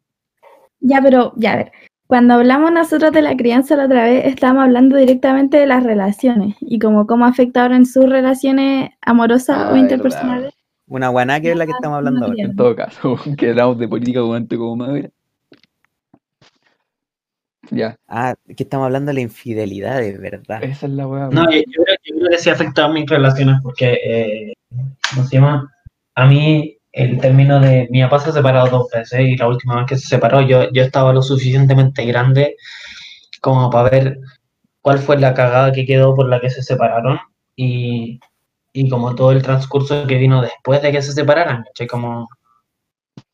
Ya, 0.79 0.99
pero, 1.01 1.33
ya, 1.35 1.53
a 1.53 1.55
ver. 1.57 1.71
Cuando 2.07 2.35
hablamos 2.35 2.71
nosotros 2.71 3.11
de 3.11 3.21
la 3.23 3.35
crianza 3.35 3.75
la 3.75 3.85
otra 3.85 4.03
vez, 4.03 4.25
estábamos 4.25 4.65
hablando 4.65 4.95
directamente 4.95 5.57
de 5.57 5.65
las 5.65 5.83
relaciones 5.83 6.55
y 6.61 6.77
como 6.79 7.07
cómo 7.07 7.25
afectaron 7.25 7.75
en 7.77 7.85
sus 7.85 8.07
relaciones 8.07 8.91
amorosas 9.01 9.57
Ah, 9.57 9.61
o 9.61 9.65
verdad. 9.73 9.79
interpersonales. 9.81 10.53
Una 10.87 11.07
guaná 11.09 11.41
que 11.41 11.51
es 11.51 11.57
la 11.57 11.65
que 11.65 11.71
estamos 11.71 11.97
hablando 11.97 12.25
ahora. 12.27 12.35
En 12.43 12.55
todo 12.55 12.75
caso, 12.75 13.15
que 13.37 13.49
hablamos 13.49 13.79
de 13.79 13.87
política 13.87 14.19
como 14.21 14.35
antes 14.35 14.57
como 14.57 14.75
madre. 14.75 15.11
Ya, 17.71 17.97
Ah, 18.07 18.35
que 18.55 18.61
estamos 18.61 18.85
hablando 18.85 19.09
de 19.09 19.15
la 19.15 19.21
infidelidad, 19.21 19.99
de 19.99 20.15
verdad. 20.19 20.63
esa 20.63 20.85
es 20.85 20.91
la 20.91 21.07
weá. 21.07 21.29
No, 21.31 21.49
yo, 21.49 21.57
yo 21.57 21.83
creo, 21.83 21.95
yo 22.05 22.15
creo 22.17 22.29
que 22.29 22.37
sí 22.37 22.49
ha 22.51 22.53
afectado 22.53 22.89
a 22.89 22.93
mis 22.93 23.09
relaciones 23.09 23.55
porque, 23.63 23.97
eh, 24.05 24.53
¿cómo 25.15 25.25
se 25.27 25.35
llama? 25.37 25.71
A 26.13 26.27
mí 26.27 26.74
el 26.95 27.19
término 27.19 27.59
de 27.59 27.87
mi 27.91 28.01
papá 28.03 28.19
se 28.19 28.29
ha 28.29 28.33
separado 28.33 28.67
dos 28.69 28.89
veces 28.89 29.19
y 29.19 29.35
la 29.35 29.47
última 29.49 29.75
vez 29.75 29.85
que 29.85 29.97
se 29.97 30.07
separó 30.07 30.41
yo, 30.41 30.71
yo 30.71 30.81
estaba 30.81 31.11
lo 31.13 31.21
suficientemente 31.21 32.05
grande 32.05 32.55
como 33.41 33.69
para 33.69 33.89
ver 33.89 34.19
cuál 34.81 34.99
fue 34.99 35.17
la 35.19 35.33
cagada 35.33 35.73
que 35.73 35.85
quedó 35.85 36.15
por 36.15 36.29
la 36.29 36.39
que 36.39 36.49
se 36.49 36.63
separaron 36.63 37.19
y, 37.55 38.19
y 38.71 38.89
como 38.89 39.13
todo 39.13 39.31
el 39.33 39.41
transcurso 39.41 40.07
que 40.07 40.15
vino 40.15 40.41
después 40.41 40.81
de 40.81 40.91
que 40.93 41.01
se 41.01 41.11
separaran, 41.11 41.63
¿cachai? 41.63 41.87
Como, 41.87 42.27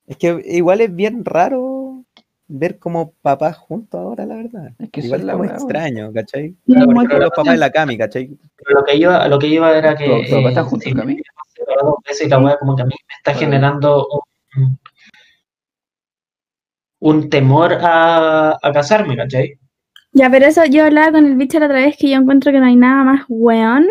Es 0.08 0.18
que 0.18 0.42
igual 0.46 0.82
es 0.82 0.94
bien 0.94 1.24
raro 1.24 2.04
ver 2.48 2.80
como 2.80 3.14
papás 3.22 3.58
juntos 3.58 4.00
ahora, 4.00 4.26
la 4.26 4.36
verdad. 4.36 4.72
Es 4.80 4.90
que 4.90 5.02
igual 5.02 5.22
es 5.22 5.36
weón. 5.36 5.46
extraño, 5.46 6.12
¿cachai? 6.12 6.56
Muy 6.66 6.78
ejemplo, 7.06 7.20
los 7.20 7.30
papás 7.30 7.54
de 7.54 7.58
la 7.58 7.70
Cami, 7.70 7.98
¿cachai? 7.98 8.30
pero 8.58 8.80
lo 8.80 8.86
que 8.86 8.96
iba, 8.96 9.28
lo 9.28 9.40
que 9.40 9.48
iba 9.48 9.78
era 9.78 9.96
que... 9.96 10.06
¿Tu- 10.06 10.24
tu 10.26 10.36
papá 10.38 10.50
está 10.50 10.62
eh, 10.62 10.64
junto, 10.64 10.84
sí, 10.90 10.94
Cami? 10.94 11.18
Dos 11.82 11.96
veces 12.08 12.28
y 12.28 12.30
la 12.30 12.40
weá 12.40 12.58
como 12.58 12.76
que 12.76 12.82
a 12.84 12.86
mí 12.86 12.96
me 13.08 13.16
está 13.18 13.34
generando 13.40 14.08
un, 14.58 14.80
un 17.00 17.30
temor 17.30 17.74
a, 17.82 18.58
a 18.62 18.72
casarme, 18.72 19.16
¿cachai? 19.18 19.58
Ya, 20.14 20.30
pero 20.30 20.46
eso 20.46 20.66
yo 20.66 20.86
hablaba 20.86 21.14
con 21.14 21.26
el 21.26 21.36
bicho 21.36 21.60
la 21.60 21.68
otra 21.68 21.78
vez 21.80 21.96
que 21.98 22.10
yo 22.10 22.18
encuentro 22.18 22.52
que 22.52 22.60
no 22.60 22.66
hay 22.66 22.76
nada 22.76 23.04
más 23.04 23.26
weón 23.30 23.88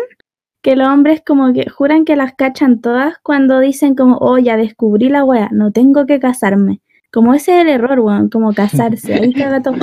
que 0.61 0.75
los 0.75 0.87
hombres 0.87 1.23
como 1.25 1.51
que 1.53 1.67
juran 1.69 2.05
que 2.05 2.15
las 2.15 2.33
cachan 2.35 2.81
todas 2.81 3.15
cuando 3.23 3.59
dicen 3.59 3.95
como, 3.95 4.17
oh, 4.21 4.37
ya 4.37 4.57
descubrí 4.57 5.09
la 5.09 5.23
wea, 5.23 5.49
no 5.51 5.71
tengo 5.71 6.05
que 6.05 6.19
casarme. 6.19 6.81
Como 7.11 7.33
ese 7.33 7.55
es 7.57 7.61
el 7.63 7.69
error, 7.69 7.99
weón, 7.99 8.29
como 8.29 8.53
casarse. 8.53 9.13
Ahí. 9.15 9.33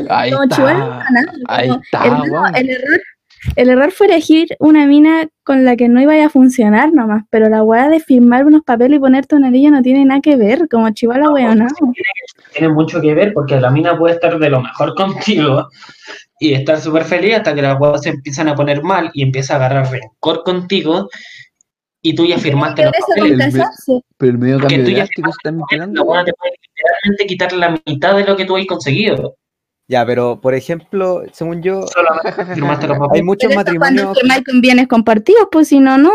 Ahí 0.09 0.31
Como 0.31 0.47
chihuahua 0.47 0.79
no 0.79 0.85
está. 0.87 0.99
pasa 0.99 1.11
nada, 1.11 1.33
Ahí 1.49 1.69
como, 1.69 1.81
está, 1.83 2.05
hermano, 2.07 2.33
weón. 2.33 2.57
el 2.57 2.71
error, 2.71 3.01
el 3.57 3.71
error 3.71 3.93
fue 3.93 4.07
elegir 4.07 4.49
una 4.59 4.87
mina 4.87 5.29
con 5.45 5.65
la 5.65 5.77
que 5.77 5.89
no 5.89 6.01
iba 6.01 6.25
a 6.25 6.29
funcionar 6.29 6.93
nomás, 6.93 7.25
pero 7.31 7.49
la 7.49 7.63
weá 7.63 7.89
de 7.89 8.01
firmar 8.01 8.45
unos 8.45 8.63
papeles 8.63 8.99
y 8.99 9.01
ponerte 9.01 9.35
un 9.35 9.45
anillo 9.45 9.71
no 9.71 9.83
tiene 9.83 10.05
nada 10.05 10.21
que 10.21 10.37
ver, 10.37 10.69
como 10.69 10.91
chihuahua 10.91 11.33
weón, 11.33 11.59
no. 11.59 11.67
Tiene 12.53 12.73
mucho 12.73 13.01
que 13.01 13.15
ver 13.15 13.33
porque 13.33 13.61
la 13.61 13.71
mina 13.71 13.97
puede 13.97 14.15
estar 14.15 14.39
de 14.39 14.51
lo 14.51 14.61
mejor 14.61 14.95
contigo 14.97 15.69
y 16.41 16.55
estar 16.55 16.81
súper 16.81 17.05
feliz 17.05 17.37
hasta 17.37 17.55
que 17.55 17.63
las 17.63 17.77
cosas 17.79 18.03
se 18.03 18.11
empiezan 18.11 18.49
a 18.49 18.55
poner 18.55 18.83
mal 18.83 19.11
y 19.15 19.23
empieza 19.23 19.55
a 19.55 19.57
agarrar 19.57 19.91
rencor 19.91 20.45
contigo 20.45 21.09
y 22.03 22.15
tú 22.15 22.27
ya 22.27 22.39
firmaste 22.39 22.85
los 22.85 22.93
papeles. 23.09 23.55
El-. 23.55 24.03
Pero 24.17 24.33
el 24.33 24.39
medio 24.39 24.59
cambio 24.61 24.85
tú 24.85 24.91
ya 24.91 25.03
La 25.03 26.25
te 26.25 26.33
puede 26.33 26.53
literalmente 26.63 27.27
quitar 27.27 27.53
la 27.53 27.81
mitad 27.87 28.17
de 28.17 28.25
lo 28.25 28.37
que 28.37 28.45
tú 28.45 28.57
has 28.57 28.67
conseguido. 28.67 29.37
Ya, 29.89 30.05
pero 30.05 30.41
por 30.41 30.55
ejemplo, 30.55 31.23
según 31.33 31.63
yo, 31.63 31.87
Solamente 31.87 32.45
firmaste 32.55 32.87
los 32.87 32.99
hay 33.13 33.23
muchos 33.23 33.49
Pero 33.49 33.63
cuando 33.65 33.79
matrimonios. 33.81 34.45
con 34.47 34.61
bienes 34.61 34.87
compartidos, 34.87 35.49
pues 35.51 35.69
si 35.69 35.81
no, 35.81 35.97
no. 35.99 36.13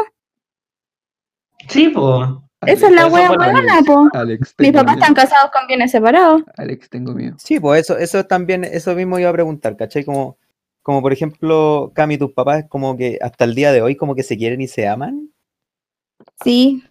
Sí, 1.69 1.89
pues. 1.89 2.29
Esa 2.65 2.87
es 2.87 2.93
la 2.93 3.07
wea 3.07 3.29
buena, 3.29 3.81
po. 3.85 4.07
Alex, 4.13 4.55
Mis 4.57 4.71
papás 4.71 4.95
miedo. 4.95 4.99
están 5.01 5.13
casados 5.15 5.51
con 5.51 5.67
bienes 5.67 5.91
separados. 5.91 6.43
Alex, 6.55 6.89
tengo 6.89 7.13
miedo. 7.13 7.35
Sí, 7.37 7.59
pues 7.59 7.81
eso, 7.81 7.97
eso 7.97 8.23
también, 8.25 8.63
eso 8.63 8.95
mismo 8.95 9.19
iba 9.19 9.29
a 9.29 9.33
preguntar, 9.33 9.75
¿cachai? 9.75 10.05
Como, 10.05 10.37
como 10.81 11.01
por 11.01 11.11
ejemplo, 11.11 11.91
Cami, 11.93 12.17
tus 12.17 12.31
papás 12.31 12.63
como 12.69 12.95
que 12.95 13.17
hasta 13.21 13.43
el 13.43 13.53
día 13.55 13.73
de 13.73 13.81
hoy 13.81 13.97
como 13.97 14.15
que 14.15 14.23
se 14.23 14.37
quieren 14.37 14.61
y 14.61 14.67
se 14.69 14.87
aman. 14.87 15.29
Sí. 16.43 16.83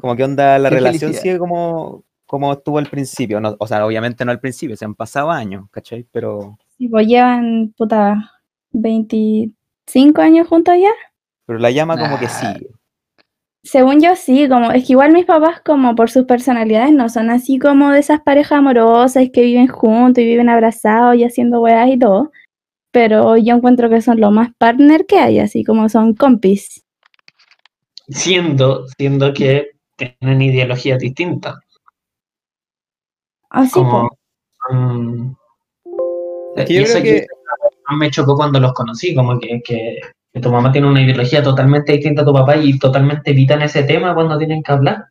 Como 0.00 0.16
que 0.16 0.24
onda 0.24 0.58
la 0.58 0.70
Qué 0.70 0.76
relación 0.76 1.10
felicidad. 1.10 1.22
sigue 1.22 1.38
como, 1.38 2.04
como 2.34 2.52
estuvo 2.52 2.78
al 2.78 2.86
principio. 2.88 3.40
No, 3.40 3.56
o 3.58 3.66
sea, 3.66 3.84
obviamente 3.86 4.24
no 4.24 4.30
al 4.32 4.40
principio, 4.40 4.76
se 4.76 4.84
han 4.84 4.94
pasado 4.94 5.30
años, 5.30 5.66
¿cachai? 5.70 6.06
Pero, 6.12 6.58
Sí, 6.76 6.88
pues 6.88 7.06
llevan, 7.06 7.72
puta, 7.76 8.32
25 8.72 10.20
años 10.22 10.48
juntos 10.48 10.74
ya. 10.80 10.90
pero 11.46 11.58
la 11.58 11.70
llama 11.70 11.96
como 11.98 12.18
que 12.18 12.24
Nah. 12.26 12.30
sigue. 12.54 12.70
Según 13.62 14.00
yo 14.02 14.14
sí, 14.16 14.48
como 14.48 14.72
es 14.72 14.86
que 14.86 14.92
igual 14.92 15.12
mis 15.12 15.24
papás 15.24 15.60
como 15.64 15.94
por 15.94 16.10
sus 16.10 16.24
personalidades 16.24 16.92
no 16.92 17.08
son 17.08 17.30
así 17.30 17.58
como 17.58 17.90
de 17.92 18.00
esas 18.00 18.20
parejas 18.20 18.58
amorosas 18.58 19.28
que 19.32 19.40
viven 19.42 19.68
juntos 19.68 20.22
y 20.22 20.26
viven 20.26 20.48
abrazados 20.50 21.16
y 21.16 21.24
haciendo 21.24 21.60
weas 21.62 21.88
y 21.88 21.98
todo. 21.98 22.30
Pero 22.90 23.36
yo 23.38 23.54
encuentro 23.56 23.88
que 23.88 24.02
son 24.02 24.20
lo 24.20 24.30
más 24.30 24.50
partner 24.58 25.06
que 25.06 25.18
hay, 25.18 25.38
así 25.38 25.64
como 25.64 25.88
son 25.88 26.14
compis. 26.14 26.84
Siendo, 28.08 28.86
siendo 28.98 29.32
que 29.32 29.70
tienen 29.96 30.42
ideologías 30.42 30.98
distintas. 30.98 31.54
Así 33.54 33.70
Como. 33.72 34.08
pues. 34.08 34.76
mm, 34.78 35.32
Es 36.56 36.66
que 36.66 36.74
yo 36.74 36.82
creo 36.84 37.02
que- 37.02 37.26
me 37.98 38.10
chocó 38.10 38.34
cuando 38.36 38.58
los 38.58 38.72
conocí, 38.72 39.14
como 39.14 39.38
que, 39.38 39.60
que, 39.64 40.00
que 40.32 40.40
tu 40.40 40.50
mamá 40.50 40.72
tiene 40.72 40.88
una 40.88 41.02
ideología 41.02 41.40
totalmente 41.42 41.92
distinta 41.92 42.22
a 42.22 42.24
tu 42.24 42.32
papá 42.32 42.56
y 42.56 42.76
totalmente 42.78 43.30
evitan 43.30 43.62
ese 43.62 43.84
tema 43.84 44.12
cuando 44.14 44.36
tienen 44.38 44.62
que 44.62 44.72
hablar. 44.72 45.04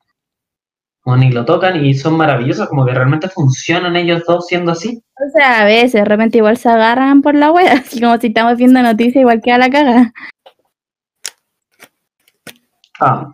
Como 1.02 1.16
ni 1.18 1.32
lo 1.32 1.46
tocan 1.46 1.86
y 1.86 1.94
son 1.94 2.18
maravillosos, 2.18 2.68
como 2.68 2.86
que 2.86 2.94
realmente 2.94 3.30
funcionan 3.30 3.96
ellos 3.96 4.24
dos 4.28 4.48
siendo 4.48 4.72
así. 4.74 5.02
O 5.26 5.30
sea, 5.38 5.62
a 5.62 5.66
veces 5.66 5.94
de 5.94 6.06
repente 6.06 6.40
igual 6.40 6.58
se 6.58 6.68
agarran 6.70 7.22
por 7.22 7.36
la 7.36 7.52
wea, 7.52 7.74
así 7.86 8.02
como 8.02 8.18
si 8.18 8.28
estamos 8.28 8.58
viendo 8.58 8.82
noticias 8.82 9.22
igual 9.22 9.42
que 9.42 9.52
a 9.54 9.58
la 9.58 9.70
caga. 9.70 10.12
Ah, 13.00 13.28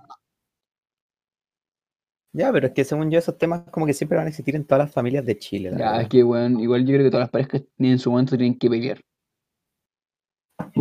Ya, 2.40 2.54
pero 2.54 2.68
es 2.68 2.74
que 2.74 2.86
según 2.86 3.12
yo 3.12 3.20
esos 3.20 3.38
temas 3.38 3.64
como 3.70 3.86
que 3.86 3.94
siempre 3.94 4.18
van 4.18 4.28
a 4.28 4.30
existir 4.30 4.56
en 4.56 4.64
todas 4.64 4.86
las 4.86 4.94
familias 4.94 5.26
de 5.26 5.38
Chile. 5.38 5.72
Ya, 5.72 5.76
verdad. 5.76 6.02
es 6.04 6.08
que, 6.08 6.24
weón, 6.24 6.58
igual 6.62 6.86
yo 6.86 6.94
creo 6.94 7.04
que 7.04 7.12
todas 7.12 7.24
las 7.24 7.32
parejas 7.32 7.64
en 7.78 8.00
su 8.00 8.12
momento 8.12 8.38
tienen 8.38 8.58
que 8.58 8.70
pelear. 8.70 9.02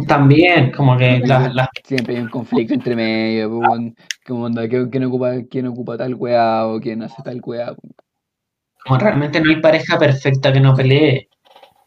también, 0.07 0.71
como 0.71 0.97
que 0.97 1.19
las, 1.27 1.69
Siempre 1.83 2.15
hay 2.15 2.23
un 2.23 2.29
conflicto 2.29 2.75
entre 2.75 2.95
medio, 2.95 3.59
pues. 3.59 3.93
Como 4.25 4.45
onda, 4.45 4.69
¿quién, 4.69 5.05
ocupa, 5.07 5.33
quién 5.51 5.67
ocupa 5.67 5.99
tal 5.99 6.15
weá 6.15 6.65
o 6.65 6.79
quién 6.79 7.03
hace 7.03 7.21
tal 7.25 7.41
weá. 7.45 7.75
como 8.85 9.01
realmente 9.01 9.41
no 9.41 9.51
hay 9.51 9.61
pareja 9.61 9.99
perfecta 9.99 10.53
que 10.53 10.61
no 10.61 10.77
pelee. 10.77 11.29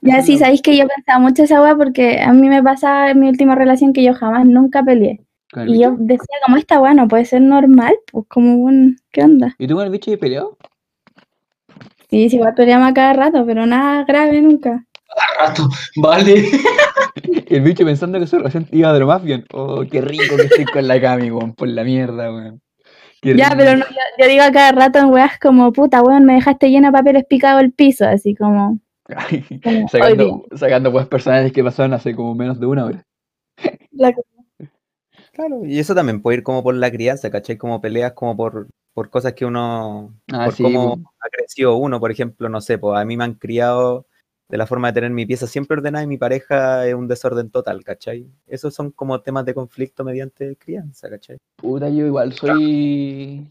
Ya 0.01 0.21
sí, 0.21 0.37
sabéis 0.37 0.61
que 0.61 0.75
yo 0.75 0.85
pensaba 0.85 1.19
mucho 1.19 1.43
esa 1.43 1.63
wea 1.63 1.77
porque 1.77 2.19
a 2.19 2.33
mí 2.33 2.49
me 2.49 2.61
pasaba 2.61 3.11
en 3.11 3.21
mi 3.21 3.29
última 3.29 3.55
relación 3.55 3.93
que 3.93 4.03
yo 4.03 4.13
jamás 4.15 4.45
nunca 4.45 4.83
peleé. 4.83 5.21
Y 5.67 5.79
yo 5.81 5.95
decía, 5.97 6.37
como 6.45 6.57
esta 6.57 6.79
wea 6.79 6.93
no 6.93 7.07
puede 7.07 7.25
ser 7.25 7.41
normal, 7.41 7.93
pues 8.11 8.25
como 8.29 8.55
un, 8.55 8.97
¿qué 9.11 9.23
onda? 9.23 9.53
¿Y 9.57 9.67
tú 9.67 9.75
con 9.75 9.85
el 9.85 9.91
bicho 9.91 10.11
has 10.11 10.17
peleado? 10.17 10.57
Sí, 12.09 12.29
sí, 12.29 12.37
igual 12.37 12.53
peleamos 12.55 12.89
a 12.89 12.93
cada 12.93 13.13
rato, 13.13 13.45
pero 13.45 13.65
nada 13.65 14.03
grave 14.05 14.41
nunca. 14.41 14.85
A 15.39 15.47
rato, 15.47 15.67
vale. 15.97 16.45
El 17.47 17.61
bicho 17.61 17.83
pensando 17.83 18.17
que 18.17 18.27
su 18.27 18.37
relación 18.37 18.65
iba 18.71 18.93
de 18.93 18.99
lo 18.99 19.07
más 19.07 19.21
bien. 19.23 19.45
Oh, 19.53 19.83
qué 19.89 19.99
rico 19.99 20.37
que 20.37 20.43
estoy 20.43 20.63
con 20.65 20.87
la 20.87 21.01
Cami, 21.01 21.29
weón, 21.31 21.53
por 21.53 21.67
la 21.67 21.83
mierda, 21.83 22.31
weón. 22.31 22.61
Qué 23.21 23.35
Ya, 23.35 23.49
rico. 23.49 23.57
pero 23.57 23.77
no, 23.77 23.85
yo, 23.85 23.95
yo 24.19 24.27
digo 24.29 24.43
a 24.43 24.51
cada 24.51 24.71
rato 24.71 24.99
en 24.99 25.05
weas 25.07 25.37
como, 25.37 25.73
puta, 25.73 26.01
weón, 26.01 26.23
me 26.25 26.35
dejaste 26.35 26.69
llena 26.69 26.89
de 26.89 26.93
papeles 26.93 27.25
picados 27.25 27.61
el 27.61 27.73
piso, 27.73 28.05
así 28.05 28.35
como, 28.35 28.79
sacando, 29.89 30.45
sacando 30.55 30.91
pues 30.91 31.07
personajes 31.07 31.51
que 31.51 31.63
pasaron 31.63 31.93
hace 31.93 32.15
como 32.15 32.33
menos 32.35 32.59
de 32.59 32.65
una 32.65 32.85
hora. 32.85 33.05
La- 33.91 34.13
Claro, 35.33 35.65
y 35.65 35.79
eso 35.79 35.95
también 35.95 36.21
puede 36.21 36.37
ir 36.39 36.43
como 36.43 36.61
por 36.63 36.75
la 36.75 36.91
crianza, 36.91 37.29
¿cachai? 37.31 37.57
Como 37.57 37.79
peleas 37.79 38.13
como 38.13 38.35
por, 38.35 38.67
por 38.93 39.09
cosas 39.09 39.33
que 39.33 39.45
uno, 39.45 40.13
Ah, 40.31 40.45
por 40.45 40.55
sí, 40.55 40.63
cómo 40.63 40.95
pues. 40.97 41.07
ha 41.21 41.29
crecido 41.29 41.75
uno, 41.75 41.99
por 41.99 42.11
ejemplo, 42.11 42.49
no 42.49 42.59
sé, 42.61 42.77
pues 42.77 42.99
a 42.99 43.05
mí 43.05 43.15
me 43.15 43.23
han 43.23 43.35
criado 43.35 44.05
de 44.49 44.57
la 44.57 44.67
forma 44.67 44.89
de 44.89 44.95
tener 44.95 45.11
mi 45.11 45.25
pieza 45.25 45.47
siempre 45.47 45.77
ordenada 45.77 46.03
y 46.03 46.07
mi 46.07 46.17
pareja 46.17 46.85
es 46.85 46.93
un 46.93 47.07
desorden 47.07 47.49
total, 47.49 47.83
¿cachai? 47.85 48.27
Esos 48.47 48.73
son 48.73 48.91
como 48.91 49.21
temas 49.21 49.45
de 49.45 49.53
conflicto 49.53 50.03
mediante 50.03 50.57
crianza, 50.57 51.09
¿cachai? 51.09 51.37
Puta, 51.55 51.87
yo 51.87 52.05
igual 52.05 52.33
soy. 52.33 53.47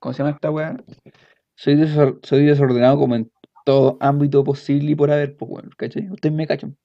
¿Cómo 0.00 0.12
se 0.12 0.18
llama 0.18 0.30
esta 0.34 0.50
weá? 0.50 0.76
Soy, 1.54 1.76
desor- 1.76 2.18
soy 2.24 2.46
desordenado 2.46 2.98
como 2.98 3.14
en 3.14 3.30
todo 3.64 3.96
ámbito 4.00 4.42
posible 4.42 4.90
y 4.90 4.94
por 4.96 5.12
haber, 5.12 5.36
pues 5.36 5.48
bueno, 5.48 5.70
¿cachai? 5.76 6.10
Ustedes 6.10 6.34
me 6.34 6.46
cachan. 6.48 6.76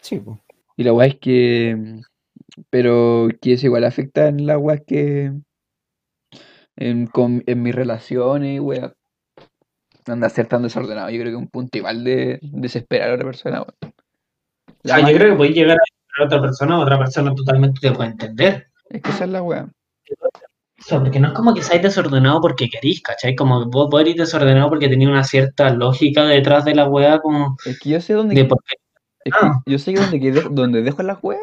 Sí, 0.00 0.18
pues. 0.18 0.38
Y 0.76 0.82
la 0.82 0.92
weá 0.92 1.06
es 1.08 1.18
que 1.20 2.00
Pero 2.70 3.28
que 3.40 3.52
eso 3.54 3.66
igual 3.66 3.84
afecta 3.84 4.28
en 4.28 4.46
las 4.46 4.58
weas 4.58 4.80
que. 4.86 5.32
En, 6.76 7.06
con, 7.06 7.42
en 7.46 7.62
mis 7.62 7.74
relaciones, 7.74 8.60
wea. 8.60 8.92
Anda 10.06 10.26
a 10.28 10.30
ser 10.30 10.46
tan 10.46 10.62
desordenado. 10.62 11.10
Yo 11.10 11.16
creo 11.20 11.26
que 11.32 11.36
es 11.36 11.42
un 11.42 11.48
punto 11.48 11.76
igual 11.78 12.04
de 12.04 12.38
desesperar 12.42 13.10
a 13.10 13.14
otra 13.14 13.26
persona. 13.26 13.64
La 14.82 14.94
Ah, 14.96 15.00
yo 15.10 15.16
creo 15.18 15.32
que 15.32 15.36
podéis 15.36 15.56
llegar 15.56 15.76
a 15.76 16.22
a 16.22 16.24
otra 16.24 16.40
persona, 16.40 16.78
otra 16.80 16.98
persona 16.98 17.34
totalmente 17.34 17.80
te 17.80 17.92
puede 17.92 18.10
entender. 18.10 18.66
Es 18.88 19.00
que 19.02 19.10
esa 19.10 19.24
es 19.24 19.30
la. 19.30 19.42
O 19.42 19.54
sea, 20.78 20.98
porque 20.98 21.20
no 21.20 21.28
es 21.28 21.34
como 21.34 21.54
que 21.54 21.62
seáis 21.62 21.82
desordenado 21.82 22.40
porque 22.40 22.68
querís, 22.68 23.00
¿cachai? 23.02 23.36
Como 23.36 23.60
que 23.62 23.68
vos, 23.70 24.00
eres 24.00 24.16
desordenado 24.16 24.68
porque 24.70 24.88
tenía 24.88 25.08
una 25.08 25.22
cierta 25.22 25.70
lógica 25.70 26.24
detrás 26.24 26.64
de 26.64 26.74
la 26.74 26.88
weá, 26.88 27.20
como 27.20 27.56
Es 27.64 27.78
que 27.78 27.90
yo 27.90 28.00
sé 28.00 28.14
dónde. 28.14 28.34
de 28.34 28.44
por 28.46 28.58
qué. 28.64 28.76
Es 29.24 29.32
que 29.34 29.38
Ah. 29.46 29.60
yo 29.66 29.78
sé 29.78 29.92
que 29.94 30.00
donde, 30.00 30.18
que 30.20 30.32
dejo, 30.32 30.48
donde 30.48 30.82
dejo 30.82 31.02
las 31.02 31.18
weas 31.22 31.40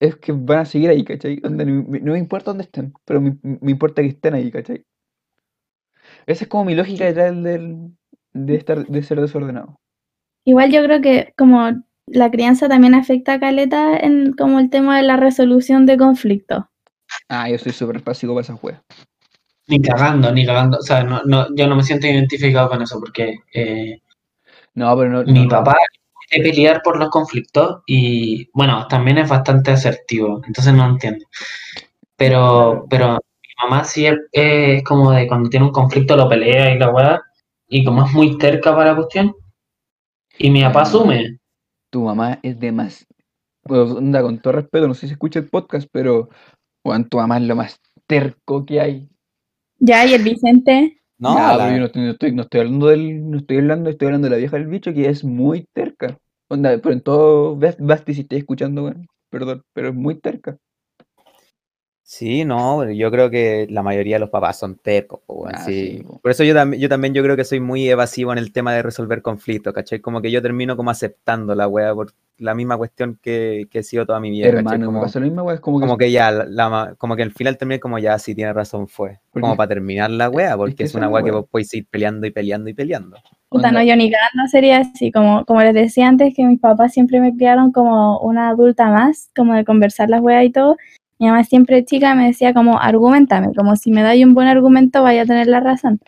es 0.00 0.16
que 0.16 0.32
van 0.32 0.60
a 0.60 0.64
seguir 0.64 0.90
ahí, 0.90 1.04
¿cachai? 1.04 1.40
Onda, 1.44 1.64
no, 1.64 1.84
me- 1.88 2.00
no 2.00 2.12
me 2.12 2.18
importa 2.18 2.50
dónde 2.50 2.64
estén, 2.64 2.92
pero 3.04 3.20
me, 3.20 3.36
me 3.42 3.70
importa 3.70 4.02
que 4.02 4.08
estén 4.08 4.34
ahí, 4.34 4.50
¿cachai? 4.50 4.84
Esa 6.26 6.44
es 6.44 6.48
como 6.50 6.64
mi 6.64 6.74
lógica 6.74 7.04
detrás 7.04 7.42
del, 7.42 7.92
de, 8.32 8.54
estar, 8.54 8.86
de 8.86 9.02
ser 9.02 9.20
desordenado. 9.20 9.80
Igual 10.44 10.70
yo 10.72 10.82
creo 10.84 11.00
que 11.00 11.34
como 11.36 11.70
la 12.06 12.30
crianza 12.30 12.68
también 12.68 12.94
afecta 12.94 13.34
a 13.34 13.40
Caleta 13.40 13.96
en 13.96 14.32
como 14.32 14.60
el 14.60 14.70
tema 14.70 14.96
de 14.96 15.02
la 15.02 15.16
resolución 15.16 15.86
de 15.86 15.96
conflictos. 15.96 16.64
Ah, 17.28 17.48
yo 17.48 17.58
soy 17.58 17.72
súper 17.72 18.02
básico 18.02 18.34
para 18.34 18.42
esas 18.42 18.62
weas. 18.62 18.80
Ni 19.68 19.80
cagando, 19.82 20.32
ni 20.32 20.46
cagando. 20.46 20.78
O 20.78 20.82
sea, 20.82 21.04
no, 21.04 21.22
no, 21.24 21.54
yo 21.54 21.66
no 21.68 21.76
me 21.76 21.82
siento 21.82 22.06
identificado 22.06 22.68
con 22.68 22.82
eso 22.82 23.00
porque 23.00 23.36
eh, 23.52 24.00
No, 24.74 24.96
pero 24.96 25.10
no. 25.10 25.24
mi 25.24 25.44
no- 25.44 25.48
papá 25.48 25.76
quiere 26.28 26.50
pelear 26.50 26.82
por 26.82 26.98
los 26.98 27.10
conflictos 27.10 27.82
y, 27.86 28.48
bueno, 28.52 28.86
también 28.88 29.18
es 29.18 29.28
bastante 29.28 29.72
asertivo, 29.72 30.42
entonces 30.46 30.74
no 30.74 30.86
entiendo. 30.86 31.24
Pero, 32.16 32.86
pero 32.88 33.14
mi 33.14 33.48
mamá 33.62 33.84
sí 33.84 34.06
es, 34.06 34.18
es 34.32 34.82
como 34.84 35.12
de 35.12 35.26
cuando 35.26 35.50
tiene 35.50 35.66
un 35.66 35.72
conflicto 35.72 36.16
lo 36.16 36.28
pelea 36.28 36.74
y 36.74 36.78
la 36.78 36.90
weá, 36.90 37.22
y 37.68 37.84
como 37.84 38.04
es 38.04 38.12
muy 38.12 38.38
terca 38.38 38.74
para 38.74 38.90
la 38.90 38.96
cuestión, 38.96 39.34
y 40.38 40.50
mi 40.50 40.62
papá 40.62 40.82
asume. 40.82 41.38
Tu 41.90 42.02
mamá 42.02 42.38
es 42.42 42.58
de 42.58 42.72
más. 42.72 43.06
Bueno, 43.64 43.84
onda, 43.94 44.22
con 44.22 44.38
todo 44.40 44.54
respeto, 44.54 44.86
no 44.86 44.94
sé 44.94 45.06
si 45.06 45.12
escucha 45.12 45.38
el 45.38 45.48
podcast, 45.48 45.88
pero. 45.90 46.28
Juan, 46.84 47.08
tu 47.08 47.16
mamá 47.16 47.38
es 47.38 47.42
lo 47.44 47.56
más 47.56 47.80
terco 48.06 48.64
que 48.64 48.80
hay. 48.80 49.08
Ya, 49.78 50.06
y 50.06 50.14
el 50.14 50.22
Vicente, 50.22 50.95
No, 51.18 51.32
Ya, 51.34 51.52
la- 51.52 51.68
pero 51.68 51.72
yo 51.72 51.78
no 51.80 51.86
estoy, 51.86 52.02
no 52.04 52.10
estoy, 52.12 52.32
no 52.32 52.42
estoy 52.42 52.60
hablando 52.60 52.86
del, 52.88 53.30
no 53.30 53.38
estoy 53.38 53.56
hablando, 53.58 53.90
estoy 53.90 54.06
hablando 54.06 54.26
de 54.26 54.30
la 54.30 54.36
vieja 54.38 54.56
del 54.56 54.66
bicho 54.68 54.92
que 54.94 55.08
es 55.08 55.24
muy 55.24 55.66
terca. 55.72 56.18
Onda, 56.48 56.78
pero 56.78 56.92
en 56.92 57.00
todo, 57.02 57.56
Bas- 57.56 57.76
Basti, 57.80 58.14
si 58.14 58.20
estás 58.22 58.38
escuchando, 58.38 58.84
weón, 58.84 59.06
perdón, 59.30 59.62
pero 59.72 59.88
es 59.88 59.94
muy 59.94 60.20
terca. 60.20 60.56
Sí, 62.08 62.44
no, 62.44 62.88
yo 62.92 63.10
creo 63.10 63.30
que 63.30 63.66
la 63.68 63.82
mayoría 63.82 64.14
de 64.14 64.20
los 64.20 64.30
papás 64.30 64.56
son 64.60 64.76
tercos, 64.76 65.22
Ah, 65.52 65.58
sí. 65.64 65.96
sí, 65.98 66.02
po. 66.04 66.20
Por 66.20 66.30
eso 66.30 66.44
yo, 66.44 66.54
también 66.54 66.80
yo 66.80 66.88
también 66.88 67.12
yo 67.14 67.22
creo 67.24 67.34
que 67.34 67.42
soy 67.44 67.58
muy 67.58 67.88
evasivo 67.88 68.30
en 68.30 68.38
el 68.38 68.52
tema 68.52 68.72
de 68.72 68.82
resolver 68.82 69.22
conflictos, 69.22 69.74
¿cachai? 69.74 69.98
Como 69.98 70.22
que 70.22 70.30
yo 70.30 70.40
termino 70.40 70.76
como 70.76 70.90
aceptando 70.92 71.56
la 71.56 71.66
wea 71.66 71.92
por 71.96 72.12
la 72.38 72.54
misma 72.54 72.76
cuestión 72.76 73.18
que, 73.20 73.66
que 73.72 73.80
he 73.80 73.82
sido 73.82 74.06
toda 74.06 74.20
mi 74.20 74.30
vida. 74.30 74.46
Hermano, 74.46 74.78
me 74.78 74.86
Como, 74.86 75.00
pasa 75.00 75.18
lo 75.18 75.26
mismo, 75.26 75.50
es 75.50 75.58
como 75.58 75.78
que, 75.80 75.80
como 75.80 75.98
que 75.98 76.12
ya, 76.12 76.30
la, 76.30 76.44
la 76.44 76.94
como 76.96 77.16
que 77.16 77.24
al 77.24 77.32
final 77.32 77.58
terminé 77.58 77.80
como 77.80 77.98
ya, 77.98 78.16
sí 78.20 78.36
tiene 78.36 78.52
razón, 78.52 78.86
fue. 78.86 79.18
Como 79.32 79.56
para 79.56 79.68
terminar 79.70 80.08
la 80.10 80.30
wea, 80.30 80.56
porque 80.56 80.76
que 80.76 80.84
es 80.84 80.94
una 80.94 81.06
es 81.06 81.10
la 81.10 81.14
wea 81.14 81.24
que 81.24 81.30
wea. 81.32 81.40
vos 81.40 81.48
podéis 81.50 81.74
ir 81.74 81.88
peleando 81.90 82.24
y 82.28 82.30
peleando 82.30 82.70
y 82.70 82.74
peleando. 82.74 83.16
puta, 83.48 83.72
no, 83.72 83.82
yo 83.82 83.96
ni 83.96 84.12
cagando 84.12 84.46
sería 84.48 84.78
así, 84.78 85.10
como, 85.10 85.44
como 85.44 85.60
les 85.62 85.74
decía 85.74 86.06
antes, 86.06 86.32
que 86.36 86.44
mis 86.44 86.60
papás 86.60 86.92
siempre 86.92 87.18
me 87.20 87.34
criaron 87.36 87.72
como 87.72 88.20
una 88.20 88.50
adulta 88.50 88.90
más, 88.90 89.30
como 89.34 89.54
de 89.54 89.64
conversar 89.64 90.08
las 90.08 90.20
weas 90.20 90.44
y 90.44 90.50
todo. 90.50 90.76
Mi 91.18 91.26
mamá 91.28 91.44
siempre 91.44 91.84
chica 91.84 92.14
me 92.14 92.26
decía 92.26 92.52
como, 92.52 92.78
argumentame, 92.78 93.54
como 93.54 93.74
si 93.76 93.90
me 93.90 94.02
dais 94.02 94.24
un 94.24 94.34
buen 94.34 94.48
argumento 94.48 95.02
vaya 95.02 95.22
a 95.22 95.26
tener 95.26 95.46
la 95.46 95.60
razón. 95.60 95.98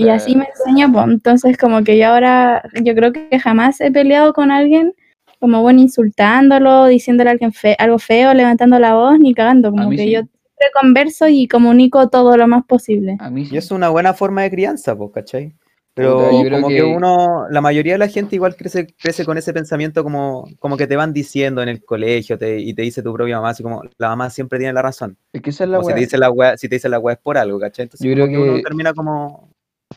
Y 0.00 0.08
así 0.08 0.34
me 0.34 0.46
enseñó, 0.46 0.92
pues. 0.92 1.06
Entonces, 1.06 1.56
como 1.56 1.84
que 1.84 1.96
yo 1.98 2.08
ahora, 2.08 2.62
yo 2.82 2.94
creo 2.94 3.12
que 3.12 3.38
jamás 3.38 3.80
he 3.80 3.90
peleado 3.92 4.32
con 4.32 4.50
alguien, 4.50 4.92
como 5.38 5.62
bueno, 5.62 5.80
insultándolo, 5.80 6.86
diciéndole 6.86 7.30
a 7.30 7.32
alguien 7.32 7.52
fe- 7.52 7.76
algo 7.78 7.98
feo, 7.98 8.34
levantando 8.34 8.78
la 8.78 8.94
voz, 8.94 9.18
ni 9.20 9.34
cagando. 9.34 9.70
Como 9.70 9.88
mí 9.88 9.96
que 9.96 10.02
sí. 10.04 10.10
yo 10.12 10.20
siempre 10.20 10.68
converso 10.80 11.28
y 11.28 11.46
comunico 11.46 12.08
todo 12.08 12.36
lo 12.36 12.48
más 12.48 12.64
posible. 12.64 13.16
a 13.20 13.30
mí 13.30 13.44
sí. 13.46 13.54
Y 13.54 13.58
es 13.58 13.70
una 13.70 13.88
buena 13.90 14.14
forma 14.14 14.42
de 14.42 14.50
crianza, 14.50 14.96
pues, 14.96 15.10
¿cachai? 15.14 15.52
Pero 15.96 16.18
Puta, 16.18 16.50
como 16.50 16.68
que... 16.68 16.74
que- 16.76 16.82
uno, 16.84 17.46
la 17.48 17.60
mayoría 17.62 17.94
de 17.94 17.98
la 17.98 18.08
gente 18.08 18.36
igual 18.36 18.54
crece, 18.54 18.86
crece 18.86 19.24
con 19.24 19.38
ese 19.38 19.54
pensamiento 19.54 20.04
como, 20.04 20.46
como 20.58 20.76
que 20.76 20.86
te 20.86 20.94
van 20.94 21.14
diciendo 21.14 21.62
en 21.62 21.70
el 21.70 21.82
colegio 21.82 22.36
te- 22.38 22.60
y 22.60 22.74
te 22.74 22.82
dice 22.82 23.02
tu 23.02 23.12
propia 23.14 23.36
mamá, 23.36 23.50
así 23.50 23.62
como 23.62 23.82
la 23.96 24.08
mamá 24.10 24.28
siempre 24.28 24.58
tiene 24.58 24.74
la 24.74 24.82
razón. 24.82 25.16
Es 25.32 25.40
que 25.40 25.50
esa 25.50 25.64
es 25.64 25.70
la 25.70 25.82
si 25.82 25.94
te 25.94 26.00
dice 26.00 26.18
la 26.18 26.30
wea, 26.30 26.56
si 26.56 26.68
te 26.68 26.76
dice 26.76 26.88
la 26.90 26.98
wea 26.98 27.14
es 27.14 27.20
por 27.20 27.38
algo, 27.38 27.58
¿cachai? 27.58 27.84
Entonces 27.84 28.06
Yo 28.06 28.12
creo 28.12 28.28
que 28.28 28.36
uno 28.38 28.60
termina 28.62 28.92
como 28.92 29.50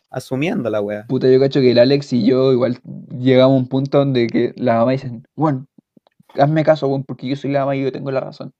asumiendo 0.09 0.69
la 0.69 0.81
wea. 0.81 1.05
Puta, 1.07 1.29
yo 1.29 1.39
cacho 1.39 1.59
que 1.59 1.71
el 1.71 1.79
Alex 1.79 2.13
y 2.13 2.25
yo 2.25 2.53
igual 2.53 2.79
llegamos 3.17 3.55
a 3.55 3.59
un 3.59 3.67
punto 3.67 3.97
donde 3.97 4.27
que 4.27 4.53
la 4.55 4.75
mamá 4.75 4.93
dicen, 4.93 5.23
bueno, 5.35 5.65
hazme 6.35 6.63
caso, 6.63 6.87
weón, 6.87 7.03
porque 7.03 7.27
yo 7.27 7.35
soy 7.35 7.51
la 7.51 7.61
mamá 7.61 7.75
y 7.75 7.83
yo 7.83 7.91
tengo 7.91 8.11
la 8.11 8.21
razón. 8.21 8.53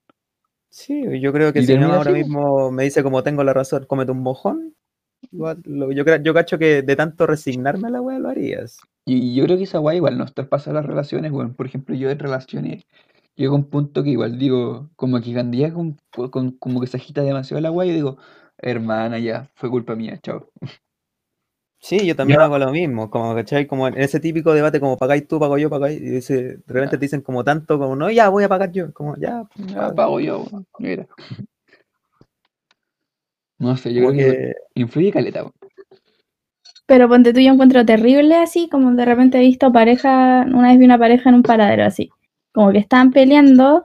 Sí, 0.70 1.04
yo 1.20 1.34
creo 1.34 1.52
que 1.52 1.62
si 1.62 1.68
termina 1.68 1.96
ahora 1.98 2.12
mismo 2.12 2.72
me 2.72 2.84
dice 2.84 3.02
como 3.02 3.24
tengo 3.24 3.44
la 3.44 3.54
razón, 3.54 3.86
cómete 3.88 4.12
un 4.12 4.22
mojón, 4.22 4.76
lo- 5.32 5.92
yo, 5.92 6.04
yo 6.18 6.34
cacho 6.34 6.58
que 6.58 6.82
de 6.82 6.96
tanto 6.96 7.28
resignarme 7.28 7.88
a 7.88 7.92
la 7.92 8.02
wea 8.02 8.20
lo 8.20 8.30
harías. 8.30 8.80
Y 9.06 9.36
yo 9.36 9.46
creo 9.46 9.58
que 9.58 9.64
esa 9.64 9.80
weá 9.80 9.96
igual 9.96 10.18
nos 10.18 10.34
traspasa 10.34 10.72
las 10.74 10.86
relaciones, 10.86 11.32
weón. 11.32 11.56
Por 11.56 11.66
ejemplo, 11.66 11.96
yo 11.96 12.10
en 12.10 12.20
relaciones 12.20 12.84
llego 13.36 13.56
a 13.56 13.58
un 13.58 13.70
punto 13.70 14.04
que 14.04 14.10
igual 14.12 14.38
digo, 14.38 14.90
como 14.96 15.22
que 15.22 15.34
cuando 15.34 15.58
ya 15.58 15.74
con- 15.74 15.98
con- 16.32 16.52
como 16.52 16.82
que 16.82 16.88
se 16.88 16.98
agita 16.98 17.22
demasiado 17.24 17.62
la 17.62 17.72
weá, 17.72 17.88
yo 17.88 17.94
digo, 17.94 18.18
hermana, 18.58 19.20
ya, 19.20 19.50
fue 19.56 19.70
culpa 19.70 19.96
mía, 19.96 20.20
chao. 20.22 20.52
Sí, 21.82 22.06
yo 22.06 22.16
también 22.16 22.40
Ya. 22.40 22.46
hago 22.46 22.58
lo 22.60 22.72
mismo, 22.72 23.10
como, 23.10 23.34
¿cachai? 23.36 23.66
Como 23.66 23.88
en 23.88 23.98
ese 23.98 24.20
típico 24.20 24.54
debate, 24.54 24.80
como 24.82 24.98
pagáis 24.98 25.26
tú, 25.28 25.40
pago 25.40 25.58
yo, 25.58 25.70
pagáis, 25.70 26.00
y 26.02 26.10
dice, 26.10 26.58
de 26.58 26.64
repente 26.68 26.98
te 26.98 27.06
dicen 27.06 27.22
como 27.22 27.44
tanto, 27.44 27.80
como, 27.80 27.96
no, 27.96 28.12
ya, 28.12 28.28
voy 28.30 28.44
a 28.44 28.50
pagar 28.50 28.72
yo, 28.74 28.94
como, 28.94 29.16
ya, 29.18 29.44
Ya 29.56 29.94
pago 29.96 30.20
yo. 30.20 30.46
Mira. 30.78 31.08
No 33.60 33.76
sé, 33.78 33.94
yo 33.94 34.02
Como 34.02 34.16
creo 34.16 34.28
que 34.28 34.38
que, 34.38 34.82
influye 34.82 35.12
caleta. 35.12 35.52
Pero 36.86 37.08
ponte 37.08 37.34
tú, 37.34 37.40
yo 37.40 37.52
encuentro 37.52 37.86
terrible 37.86 38.36
así, 38.36 38.68
como 38.70 38.92
de 38.94 39.06
repente 39.06 39.38
he 39.38 39.42
visto 39.42 39.72
pareja, 39.72 40.46
una 40.48 40.70
vez 40.70 40.80
vi 40.80 40.86
una 40.86 40.98
pareja 40.98 41.30
en 41.30 41.36
un 41.36 41.44
paradero 41.44 41.84
así, 41.84 42.10
como 42.52 42.72
que 42.72 42.80
estaban 42.80 43.12
peleando 43.12 43.84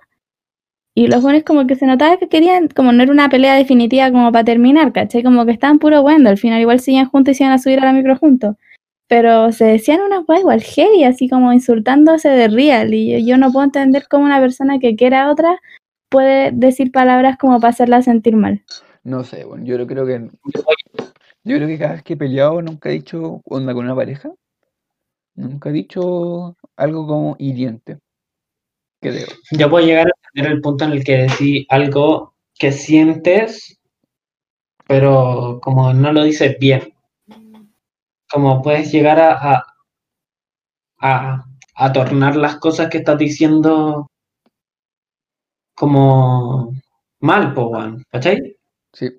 y 0.97 1.09
los 1.09 1.23
buenos 1.23 1.43
como 1.43 1.67
que 1.67 1.75
se 1.75 1.87
notaba 1.87 2.19
que 2.19 2.29
querían, 2.29 2.69
como 2.69 2.93
no 2.93 3.03
era 3.03 3.11
una 3.11 3.29
pelea 3.29 3.57
definitiva 3.57 4.13
como 4.13 4.31
para 4.31 4.45
terminar, 4.45 4.93
¿cachai? 4.93 5.25
Como 5.25 5.45
que 5.45 5.51
estaban 5.51 5.81
puro 5.81 6.03
bueno, 6.03 6.31
al 6.31 6.39
final 6.39 6.61
igual 6.61 6.79
seguían 6.79 7.07
juntos 7.07 7.33
y 7.33 7.35
se 7.35 7.45
iban 7.45 7.53
a 7.53 7.59
subir 7.59 7.81
a 7.81 7.87
la 7.87 7.93
micro 7.93 8.17
juntos. 8.17 8.55
Pero 9.09 9.53
se 9.53 9.65
decían 9.65 10.01
unas 10.03 10.25
cosas 10.25 10.41
igual 10.43 10.63
heavy, 10.63 11.05
así 11.05 11.29
como 11.29 11.53
insultándose 11.53 12.29
de 12.29 12.49
real. 12.49 12.95
Y 12.95 13.11
yo, 13.25 13.33
yo 13.33 13.39
no 13.39 13.53
puedo 13.53 13.65
entender 13.65 14.07
cómo 14.09 14.25
una 14.25 14.41
persona 14.41 14.79
que 14.79 14.95
quiera 14.97 15.25
a 15.25 15.33
otra 15.33 15.61
puede 16.11 16.53
decir 16.53 16.93
palabras 16.93 17.39
como 17.39 17.61
para 17.61 17.71
hacerla 17.71 18.01
sentir 18.03 18.37
mal. 18.37 18.63
No 19.05 19.23
sé, 19.23 19.45
bueno, 19.45 19.65
yo 19.67 19.87
creo 19.87 20.07
que 20.07 20.31
yo 21.45 21.57
creo 21.57 21.69
que 21.69 21.79
cada 21.79 21.93
vez 21.93 22.03
que 22.03 22.15
he 22.15 22.17
peleado 22.17 22.63
nunca 22.63 22.89
he 22.89 22.93
dicho 22.93 23.43
onda 23.45 23.75
con 23.75 23.85
una 23.85 23.95
pareja, 23.95 24.33
nunca 25.35 25.69
he 25.69 25.73
dicho 25.73 26.57
algo 26.75 27.07
como 27.07 27.37
hiriente. 27.39 27.99
Creo. 29.01 29.27
Yo 29.51 29.69
puedo 29.69 29.85
llegar 29.85 30.07
a 30.07 30.11
entender 30.33 30.53
el 30.53 30.63
punto 30.63 30.85
en 30.87 30.93
el 30.93 31.05
que 31.05 31.17
decís 31.29 31.67
algo 31.69 32.35
que 32.59 32.73
sientes, 32.73 33.79
pero 34.87 35.61
como 35.63 35.93
no 35.93 36.11
lo 36.11 36.25
dices 36.25 36.57
bien. 36.59 36.95
Como 38.31 38.63
puedes 38.63 38.91
llegar 38.91 39.21
a, 39.21 39.65
a, 40.99 41.45
a, 41.75 41.93
tornar 41.93 42.37
las 42.37 42.57
cosas 42.57 42.89
que 42.89 42.99
estás 42.99 43.19
diciendo 43.19 44.09
como 45.75 46.73
mal, 47.21 47.53
po, 47.53 47.71
¿cachai? 48.11 48.54
Sí. 48.95 49.11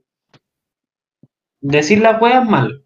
Decir 1.61 1.99
las 1.99 2.21
weas 2.21 2.47
mal. 2.47 2.81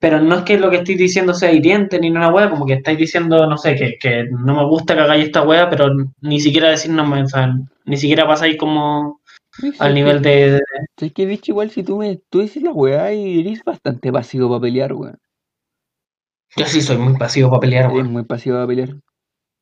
Pero 0.00 0.20
no 0.20 0.36
es 0.36 0.42
que 0.44 0.58
lo 0.58 0.70
que 0.70 0.76
estoy 0.78 0.94
diciendo 0.96 1.34
sea 1.34 1.52
hiriente 1.52 1.98
ni 2.00 2.10
una 2.10 2.32
wea, 2.32 2.50
como 2.50 2.66
que 2.66 2.74
estáis 2.74 2.98
diciendo, 2.98 3.46
no 3.48 3.58
sé, 3.58 3.74
que, 3.76 3.98
que 4.00 4.26
no 4.30 4.54
me 4.54 4.64
gusta 4.66 4.94
que 4.94 5.00
hagáis 5.00 5.26
esta 5.26 5.42
wea, 5.42 5.68
pero 5.70 5.88
ni 6.20 6.40
siquiera 6.40 6.70
decir 6.70 6.92
no 6.92 7.06
me, 7.06 7.22
o 7.22 7.26
sea, 7.28 7.52
ni 7.84 7.96
siquiera 7.96 8.26
pasáis 8.26 8.56
como 8.58 9.20
Sí, 9.52 9.72
al 9.78 9.88
es 9.88 9.94
nivel 9.94 10.22
que, 10.22 10.28
de, 10.28 10.50
de- 10.52 10.60
es 11.06 11.12
que 11.12 11.26
bicho, 11.26 11.52
igual 11.52 11.70
si 11.70 11.82
tú 11.82 11.98
me 11.98 12.16
tú 12.30 12.40
dices 12.40 12.62
la 12.62 12.72
weá 12.72 13.12
y 13.12 13.40
eres 13.40 13.64
bastante 13.64 14.12
pasivo 14.12 14.48
para 14.48 14.60
pelear, 14.62 14.92
weón. 14.92 15.18
Yo 16.56 16.66
sí 16.66 16.80
soy 16.80 16.98
muy 16.98 17.16
pasivo 17.16 17.50
para 17.50 17.60
pelear, 17.60 17.90
weón. 17.92 18.12
muy 18.12 18.24
pasivo 18.24 18.56
para 18.56 18.66
pelear. 18.66 18.90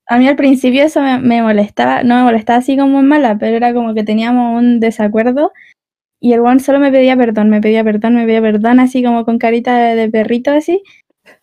A 0.08 0.18
mí 0.18 0.28
al 0.28 0.36
principio 0.36 0.84
eso 0.84 1.00
me, 1.02 1.18
me 1.18 1.42
molestaba, 1.42 2.02
no 2.04 2.16
me 2.16 2.22
molestaba 2.24 2.58
así 2.60 2.76
como 2.76 3.00
en 3.00 3.08
mala, 3.08 3.38
pero 3.38 3.56
era 3.56 3.72
como 3.74 3.94
que 3.94 4.04
teníamos 4.04 4.58
un 4.62 4.80
desacuerdo 4.80 5.52
y 6.20 6.32
el 6.32 6.40
one 6.40 6.60
solo 6.60 6.78
me 6.80 6.90
pedía 6.90 7.16
perdón, 7.16 7.51
me 7.51 7.60
pedía 7.60 7.84
perdón, 7.84 8.14
me 8.16 8.24
pedía 8.24 8.40
perdón, 8.40 8.80
así 8.80 9.02
como 9.02 9.24
con 9.24 9.38
carita 9.38 9.76
de, 9.78 9.94
de 9.97 10.09
perrito 10.10 10.51
así. 10.51 10.82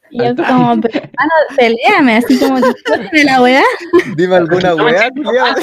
Y 0.10 0.20
yo 0.24 0.36
como, 0.36 0.80
pero, 0.80 1.00
hermano, 1.00 1.32
peleame, 1.58 2.18
así 2.18 2.38
como, 2.40 2.60
de 2.60 3.24
la 3.24 3.42
weá. 3.42 3.64
dime 4.16 4.36
alguna 4.36 4.72
culiao. 4.76 5.56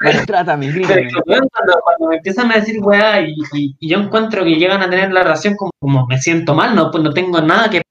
Maltrátame, 0.00 0.70
grítame. 0.70 1.08
cuando, 1.24 1.80
cuando 1.82 2.08
me 2.10 2.16
empiezan 2.16 2.50
a 2.52 2.56
decir 2.56 2.76
weá 2.82 3.20
y, 3.22 3.34
y- 3.54 3.76
y 3.78 3.88
yo 3.88 3.98
encuentro 4.00 4.44
que 4.44 4.56
llegan 4.56 4.82
a 4.82 4.90
tener 4.90 5.12
la 5.12 5.22
razón 5.22 5.56
como, 5.56 5.70
como 5.80 6.06
me 6.06 6.18
siento 6.18 6.54
mal, 6.54 6.74
no, 6.74 6.90
pues 6.90 7.02
no 7.02 7.12
tengo 7.12 7.40
nada 7.40 7.70
que 7.70 7.82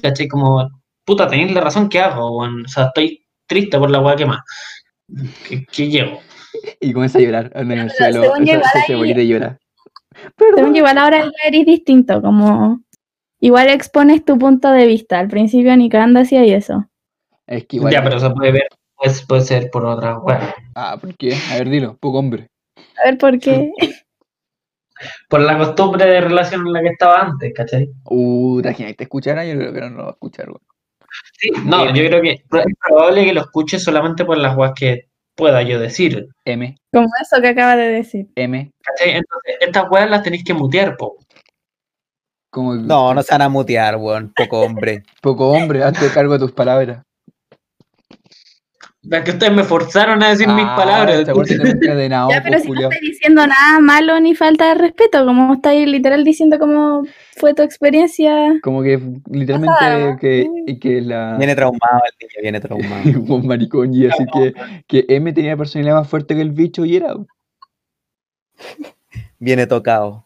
¿cachai? 0.00 0.28
Como, 0.28 0.68
puta, 1.04 1.26
tenéis 1.28 1.52
la 1.52 1.60
razón, 1.60 1.88
¿qué 1.88 2.00
hago? 2.00 2.36
O 2.38 2.48
sea, 2.66 2.86
estoy 2.86 3.26
triste 3.46 3.78
por 3.78 3.90
la 3.90 4.00
weá 4.00 4.16
que 4.16 4.26
más. 4.26 4.40
¿Qué, 5.48 5.64
qué 5.70 5.88
llevo? 5.88 6.20
Y 6.80 6.92
comienza 6.92 7.18
a 7.18 7.22
llorar 7.22 7.50
en 7.54 7.70
el 7.72 7.90
suelo. 7.90 8.22
Esa, 8.24 8.42
igual 8.42 8.48
esa 8.62 8.70
ahí- 8.78 8.84
cebollita 8.86 9.22
llora. 9.22 9.58
Yo, 10.56 10.66
igual 10.68 10.98
ahora 10.98 11.22
el 11.22 11.32
eres 11.44 11.66
distinto, 11.66 12.20
como 12.22 12.82
igual 13.40 13.68
expones 13.68 14.24
tu 14.24 14.38
punto 14.38 14.70
de 14.70 14.86
vista. 14.86 15.18
Al 15.18 15.28
principio 15.28 15.76
ni 15.76 15.88
cagando 15.88 16.20
hacía 16.20 16.44
y 16.44 16.52
eso. 16.52 16.86
Es 17.46 17.66
que 17.66 17.76
igual. 17.76 17.92
Ya, 17.92 18.02
pero 18.02 18.18
se 18.18 18.30
puede 18.30 18.52
ver, 18.52 18.68
pues, 18.96 19.24
puede 19.26 19.42
ser 19.42 19.70
por 19.70 19.84
otra 19.86 20.18
weá. 20.18 20.54
Ah, 20.74 20.96
¿por 21.00 21.16
qué? 21.16 21.34
A 21.50 21.58
ver, 21.58 21.68
dilo, 21.68 21.96
poco 21.96 22.18
hombre. 22.18 22.48
A 23.02 23.06
ver 23.06 23.18
por 23.18 23.38
qué. 23.38 23.72
Por 25.28 25.40
la 25.40 25.56
costumbre 25.56 26.04
de 26.04 26.20
relación 26.20 26.66
en 26.66 26.72
la 26.72 26.82
que 26.82 26.88
estaba 26.88 27.20
antes, 27.22 27.52
¿cachai? 27.54 27.90
Uh, 28.04 28.60
¿te 28.60 28.68
imaginas 28.68 28.96
te 28.96 29.04
escuchara? 29.04 29.46
Yo 29.46 29.56
creo 29.56 29.72
que 29.72 29.80
no 29.80 29.88
lo 29.90 30.02
va 30.02 30.08
a 30.10 30.12
escuchar, 30.12 30.48
weón. 30.48 30.60
Sí, 31.38 31.50
no, 31.64 31.86
yo 31.86 32.06
creo 32.06 32.22
que 32.22 32.30
es 32.32 32.42
probable 32.86 33.24
que 33.24 33.32
lo 33.32 33.40
escuche 33.40 33.78
solamente 33.78 34.24
por 34.24 34.38
las 34.38 34.56
weas 34.56 34.72
que 34.74 35.09
pueda 35.40 35.62
yo 35.62 35.80
decir. 35.80 36.28
M, 36.44 36.76
Como 36.92 37.08
eso 37.20 37.40
que 37.42 37.48
acaba 37.48 37.74
de 37.74 37.88
decir. 37.88 38.28
M, 38.36 38.70
¿Cachai? 38.82 39.10
Entonces, 39.16 39.56
estas 39.60 39.90
weas 39.90 40.08
las 40.08 40.22
tenéis 40.22 40.44
que 40.44 40.54
mutear, 40.54 40.96
po. 40.96 41.16
como 42.52 42.76
No, 42.76 43.12
no 43.12 43.22
se 43.22 43.34
van 43.34 43.42
a 43.42 43.48
mutear, 43.48 43.96
weón. 43.96 44.32
Poco 44.36 44.60
hombre. 44.60 45.02
poco 45.20 45.50
hombre, 45.50 45.82
hazte 45.82 46.08
cargo 46.12 46.34
de 46.34 46.38
tus 46.38 46.52
palabras. 46.52 47.02
Es 49.10 49.24
que 49.24 49.32
ustedes 49.32 49.52
me 49.52 49.64
forzaron 49.64 50.22
a 50.22 50.28
decir 50.30 50.46
mis 50.46 50.64
Ah, 50.64 50.76
palabras. 50.76 51.24
¿te 51.24 51.30
acuerdas 51.32 51.58
que 51.58 51.74
te 51.74 51.86
encadenado, 51.86 52.30
ya, 52.30 52.42
pero 52.42 52.52
pues, 52.52 52.62
si 52.62 52.70
no 52.70 52.80
estáis 52.82 53.00
diciendo 53.00 53.44
nada 53.44 53.80
malo 53.80 54.20
ni 54.20 54.36
falta 54.36 54.68
de 54.68 54.74
respeto, 54.74 55.26
como 55.26 55.54
estáis 55.54 55.88
literal 55.88 56.22
diciendo 56.22 56.60
cómo 56.60 57.02
fue 57.36 57.52
tu 57.52 57.62
experiencia. 57.62 58.60
Como 58.62 58.82
que 58.82 59.00
literalmente 59.28 60.10
¿no? 60.10 60.16
que, 60.16 60.46
y 60.66 60.78
que 60.78 61.00
la 61.00 61.36
Viene 61.38 61.56
traumado 61.56 62.02
el 62.04 62.28
niño, 62.28 62.42
viene 62.42 62.60
traumado. 62.60 63.02
un 63.34 63.46
maricón 63.48 63.92
y 63.92 64.06
así 64.06 64.24
que, 64.32 64.54
que 64.86 65.06
M 65.08 65.32
tenía 65.32 65.56
personalidad 65.56 65.96
más 65.96 66.08
fuerte 66.08 66.36
que 66.36 66.42
el 66.42 66.52
bicho 66.52 66.84
y 66.84 66.96
era. 66.96 67.14
Viene 69.40 69.66
tocado. 69.66 70.24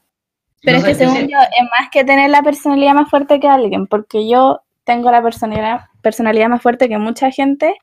Pero 0.62 0.78
No 0.78 0.86
es 0.86 0.98
que 0.98 1.04
según 1.06 1.28
yo, 1.28 1.38
es 1.38 1.68
más 1.78 1.88
que 1.90 2.04
tener 2.04 2.28
la 2.28 2.42
personalidad 2.42 2.94
más 2.94 3.08
fuerte 3.08 3.40
que 3.40 3.48
alguien, 3.48 3.86
porque 3.86 4.28
yo 4.28 4.60
tengo 4.84 5.10
la 5.10 5.22
personalidad, 5.22 5.86
personalidad 6.02 6.48
más 6.48 6.60
fuerte 6.60 6.88
que 6.88 6.98
mucha 6.98 7.30
gente 7.30 7.74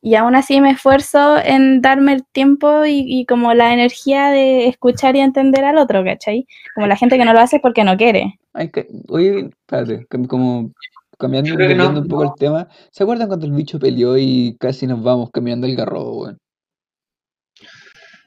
y 0.00 0.14
aún 0.14 0.36
así 0.36 0.60
me 0.60 0.70
esfuerzo 0.70 1.38
en 1.38 1.80
darme 1.80 2.12
el 2.14 2.24
tiempo 2.26 2.84
y, 2.84 3.04
y 3.06 3.26
como 3.26 3.52
la 3.54 3.72
energía 3.72 4.28
de 4.30 4.68
escuchar 4.68 5.16
y 5.16 5.20
entender 5.20 5.64
al 5.64 5.78
otro, 5.78 6.04
¿cachai? 6.04 6.46
Como 6.74 6.86
la 6.86 6.96
gente 6.96 7.18
que 7.18 7.24
no 7.24 7.32
lo 7.32 7.40
hace 7.40 7.56
es 7.56 7.62
porque 7.62 7.84
no 7.84 7.96
quiere. 7.96 8.38
Ay, 8.52 8.70
que- 8.70 8.86
oye, 9.08 9.50
espérate, 9.50 10.06
como 10.28 10.70
cambiando, 11.18 11.56
no, 11.74 12.00
un 12.00 12.08
poco 12.08 12.24
no. 12.24 12.30
el 12.32 12.38
tema. 12.38 12.68
¿Se 12.92 13.02
acuerdan 13.02 13.28
cuando 13.28 13.46
el 13.46 13.52
bicho 13.52 13.78
peleó 13.78 14.16
y 14.16 14.56
casi 14.60 14.86
nos 14.86 15.02
vamos 15.02 15.30
caminando 15.32 15.66
el 15.66 15.76
garrobo, 15.76 16.22
weón? 16.22 16.38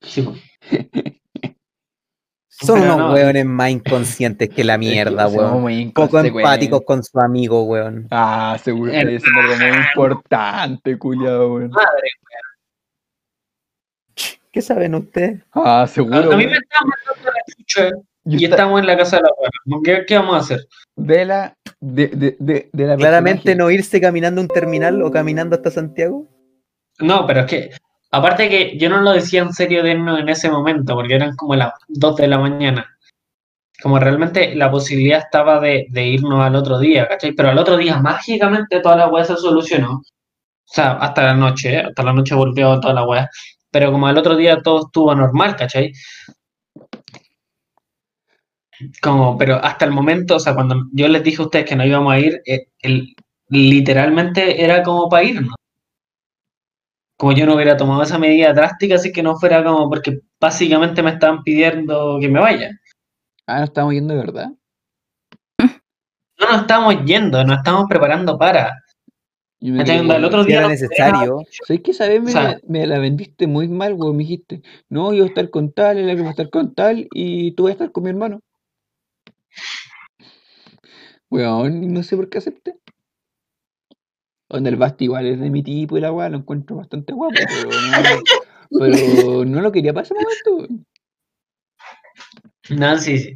Sí. 0.01 0.27
Son 2.61 2.79
Pero 2.79 2.93
unos 2.95 3.07
no. 3.07 3.13
weones 3.13 3.45
más 3.45 3.69
inconscientes 3.71 4.49
que 4.49 4.63
la 4.63 4.77
mierda, 4.77 5.23
somos 5.29 5.35
weón. 5.51 5.61
muy 5.61 5.85
Poco 5.91 6.19
empáticos 6.19 6.81
con 6.85 7.03
su 7.03 7.19
amigo, 7.19 7.63
weón. 7.63 8.07
Ah, 8.11 8.57
seguro 8.63 8.91
que 8.91 8.99
Eh, 8.99 9.15
es 9.15 9.23
algo 9.25 9.55
muy 9.57 9.77
importante, 9.87 10.97
culiado, 10.99 11.53
weón. 11.55 11.69
Madre, 11.71 12.09
¿Qué 14.51 14.61
saben 14.61 14.95
ustedes? 14.95 15.41
Ah, 15.53 15.83
a, 15.83 15.87
seguro. 15.87 16.17
a 16.33 16.35
mí 16.35 16.45
me 16.45 16.51
weón. 16.51 16.61
están 16.63 16.87
mandando 16.87 17.31
la 17.31 17.55
chucha 17.55 17.89
Y 18.25 18.31
y 18.41 18.43
está- 18.43 18.55
estamos 18.57 18.79
en 18.81 18.87
la 18.87 18.97
casa 18.97 19.15
de 19.17 19.21
la 19.23 19.29
wea. 19.39 19.79
¿Qué, 19.83 20.05
qué 20.05 20.15
vamos 20.17 20.35
a 20.35 20.39
hacer? 20.39 20.67
de 20.97 21.25
la, 21.25 21.55
de, 21.79 22.07
de, 22.09 22.35
de, 22.37 22.69
de 22.71 22.85
la 22.85 22.95
Claramente 22.97 23.43
personaje. 23.43 23.57
no 23.57 23.71
irse 23.71 24.01
caminando 24.01 24.41
a 24.41 24.43
un 24.43 24.47
terminal 24.49 25.01
o 25.01 25.09
caminando 25.09 25.55
hasta 25.55 25.71
Santiago. 25.71 26.27
No, 26.99 27.25
pero 27.25 27.39
es 27.41 27.45
que, 27.47 27.69
aparte 28.11 28.49
que 28.49 28.77
yo 28.77 28.89
no 28.89 29.01
lo 29.01 29.11
decía 29.11 29.41
en 29.41 29.53
serio 29.53 29.83
de 29.83 29.91
irnos 29.91 30.19
en 30.19 30.29
ese 30.29 30.49
momento, 30.49 30.95
porque 30.95 31.15
eran 31.15 31.35
como 31.35 31.55
las 31.55 31.73
2 31.87 32.15
de 32.17 32.27
la 32.27 32.37
mañana. 32.39 32.85
Como 33.81 33.99
realmente 33.99 34.55
la 34.55 34.69
posibilidad 34.71 35.19
estaba 35.19 35.59
de, 35.59 35.87
de 35.89 36.05
irnos 36.07 36.39
al 36.41 36.55
otro 36.55 36.79
día, 36.79 37.07
¿cachai? 37.07 37.33
Pero 37.33 37.49
al 37.49 37.57
otro 37.57 37.77
día 37.77 37.97
mágicamente 37.99 38.79
toda 38.81 38.95
la 38.97 39.07
weá 39.07 39.25
se 39.25 39.37
solucionó. 39.37 39.93
O 40.71 40.73
sea, 40.73 40.93
hasta 40.93 41.23
la 41.23 41.33
noche, 41.35 41.79
hasta 41.79 42.03
la 42.03 42.13
noche 42.13 42.35
volvió 42.35 42.79
toda 42.79 42.93
la 42.93 43.03
weá. 43.07 43.29
Pero 43.71 43.91
como 43.91 44.07
al 44.07 44.17
otro 44.17 44.35
día 44.37 44.61
todo 44.61 44.85
estuvo 44.85 45.15
normal, 45.15 45.55
¿cachai? 45.55 45.91
Como, 49.01 49.37
pero 49.37 49.55
hasta 49.63 49.85
el 49.85 49.91
momento, 49.91 50.35
o 50.37 50.39
sea, 50.39 50.53
cuando 50.55 50.75
yo 50.93 51.07
les 51.07 51.23
dije 51.23 51.41
a 51.41 51.45
ustedes 51.45 51.65
que 51.65 51.75
no 51.75 51.85
íbamos 51.85 52.13
a 52.13 52.19
ir, 52.19 52.41
eh, 52.45 52.67
literalmente 53.49 54.63
era 54.63 54.81
como 54.83 55.09
para 55.09 55.23
irnos 55.23 55.55
como 57.21 57.33
yo 57.33 57.45
no 57.45 57.53
hubiera 57.53 57.77
tomado 57.77 58.01
esa 58.01 58.17
medida 58.17 58.51
drástica, 58.51 58.95
así 58.95 59.11
que 59.11 59.21
no 59.21 59.35
fuera 59.37 59.63
como 59.63 59.87
porque 59.87 60.21
básicamente 60.39 61.03
me 61.03 61.11
estaban 61.11 61.43
pidiendo 61.43 62.17
que 62.19 62.27
me 62.27 62.39
vaya. 62.39 62.71
Ah, 63.45 63.59
no 63.59 63.65
estamos 63.65 63.93
yendo 63.93 64.15
de 64.15 64.19
verdad. 64.21 64.47
No 65.59 66.47
nos 66.51 66.61
estamos 66.61 67.05
yendo, 67.05 67.43
nos 67.43 67.57
estamos 67.57 67.85
preparando 67.87 68.39
para. 68.39 68.83
Yo 69.59 69.71
me 69.71 69.99
Onda, 69.99 70.15
el 70.15 70.25
otro 70.25 70.41
Si 70.41 70.47
día 70.47 70.57
era 70.61 70.69
necesario. 70.69 71.43
¿Sabes 71.67 71.83
qué? 71.83 71.93
¿Sabes? 71.93 72.23
Me, 72.23 72.29
O 72.29 72.33
sea- 72.33 72.59
me 72.67 72.87
la 72.87 72.97
vendiste 72.97 73.45
muy 73.45 73.67
mal, 73.67 73.93
weón. 73.93 74.17
Me 74.17 74.23
dijiste, 74.23 74.63
no, 74.89 75.13
yo 75.13 75.19
voy 75.19 75.25
a 75.25 75.25
estar 75.27 75.51
con 75.51 75.71
tal, 75.73 75.99
él 75.99 76.23
va 76.23 76.27
a 76.27 76.31
estar 76.31 76.49
con 76.49 76.73
tal, 76.73 77.07
y 77.13 77.51
tú 77.51 77.65
vas 77.65 77.69
a 77.69 77.73
estar 77.73 77.91
con 77.91 78.03
mi 78.03 78.09
hermano. 78.09 78.41
Weón, 81.29 81.93
no 81.93 82.01
sé 82.01 82.15
por 82.15 82.29
qué 82.29 82.39
acepté. 82.39 82.79
Donde 84.51 84.69
el 84.69 84.75
Basti 84.75 85.05
igual 85.05 85.25
es 85.27 85.39
de 85.39 85.49
mi 85.49 85.63
tipo 85.63 85.97
y 85.97 86.01
la 86.01 86.11
weá, 86.11 86.27
lo 86.27 86.37
encuentro 86.37 86.75
bastante 86.75 87.13
guapo, 87.13 87.35
pero 87.47 87.69
no, 87.69 88.23
pero 88.79 89.45
no 89.45 89.61
lo 89.61 89.71
quería 89.71 89.93
para 89.93 90.03
ese 90.03 90.13
momento. 90.13 90.55
weón. 90.57 90.85
No, 92.69 92.97
sí, 92.97 93.17
sí. 93.17 93.35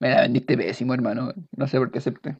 Me 0.00 0.10
la 0.10 0.22
vendiste 0.22 0.56
pésimo, 0.56 0.92
hermano. 0.92 1.32
No 1.56 1.66
sé 1.68 1.78
por 1.78 1.92
qué 1.92 1.98
acepté. 1.98 2.36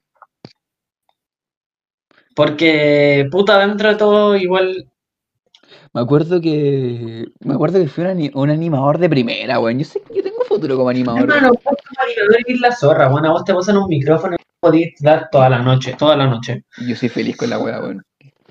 Porque, 2.35 3.29
puta, 3.31 3.65
dentro 3.65 3.91
de 3.91 3.95
todo, 3.97 4.37
igual. 4.37 4.91
Me 5.93 6.01
acuerdo 6.01 6.41
que. 6.41 7.27
Me 7.41 7.55
acuerdo 7.55 7.79
que 7.79 7.89
fui 7.89 8.03
un, 8.05 8.11
ani- 8.11 8.31
un 8.35 8.51
animador 8.51 8.99
de 8.99 9.09
primera, 9.09 9.61
weón. 9.61 9.79
Yo 9.79 9.85
sé 9.85 10.01
que 10.03 10.17
yo 10.17 10.23
tengo 10.23 10.43
futuro 10.45 10.77
como 10.77 10.89
animador. 10.89 11.23
Hermano, 11.31 11.51
vos 11.53 11.63
como 11.63 12.03
animador 12.03 12.37
eres 12.45 12.61
la 12.61 12.73
zorra, 12.75 13.09
bueno, 13.09 13.29
a 13.29 13.33
vos 13.33 13.45
te 13.45 13.55
pasan 13.55 13.77
un 13.77 13.89
micrófono 13.89 14.37
y 14.63 14.67
podés 14.67 14.95
dar 15.01 15.29
toda 15.31 15.49
la 15.49 15.63
noche, 15.63 15.95
toda 15.99 16.17
la 16.17 16.27
noche. 16.27 16.65
Y 16.79 16.89
Yo 16.89 16.97
soy 16.97 17.09
feliz 17.09 17.37
con 17.37 17.51
la 17.51 17.59
weá, 17.59 17.81
weón. 17.81 18.03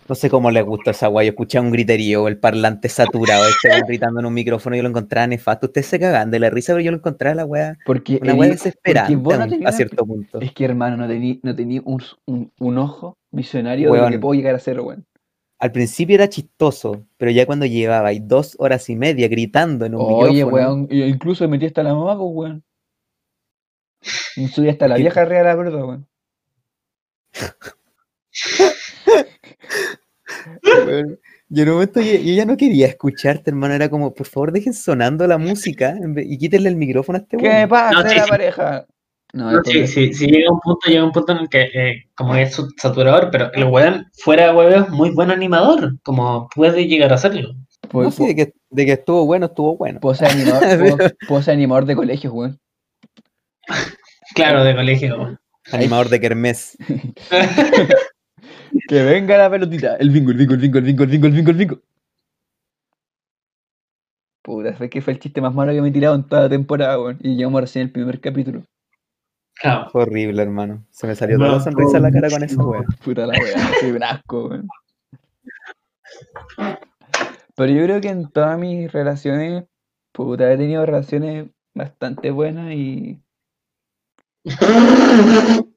No 0.07 0.15
sé 0.15 0.27
cómo 0.27 0.49
les 0.49 0.65
gusta 0.65 0.89
esa 0.89 1.05
guay. 1.05 1.27
Yo 1.27 1.31
escuchaba 1.31 1.63
un 1.63 1.71
griterío, 1.71 2.27
el 2.27 2.39
parlante 2.39 2.89
saturado, 2.89 3.47
este 3.47 3.69
weón 3.69 3.83
gritando 3.87 4.19
en 4.19 4.25
un 4.25 4.33
micrófono 4.33 4.75
y 4.75 4.79
yo 4.79 4.83
lo 4.83 4.89
encontraba 4.89 5.27
nefasto. 5.27 5.67
Ustedes 5.67 5.85
se 5.85 5.99
cagan 5.99 6.31
de 6.31 6.39
la 6.39 6.49
risa, 6.49 6.73
pero 6.73 6.83
yo 6.83 6.89
lo 6.91 6.97
encontraba 6.97 7.35
la 7.35 7.45
weá, 7.45 7.77
Porque 7.85 8.17
una 8.19 8.33
weá 8.33 8.49
desesperante 8.49 9.15
no 9.15 9.67
a 9.67 9.71
cierto 9.71 10.03
punto. 10.07 10.41
Es 10.41 10.51
que, 10.51 10.65
hermano, 10.65 10.97
no 10.97 11.07
tenía 11.07 11.35
no 11.43 11.55
tení 11.55 11.79
un, 11.85 12.01
un, 12.25 12.51
un 12.59 12.77
ojo 12.79 13.17
visionario 13.29 13.91
de 13.91 13.97
lo 13.97 14.01
Weón. 14.01 14.13
que 14.13 14.19
puedo 14.19 14.33
llegar 14.33 14.55
a 14.55 14.59
ser, 14.59 14.79
weón. 14.79 15.05
Al 15.59 15.71
principio 15.73 16.15
era 16.15 16.29
chistoso, 16.29 17.05
pero 17.17 17.29
ya 17.31 17.45
cuando 17.45 17.65
llevaba 17.67 18.07
ahí 18.07 18.19
dos 18.19 18.55
horas 18.59 18.89
y 18.89 18.95
media 18.95 19.27
gritando 19.27 19.85
en 19.85 19.93
un 19.93 20.01
Oye, 20.01 20.43
micrófono, 20.43 20.55
weón, 20.55 20.87
y 20.89 21.03
incluso 21.03 21.47
metí 21.49 21.65
hasta 21.67 21.83
la 21.83 21.93
mamá, 21.93 22.17
pues, 22.17 22.29
weón. 22.33 22.63
Y 24.35 24.47
subí 24.47 24.69
hasta 24.69 24.87
la 24.87 24.95
vieja 24.95 25.25
real, 25.25 25.45
la 25.45 25.55
verdad, 25.55 25.83
weón. 25.83 26.07
yo 31.49 31.63
en 31.63 31.69
un 31.69 31.73
momento 31.75 31.99
yo, 32.01 32.13
yo 32.13 32.33
ya 32.33 32.45
no 32.45 32.57
quería 32.57 32.87
escucharte, 32.87 33.49
hermano. 33.49 33.73
Era 33.73 33.89
como, 33.89 34.13
por 34.13 34.27
favor, 34.27 34.51
dejen 34.51 34.73
sonando 34.73 35.25
la 35.27 35.37
música 35.37 35.95
y 36.17 36.37
quítenle 36.37 36.69
el 36.69 36.75
micrófono 36.75 37.17
a 37.17 37.21
este 37.21 37.37
¿Qué 37.37 37.43
me 37.47 37.55
weón. 37.55 37.69
pasa, 37.69 38.03
No, 38.03 38.09
sí, 38.09 38.15
la 38.15 38.23
sí. 38.23 38.29
pareja? 38.29 38.85
No, 39.31 39.63
sí, 39.63 39.85
sí, 39.85 40.11
sí, 40.11 40.25
llega 40.25 40.51
un 40.51 40.59
punto, 40.59 40.89
llega 40.89 41.03
un 41.03 41.11
punto 41.11 41.33
en 41.33 41.37
el 41.39 41.49
que 41.49 41.61
eh, 41.61 42.05
como 42.15 42.33
es 42.35 42.59
saturador, 42.77 43.29
pero 43.31 43.51
el 43.53 43.65
weón, 43.65 44.07
fuera 44.13 44.47
de 44.47 44.55
huevo, 44.55 44.85
es 44.85 44.89
muy 44.89 45.11
buen 45.11 45.29
animador, 45.29 45.99
como 46.01 46.49
puede 46.55 46.87
llegar 46.87 47.13
a 47.13 47.17
serlo. 47.19 47.53
puedo- 47.91 48.05
No, 48.05 48.11
sí, 48.11 48.25
de 48.25 48.35
que, 48.35 48.53
de 48.71 48.85
que 48.87 48.93
estuvo 48.93 49.25
bueno, 49.27 49.45
estuvo 49.47 49.77
bueno. 49.77 49.99
puedo 49.99 50.15
ser 50.15 50.29
animador, 50.31 50.61
puedo- 50.79 50.97
puedo 51.27 51.41
ser 51.43 51.53
animador 51.53 51.85
de 51.85 51.95
colegios, 51.95 52.33
weón. 52.33 52.59
Claro, 54.35 54.63
de 54.63 54.75
colegio. 54.75 55.17
weón. 55.17 55.39
Animador 55.71 56.09
de 56.09 56.19
Kermés. 56.19 56.77
Que 58.87 59.03
venga 59.03 59.37
la 59.37 59.49
pelotita. 59.49 59.95
El 59.95 60.09
bingo, 60.09 60.31
el 60.31 60.37
bingo, 60.37 60.53
el 60.53 60.59
bingo, 60.59 60.77
el 60.79 60.83
bingo, 60.85 61.03
el 61.03 61.09
bingo, 61.09 61.27
el 61.27 61.33
bingo, 61.33 61.51
el 61.51 61.57
bingo. 61.57 61.81
Puta, 64.41 64.73
fue 64.73 64.89
que 64.89 65.01
fue 65.01 65.13
el 65.13 65.19
chiste 65.19 65.41
más 65.41 65.53
malo 65.53 65.71
que 65.73 65.81
me 65.81 65.89
he 65.89 65.91
tirado 65.91 66.15
en 66.15 66.27
toda 66.27 66.43
la 66.43 66.49
temporada, 66.49 66.99
weón. 66.99 67.19
Y 67.21 67.35
llegamos 67.35 67.61
recién 67.61 67.85
el 67.85 67.91
primer 67.91 68.19
capítulo. 68.19 68.63
Claro. 69.55 69.89
Fue 69.91 70.03
horrible, 70.03 70.41
hermano. 70.41 70.85
Se 70.91 71.05
me 71.05 71.15
salió 71.15 71.37
toda 71.37 71.53
la 71.53 71.59
sonrisa 71.59 71.97
en 71.97 72.03
la 72.03 72.11
cara 72.11 72.29
con 72.29 72.43
esa 72.43 72.63
weá. 72.63 72.83
Puta 73.03 73.27
la 73.27 73.33
weá, 73.37 73.71
soy 73.79 73.91
un 73.91 74.03
asco, 74.03 74.47
weón. 74.47 74.67
Pero 77.55 77.71
yo 77.73 77.83
creo 77.83 78.01
que 78.01 78.09
en 78.09 78.29
todas 78.29 78.57
mis 78.57 78.91
relaciones, 78.91 79.65
puta, 80.13 80.51
he 80.51 80.57
tenido 80.57 80.85
relaciones 80.85 81.49
bastante 81.75 82.31
buenas 82.31 82.71
y. 82.73 83.19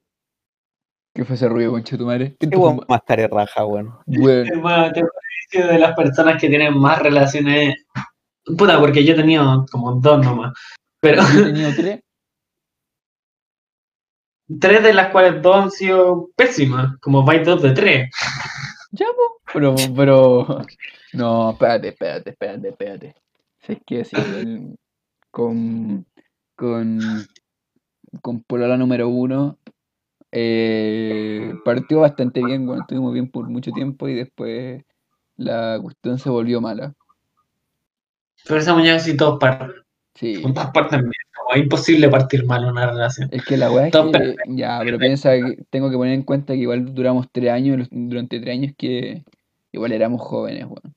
¿Qué 1.15 1.23
fue 1.25 1.35
ese 1.35 1.47
ruido, 1.47 1.71
concha 1.71 1.95
tu 1.97 2.07
madre? 2.07 2.35
¿Quién 2.39 2.49
Qué 2.49 2.55
te 2.55 2.57
weón 2.57 2.81
más 2.87 3.01
raja, 3.07 3.65
weón. 3.65 3.93
Weón, 4.07 4.47
Hermano, 4.47 4.91
te 4.91 5.03
pareció 5.03 5.71
de 5.71 5.79
las 5.79 5.95
personas 5.95 6.41
que 6.41 6.49
tienen 6.49 6.75
más 6.77 6.99
relaciones. 6.99 7.85
Puta, 8.57 8.79
porque 8.79 9.05
yo 9.05 9.13
he 9.13 9.17
tenido 9.17 9.65
como 9.71 9.93
dos 9.93 10.25
nomás. 10.25 10.53
Pero 10.99 11.21
he 11.21 11.25
tenido 11.43 11.71
tres. 11.75 11.99
tres 14.59 14.83
de 14.83 14.93
las 14.93 15.09
cuales 15.11 15.41
dos 15.41 15.55
han 15.55 15.71
sido 15.71 16.29
pésimas. 16.35 16.97
Como 16.99 17.23
vais 17.23 17.45
dos 17.45 17.61
de 17.61 17.71
tres. 17.73 18.09
Ya, 18.91 19.05
po. 19.05 19.41
Pero, 19.53 19.75
pero. 19.95 20.61
No, 21.13 21.51
espérate, 21.51 21.89
espérate, 21.89 22.29
espérate, 22.31 22.69
espérate. 22.69 23.15
Si 23.59 23.73
es 23.73 23.79
que 23.85 24.03
sí, 24.03 24.17
con. 25.29 26.05
Con. 26.55 26.99
Con 28.21 28.43
Polola 28.43 28.77
número 28.77 29.09
uno. 29.09 29.57
eh, 30.31 31.53
partió 31.63 31.99
bastante 31.99 32.43
bien, 32.43 32.65
bueno, 32.65 32.81
estuvimos 32.81 33.13
bien 33.13 33.29
por 33.29 33.47
mucho 33.49 33.71
tiempo 33.71 34.07
y 34.07 34.15
después 34.15 34.83
la 35.37 35.79
cuestión 35.81 36.17
se 36.17 36.29
volvió 36.29 36.59
mala. 36.59 36.93
Pero 38.45 38.59
esa 38.59 38.73
muñeca 38.73 38.99
sí 38.99 39.15
todos 39.15 39.39
parten. 39.39 39.71
Sí. 40.15 40.41
Parten 40.73 41.01
bien. 41.01 41.11
Como 41.35 41.55
es 41.55 41.63
imposible 41.63 42.09
partir 42.09 42.45
mal 42.45 42.65
una 42.65 42.87
relación. 42.87 43.29
Es 43.31 43.45
que 43.45 43.57
la 43.57 43.71
weá 43.71 43.87
es 43.87 43.93
que, 43.93 44.35
ya, 44.47 44.79
pero 44.83 44.97
piensa 44.97 45.33
que 45.33 45.63
tengo 45.69 45.89
que 45.89 45.97
poner 45.97 46.13
en 46.13 46.23
cuenta 46.23 46.53
que 46.53 46.59
igual 46.59 46.93
duramos 46.93 47.27
tres 47.31 47.51
años, 47.51 47.87
durante 47.91 48.39
tres 48.39 48.53
años 48.53 48.73
que 48.77 49.23
igual 49.71 49.91
éramos 49.91 50.21
jóvenes, 50.21 50.65
weón. 50.65 50.95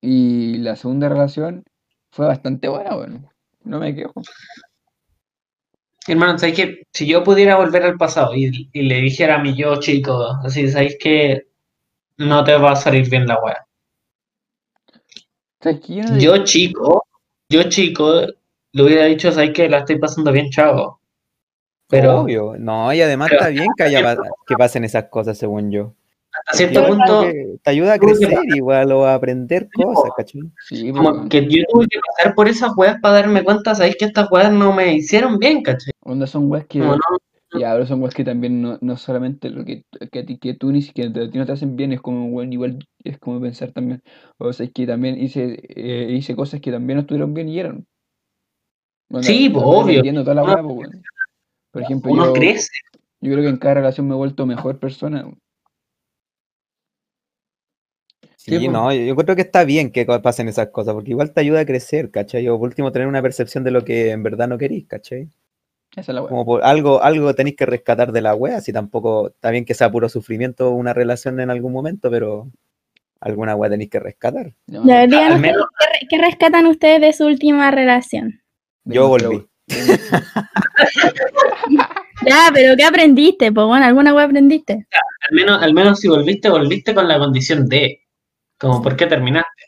Y 0.00 0.58
la 0.58 0.76
segunda 0.76 1.08
relación 1.08 1.64
fue 2.10 2.26
bastante 2.26 2.68
buena, 2.68 2.96
weón. 2.96 3.28
No 3.64 3.78
me 3.78 3.94
quejo. 3.94 4.22
Hermano, 6.06 6.38
¿sabes 6.38 6.56
qué? 6.56 6.82
Si 6.92 7.06
yo 7.06 7.22
pudiera 7.22 7.56
volver 7.56 7.82
al 7.82 7.96
pasado 7.98 8.34
y, 8.34 8.70
y 8.72 8.82
le 8.82 8.96
dijera 9.00 9.36
a 9.36 9.42
mi 9.42 9.54
yo 9.54 9.76
chico, 9.78 10.38
así, 10.42 10.68
¿sabéis 10.70 10.96
que 10.98 11.48
no 12.16 12.44
te 12.44 12.56
va 12.56 12.72
a 12.72 12.76
salir 12.76 13.08
bien 13.10 13.26
la 13.26 13.38
weá? 13.42 13.66
¿Sabes? 15.60 15.80
Yo 15.86 16.02
no 16.04 16.18
Yo 16.18 16.44
chico, 16.44 17.04
yo 17.50 17.64
chico, 17.64 18.22
le 18.72 18.82
hubiera 18.82 19.04
dicho, 19.04 19.30
¿sabes 19.32 19.50
que 19.52 19.68
La 19.68 19.78
estoy 19.78 19.98
pasando 19.98 20.32
bien, 20.32 20.50
chavo. 20.50 21.00
Pero 21.88 22.20
Obvio. 22.20 22.56
No, 22.58 22.92
y 22.92 23.00
además 23.00 23.28
pero- 23.30 23.40
está 23.42 23.50
bien 23.50 23.68
que, 23.76 23.82
haya, 23.84 24.16
que 24.46 24.56
pasen 24.56 24.84
esas 24.84 25.04
cosas, 25.10 25.36
según 25.36 25.70
yo. 25.70 25.94
Hasta 26.50 26.56
cierto 26.56 26.86
punto, 26.88 27.22
te 27.62 27.70
ayuda 27.70 27.94
a 27.94 27.98
crecer 27.98 28.32
igual 28.54 28.90
o 28.92 29.04
a 29.04 29.14
aprender 29.14 29.68
cosas, 29.72 30.10
¿cachai? 30.16 30.42
Sí, 30.66 30.90
como 30.92 31.28
que 31.28 31.42
yo 31.46 31.62
tuve 31.70 31.86
que 31.88 31.98
pasar 32.16 32.34
por 32.34 32.48
esas 32.48 32.72
weas 32.76 32.98
para 33.00 33.14
darme 33.14 33.44
cuenta, 33.44 33.74
¿sabéis 33.74 33.96
que 33.98 34.06
estas 34.06 34.30
weas 34.30 34.52
no 34.52 34.72
me 34.72 34.94
hicieron 34.94 35.38
bien, 35.38 35.62
cachai? 35.62 35.92
Onda 36.00 36.26
son 36.26 36.50
weas 36.50 36.66
que. 36.66 36.78
No, 36.78 36.96
Ya, 37.58 37.72
pero 37.72 37.86
son 37.86 38.02
weas 38.02 38.14
que 38.14 38.24
también 38.24 38.60
no, 38.60 38.78
no 38.82 38.96
solamente 38.98 39.48
lo 39.50 39.64
que, 39.64 39.84
que, 40.12 40.18
a 40.18 40.26
ti- 40.26 40.38
que 40.38 40.52
tú 40.54 40.70
ni 40.70 40.82
siquiera 40.82 41.10
te- 41.12 41.22
a 41.24 41.30
ti 41.30 41.38
no 41.38 41.46
te 41.46 41.52
hacen 41.52 41.76
bien, 41.76 41.92
es 41.92 42.00
como, 42.00 42.26
weón, 42.28 42.52
igual 42.52 42.78
es 43.04 43.18
como 43.18 43.40
pensar 43.40 43.72
también. 43.72 44.02
O 44.38 44.52
sea, 44.52 44.66
es 44.66 44.72
que 44.72 44.86
también 44.86 45.18
hice, 45.18 45.58
eh, 45.68 46.12
hice 46.12 46.36
cosas 46.36 46.60
que 46.60 46.70
también 46.70 46.96
no 46.96 47.00
estuvieron 47.02 47.32
bien 47.34 47.48
y 47.48 47.58
eran. 47.58 47.86
Sí, 49.22 49.48
pues, 49.48 49.64
obvio. 49.66 49.96
Entiendo 49.96 50.22
toda 50.22 50.34
la 50.34 50.42
Uno- 50.44 50.54
wea, 50.54 50.62
pues, 50.62 50.76
weón. 50.76 51.02
Por 51.70 51.82
ejemplo, 51.82 52.12
uno 52.12 52.24
yo, 52.26 52.32
crece. 52.34 52.68
yo 53.20 53.32
creo 53.32 53.42
que 53.44 53.48
en 53.50 53.56
cada 53.58 53.74
relación 53.74 54.06
me 54.08 54.14
he 54.14 54.18
vuelto 54.18 54.44
mejor 54.46 54.78
persona. 54.78 55.22
weón. 55.22 55.38
Sí, 58.48 58.68
no, 58.68 58.92
yo 58.92 59.02
yo 59.02 59.16
creo 59.16 59.36
que 59.36 59.42
está 59.42 59.64
bien 59.64 59.90
que 59.92 60.04
pasen 60.06 60.48
esas 60.48 60.68
cosas, 60.68 60.94
porque 60.94 61.10
igual 61.10 61.32
te 61.32 61.40
ayuda 61.40 61.60
a 61.60 61.66
crecer, 61.66 62.10
¿cachai? 62.10 62.48
O 62.48 62.58
por 62.58 62.68
último 62.68 62.92
tener 62.92 63.06
una 63.08 63.22
percepción 63.22 63.64
de 63.64 63.70
lo 63.70 63.84
que 63.84 64.10
en 64.10 64.22
verdad 64.22 64.48
no 64.48 64.58
querís, 64.58 64.86
¿cachai? 64.86 65.28
Esa 65.92 66.00
es 66.00 66.08
la 66.08 66.20
wea. 66.22 66.28
Como 66.28 66.44
por 66.44 66.64
algo, 66.64 67.02
algo 67.02 67.34
tenéis 67.34 67.56
que 67.56 67.66
rescatar 67.66 68.12
de 68.12 68.20
la 68.22 68.34
wea, 68.34 68.60
si 68.60 68.72
tampoco, 68.72 69.28
está 69.28 69.50
bien 69.50 69.64
que 69.64 69.74
sea 69.74 69.90
puro 69.90 70.08
sufrimiento 70.08 70.70
una 70.70 70.92
relación 70.94 71.40
en 71.40 71.50
algún 71.50 71.72
momento, 71.72 72.10
pero 72.10 72.48
alguna 73.20 73.56
wea 73.56 73.70
tenéis 73.70 73.90
que 73.90 73.98
rescatar. 74.00 74.52
Ya, 74.66 74.80
ustedes, 74.80 75.40
menos- 75.40 75.66
¿qué, 75.78 75.86
re- 75.86 76.06
qué 76.08 76.18
rescatan 76.18 76.66
ustedes 76.66 77.00
de 77.00 77.12
su 77.12 77.26
última 77.26 77.70
relación? 77.70 78.40
Yo 78.84 79.08
volví. 79.08 79.46
Ya, 82.26 82.50
pero 82.52 82.76
¿qué 82.76 82.84
aprendiste? 82.84 83.52
Pues 83.52 83.66
bueno, 83.66 83.86
¿alguna 83.86 84.12
web 84.14 84.26
aprendiste? 84.26 84.72
Al 85.30 85.36
menos, 85.36 85.62
al 85.62 85.72
menos 85.74 86.00
si 86.00 86.08
volviste, 86.08 86.48
volviste 86.50 86.94
con 86.94 87.06
la 87.06 87.18
condición 87.18 87.66
de. 87.66 88.00
Como, 88.58 88.82
¿por 88.82 88.96
qué 88.96 89.06
terminaste? 89.06 89.64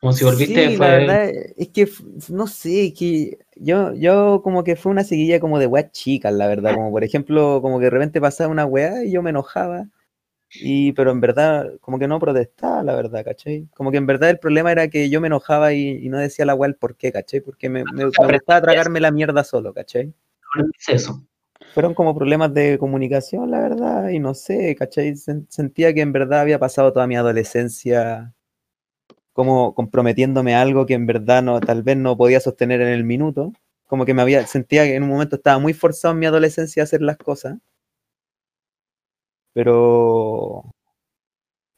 Como 0.00 0.12
si 0.12 0.24
volviste 0.24 0.68
Sí, 0.68 0.76
la 0.76 0.88
verdad 0.88 1.30
es 1.56 1.68
que 1.68 1.88
no 2.28 2.46
sé, 2.46 2.92
que 2.92 3.38
yo, 3.56 3.94
yo 3.94 4.40
como 4.42 4.62
que 4.62 4.76
fue 4.76 4.92
una 4.92 5.04
seguilla 5.04 5.40
como 5.40 5.58
de 5.58 5.66
weas 5.66 5.90
chicas, 5.92 6.32
la 6.32 6.46
verdad, 6.46 6.74
como 6.74 6.90
por 6.90 7.02
ejemplo, 7.02 7.60
como 7.62 7.78
que 7.78 7.86
de 7.86 7.90
repente 7.90 8.20
pasaba 8.20 8.50
una 8.50 8.66
wea 8.66 9.04
y 9.04 9.12
yo 9.12 9.22
me 9.22 9.30
enojaba, 9.30 9.88
y 10.50 10.92
pero 10.92 11.10
en 11.10 11.20
verdad 11.20 11.72
como 11.80 11.98
que 11.98 12.08
no 12.08 12.20
protestaba, 12.20 12.82
la 12.82 12.94
verdad, 12.94 13.24
¿cachai? 13.24 13.68
Como 13.74 13.90
que 13.90 13.96
en 13.96 14.06
verdad 14.06 14.30
el 14.30 14.38
problema 14.38 14.70
era 14.70 14.88
que 14.88 15.08
yo 15.10 15.20
me 15.20 15.28
enojaba 15.28 15.72
y, 15.72 16.04
y 16.04 16.08
no 16.08 16.18
decía 16.18 16.44
la 16.44 16.54
wea 16.54 16.68
el 16.68 16.76
por 16.76 16.96
qué, 16.96 17.10
¿cachai? 17.10 17.40
Porque 17.40 17.68
me, 17.68 17.84
me, 17.84 18.04
me 18.04 18.04
gustaba 18.04 18.60
tragarme 18.60 19.00
la 19.00 19.10
mierda 19.10 19.44
solo, 19.44 19.72
¿cachai? 19.72 20.12
aprendiste 20.50 20.94
eso. 20.94 21.22
Fueron 21.74 21.94
como 21.94 22.12
problemas 22.12 22.52
de 22.54 22.76
comunicación, 22.76 23.52
la 23.52 23.60
verdad, 23.60 24.08
y 24.08 24.18
no 24.18 24.34
sé, 24.34 24.74
¿cachai? 24.74 25.12
Sen- 25.14 25.46
Sentía 25.48 25.94
que 25.94 26.00
en 26.00 26.10
verdad 26.12 26.40
había 26.40 26.58
pasado 26.58 26.92
toda 26.92 27.06
mi 27.06 27.14
adolescencia 27.14 28.34
como 29.32 29.72
comprometiéndome 29.72 30.56
a 30.56 30.62
algo 30.62 30.84
que 30.84 30.94
en 30.94 31.06
verdad 31.06 31.40
no, 31.40 31.60
tal 31.60 31.84
vez 31.84 31.96
no 31.96 32.16
podía 32.16 32.40
sostener 32.40 32.80
en 32.80 32.88
el 32.88 33.04
minuto. 33.04 33.52
Como 33.86 34.04
que 34.04 34.14
me 34.14 34.22
había, 34.22 34.44
sentía 34.48 34.82
que 34.84 34.96
en 34.96 35.04
un 35.04 35.10
momento 35.10 35.36
estaba 35.36 35.60
muy 35.60 35.74
forzado 35.74 36.14
en 36.14 36.18
mi 36.20 36.26
adolescencia 36.26 36.82
a 36.82 36.84
hacer 36.84 37.02
las 37.02 37.16
cosas. 37.16 37.58
Pero, 39.54 39.76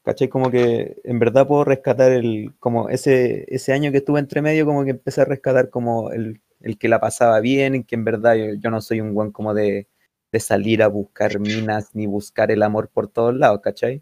¿cachai? 0.03 0.29
Como 0.29 0.51
que 0.51 0.97
en 1.03 1.19
verdad 1.19 1.47
puedo 1.47 1.63
rescatar 1.63 2.11
el, 2.11 2.53
como 2.59 2.89
ese, 2.89 3.45
ese 3.53 3.73
año 3.73 3.91
que 3.91 3.97
estuve 3.99 4.19
entre 4.19 4.41
medio, 4.41 4.65
como 4.65 4.83
que 4.83 4.91
empecé 4.91 5.21
a 5.21 5.25
rescatar 5.25 5.69
como 5.69 6.11
el, 6.11 6.41
el 6.61 6.77
que 6.77 6.87
la 6.89 6.99
pasaba 6.99 7.39
bien, 7.39 7.75
en 7.75 7.83
que 7.83 7.95
en 7.95 8.03
verdad 8.05 8.35
yo, 8.35 8.53
yo 8.55 8.69
no 8.71 8.81
soy 8.81 9.01
un 9.01 9.13
buen 9.13 9.31
como 9.31 9.53
de, 9.53 9.87
de 10.31 10.39
salir 10.39 10.83
a 10.83 10.87
buscar 10.87 11.39
minas 11.39 11.95
ni 11.95 12.05
buscar 12.05 12.51
el 12.51 12.63
amor 12.63 12.89
por 12.89 13.07
todos 13.07 13.35
lados, 13.35 13.61
¿cachai? 13.61 14.01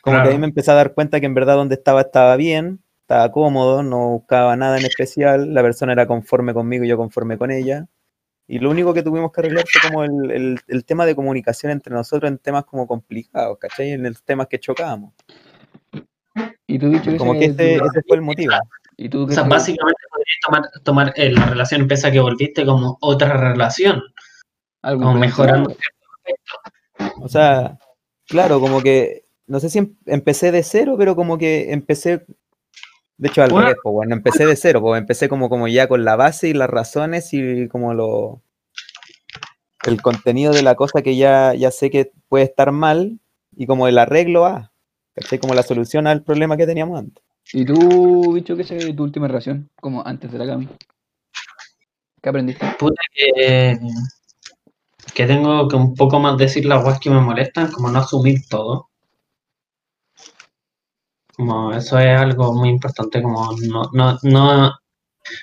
Como 0.00 0.16
que 0.16 0.28
ahí 0.28 0.34
Claro. 0.34 0.38
me 0.38 0.46
empecé 0.46 0.70
a 0.70 0.74
dar 0.74 0.94
cuenta 0.94 1.18
que 1.20 1.26
en 1.26 1.34
verdad 1.34 1.56
donde 1.56 1.74
estaba 1.76 2.02
estaba 2.02 2.36
bien, 2.36 2.80
estaba 3.02 3.30
cómodo, 3.32 3.82
no 3.82 4.10
buscaba 4.10 4.54
nada 4.56 4.78
en 4.78 4.84
especial, 4.84 5.52
la 5.54 5.62
persona 5.62 5.92
era 5.92 6.06
conforme 6.06 6.54
conmigo 6.54 6.84
y 6.84 6.88
yo 6.88 6.96
conforme 6.96 7.38
con 7.38 7.50
ella. 7.50 7.86
Y 8.46 8.58
lo 8.58 8.70
único 8.70 8.92
que 8.92 9.02
tuvimos 9.02 9.32
que 9.32 9.40
arreglar 9.40 9.64
fue 9.66 9.80
como 9.80 10.04
el, 10.04 10.30
el- 10.30 10.60
el 10.68 10.84
tema 10.84 11.06
de 11.06 11.14
comunicación 11.16 11.72
entre 11.72 11.94
nosotros 11.94 12.30
en 12.30 12.36
temas 12.38 12.64
como 12.66 12.86
complicados, 12.86 13.56
¿cachai? 13.58 13.92
En 13.92 14.02
los 14.02 14.22
temas 14.22 14.46
que 14.48 14.58
chocábamos. 14.60 15.14
Y 16.66 16.78
tú 16.78 16.90
dicho 16.90 17.16
Como 17.16 17.32
que 17.38 17.46
ese 17.46 17.80
fue 18.06 18.16
el 18.16 18.22
motivo. 18.22 18.52
Y 18.96 19.08
tú 19.08 19.24
O 19.24 19.30
sea, 19.30 19.42
básicamente 19.44 20.02
podrías 20.10 20.38
tomar, 20.44 20.70
tomar 20.82 21.12
eh, 21.16 21.30
la 21.30 21.46
relación 21.46 21.88
pese 21.88 22.08
a 22.08 22.12
que 22.12 22.20
volviste 22.20 22.64
como 22.64 22.98
otra 23.00 23.36
relación. 23.36 24.02
algo 24.82 25.02
Como 25.04 25.18
mejorando. 25.18 25.74
O 27.20 27.28
sea, 27.28 27.78
claro, 28.26 28.60
como 28.60 28.82
que, 28.82 29.24
no 29.46 29.60
sé 29.60 29.70
si 29.70 29.78
em- 29.78 29.96
empecé 30.06 30.52
de 30.52 30.62
cero, 30.62 30.94
pero 30.98 31.16
como 31.16 31.38
que 31.38 31.72
empecé, 31.72 32.24
de 33.16 33.28
hecho 33.28 33.42
al 33.42 33.50
Bueno. 33.50 33.66
revés, 33.66 33.80
pues, 33.82 33.92
bueno, 33.92 34.14
empecé 34.14 34.46
de 34.46 34.56
cero, 34.56 34.80
pues 34.80 35.00
empecé 35.00 35.28
como, 35.28 35.48
como 35.48 35.68
ya 35.68 35.88
con 35.88 36.04
la 36.04 36.16
base 36.16 36.48
y 36.48 36.54
las 36.54 36.70
razones 36.70 37.32
y 37.32 37.68
como 37.68 37.94
lo, 37.94 38.42
el 39.86 40.00
contenido 40.02 40.52
de 40.52 40.62
la 40.62 40.74
cosa 40.74 41.02
que 41.02 41.16
ya, 41.16 41.54
ya 41.54 41.70
sé 41.70 41.90
que 41.90 42.12
puede 42.28 42.44
estar 42.44 42.70
mal 42.72 43.18
y 43.56 43.66
como 43.66 43.88
el 43.88 43.98
arreglo 43.98 44.46
a, 44.46 44.72
¿cachai? 45.14 45.38
Como 45.38 45.54
la 45.54 45.62
solución 45.62 46.06
al 46.06 46.22
problema 46.22 46.56
que 46.56 46.66
teníamos 46.66 46.98
antes. 46.98 47.23
¿Y 47.52 47.64
tú, 47.64 48.32
bicho, 48.32 48.56
qué 48.56 48.62
es 48.62 48.96
tu 48.96 49.02
última 49.02 49.28
relación? 49.28 49.68
Como 49.80 50.04
antes 50.04 50.32
de 50.32 50.38
la 50.38 50.46
Cami. 50.46 50.68
¿Qué 52.22 52.28
aprendiste? 52.28 52.66
Puta 52.78 53.02
que, 53.12 53.78
tengo 55.14 55.68
que 55.68 55.76
un 55.76 55.94
poco 55.94 56.18
más 56.18 56.38
decir 56.38 56.64
las 56.64 56.82
cosas 56.82 56.98
que 56.98 57.10
me 57.10 57.20
molestan, 57.20 57.70
como 57.70 57.90
no 57.90 57.98
asumir 57.98 58.40
todo. 58.48 58.88
Como 61.36 61.72
eso 61.72 61.98
es 61.98 62.18
algo 62.18 62.54
muy 62.54 62.70
importante, 62.70 63.20
como 63.20 63.52
no, 63.68 63.90
no, 63.92 64.18
no, 64.22 64.72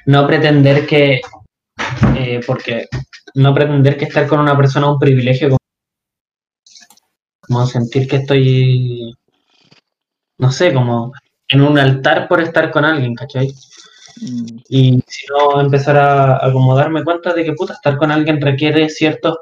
no 0.05 0.27
pretender 0.27 0.87
que, 0.87 1.21
eh, 2.17 2.41
porque 2.47 2.87
no 3.35 3.53
pretender 3.53 3.97
que 3.97 4.05
estar 4.05 4.27
con 4.27 4.39
una 4.39 4.57
persona 4.57 4.87
es 4.87 4.93
un 4.93 4.99
privilegio, 4.99 5.57
como 7.41 7.65
sentir 7.67 8.07
que 8.07 8.15
estoy, 8.17 9.13
no 10.39 10.51
sé, 10.51 10.73
como 10.73 11.11
en 11.51 11.61
un 11.61 11.77
altar 11.77 12.27
por 12.27 12.41
estar 12.41 12.71
con 12.71 12.83
alguien, 12.85 13.13
¿cachai? 13.15 13.47
Mm, 14.21 14.57
Y 14.69 15.03
si 15.07 15.25
no, 15.27 15.61
empezar 15.61 15.97
a, 15.97 16.45
a 16.45 16.51
como 16.51 16.75
darme 16.75 17.03
cuenta 17.03 17.33
de 17.33 17.43
que 17.43 17.53
puta, 17.53 17.73
estar 17.73 17.97
con 17.97 18.11
alguien 18.11 18.41
requiere 18.41 18.89
ciertos 18.89 19.37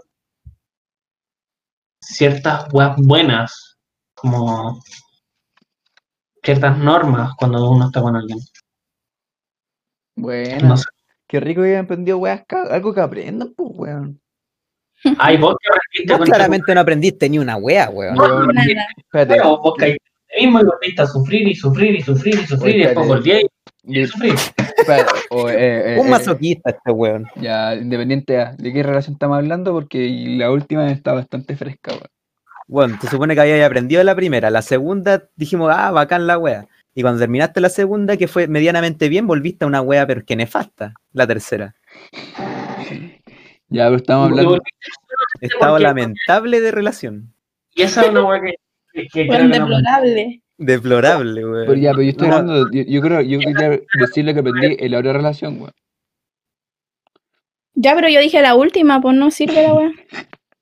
ciertas 2.01 2.67
weas 2.73 2.95
buenas 2.97 3.77
como 4.15 4.81
ciertas 6.43 6.77
normas 6.77 7.33
cuando 7.37 7.69
uno 7.69 7.85
está 7.87 8.01
con 8.01 8.15
alguien. 8.15 8.39
Bueno, 10.15 10.69
No 10.69 10.77
sé. 10.77 10.85
qué 11.27 11.39
rico 11.39 11.61
que 11.61 11.69
hayan 11.69 11.85
aprendido 11.85 12.17
weas, 12.17 12.43
algo 12.69 12.93
que 12.93 13.01
aprendan, 13.01 13.53
pues, 13.55 13.69
weón. 13.73 14.21
Ay, 15.17 15.37
vos 15.37 15.55
que 15.61 15.69
aprendiste 15.69 16.17
Vos 16.17 16.25
claramente 16.29 16.75
no 16.75 16.81
aprendiste 16.81 17.29
ni 17.29 17.39
una 17.39 17.55
wea, 17.55 17.89
weón. 17.89 18.15
No, 18.15 18.21
porque- 18.23 18.53
Nada. 18.53 18.87
Espérate, 18.97 19.33
Pero 19.35 19.57
vos 19.59 19.73
caíste 19.77 20.08
en 20.29 20.45
lo 20.45 20.51
mismo 20.51 20.61
y 20.61 20.65
volviste 20.65 21.01
a 21.01 21.07
sufrir 21.07 21.47
y 21.47 21.55
sufrir 21.55 21.95
y 21.95 22.01
sufrir 22.01 22.35
y 22.35 22.45
sufrir 22.45 22.75
y 22.75 22.79
después 22.79 23.07
Espérate. 23.07 23.31
volví 23.31 23.49
y 23.83 24.05
sufrir. 24.05 24.35
o, 25.31 25.49
eh, 25.49 25.95
eh, 25.95 25.97
Un 25.99 26.07
eh, 26.07 26.09
masoquista 26.09 26.69
este 26.71 26.91
weón. 26.91 27.25
Ya, 27.35 27.75
independiente 27.75 28.39
a 28.39 28.53
de 28.53 28.73
qué 28.73 28.83
relación 28.83 29.13
estamos 29.13 29.37
hablando, 29.37 29.71
porque 29.73 30.09
la 30.37 30.51
última 30.51 30.91
está 30.91 31.13
bastante 31.13 31.55
fresca, 31.55 31.91
weón. 31.91 32.07
Bueno, 32.67 32.97
te 33.01 33.07
supone 33.07 33.33
que 33.33 33.41
habías 33.41 33.65
aprendido 33.65 34.03
la 34.03 34.15
primera. 34.15 34.51
La 34.51 34.61
segunda 34.61 35.23
dijimos, 35.35 35.71
ah, 35.75 35.89
bacán 35.89 36.27
la 36.27 36.37
wea. 36.37 36.67
Y 36.93 37.01
cuando 37.01 37.19
terminaste 37.19 37.61
la 37.61 37.69
segunda, 37.69 38.15
que 38.15 38.27
fue 38.27 38.47
medianamente 38.47 39.09
bien, 39.09 39.25
volviste 39.25 39.65
a 39.65 39.67
una 39.67 39.81
wea, 39.81 40.05
pero 40.05 40.23
que 40.23 40.35
nefasta. 40.35 40.93
La 41.11 41.25
tercera. 41.25 41.75
Ya, 43.69 43.85
pero 43.85 43.95
estamos 43.95 44.29
hablando. 44.29 44.59
Estado 45.41 45.79
lamentable 45.79 46.61
de 46.61 46.71
relación. 46.71 47.33
Y 47.73 47.83
esa 47.83 48.03
es 48.03 48.09
una 48.09 48.23
weá 48.23 48.41
que, 48.41 48.55
que 48.93 49.23
deplorable. 49.23 50.41
Deplorable, 50.57 51.45
weón. 51.45 51.65
Pero 51.67 51.79
ya, 51.79 51.91
pero 51.91 52.03
yo 52.03 52.09
estoy 52.09 52.27
No, 52.27 52.35
hablando, 52.35 52.71
yo, 52.71 52.83
yo 52.85 53.01
creo, 53.01 53.21
yo 53.21 53.39
quería 53.39 53.79
decir 53.93 54.25
lo 54.25 54.33
que 54.33 54.39
aprendí 54.41 54.75
en 54.79 54.91
la 54.91 54.99
otra 54.99 55.13
relación, 55.13 55.61
weón. 55.61 55.73
Ya, 57.75 57.95
pero 57.95 58.09
yo 58.09 58.19
dije 58.19 58.41
la 58.41 58.55
última, 58.55 58.99
pues 58.99 59.15
no 59.15 59.31
sirve 59.31 59.63
la 59.63 59.73
weá. 59.73 59.91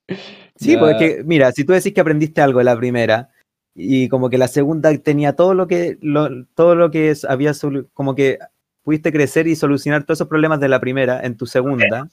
Sí, 0.59 0.71
Ya. 0.73 0.79
porque 0.79 1.21
mira, 1.23 1.51
si 1.51 1.63
tú 1.65 1.73
decís 1.73 1.93
que 1.93 2.01
aprendiste 2.01 2.41
algo 2.41 2.57
de 2.57 2.65
la 2.65 2.75
primera 2.75 3.29
y 3.75 4.09
como 4.09 4.27
que 4.27 4.39
la 4.39 4.47
segunda 4.47 4.95
tenía 4.97 5.35
todo 5.35 5.53
lo 5.53 5.67
que 5.67 5.99
lo, 6.01 6.45
todo 6.55 6.73
lo 6.73 6.89
que 6.89 7.11
es- 7.11 7.25
había 7.25 7.51
como 7.93 8.15
que 8.15 8.39
pudiste 8.81 9.11
crecer 9.11 9.45
y 9.47 9.55
solucionar 9.55 10.03
todos 10.03 10.17
esos 10.17 10.27
problemas 10.27 10.59
de 10.59 10.69
la 10.69 10.79
primera 10.79 11.21
en 11.23 11.37
tu 11.37 11.45
segunda. 11.45 12.07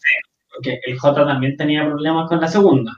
porque 0.55 0.78
el 0.85 0.99
J 0.99 1.24
también 1.27 1.57
tenía 1.57 1.86
problemas 1.86 2.28
con 2.28 2.39
la 2.41 2.49
segunda. 2.49 2.93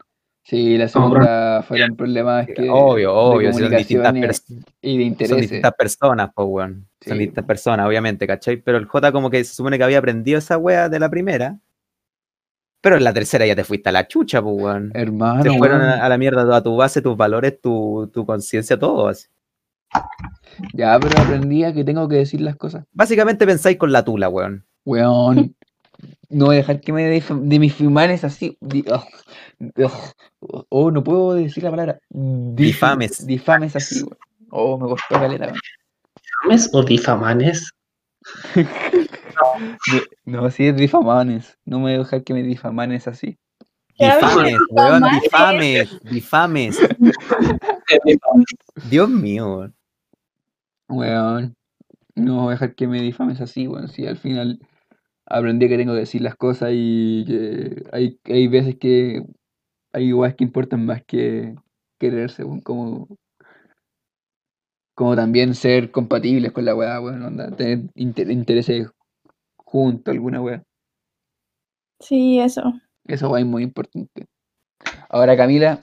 Sí, 0.48 0.78
la 0.78 0.86
segunda 0.86 1.64
fueron 1.66 1.96
problemas 1.96 2.46
que, 2.46 2.68
obvio, 2.70 3.12
obvio, 3.12 3.52
son 3.52 3.68
distintas, 3.76 4.12
comunicación 4.12 4.62
pers- 4.62 4.66
y 4.80 4.96
de 4.96 5.02
son 5.02 5.06
intereses. 5.08 5.40
distintas 5.40 5.74
personas, 5.74 6.30
pues 6.32 6.48
weón. 6.48 6.88
Son 7.04 7.18
distintas 7.18 7.44
personas, 7.44 7.84
obviamente, 7.88 8.28
¿cachai? 8.28 8.56
Pero 8.58 8.78
el 8.78 8.84
J 8.84 9.10
como 9.10 9.28
que 9.28 9.42
se 9.42 9.54
supone 9.56 9.76
que 9.76 9.82
había 9.82 9.98
aprendido 9.98 10.38
esa 10.38 10.56
wea 10.56 10.88
de 10.88 11.00
la 11.00 11.10
primera. 11.10 11.58
Pero 12.80 12.96
en 12.96 13.02
la 13.02 13.12
tercera 13.12 13.44
ya 13.44 13.56
te 13.56 13.64
fuiste 13.64 13.88
a 13.88 13.92
la 13.92 14.06
chucha, 14.06 14.40
pues 14.40 14.54
weón. 14.56 14.92
Hermano, 14.94 15.42
Se 15.42 15.58
fueron 15.58 15.80
a, 15.82 16.04
a 16.04 16.08
la 16.08 16.16
mierda 16.16 16.44
toda 16.44 16.62
tu 16.62 16.76
base, 16.76 17.02
tus 17.02 17.16
valores, 17.16 17.60
tu, 17.60 18.08
tu 18.14 18.24
conciencia, 18.24 18.78
todo. 18.78 19.08
así. 19.08 19.26
Ya, 20.74 20.96
pero 21.00 21.20
aprendí 21.20 21.64
a 21.64 21.72
que 21.72 21.82
tengo 21.82 22.08
que 22.08 22.16
decir 22.16 22.40
las 22.40 22.54
cosas. 22.54 22.84
Básicamente 22.92 23.46
pensáis 23.46 23.76
con 23.78 23.90
la 23.90 24.04
tula, 24.04 24.28
weón. 24.28 24.64
Weón. 24.84 25.56
No 26.28 26.46
voy 26.46 26.56
a 26.56 26.58
dejar 26.58 26.80
que 26.80 26.92
me 26.92 27.08
dif- 27.14 27.40
de 27.40 27.58
mis 27.58 27.74
fumanes 27.74 28.24
así. 28.24 28.56
di- 28.60 28.84
oh, 28.90 29.04
oh, 30.40 30.66
oh, 30.68 30.90
no 30.90 31.02
puedo 31.04 31.34
decir 31.34 31.62
la 31.62 31.70
palabra. 31.70 32.00
Dif- 32.10 32.54
Difames. 32.56 33.26
Difames 33.26 33.76
así, 33.76 34.02
weón. 34.02 34.18
Oh, 34.50 34.78
me 34.78 34.88
costó 34.88 35.14
caleta, 35.20 35.46
weón. 35.46 35.58
¿Difames 36.42 36.70
o 36.72 36.82
difamanes? 36.82 37.70
No, 40.24 40.42
no, 40.42 40.50
sí 40.50 40.66
es 40.66 40.76
difamanes. 40.76 41.58
No 41.66 41.76
me 41.76 41.82
voy 41.84 41.92
a 41.92 41.98
dejar 41.98 42.24
que 42.24 42.32
me 42.32 42.42
difamanes 42.42 43.06
así. 43.06 43.36
Difames, 43.98 44.56
weón, 44.70 45.02
difames, 45.22 46.00
difames. 46.10 46.78
Dios 48.90 49.08
mío, 49.08 49.56
weón. 49.58 49.74
Weón. 50.88 51.56
No 52.14 52.36
voy 52.42 52.48
a 52.48 52.50
dejar 52.52 52.74
que 52.74 52.86
me 52.86 53.00
difames 53.02 53.40
así, 53.42 53.66
weón. 53.66 53.88
Sí, 53.88 54.06
al 54.06 54.16
final 54.16 54.58
aprendí 55.26 55.68
que 55.68 55.76
tengo 55.76 55.92
que 55.92 56.00
decir 56.00 56.22
las 56.22 56.36
cosas 56.36 56.70
y 56.72 57.24
que 57.26 57.84
hay, 57.92 58.18
hay 58.24 58.48
veces 58.48 58.76
que 58.76 59.22
hay 59.92 60.04
igual 60.04 60.34
que 60.36 60.44
importan 60.44 60.86
más 60.86 61.02
que 61.04 61.54
quererse. 61.98 62.44
Como, 62.62 63.08
como 64.94 65.16
también 65.16 65.54
ser 65.54 65.90
compatibles 65.90 66.52
con 66.52 66.64
la 66.64 66.74
weá, 66.74 67.00
weón. 67.00 67.22
onda, 67.22 67.50
tener 67.50 67.80
inter- 67.94 68.30
intereses 68.30 68.88
juntos, 69.56 70.12
alguna 70.12 70.40
weá. 70.40 70.62
Sí, 72.00 72.38
eso. 72.40 72.62
Eso 73.04 73.36
es 73.36 73.46
muy 73.46 73.62
importante. 73.62 74.26
Ahora, 75.08 75.36
Camila, 75.36 75.80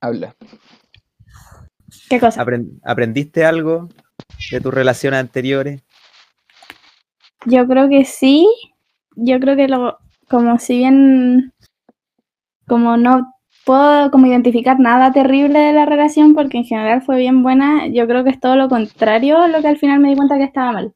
habla. 0.00 0.34
¿Qué 2.08 2.20
cosa? 2.20 2.44
Apren- 2.44 2.78
¿Aprendiste 2.84 3.44
algo 3.44 3.88
de 4.50 4.60
tus 4.60 4.72
relaciones 4.72 5.20
anteriores? 5.20 5.82
Yo 7.46 7.66
creo 7.66 7.88
que 7.88 8.04
sí. 8.04 8.48
Yo 9.16 9.40
creo 9.40 9.56
que 9.56 9.68
lo, 9.68 9.98
como 10.28 10.58
si 10.58 10.78
bien, 10.78 11.52
como 12.68 12.96
no 12.96 13.32
puedo 13.64 14.12
como 14.12 14.26
identificar 14.26 14.78
nada 14.78 15.12
terrible 15.12 15.58
de 15.58 15.72
la 15.72 15.86
relación 15.86 16.34
porque 16.34 16.58
en 16.58 16.64
general 16.64 17.02
fue 17.02 17.18
bien 17.18 17.42
buena, 17.42 17.88
yo 17.88 18.06
creo 18.06 18.22
que 18.22 18.30
es 18.30 18.38
todo 18.38 18.54
lo 18.54 18.68
contrario 18.68 19.38
a 19.38 19.48
lo 19.48 19.60
que 19.60 19.68
al 19.68 19.76
final 19.76 19.98
me 19.98 20.10
di 20.10 20.16
cuenta 20.16 20.38
que 20.38 20.44
estaba 20.44 20.72
mal. 20.72 20.94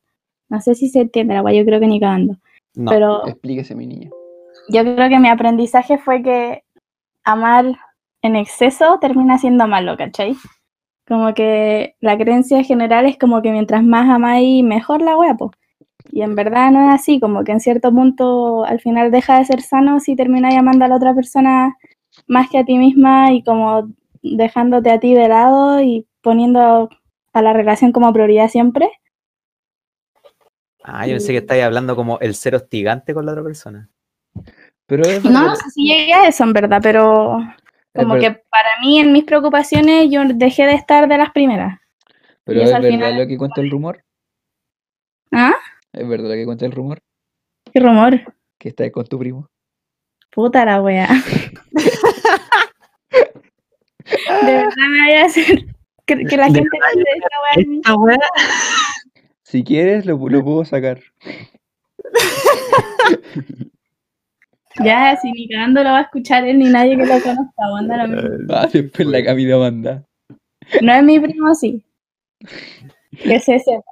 No 0.49 0.61
sé 0.61 0.75
si 0.77 0.89
se 0.89 1.01
entiende 1.01 1.35
la 1.35 1.41
guay, 1.41 1.59
yo 1.59 1.65
creo 1.65 1.81
que 1.81 1.89
ni 1.89 1.99
cagando. 1.99 2.37
No. 2.75 2.91
Pero 2.91 3.27
Explíquese, 3.27 3.75
mi 3.75 3.87
niña. 3.87 4.11
yo 4.69 4.83
creo 4.83 5.09
que 5.09 5.19
mi 5.19 5.29
aprendizaje 5.29 5.99
fue 5.99 6.23
que 6.23 6.63
amar 7.25 7.77
en 8.23 8.37
exceso 8.37 8.99
termina 9.01 9.39
siendo 9.39 9.67
malo, 9.67 9.97
¿cachai? 9.97 10.37
Como 11.09 11.35
que 11.35 11.97
la 12.01 12.17
creencia 12.17 12.63
general 12.63 13.07
es 13.07 13.19
como 13.19 13.43
que 13.43 13.51
mientras 13.51 13.83
más 13.83 14.09
amáis, 14.09 14.63
mejor 14.63 15.03
la 15.03 15.17
wea, 15.17 15.35
po. 15.35 15.51
Y 16.11 16.23
en 16.23 16.35
verdad 16.35 16.71
no 16.71 16.89
es 16.89 17.01
así, 17.01 17.21
como 17.21 17.45
que 17.45 17.53
en 17.53 17.61
cierto 17.61 17.93
punto 17.93 18.65
al 18.65 18.81
final 18.81 19.11
deja 19.11 19.39
de 19.39 19.45
ser 19.45 19.61
sano 19.63 20.01
si 20.01 20.17
terminas 20.17 20.55
llamando 20.55 20.85
a 20.85 20.89
la 20.89 20.97
otra 20.97 21.15
persona 21.15 21.77
más 22.27 22.49
que 22.51 22.59
a 22.59 22.65
ti 22.65 22.79
misma 22.79 23.33
y 23.33 23.43
como 23.43 23.89
dejándote 24.23 24.91
a 24.91 24.99
ti 25.01 25.15
de 25.15 25.29
lado 25.29 25.81
y 25.81 26.07
poniendo 26.23 26.89
a 27.33 27.43
la 27.43 27.53
relación 27.53 27.93
como 27.93 28.13
prioridad 28.13 28.49
siempre. 28.49 28.91
Ah, 30.83 31.07
yo 31.07 31.13
pensé 31.15 31.33
que 31.33 31.39
estáis 31.39 31.63
hablando 31.63 31.95
como 31.95 32.19
el 32.21 32.35
ser 32.35 32.55
hostigante 32.55 33.13
con 33.15 33.27
la 33.27 33.33
otra 33.33 33.45
persona. 33.45 33.89
Pero 34.87 35.05
es 35.05 35.23
No, 35.25 35.31
verdad- 35.31 35.47
no 35.49 35.57
sé 35.57 35.71
si 35.71 35.85
llegué 35.89 36.13
a 36.15 36.27
eso 36.27 36.43
en 36.45 36.53
verdad, 36.53 36.81
pero 36.83 37.39
como 37.95 38.15
ver- 38.15 38.21
que 38.23 38.31
para 38.51 38.69
mí 38.81 38.99
en 38.99 39.13
mis 39.13 39.25
preocupaciones 39.25 40.11
yo 40.11 40.23
dejé 40.27 40.67
de 40.67 40.75
estar 40.75 41.07
de 41.09 41.19
las 41.19 41.31
primeras. 41.31 41.79
pero 42.45 42.63
es 42.63 42.73
al 42.73 42.83
verdad 42.83 42.97
final- 42.97 43.19
lo 43.19 43.27
que 43.29 43.39
cuenta 43.39 43.61
el 43.61 43.71
rumor. 43.71 44.03
¿Ah? 45.31 45.55
Es 45.93 46.09
verdad 46.09 46.29
lo 46.29 46.35
que 46.35 46.45
cuenta 46.45 46.67
el 46.67 46.73
rumor. 46.73 47.01
Qué 47.73 47.81
rumor. 47.81 48.21
Que 48.59 48.69
estás 48.71 48.91
con 48.91 49.07
tu 49.07 49.19
primo. 49.19 49.49
Puta 50.31 50.65
la 50.65 50.81
wea. 50.83 51.09
De 54.45 54.53
verdad 54.53 54.89
me 54.89 55.01
vaya 55.01 55.23
a 55.23 55.27
hacer 55.27 55.67
que, 56.07 56.25
que 56.25 56.37
la 56.37 56.47
gente 56.47 56.69
piense 56.71 57.05
esta 57.17 57.29
wea 57.43 57.57
de 57.57 57.67
mí. 57.67 57.77
Esta 57.77 57.95
weá. 57.95 58.19
Si 59.43 59.65
quieres, 59.65 60.07
lo, 60.07 60.17
lo 60.17 60.45
puedo 60.45 60.65
sacar. 60.65 61.01
Ya, 64.83 65.17
si 65.21 65.31
ni 65.33 65.49
cagando 65.49 65.83
lo 65.83 65.91
va 65.91 65.99
a 65.99 66.03
escuchar 66.03 66.47
él 66.47 66.59
ni 66.59 66.71
nadie 66.71 66.97
que 66.97 67.05
lo 67.05 67.21
conozca, 67.21 68.07
mismo. 68.07 68.55
Ah, 68.55 68.67
después 68.73 69.07
la 69.09 69.23
Camila 69.23 69.59
manda. 69.59 70.05
No 70.81 70.93
es 70.93 71.03
mi 71.03 71.21
primo, 71.21 71.55
sí. 71.55 71.85
Que 73.11 73.41
se 73.41 73.59
sepa. 73.59 73.85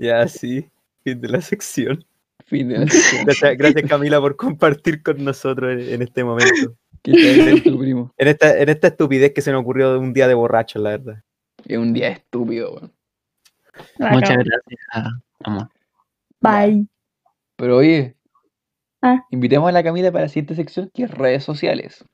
Ya, 0.00 0.26
sí. 0.28 0.68
Fin 1.04 1.20
de 1.20 1.28
la 1.28 1.40
sección. 1.40 2.04
Fin 2.46 2.68
de 2.68 2.78
la 2.78 2.86
sección. 2.90 3.24
Gracias, 3.26 3.56
gracias, 3.58 3.88
Camila 3.88 4.20
por 4.20 4.36
compartir 4.36 5.02
con 5.02 5.22
nosotros 5.24 5.72
en, 5.72 5.80
en 5.94 6.02
este 6.02 6.24
momento. 6.24 6.74
Que 7.02 7.12
estás 7.12 7.62
con 7.62 7.72
tu 7.72 7.78
primo. 7.78 8.12
En 8.18 8.28
esta, 8.28 8.58
en 8.60 8.68
esta 8.68 8.88
estupidez 8.88 9.32
que 9.32 9.40
se 9.40 9.50
me 9.50 9.56
ocurrió 9.56 9.90
de 9.94 9.98
un 9.98 10.12
día 10.12 10.28
de 10.28 10.34
borracho, 10.34 10.78
la 10.78 10.90
verdad. 10.90 11.22
Es 11.66 11.78
un 11.78 11.94
día 11.94 12.08
estúpido, 12.10 12.74
weón. 12.74 12.92
Muchas 13.98 14.36
gracias, 14.36 14.80
amor. 15.42 15.70
Bye. 16.40 16.86
Pero 17.56 17.78
oye, 17.78 18.16
Ah. 19.00 19.24
invitemos 19.30 19.66
a 19.66 19.72
la 19.72 19.82
Camila 19.82 20.12
para 20.12 20.24
la 20.24 20.28
siguiente 20.28 20.54
sección, 20.56 20.90
que 20.92 21.04
es 21.04 21.10
redes 21.10 21.42
sociales. 21.42 22.04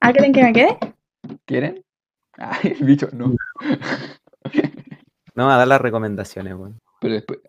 ¿Ah, 0.00 0.12
quieren 0.12 0.32
que 0.32 0.42
me 0.42 0.52
quede? 0.52 0.76
¿Quieren? 1.44 1.84
Ah, 2.38 2.58
el 2.64 2.84
bicho, 2.84 3.08
no. 3.12 3.36
No, 5.36 5.50
a 5.50 5.58
dar 5.58 5.68
las 5.68 5.82
recomendaciones, 5.82 6.54
weón. 6.54 6.80
Pero 6.98 7.12
después. 7.12 7.40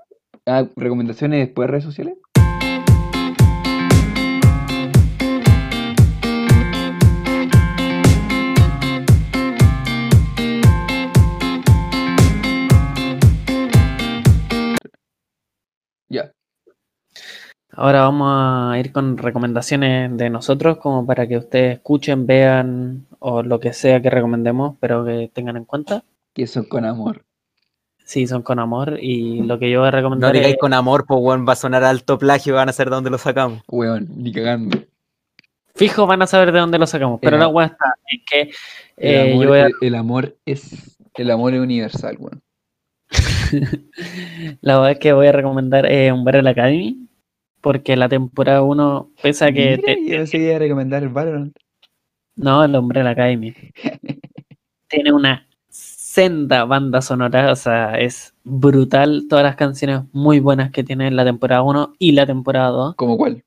Ah, 0.45 0.67
¿recomendaciones 0.75 1.47
después 1.47 1.67
de 1.67 1.71
redes 1.71 1.85
sociales? 1.85 2.17
Ya. 16.09 16.33
Ahora 17.71 18.01
vamos 18.01 18.27
a 18.29 18.77
ir 18.79 18.91
con 18.91 19.17
recomendaciones 19.17 20.17
de 20.17 20.29
nosotros, 20.29 20.77
como 20.79 21.05
para 21.05 21.25
que 21.25 21.37
ustedes 21.37 21.77
escuchen, 21.77 22.27
vean 22.27 23.07
o 23.19 23.43
lo 23.43 23.61
que 23.61 23.71
sea 23.71 24.01
que 24.01 24.09
recomendemos, 24.09 24.75
pero 24.81 25.05
que 25.05 25.31
tengan 25.33 25.55
en 25.55 25.63
cuenta. 25.63 26.03
Que 26.33 26.47
son 26.47 26.65
con 26.65 26.83
amor. 26.83 27.26
Sí, 28.07 28.25
son 28.25 28.41
con 28.41 28.57
amor 28.57 28.97
y 29.01 29.41
lo 29.43 29.59
que 29.59 29.69
yo 29.69 29.79
voy 29.81 29.89
a 29.89 29.91
No 29.91 29.97
recomendar 29.97 30.31
digáis 30.33 30.53
es- 30.53 30.59
con 30.59 30.73
amor, 30.73 31.05
pues 31.05 31.19
weón, 31.21 31.45
va 31.45 31.51
a 31.51 31.55
sonar 31.57 31.83
alto 31.83 32.17
plagio, 32.17 32.55
van 32.55 32.69
a 32.69 32.71
saber 32.71 32.89
de 32.89 32.95
dónde 32.95 33.09
lo 33.09 33.17
sacamos. 33.17 33.61
Weón, 33.67 34.07
ni 34.15 34.31
cagando. 34.31 34.77
Fijo 35.75 36.07
van 36.07 36.21
a 36.21 36.27
saber 36.27 36.53
de 36.53 36.59
dónde 36.59 36.79
lo 36.79 36.87
sacamos, 36.87 37.19
pero 37.21 37.35
El- 37.35 37.41
la 37.41 37.47
weá 37.49 37.67
está 37.67 37.93
en 38.09 38.21
que 38.25 38.41
El, 38.95 39.13
eh, 39.13 39.31
amor, 39.33 39.43
yo 39.43 39.49
voy 39.49 39.59
a- 39.59 39.65
el- 39.65 39.73
el 39.81 39.95
amor 39.95 40.37
es. 40.45 40.97
El 41.15 41.31
amor 41.31 41.53
es 41.53 41.59
universal, 41.59 42.15
weón. 42.17 42.41
la 44.61 44.75
verdad 44.77 44.91
es 44.91 44.99
que 44.99 45.13
voy 45.13 45.27
a 45.27 45.31
recomendar 45.33 45.85
eh, 45.91 46.11
Umbrella 46.11 46.49
Academy, 46.51 47.07
porque 47.61 47.95
la 47.97 48.07
temporada 48.09 48.61
1, 48.61 49.11
pese 49.21 49.45
a 49.45 49.51
que... 49.51 49.77
Mira, 49.77 49.81
te- 49.83 50.05
yo 50.25 50.31
que 50.31 50.37
iba 50.37 50.55
a 50.55 50.59
recomendar 50.59 51.03
el 51.03 51.09
Valorant. 51.09 51.55
No, 52.37 52.63
el 52.63 52.75
Umbrella 52.75 53.09
Academy. 53.09 53.53
Tiene 54.87 55.11
una 55.11 55.46
senda 56.21 56.65
banda 56.65 56.99
sonora, 57.03 57.51
o 57.51 57.55
sea, 57.55 57.93
es 57.99 58.33
brutal. 58.43 59.27
Todas 59.29 59.43
las 59.45 59.55
canciones 59.55 60.01
muy 60.13 60.39
buenas 60.39 60.71
que 60.71 60.83
tiene 60.83 61.11
la 61.11 61.23
temporada 61.23 61.61
1 61.61 61.93
y 61.99 62.13
la 62.13 62.25
temporada 62.25 62.69
2, 62.69 62.95
¿Cómo 62.95 63.17
cuál? 63.17 63.43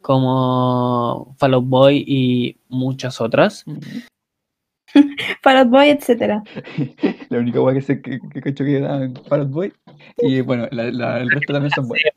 como 0.00 1.34
Fall 1.38 1.52
Out 1.54 1.66
Boy 1.68 2.04
y 2.06 2.56
muchas 2.70 3.20
otras. 3.20 3.64
Fall 5.42 5.56
Out 5.58 5.68
Boy, 5.68 5.90
etcétera. 5.90 6.42
La 7.28 7.38
única 7.38 7.60
weá 7.60 7.74
que 7.74 7.82
sé 7.82 8.00
que, 8.00 8.18
que 8.32 8.40
cacho 8.40 8.64
que 8.64 8.80
da 8.80 9.04
en 9.04 9.14
Fall 9.14 9.40
Out 9.40 9.50
Boy. 9.50 9.72
Y 10.18 10.40
bueno, 10.40 10.66
la- 10.70 10.90
la- 10.90 11.20
el 11.20 11.30
resto 11.30 11.52
también 11.52 11.70
son 11.72 11.86
buenas. 11.86 12.12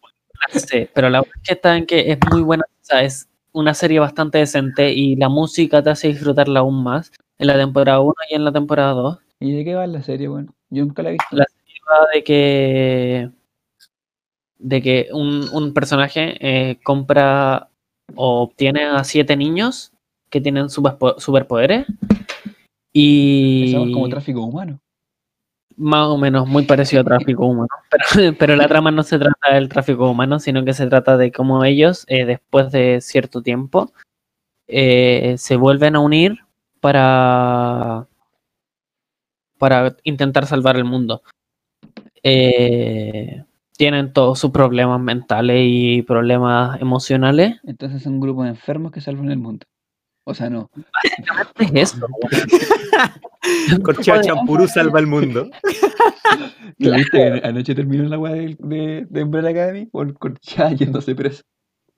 Sí, 0.51 0.87
pero 0.93 1.09
la 1.09 1.19
verdad 1.19 1.33
es 1.35 1.41
que 1.49 1.53
está 1.55 1.75
en 1.75 1.85
que 1.85 2.09
es 2.11 2.17
muy 2.31 2.41
buena, 2.41 2.63
o 2.69 2.85
sea, 2.85 3.03
es 3.03 3.27
una 3.51 3.73
serie 3.73 3.99
bastante 3.99 4.37
decente 4.37 4.93
y 4.93 5.17
la 5.17 5.27
música 5.27 5.83
te 5.83 5.89
hace 5.89 6.07
disfrutarla 6.07 6.61
aún 6.61 6.83
más 6.83 7.11
en 7.37 7.47
la 7.47 7.57
temporada 7.57 7.99
1 7.99 8.13
y 8.29 8.35
en 8.35 8.45
la 8.45 8.51
temporada 8.53 8.91
2. 8.93 9.24
¿Y 9.39 9.51
de 9.51 9.63
qué 9.65 9.75
va 9.75 9.85
la 9.87 10.01
serie, 10.01 10.29
weón? 10.29 10.53
Yo 10.69 10.85
nunca 10.85 11.03
la 11.03 11.09
he 11.09 11.13
visto. 11.13 11.27
La 11.35 11.45
serie 11.45 11.79
va 11.89 12.07
de 12.13 12.23
que 12.23 13.29
de 14.57 14.81
que 14.81 15.09
un, 15.11 15.47
un 15.51 15.73
personaje 15.73 16.37
eh, 16.39 16.77
compra 16.83 17.69
o 18.15 18.41
obtiene 18.43 18.83
a 18.85 19.03
siete 19.03 19.35
niños 19.35 19.91
que 20.29 20.41
tienen 20.41 20.67
superpo- 20.67 21.19
superpoderes 21.19 21.85
y 22.93 23.63
Pensamos 23.65 23.91
como 23.93 24.09
tráfico 24.09 24.41
humano. 24.43 24.79
más 25.75 26.07
o 26.07 26.17
menos 26.17 26.47
muy 26.47 26.63
parecido 26.63 27.01
a 27.01 27.05
tráfico 27.05 27.45
humano. 27.45 27.67
Pero, 28.15 28.33
pero 28.37 28.55
la 28.55 28.67
trama 28.67 28.91
no 28.91 29.03
se 29.03 29.19
trata 29.19 29.53
del 29.53 29.67
tráfico 29.69 30.09
humano, 30.09 30.39
sino 30.39 30.63
que 30.63 30.73
se 30.73 30.87
trata 30.87 31.17
de 31.17 31.31
cómo 31.31 31.63
ellos, 31.65 32.05
eh, 32.07 32.25
después 32.25 32.71
de 32.71 33.01
cierto 33.01 33.41
tiempo, 33.41 33.91
eh, 34.67 35.35
se 35.37 35.57
vuelven 35.57 35.95
a 35.95 35.99
unir 35.99 36.39
para, 36.79 38.07
para 39.65 39.95
intentar 40.03 40.45
salvar 40.45 40.75
el 40.75 40.83
mundo. 40.83 41.23
Eh, 42.21 43.43
tienen 43.75 44.13
todos 44.13 44.37
sus 44.37 44.51
problemas 44.51 45.01
mentales 45.01 45.57
y 45.59 46.03
problemas 46.03 46.79
emocionales. 46.79 47.59
Entonces 47.63 48.03
son 48.03 48.13
un 48.13 48.19
grupo 48.19 48.43
de 48.43 48.49
enfermos 48.49 48.91
que 48.91 49.01
salvan 49.01 49.31
el 49.31 49.39
mundo. 49.39 49.65
O 50.23 50.35
sea, 50.35 50.51
no. 50.51 50.69
Es 51.57 51.71
eso. 51.73 52.05
Corchea 53.83 54.21
Champurú 54.21 54.67
salva 54.67 54.99
el 54.99 55.07
mundo. 55.07 55.49
¿Lo 56.77 56.91
viste? 56.91 57.41
que 57.41 57.47
Anoche 57.47 57.73
terminó 57.73 58.03
la 58.03 58.19
weá 58.19 58.33
de, 58.33 58.55
de, 58.59 59.07
de 59.09 59.23
Umbrella 59.23 59.49
Academy 59.49 59.87
por 59.87 60.13
Corchá 60.13 60.73
yéndose 60.73 61.15
preso. 61.15 61.41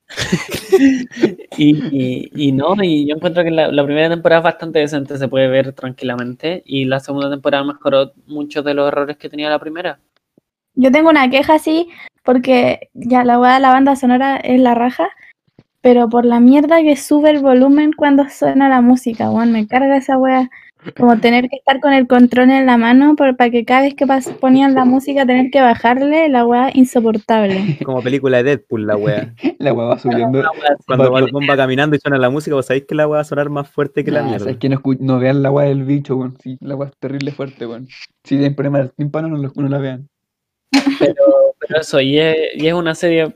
Y, 1.57 2.29
y- 2.35 2.51
no, 2.51 2.75
y 2.81 3.07
yo 3.07 3.15
encuentro 3.15 3.43
que 3.43 3.51
la, 3.51 3.83
primera 3.83 4.09
temporada 4.09 4.39
es 4.41 4.43
bastante 4.43 4.79
decente, 4.79 5.17
se 5.17 5.27
puede 5.27 5.47
ver 5.47 5.73
tranquilamente. 5.73 6.61
Y 6.65 6.85
la 6.85 6.99
segunda 6.99 7.29
temporada 7.29 7.63
mejoró 7.63 8.13
muchos 8.27 8.63
de 8.63 8.73
los 8.73 8.87
errores 8.87 9.17
que 9.17 9.29
tenía 9.29 9.49
la 9.49 9.59
primera. 9.59 9.99
Yo 10.75 10.91
tengo 10.91 11.09
una 11.09 11.29
queja 11.29 11.55
así, 11.55 11.89
porque 12.23 12.89
ya 12.93 13.23
la 13.23 13.39
de 13.39 13.59
la 13.59 13.71
banda 13.71 13.95
sonora 13.95 14.37
es 14.37 14.59
la 14.59 14.75
raja, 14.75 15.09
pero 15.81 16.09
por 16.09 16.25
la 16.25 16.39
mierda 16.39 16.81
que 16.83 16.95
sube 16.95 17.31
el 17.31 17.39
volumen 17.39 17.91
cuando 17.93 18.29
suena 18.29 18.69
la 18.69 18.81
música, 18.81 19.31
weón, 19.31 19.51
me 19.51 19.67
carga 19.67 19.97
esa 19.97 20.17
weá. 20.17 20.49
Como 20.95 21.19
tener 21.19 21.49
que 21.49 21.57
estar 21.57 21.79
con 21.79 21.91
el 21.93 22.07
control 22.07 22.49
en 22.51 22.65
la 22.65 22.77
mano 22.77 23.15
por- 23.15 23.35
para 23.35 23.49
que 23.49 23.65
cada 23.65 23.81
vez 23.81 23.95
que 23.95 24.05
pas- 24.05 24.31
ponían 24.39 24.73
la 24.75 24.85
música 24.85 25.25
tener 25.25 25.49
que 25.51 25.59
bajarle, 25.61 26.29
la 26.29 26.45
weá 26.45 26.69
insoportable. 26.73 27.77
Como 27.85 28.01
película 28.01 28.37
de 28.37 28.43
Deadpool, 28.43 28.87
la 28.87 28.95
wea. 28.95 29.33
La 29.59 29.73
weá 29.73 29.87
va 29.87 29.99
subiendo. 29.99 30.39
Wea. 30.39 30.49
Cuando 30.85 31.05
Va- 31.11 31.21
Balcón 31.21 31.43
va 31.49 31.57
caminando 31.57 31.95
y 31.95 31.99
suena 31.99 32.17
la 32.17 32.29
música, 32.29 32.55
vos 32.55 32.65
sabéis 32.67 32.85
que 32.85 32.93
la 32.95 33.07
wea 33.07 33.15
va 33.17 33.21
a 33.21 33.25
sonar 33.25 33.49
más 33.49 33.67
fuerte 33.69 34.03
que 34.03 34.11
la 34.11 34.21
Nah, 34.21 34.27
mierda. 34.27 34.45
sabes 34.45 34.57
que 34.57 34.69
no, 34.69 35.19
vean 35.19 35.41
la 35.41 35.51
weá 35.51 35.67
del 35.67 35.83
bicho, 35.83 36.15
weón. 36.15 36.37
Sí, 36.41 36.57
la 36.61 36.75
weá 36.75 36.89
es 36.89 36.97
terrible 36.99 37.31
fuerte, 37.31 37.65
weón. 37.65 37.87
Si 38.23 38.35
tienen 38.35 38.55
problemas 38.55 38.81
del 38.81 38.91
tímpano, 38.91 39.27
no, 39.29 39.37
no 39.37 39.67
la 39.69 39.77
vean. 39.79 40.07
Pero, 40.99 41.53
pero 41.59 41.81
eso, 41.81 41.99
y 42.01 42.17
es, 42.19 42.35
y 42.55 42.67
es 42.67 42.73
una 42.73 42.93
serie 42.95 43.35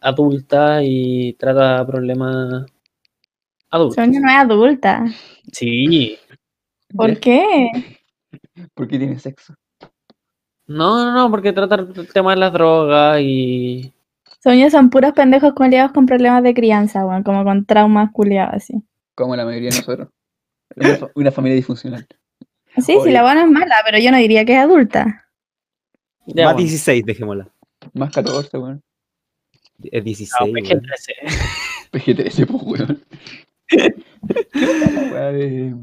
adulta 0.00 0.82
y 0.82 1.32
trata 1.34 1.84
problemas 1.86 2.64
adultos. 3.70 3.96
Sonia 3.96 4.20
no 4.20 4.28
es 4.30 4.36
adulta. 4.36 5.04
Sí. 5.52 6.16
¿Por 6.96 7.18
qué? 7.20 7.68
Porque 8.74 8.98
tiene 8.98 9.18
sexo. 9.18 9.54
No, 10.66 11.04
no, 11.04 11.12
no, 11.12 11.30
porque 11.30 11.52
trata 11.52 11.74
el 11.74 12.08
tema 12.12 12.30
de 12.30 12.36
las 12.40 12.52
drogas 12.52 13.20
y. 13.20 13.92
Sonia 14.42 14.70
son 14.70 14.88
puros 14.90 15.12
pendejos 15.12 15.52
culiados 15.52 15.92
con 15.92 16.06
problemas 16.06 16.42
de 16.42 16.54
crianza, 16.54 17.04
weón, 17.04 17.22
como 17.22 17.44
con 17.44 17.66
traumas 17.66 18.10
culiados 18.12 18.54
así. 18.54 18.74
Como 19.14 19.36
la 19.36 19.44
mayoría 19.44 19.68
de 19.70 19.76
nosotros. 19.76 20.08
Una, 20.76 20.96
fa- 20.96 21.10
una 21.14 21.30
familia 21.30 21.56
disfuncional. 21.56 22.06
Sí, 22.76 22.82
sí, 22.82 22.96
Oye. 22.96 23.12
la 23.12 23.22
buena 23.22 23.42
es 23.44 23.50
mala, 23.50 23.74
pero 23.84 23.98
yo 23.98 24.10
no 24.10 24.16
diría 24.16 24.44
que 24.46 24.54
es 24.54 24.58
adulta. 24.60 25.26
Ya, 26.26 26.46
Más 26.46 26.54
bueno. 26.54 26.66
16, 26.68 27.04
dejémosla. 27.04 27.48
Más 27.92 28.10
14, 28.12 28.56
weón. 28.56 28.82
Es 29.82 30.02
16. 30.02 30.32
No, 30.40 30.46
weón. 30.46 30.64
PG-13. 30.64 31.90
PG-13, 31.92 32.46
pues, 32.46 32.62
weón. 32.64 33.04
¿Qué 33.68 34.66
onda 34.66 34.90
la 35.02 35.12
weá 35.12 35.32
de 35.32 35.74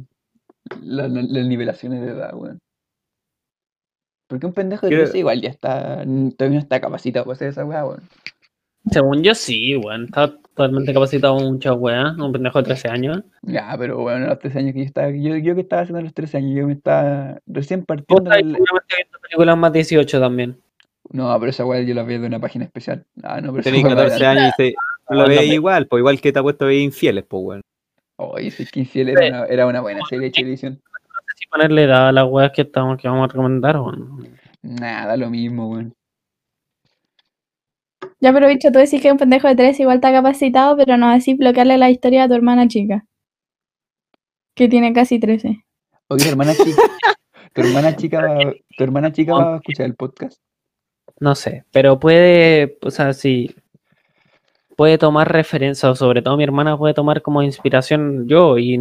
la- 0.84 1.08
la- 1.08 1.22
las 1.22 1.46
nivelaciones 1.46 2.02
de 2.02 2.12
edad, 2.12 2.34
weón? 2.34 2.60
Porque 4.28 4.46
un 4.46 4.54
pendejo 4.54 4.86
de 4.86 4.90
Quiero- 4.90 5.04
13 5.04 5.20
igual 5.20 5.42
ya 5.42 5.50
está, 5.50 6.04
todavía 6.38 6.50
no 6.56 6.60
está 6.60 6.80
capacitado 6.80 7.26
para 7.26 7.36
hacer 7.36 7.50
esa 7.50 7.66
weá, 7.66 7.86
weón. 7.86 8.02
Según 8.90 9.24
yo, 9.24 9.36
sí, 9.36 9.76
weón. 9.76 10.06
Está 10.06 10.30
totalmente 10.32 10.94
capacitado 10.94 11.36
mucha 11.40 11.74
weá. 11.74 12.12
Un 12.18 12.32
pendejo 12.32 12.60
de 12.60 12.64
13 12.66 12.88
años. 12.90 13.22
Ya, 13.44 13.76
pero 13.78 14.00
bueno, 14.00 14.26
a 14.26 14.30
los 14.30 14.40
13 14.40 14.60
años 14.60 14.74
que 14.74 14.80
yo 14.80 14.86
estaba, 14.86 15.10
yo, 15.12 15.36
yo 15.38 15.54
que 15.56 15.62
estaba 15.62 15.82
haciendo 15.84 16.00
a 16.00 16.04
los 16.04 16.14
13 16.14 16.38
años, 16.38 16.56
yo 16.58 16.66
me 16.68 16.74
estaba 16.74 17.40
recién 17.46 17.86
partiendo 17.86 18.32
el- 18.32 18.54
seguramente 18.54 18.96
viendo 18.98 19.20
películas 19.20 19.58
más 19.58 19.74
18 19.74 20.20
también. 20.20 20.58
No, 21.12 21.38
pero 21.40 21.50
esa 21.50 21.66
weá 21.66 21.82
yo 21.82 21.94
la 21.94 22.04
veo 22.04 22.22
de 22.22 22.28
una 22.28 22.40
página 22.40 22.64
especial. 22.66 23.06
Ah, 23.24 23.42
no, 23.42 23.54
pero 23.54 23.70
weá 23.70 23.84
14 23.84 24.14
bacán. 24.14 24.38
años 24.38 24.54
y 24.58 24.64
se, 24.64 24.74
no 25.10 25.16
lo 25.18 25.24
Ah, 25.24 25.28
veis 25.28 25.52
igual, 25.54 25.88
pues 25.88 26.00
igual 26.00 26.22
que 26.22 26.32
te 26.32 26.40
ha 26.40 26.44
puesto 26.44 26.66
a 26.66 26.68
ver 26.70 26.78
infieles, 26.78 27.26
pues 27.28 27.44
weón. 27.44 27.62
Oye, 28.30 28.52
si 28.52 28.64
es 28.64 28.72
que 28.72 28.82
Infiel 28.82 29.10
era 29.10 29.28
una, 29.28 29.46
era 29.46 29.68
una 29.68 29.82
buena 29.82 30.02
serie 30.08 30.26
de 30.26 30.32
televisión. 30.32 30.74
No 30.84 31.22
sé 31.28 31.38
si 31.38 31.48
ponerle 31.48 31.84
edad 31.84 32.10
a 32.10 32.12
las 32.12 32.26
weas 32.26 32.52
que, 32.52 32.62
estamos, 32.62 32.98
que 33.02 33.08
vamos 33.08 33.26
a 33.26 33.28
recomendar 33.28 33.78
o 33.78 33.92
no. 33.92 34.20
Nada, 34.62 35.18
lo 35.18 35.30
mismo, 35.30 35.70
weón. 35.70 35.96
Ya, 38.20 38.32
pero 38.32 38.48
bicho, 38.48 38.72
tú 38.72 38.78
decís 38.78 39.02
que 39.02 39.12
un 39.12 39.18
pendejo 39.18 39.48
de 39.48 39.56
tres 39.56 39.80
igual 39.80 39.96
está 39.96 40.12
capacitado, 40.12 40.78
pero 40.78 40.96
no 40.98 41.10
así 41.10 41.34
bloquearle 41.34 41.80
la 41.80 41.90
historia 41.90 42.26
a 42.26 42.28
tu 42.28 42.36
hermana 42.36 42.68
chica. 42.68 43.06
Que 44.56 44.68
tiene 44.68 44.94
casi 44.94 45.20
13. 45.20 45.66
Oye, 46.10 46.24
tu 46.24 46.30
hermana 46.30 46.54
chica, 46.54 46.82
tu 47.54 47.62
hermana 47.62 47.96
chica 47.96 48.22
va, 48.22 48.54
tu 48.78 48.84
hermana 48.84 49.12
chica 49.12 49.34
va 49.34 49.54
a 49.54 49.58
escuchar 49.58 49.88
el 49.88 49.96
podcast. 49.96 50.40
No 51.20 51.34
sé, 51.34 51.66
pero 51.72 52.00
puede, 52.00 52.78
o 52.84 52.92
sea, 52.92 53.14
sí, 53.14 53.56
puede 54.82 54.98
tomar 54.98 55.32
referencia, 55.32 55.92
o 55.92 55.96
sobre 55.96 56.24
todo 56.24 56.38
mi 56.38 56.44
hermana 56.44 56.76
puede 56.76 56.96
tomar 56.96 57.22
como 57.22 57.44
inspiración 57.44 58.28
yo, 58.28 58.58
y, 58.58 58.80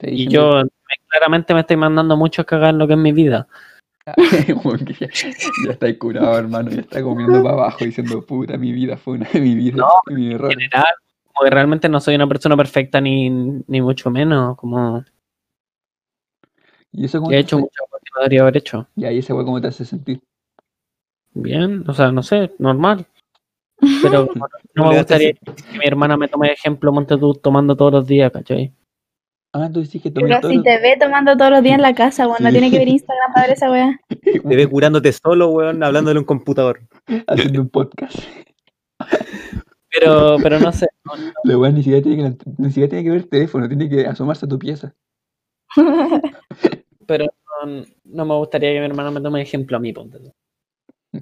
y 0.00 0.26
yo 0.26 0.62
me- 0.64 0.70
claramente 1.08 1.52
me 1.52 1.60
estoy 1.60 1.76
mandando 1.76 2.16
mucho 2.16 2.40
a 2.40 2.44
cagar 2.46 2.70
en 2.70 2.78
lo 2.78 2.86
que 2.86 2.94
es 2.94 2.98
mi 2.98 3.12
vida. 3.12 3.46
ya, 4.98 5.08
ya 5.66 5.72
está 5.72 5.98
curado, 5.98 6.38
hermano. 6.38 6.70
Ya 6.70 6.80
está 6.80 7.02
comiendo 7.02 7.42
para 7.42 7.54
abajo 7.56 7.84
diciendo, 7.84 8.24
puta, 8.24 8.56
mi 8.56 8.72
vida 8.72 8.96
fue 8.96 9.14
una 9.18 9.28
de 9.30 9.38
mi 9.38 9.54
vida, 9.54 9.76
No, 9.76 9.88
mi 10.06 10.32
error. 10.32 10.50
En 10.52 10.60
general, 10.60 10.94
como 11.26 11.44
que 11.44 11.50
realmente 11.50 11.88
no 11.90 12.00
soy 12.00 12.14
una 12.14 12.26
persona 12.26 12.56
perfecta 12.56 12.98
ni, 13.02 13.28
ni 13.28 13.82
mucho 13.82 14.10
menos, 14.10 14.56
como 14.56 15.04
Y 16.90 17.04
eso 17.04 17.18
cómo 17.20 17.32
he 17.32 17.38
hecho 17.38 17.56
hace- 17.58 17.68
cosas 17.68 18.00
que 18.02 18.10
no 18.14 18.20
debería 18.20 18.40
haber 18.40 18.56
hecho. 18.56 18.86
Ya, 18.94 19.12
y 19.12 19.18
esa 19.18 19.34
weá 19.34 19.44
cómo 19.44 19.60
te 19.60 19.68
hace 19.68 19.84
sentir. 19.84 20.22
Bien, 21.34 21.84
o 21.86 21.92
sea, 21.92 22.10
no 22.12 22.22
sé, 22.22 22.52
normal. 22.58 23.04
Pero 24.02 24.28
no 24.34 24.46
No 24.74 24.90
me 24.90 24.96
gustaría 24.98 25.32
que 25.34 25.78
mi 25.78 25.84
hermana 25.86 26.16
me 26.16 26.28
tome 26.28 26.52
ejemplo, 26.52 26.92
monte 26.92 27.16
tú 27.18 27.34
tomando 27.34 27.76
todos 27.76 27.92
los 27.92 28.06
días, 28.06 28.30
¿cachai? 28.32 28.72
Ah, 29.52 29.70
tú 29.72 29.80
dices 29.80 30.02
que 30.02 30.10
Pero 30.10 30.40
todo. 30.40 30.50
si 30.50 30.62
te 30.62 30.78
ve 30.80 30.96
tomando 31.00 31.34
todos 31.36 31.50
los 31.50 31.62
días 31.62 31.76
en 31.76 31.82
la 31.82 31.94
casa, 31.94 32.26
weón, 32.26 32.38
no 32.42 32.48
Sí. 32.50 32.52
tiene 32.58 32.70
que 32.70 32.78
ver 32.78 32.88
Instagram 32.98 33.32
para 33.32 33.46
ver 33.46 33.56
esa 33.56 33.70
weá. 33.70 34.00
Te 34.08 34.40
ves 34.56 34.68
curándote 34.68 35.12
solo, 35.12 35.48
weón, 35.50 35.82
hablándole 35.82 36.18
a 36.18 36.20
un 36.20 36.26
computador. 36.26 36.80
haciendo 37.26 37.60
un 37.62 37.68
podcast. 37.70 38.18
Pero, 39.90 40.36
pero 40.42 40.58
no 40.60 40.72
sé. 40.72 40.86
La 41.44 41.56
weá 41.56 41.70
ni 41.72 41.82
siquiera 41.82 42.02
tiene 42.02 42.34
que, 42.36 42.44
ni 42.58 42.68
siquiera 42.68 42.88
tiene 42.90 43.04
que 43.04 43.10
ver 43.10 43.20
el 43.20 43.28
teléfono, 43.28 43.66
tiene 43.68 43.88
que 43.88 44.06
asomarse 44.06 44.44
a 44.44 44.48
tu 44.48 44.58
pieza. 44.58 44.94
Pero 47.06 47.26
no, 47.64 47.84
no 48.04 48.24
me 48.24 48.34
gustaría 48.34 48.72
que 48.72 48.80
mi 48.80 48.86
hermano 48.86 49.12
me 49.12 49.20
tome 49.20 49.40
ejemplo 49.40 49.76
a 49.76 49.80
mí, 49.80 49.92
ponte 49.92 50.18
tú. 50.18 50.32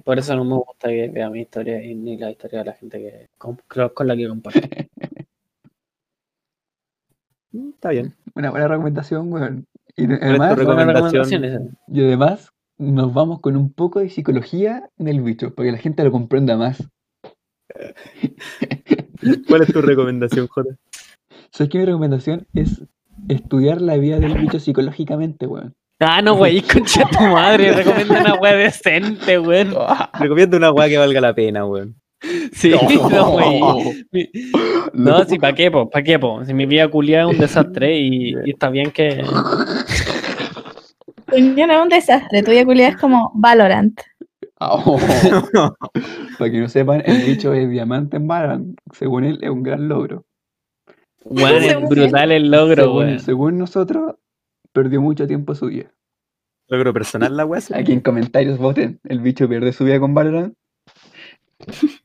Por 0.03 0.19
eso 0.19 0.35
no 0.35 0.43
me 0.43 0.55
gusta 0.55 0.89
que 0.89 1.09
vea 1.09 1.29
mi 1.29 1.41
historia 1.41 1.83
y 1.83 1.95
ni 1.95 2.17
la 2.17 2.31
historia 2.31 2.59
de 2.59 2.65
la 2.65 2.73
gente 2.73 2.99
que 2.99 3.27
con, 3.37 3.59
con 3.93 4.07
la 4.07 4.15
que 4.15 4.27
comparto. 4.27 4.59
Mm, 7.51 7.69
Está 7.69 7.91
bien. 7.91 8.13
Una 8.35 8.51
buena 8.51 8.67
recomendación, 8.67 9.31
weón. 9.31 9.65
Y 9.95 10.07
¿Cuál 10.07 10.13
es 10.13 10.19
tu 10.19 10.25
además, 10.25 10.57
recomendación? 10.57 11.77
y 11.87 12.03
además 12.03 12.51
nos 12.77 13.13
vamos 13.13 13.39
con 13.39 13.55
un 13.55 13.71
poco 13.71 13.99
de 14.01 14.09
psicología 14.09 14.89
en 14.97 15.07
el 15.07 15.21
bicho, 15.21 15.55
para 15.55 15.67
que 15.67 15.71
la 15.71 15.77
gente 15.77 16.03
lo 16.03 16.11
comprenda 16.11 16.57
más. 16.57 16.83
¿Cuál 19.47 19.61
es 19.61 19.71
tu 19.71 19.81
recomendación, 19.81 20.47
Jota? 20.47 20.75
¿Sabes 21.51 21.69
qué? 21.69 21.77
Mi 21.79 21.85
recomendación 21.85 22.45
es 22.53 22.83
estudiar 23.29 23.81
la 23.81 23.95
vida 23.95 24.19
del 24.19 24.37
bicho 24.37 24.59
psicológicamente, 24.59 25.47
weón. 25.47 25.73
Ah, 25.99 26.21
no, 26.21 26.35
güey, 26.35 26.61
concha 26.73 27.05
tu 27.09 27.19
madre. 27.23 27.71
Recomienda 27.71 28.19
una 28.21 28.33
wea 28.35 28.53
decente, 28.55 29.39
weón. 29.39 29.73
Recomiendo 30.19 30.57
una 30.57 30.71
weá 30.71 30.87
que 30.89 30.97
valga 30.97 31.21
la 31.21 31.33
pena, 31.33 31.65
weón. 31.65 31.95
Sí, 32.53 32.71
no, 32.71 33.31
güey. 33.31 34.05
Mi- 34.11 34.29
No, 34.93 35.23
sí, 35.25 35.37
¿para 35.37 35.53
qué, 35.53 35.69
po? 35.69 35.89
¿Para 35.89 36.03
qué, 36.03 36.17
po? 36.17 36.43
Si 36.45 36.53
mi 36.53 36.65
vida 36.65 36.87
culiada 36.89 37.29
es 37.29 37.35
un 37.35 37.39
desastre 37.41 37.97
y, 37.97 38.33
y 38.45 38.49
está 38.51 38.69
bien 38.69 38.91
que. 38.91 39.23
Tu 41.27 41.35
niño 41.39 41.67
no 41.67 41.73
es 41.73 41.81
un 41.83 41.89
desastre, 41.89 42.43
tu 42.43 42.51
vida 42.51 42.65
culiada 42.65 42.91
es 42.91 42.97
como 42.97 43.31
Valorant. 43.35 43.99
Oh. 44.59 44.97
Para 46.39 46.51
que 46.51 46.59
no 46.59 46.69
sepan, 46.69 47.03
el 47.05 47.21
bicho 47.23 47.53
es 47.53 47.69
diamante 47.69 48.17
en 48.17 48.27
Valorant. 48.27 48.77
Según 48.93 49.25
él, 49.25 49.39
es 49.41 49.49
un 49.49 49.63
gran 49.63 49.87
logro. 49.87 50.25
Weón, 51.25 51.63
es 51.63 51.81
brutal 51.89 52.31
el 52.31 52.49
logro, 52.51 52.83
según, 52.83 53.19
según 53.19 53.57
nosotros, 53.57 54.15
perdió 54.75 55.01
mucho 55.01 55.25
tiempo 55.25 55.55
su 55.55 55.67
vida. 55.67 55.91
Logro 56.67 56.93
personal 56.93 57.35
la 57.35 57.45
weá. 57.45 57.61
Aquí 57.73 57.93
en 57.93 58.01
comentarios 58.01 58.59
voten. 58.59 58.99
¿El 59.05 59.21
bicho 59.21 59.47
pierde 59.47 59.71
su 59.71 59.85
vida 59.85 59.99
con 59.99 60.13
Valorant? 60.13 60.55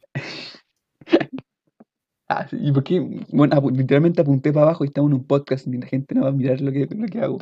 ah, 2.28 2.46
sí, 2.48 2.56
¿y 2.60 2.72
por 2.72 2.84
qué? 2.84 3.00
Bueno, 3.32 3.60
literalmente 3.70 4.20
apunté 4.22 4.52
para 4.52 4.66
abajo 4.66 4.84
y 4.84 4.88
estamos 4.88 5.10
en 5.10 5.16
un 5.16 5.26
podcast 5.26 5.66
y 5.66 5.76
la 5.78 5.86
gente 5.86 6.14
no 6.14 6.22
va 6.22 6.28
a 6.28 6.32
mirar 6.32 6.60
lo 6.60 6.70
que, 6.70 6.86
lo 6.90 7.06
que 7.06 7.20
hago. 7.20 7.38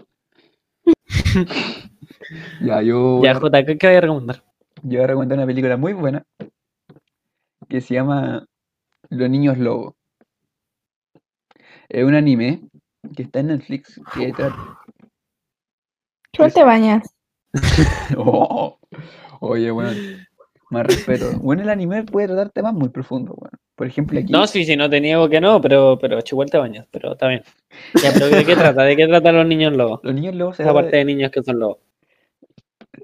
ya, 2.63 2.83
yo, 2.83 3.21
Ya, 3.23 3.35
Jota, 3.35 3.65
¿qué, 3.65 3.77
qué 3.77 3.87
voy 3.89 3.97
a 3.97 4.01
recomendar? 4.01 4.45
yo 4.83 4.99
voy 4.99 5.05
a 5.05 5.07
recomendar 5.09 5.39
una 5.39 5.47
película 5.47 5.77
muy 5.77 5.93
buena 5.93 6.25
que 7.69 7.81
se 7.81 7.95
llama 7.95 8.47
Los 9.11 9.29
Niños 9.29 9.59
Lobo. 9.59 9.97
Es 11.89 12.05
un 12.05 12.15
anime 12.15 12.63
que 13.17 13.25
está 13.25 13.41
en 13.41 13.49
Netflix 13.49 14.01
que 14.15 14.33
trata... 14.33 14.78
¿Cómo 16.37 16.51
te 16.51 16.65
bañas? 16.65 17.15
Oh, 18.17 18.79
oye, 19.41 19.71
bueno, 19.71 19.91
más 20.71 20.87
respeto. 20.87 21.33
Bueno, 21.41 21.63
el 21.63 21.71
anime 21.71 22.03
puede 22.05 22.27
tratar 22.29 22.51
temas 22.51 22.75
muy 22.75 22.89
profundos, 22.91 23.37
bueno. 23.37 23.57
Por 23.75 23.87
ejemplo, 23.87 24.19
aquí... 24.19 24.33
No, 24.33 24.47
sí, 24.47 24.65
sí, 24.65 24.77
no 24.77 24.91
te 24.91 25.01
niego 25.01 25.29
que 25.29 25.41
no, 25.41 25.61
pero, 25.61 25.99
pero 26.01 26.19
igual 26.19 26.51
te 26.51 26.59
bañas, 26.59 26.87
pero 26.91 27.13
está 27.13 27.29
bien. 27.29 27.43
Ya, 28.03 28.13
pero 28.13 28.27
¿de 28.27 28.45
qué 28.45 28.55
trata? 28.57 28.83
¿De 28.83 28.97
qué 28.97 29.07
tratan 29.07 29.37
los 29.37 29.47
niños 29.47 29.75
lobos? 29.77 30.01
Los 30.03 30.15
niños 30.15 30.35
lobos 30.35 30.57
se 30.57 30.63
Esa 30.63 30.73
trata 30.73 30.83
parte 30.85 30.97
de- 30.97 31.05
de 31.05 31.15
niños 31.15 31.31
que 31.31 31.43
son 31.43 31.59
lobos. 31.59 31.79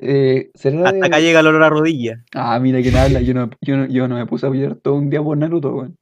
eh, 0.00 0.50
Hasta 0.54 0.92
de- 0.92 1.06
acá 1.06 1.20
llega 1.20 1.40
el 1.40 1.46
olor 1.46 1.62
a 1.62 1.70
rodilla. 1.70 2.24
Ah, 2.34 2.58
mira 2.58 2.80
quién 2.82 2.96
habla. 2.96 3.20
Yo 3.20 3.34
no, 3.34 3.50
yo, 3.60 3.76
no, 3.76 3.86
yo 3.86 4.08
no 4.08 4.16
me 4.16 4.26
puse 4.26 4.46
a 4.46 4.48
apoyar 4.48 4.74
todo 4.76 4.94
un 4.94 5.08
día 5.10 5.22
por 5.22 5.36
Naruto, 5.38 5.74
weón. 5.74 5.96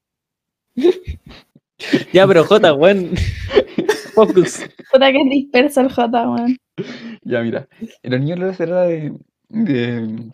Ya, 2.12 2.26
pero 2.26 2.44
Jota, 2.44 2.72
weón. 2.74 3.10
Focus. 4.14 4.64
Puta 4.90 5.10
que 5.12 5.20
es 5.22 5.30
disperso 5.30 5.80
el 5.80 5.90
J, 5.92 6.30
weón. 6.30 6.56
Ya, 7.22 7.42
mira. 7.42 7.68
Los 8.02 8.20
niños 8.20 8.38
lobos 8.38 8.56
se 8.56 8.66
trata 8.66 8.82
de. 8.84 9.12
de- 9.48 10.32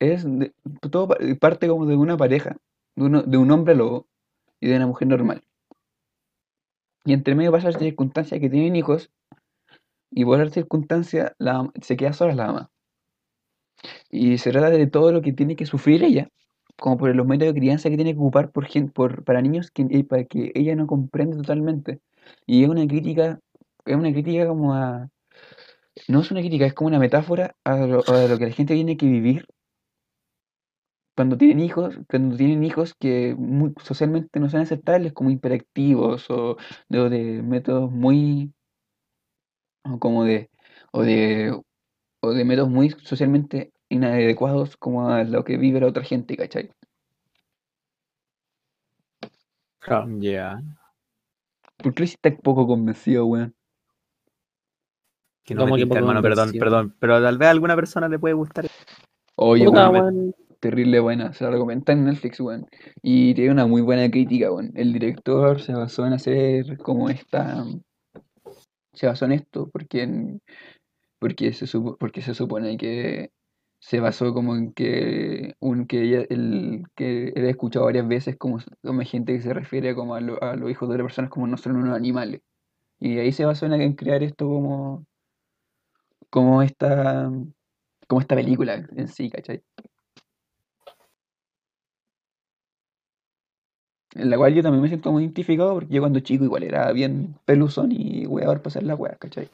es 0.00 0.24
de- 0.24 0.52
todo 0.90 1.08
pa- 1.08 1.18
parte 1.40 1.68
como 1.68 1.86
de 1.86 1.96
una 1.96 2.16
pareja, 2.16 2.56
de, 2.96 3.04
uno- 3.04 3.22
de 3.22 3.36
un 3.38 3.50
hombre 3.50 3.74
lobo 3.74 4.06
y 4.60 4.68
de 4.68 4.76
una 4.76 4.86
mujer 4.86 5.08
normal. 5.08 5.42
Y 7.06 7.12
entre 7.14 7.34
medio 7.34 7.52
pasa 7.52 7.70
la 7.70 7.78
circunstancia 7.78 8.38
que 8.38 8.50
tienen 8.50 8.76
hijos, 8.76 9.10
y 10.10 10.24
por 10.24 10.40
esa 10.40 10.52
circunstancia 10.54 11.34
la, 11.38 11.70
se 11.80 11.96
queda 11.96 12.12
sola 12.12 12.34
la 12.34 12.46
mamá. 12.46 12.70
Y 14.10 14.38
se 14.38 14.50
trata 14.50 14.70
de 14.70 14.86
todo 14.86 15.12
lo 15.12 15.22
que 15.22 15.32
tiene 15.32 15.56
que 15.56 15.66
sufrir 15.66 16.02
ella, 16.02 16.28
como 16.76 16.96
por 16.96 17.14
los 17.14 17.26
métodos 17.26 17.54
de 17.54 17.60
crianza 17.60 17.88
que 17.90 17.96
tiene 17.96 18.12
que 18.14 18.18
ocupar 18.18 18.50
por, 18.50 18.66
por, 18.92 19.24
para 19.24 19.40
niños 19.42 19.70
que, 19.70 19.86
eh, 19.90 20.04
para 20.04 20.24
que 20.24 20.52
ella 20.54 20.74
no 20.76 20.86
comprende 20.86 21.36
totalmente. 21.36 22.00
Y 22.46 22.64
es 22.64 22.68
una 22.68 22.86
crítica, 22.86 23.38
es 23.84 23.96
una 23.96 24.12
crítica 24.12 24.46
como 24.46 24.74
a, 24.74 25.08
no 26.08 26.20
es 26.20 26.30
una 26.30 26.40
crítica, 26.40 26.66
es 26.66 26.74
como 26.74 26.88
una 26.88 26.98
metáfora 26.98 27.54
a 27.64 27.76
lo, 27.76 28.02
a 28.06 28.26
lo 28.28 28.38
que 28.38 28.46
la 28.46 28.52
gente 28.52 28.74
tiene 28.74 28.96
que 28.96 29.06
vivir 29.06 29.46
cuando 31.16 31.38
tienen 31.38 31.60
hijos, 31.60 31.98
cuando 32.08 32.36
tienen 32.36 32.62
hijos 32.62 32.94
que 32.94 33.34
socialmente 33.82 34.38
no 34.38 34.50
son 34.50 34.60
aceptables 34.60 35.12
como 35.14 35.30
hiperactivos 35.30 36.30
o 36.30 36.56
de, 36.88 37.42
métodos 37.42 37.90
muy 37.90 38.52
o 39.84 39.98
como 39.98 40.24
de 40.24 40.50
o 40.92 41.02
de 41.02 41.58
o 42.20 42.30
de 42.32 42.44
métodos 42.44 42.70
muy 42.70 42.90
socialmente 42.90 43.72
inadecuados 43.88 44.76
como 44.76 45.08
a 45.10 45.24
lo 45.24 45.44
que 45.44 45.56
vive 45.56 45.80
la 45.80 45.86
otra 45.88 46.04
gente, 46.04 46.36
¿cachai? 46.36 46.70
Ya. 50.20 50.75
¿Por 51.76 51.94
qué 51.94 52.00
lo 52.00 52.04
hiciste 52.04 52.30
tan 52.30 52.40
poco 52.40 52.66
convencido, 52.66 53.26
weón? 53.26 53.54
Que 55.44 55.54
no 55.54 55.62
¿Cómo 55.62 55.76
me 55.76 55.86
poco 55.86 55.98
hermano, 55.98 56.22
perdón, 56.22 56.52
perdón. 56.58 56.94
Pero 56.98 57.22
tal 57.22 57.38
vez 57.38 57.46
a 57.46 57.50
alguna 57.50 57.76
persona 57.76 58.08
le 58.08 58.18
puede 58.18 58.34
gustar. 58.34 58.66
Oye, 59.36 59.64
Puta, 59.66 59.90
weón, 59.90 60.14
weón. 60.14 60.34
terrible 60.60 60.98
buena, 61.00 61.32
se 61.32 61.44
la 61.44 61.50
recomienda 61.50 61.92
en 61.92 62.04
Netflix, 62.04 62.40
weón. 62.40 62.66
Y 63.02 63.34
tiene 63.34 63.52
una 63.52 63.66
muy 63.66 63.82
buena 63.82 64.10
crítica, 64.10 64.50
weón. 64.50 64.72
El 64.74 64.92
director 64.92 65.60
se 65.60 65.72
basó 65.74 66.06
en 66.06 66.14
hacer 66.14 66.78
como 66.78 67.08
esta. 67.10 67.64
Se 68.94 69.06
basó 69.06 69.26
en 69.26 69.32
esto 69.32 69.68
porque, 69.70 70.02
en- 70.02 70.42
porque, 71.18 71.52
se, 71.52 71.66
supo- 71.66 71.96
porque 71.98 72.22
se 72.22 72.34
supone 72.34 72.76
que 72.76 73.30
se 73.86 74.00
basó 74.00 74.34
como 74.34 74.56
en 74.56 74.72
que, 74.72 75.54
un, 75.60 75.86
que, 75.86 76.26
el, 76.30 76.82
que 76.96 77.32
ha 77.36 77.40
escuchado 77.50 77.84
varias 77.86 78.08
veces 78.08 78.36
como, 78.36 78.58
gente 79.04 79.32
que 79.34 79.42
se 79.42 79.54
refiere 79.54 79.94
como 79.94 80.14
a, 80.16 80.20
lo- 80.20 80.42
a 80.42 80.56
los 80.56 80.70
hijos 80.70 80.88
de 80.88 80.94
otras 80.96 81.06
personas 81.06 81.30
como 81.30 81.46
no 81.46 81.56
son 81.56 81.76
unos 81.76 81.96
animales. 81.96 82.40
Y 83.00 83.18
ahí 83.18 83.32
se 83.32 83.44
basó 83.46 83.66
en, 83.66 83.94
crear 83.94 84.22
esto 84.24 84.46
como, 84.48 85.06
como 86.30 86.62
esta, 86.62 87.30
como 88.08 88.20
esta 88.20 88.36
película 88.36 88.74
en 88.96 89.08
sí, 89.08 89.30
¿cachai? 89.30 89.62
En 94.16 94.30
la 94.30 94.36
cual 94.36 94.52
yo 94.52 94.64
también 94.64 94.82
me 94.82 94.88
siento 94.88 95.12
muy 95.12 95.22
identificado 95.22 95.74
porque 95.74 95.94
yo 95.94 96.02
cuando 96.02 96.18
chico 96.18 96.42
igual 96.44 96.64
era 96.64 96.90
bien 96.90 97.36
peluzón 97.44 97.92
y 97.92 98.26
weador 98.26 98.58
para 98.58 98.68
hacer 98.70 98.82
la 98.82 98.96
wea, 98.96 99.14
¿cachai? 99.16 99.48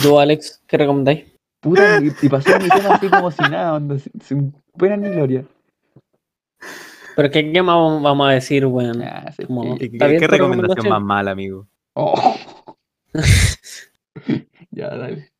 ¿Tú, 0.00 0.18
Alex, 0.20 0.62
qué 0.66 0.76
recomendáis? 0.76 1.24
Puta, 1.60 2.00
y, 2.00 2.12
y 2.22 2.28
pasó 2.28 2.50
mi 2.60 2.68
tema 2.68 2.94
así 2.94 3.08
como 3.08 3.30
si 3.30 3.42
nada, 3.42 3.74
onda, 3.74 3.98
sin, 3.98 4.12
sin 4.20 4.54
pena 4.78 4.96
ni 4.96 5.08
gloria. 5.10 5.44
¿Pero 7.16 7.30
qué, 7.30 7.50
qué 7.50 7.62
más 7.62 7.76
vamos- 8.02 8.28
a 8.28 8.32
decir, 8.32 8.66
weón? 8.66 9.02
Ah, 9.02 9.32
sí, 9.34 9.44
Como- 9.46 9.72
sí. 9.72 9.78
¿Qué, 9.78 9.84
¿Está 9.86 10.04
qué- 10.04 10.10
bien 10.10 10.20
qué 10.20 10.26
tu 10.28 10.32
recomendación 10.32 10.88
más 10.88 11.02
mala, 11.02 11.30
amigo? 11.30 11.66
Oh. 11.94 12.36
ya, 14.70 14.88
dale. 14.94 15.30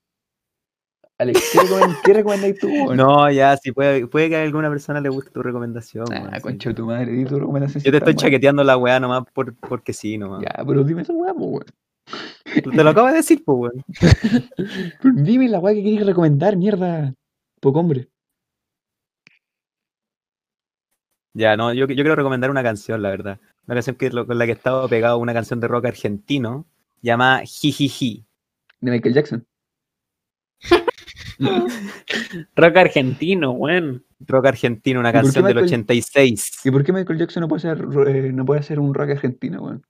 Alex, 1.19 1.51
¿qué, 1.53 1.59
recomen- 1.61 1.97
qué 2.05 2.13
recomendáis 2.15 2.59
tú? 2.59 2.69
weón? 2.69 2.97
No, 2.97 3.31
ya, 3.31 3.57
sí, 3.59 3.73
puede, 3.73 4.07
puede 4.07 4.29
que 4.31 4.37
a 4.37 4.43
alguna 4.43 4.71
persona 4.71 5.01
le 5.01 5.09
guste 5.11 5.31
tu 5.31 5.43
recomendación. 5.43 6.07
Ah, 6.13 6.31
sí. 6.37 6.43
concha 6.43 6.71
de 6.71 6.75
tu 6.75 6.87
madre, 6.87 7.13
di 7.13 7.25
tu 7.27 7.39
recomendación. 7.39 7.83
Yo 7.85 7.91
te 7.91 7.99
estoy 7.99 8.15
chaqueteando 8.15 8.65
la 8.65 8.77
weá 8.79 8.99
nomás 9.01 9.25
por, 9.33 9.55
porque 9.57 9.93
sí, 9.93 10.17
nomás. 10.19 10.43
Ya, 10.43 10.65
pero 10.67 10.83
dime 10.83 11.03
esa 11.03 11.13
weá, 11.13 11.33
weón. 11.35 11.65
Te 12.45 12.85
lo 12.85 12.91
acabo 12.91 13.09
de 13.09 13.15
decir, 13.15 13.43
pues, 13.45 13.59
weón. 13.59 13.85
Dime 15.25 15.49
la 15.49 15.59
weá 15.59 15.75
que 15.75 15.83
quieres 15.83 16.07
recomendar, 16.07 16.57
mierda. 16.57 17.13
Poco 17.61 17.81
hombre. 17.81 18.09
Ya, 21.35 21.57
no, 21.57 21.73
yo, 21.75 21.87
yo 21.87 21.95
quiero 21.95 22.17
recomendar 22.17 22.51
una 22.51 22.63
canción, 22.63 23.03
la 23.03 23.11
verdad. 23.11 23.39
Una 23.67 23.75
canción 23.75 23.97
que, 23.97 24.11
con 24.11 24.39
la 24.39 24.45
que 24.47 24.53
he 24.53 24.55
estado 24.55 24.89
pegado, 24.89 25.19
una 25.19 25.35
canción 25.35 25.61
de 25.61 25.69
rock 25.69 25.87
argentino, 25.87 26.67
llamada 27.03 27.41
Jijiji. 27.45 28.25
De 28.81 28.91
Michael 28.91 29.15
Jackson. 29.15 29.47
Rock 32.57 32.77
argentino, 32.79 33.51
weón. 33.51 34.05
Rock 34.21 34.47
argentino, 34.47 35.01
una 35.01 35.11
¿Y 35.11 35.13
por 35.13 35.21
qué 35.21 35.25
canción 35.27 35.45
del 35.45 35.55
Michael- 35.57 35.69
86. 35.69 36.61
¿Y 36.65 36.71
por 36.71 36.83
qué 36.85 36.93
Michael 36.93 37.19
Jackson 37.19 37.43
no 37.43 37.49
puede 37.49 37.61
ser, 37.61 37.87
eh, 38.09 38.33
no 38.33 38.47
puede 38.47 38.61
hacer 38.61 38.79
un 38.81 38.95
rock 38.95 39.11
argentino, 39.11 39.63
weón? 39.63 39.83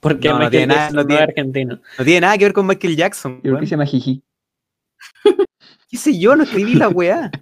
Porque 0.00 0.28
No, 0.28 0.50
tiene 0.50 0.66
nada- 0.68 0.90
no 0.90 1.06
tiene- 1.06 1.22
argentino. 1.22 1.80
No 1.98 2.04
tiene 2.04 2.20
nada 2.20 2.38
que 2.38 2.44
ver 2.44 2.52
con 2.52 2.66
Michael 2.66 2.96
Jackson. 2.96 3.40
¿Y 3.42 3.50
por 3.50 3.60
qué 3.60 3.66
se 3.66 3.70
llama 3.70 3.86
Jiji? 3.86 4.22
¿Qué 5.90 5.96
sé 5.96 6.18
yo? 6.18 6.36
No 6.36 6.44
escribí 6.44 6.74
la 6.74 6.88
weá. 6.88 7.30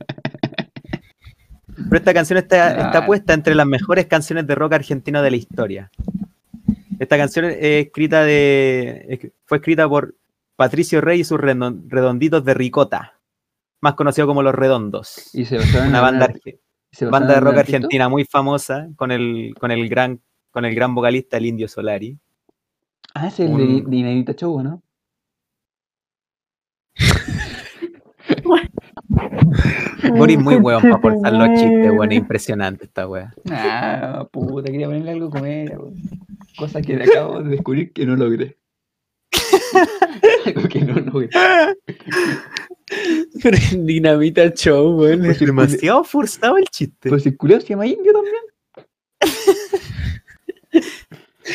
Pero 1.89 1.97
esta 1.97 2.13
canción 2.13 2.39
está, 2.39 2.87
está 2.87 3.07
puesta 3.07 3.33
entre 3.33 3.55
las 3.55 3.67
mejores 3.67 4.07
canciones 4.07 4.47
de 4.47 4.55
rock 4.55 4.75
argentino 4.75 5.23
de 5.23 5.31
la 5.31 5.37
historia. 5.37 5.91
Esta 6.99 7.17
canción 7.17 7.47
es 7.47 7.57
escrita 7.87 8.23
de, 8.25 9.07
es- 9.09 9.33
fue 9.47 9.59
escrita 9.59 9.89
por 9.89 10.15
Patricio 10.57 11.01
Rey 11.01 11.21
y 11.21 11.25
sus 11.25 11.39
redon- 11.39 11.85
redonditos 11.89 12.45
de 12.45 12.53
ricota, 12.55 13.15
más 13.81 13.95
conocido 13.95 14.27
como 14.27 14.43
Los 14.43 14.55
Redondos. 14.55 15.35
Y 15.35 15.47
se 15.47 15.57
basaron 15.57 15.89
Una 15.89 16.01
banda, 16.03 16.27
de 17.35 17.41
rock 17.41 17.57
argentina 17.57 18.09
muy 18.11 18.25
famosa 18.27 18.89
con 18.97 19.11
el, 19.11 19.55
con 19.59 19.71
el 19.71 19.89
gran 19.89 20.21
con 20.51 20.65
el 20.65 20.75
gran 20.75 20.95
vocalista 20.97 21.37
el 21.39 21.47
Indio 21.47 21.69
Solari. 21.69 22.19
Ah, 23.15 23.27
ese 23.27 23.45
es 23.45 23.51
el 23.51 23.57
de 23.57 23.85
Dinerita 23.89 24.35
Show, 24.35 24.63
¿no? 24.63 24.83
Boris 30.17 30.39
muy 30.39 30.57
hueón 30.57 30.83
para 30.83 30.99
forzar 30.99 31.33
los 31.33 31.49
chistes, 31.61 31.93
bueno, 31.95 32.15
impresionante 32.15 32.85
esta 32.85 33.09
wea. 33.09 33.33
Ah, 33.51 34.27
puta, 34.31 34.71
quería 34.71 34.87
ponerle 34.87 35.11
algo 35.13 35.31
como 35.31 35.47
era, 35.47 35.79
weón. 35.79 35.95
Cosa 36.57 36.81
que 36.83 36.95
acabo 36.97 37.43
de 37.43 37.51
descubrir 37.51 37.93
que 37.93 38.07
no 38.07 38.17
logré. 38.17 38.57
algo 40.47 40.63
que 40.69 40.81
no 40.81 40.95
logré. 40.95 41.31
Pero 43.43 43.57
en 43.73 43.87
Dinamita 43.87 44.53
Show, 44.53 45.01
weón. 45.01 45.21
Pues 45.21 45.41
Es 45.41 45.47
demasiado 45.47 46.05
forzado 46.05 46.57
el 46.57 46.65
chiste. 46.67 47.09
Pues 47.09 47.25
el 47.27 47.37
culeo 47.37 47.61
se 47.61 47.69
llama 47.69 47.87
Indio 47.87 48.13
también. 48.13 48.35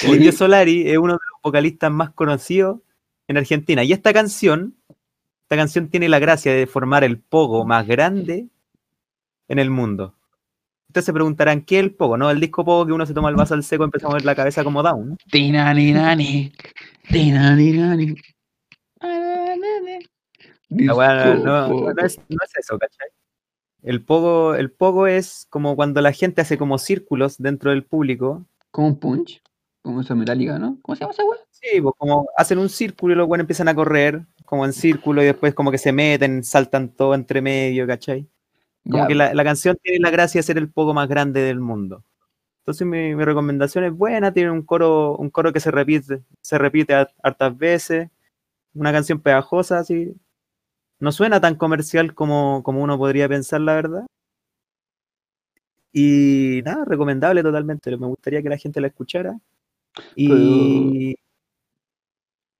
Indio 0.07 0.31
Solari 0.31 0.89
es 0.89 0.97
uno 0.97 1.13
de 1.13 1.19
los 1.31 1.41
vocalistas 1.43 1.91
más 1.91 2.11
conocidos 2.11 2.79
en 3.27 3.37
Argentina. 3.37 3.83
Y 3.83 3.91
esta 3.93 4.13
canción, 4.13 4.75
esta 5.43 5.55
canción 5.55 5.89
tiene 5.89 6.09
la 6.09 6.19
gracia 6.19 6.53
de 6.53 6.67
formar 6.67 7.03
el 7.03 7.17
pogo 7.19 7.65
más 7.65 7.85
grande 7.87 8.47
en 9.47 9.59
el 9.59 9.69
mundo. 9.69 10.15
Ustedes 10.87 11.05
se 11.05 11.13
preguntarán, 11.13 11.61
¿qué 11.61 11.79
es 11.79 11.83
el 11.83 11.93
pogo? 11.93 12.17
¿No? 12.17 12.29
El 12.31 12.39
disco 12.39 12.63
pogo 12.63 12.85
que 12.85 12.93
uno 12.93 13.05
se 13.05 13.13
toma 13.13 13.29
el 13.29 13.35
vaso 13.35 13.53
al 13.53 13.63
seco 13.63 13.83
y 13.83 13.85
empieza 13.85 14.07
a 14.07 14.09
mover 14.09 14.25
la 14.25 14.35
cabeza 14.35 14.63
como 14.63 14.81
down. 14.81 15.17
La 20.69 20.93
no, 21.35 21.67
no- 21.67 21.93
no 21.93 22.05
es, 22.05 22.17
no 22.29 22.37
es 22.43 22.51
eso, 22.57 22.77
¿cachai? 22.79 23.07
El 23.83 24.01
pogo, 24.03 24.55
el 24.55 24.71
pogo 24.71 25.05
es 25.05 25.45
como 25.49 25.75
cuando 25.75 26.01
la 26.01 26.11
gente 26.11 26.41
hace 26.41 26.57
como 26.57 26.77
círculos 26.79 27.37
dentro 27.37 27.69
del 27.71 27.83
público. 27.83 28.45
Como 28.71 28.87
un 28.87 28.99
punch. 28.99 29.41
Como 29.85 30.01
esa 30.01 30.15
metálica, 30.15 30.57
¿no? 30.57 30.79
¿Cómo 30.81 30.95
se 30.95 31.01
llama 31.01 31.11
esa 31.13 31.23
weá? 31.23 31.39
Sí, 31.51 31.79
pues 31.81 31.93
como 31.97 32.27
hacen 32.35 32.57
un 32.57 32.69
círculo 32.69 33.13
y 33.13 33.17
los 33.17 33.27
buenos 33.27 33.43
empiezan 33.43 33.67
a 33.67 33.75
correr 33.75 34.25
como 34.45 34.65
en 34.65 34.73
círculo 34.73 35.21
y 35.21 35.25
después 35.27 35.53
como 35.53 35.69
que 35.71 35.77
se 35.77 35.91
meten, 35.91 36.43
saltan 36.43 36.89
todo 36.89 37.13
entre 37.13 37.41
medio, 37.41 37.85
¿cachai? 37.87 38.27
Como 38.89 39.03
Ya, 39.03 39.07
que 39.07 39.15
la, 39.15 39.33
la 39.33 39.43
canción 39.43 39.77
tiene 39.81 39.99
la 39.99 40.11
gracia 40.11 40.39
de 40.39 40.43
ser 40.43 40.57
el 40.57 40.69
poco 40.71 40.93
más 40.93 41.07
grande 41.09 41.41
del 41.41 41.59
mundo. 41.59 42.03
Entonces 42.61 42.87
mi, 42.87 43.15
mi 43.15 43.23
recomendación 43.25 43.83
es 43.85 43.93
buena, 43.93 44.33
tiene 44.33 44.51
un 44.51 44.63
coro, 44.63 45.17
un 45.17 45.29
coro 45.29 45.53
que 45.53 45.59
se 45.61 45.71
repite, 45.71 46.23
se 46.41 46.57
repite 46.57 46.95
har- 46.95 47.13
hartas 47.23 47.57
veces, 47.57 48.09
una 48.75 48.91
canción 48.93 49.21
pegajosa, 49.21 49.79
así. 49.79 50.15
No 50.99 51.11
suena 51.11 51.41
tan 51.41 51.55
comercial 51.55 52.15
como, 52.15 52.63
como 52.63 52.81
uno 52.83 52.97
podría 52.97 53.29
pensar, 53.29 53.61
la 53.61 53.75
verdad. 53.75 54.05
Y 55.91 56.61
nada, 56.65 56.85
recomendable 56.85 57.41
totalmente. 57.41 57.95
Me 57.97 58.07
gustaría 58.07 58.41
que 58.43 58.49
la 58.49 58.57
gente 58.57 58.81
la 58.81 58.87
escuchara. 58.87 59.39
Y. 60.15 61.15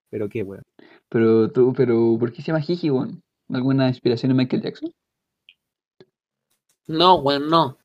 Pero 0.09 0.29
qué, 0.29 0.43
weón. 0.43 0.63
Pero 1.09 1.51
tú, 1.51 1.73
pero 1.75 2.17
¿por 2.19 2.31
qué 2.31 2.41
se 2.41 2.47
llama 2.47 2.61
Jiji, 2.61 2.89
weón? 2.89 3.21
¿Alguna 3.49 3.87
inspiración 3.87 4.31
en 4.31 4.37
Michael 4.37 4.63
Jackson? 4.63 4.91
No, 6.87 7.15
weón, 7.15 7.49
no. 7.49 7.77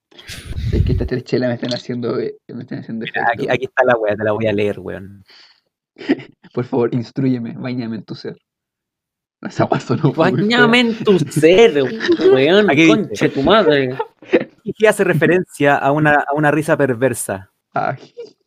Es 0.73 0.85
que 0.85 0.93
estas 0.93 1.07
tres 1.07 1.25
chelas 1.25 1.49
me 1.49 1.55
están 1.55 1.73
haciendo, 1.73 2.15
me 2.15 2.63
están 2.63 2.81
haciendo 2.81 3.05
Mira, 3.05 3.31
aquí, 3.33 3.49
aquí 3.49 3.65
está 3.65 3.85
la 3.85 3.97
weá, 3.97 4.17
te 4.17 4.25
la 4.25 4.33
voy 4.33 4.47
a 4.47 4.53
leer, 4.53 4.79
weón. 4.81 5.25
Por 6.55 6.65
favor, 6.65 6.95
instruyeme, 6.95 7.55
bañame 7.57 7.97
en 7.97 8.05
tu 8.05 8.15
ser. 8.15 8.37
Esa 9.43 9.67
muy 9.67 10.13
Bañame 10.13 10.81
en 10.81 11.05
tu 11.05 11.19
ser, 11.19 11.83
weón. 12.33 12.71
Aquí 12.71 12.83
dice. 12.83 12.97
Conche 12.97 13.29
tu 13.31 13.43
madre. 13.43 13.97
Y 14.63 14.87
hace 14.87 15.03
referencia 15.05 15.77
a 15.77 15.91
una, 15.91 16.17
a 16.17 16.35
una 16.35 16.51
risa 16.51 16.77
perversa. 16.77 17.51
Ah, 17.75 17.97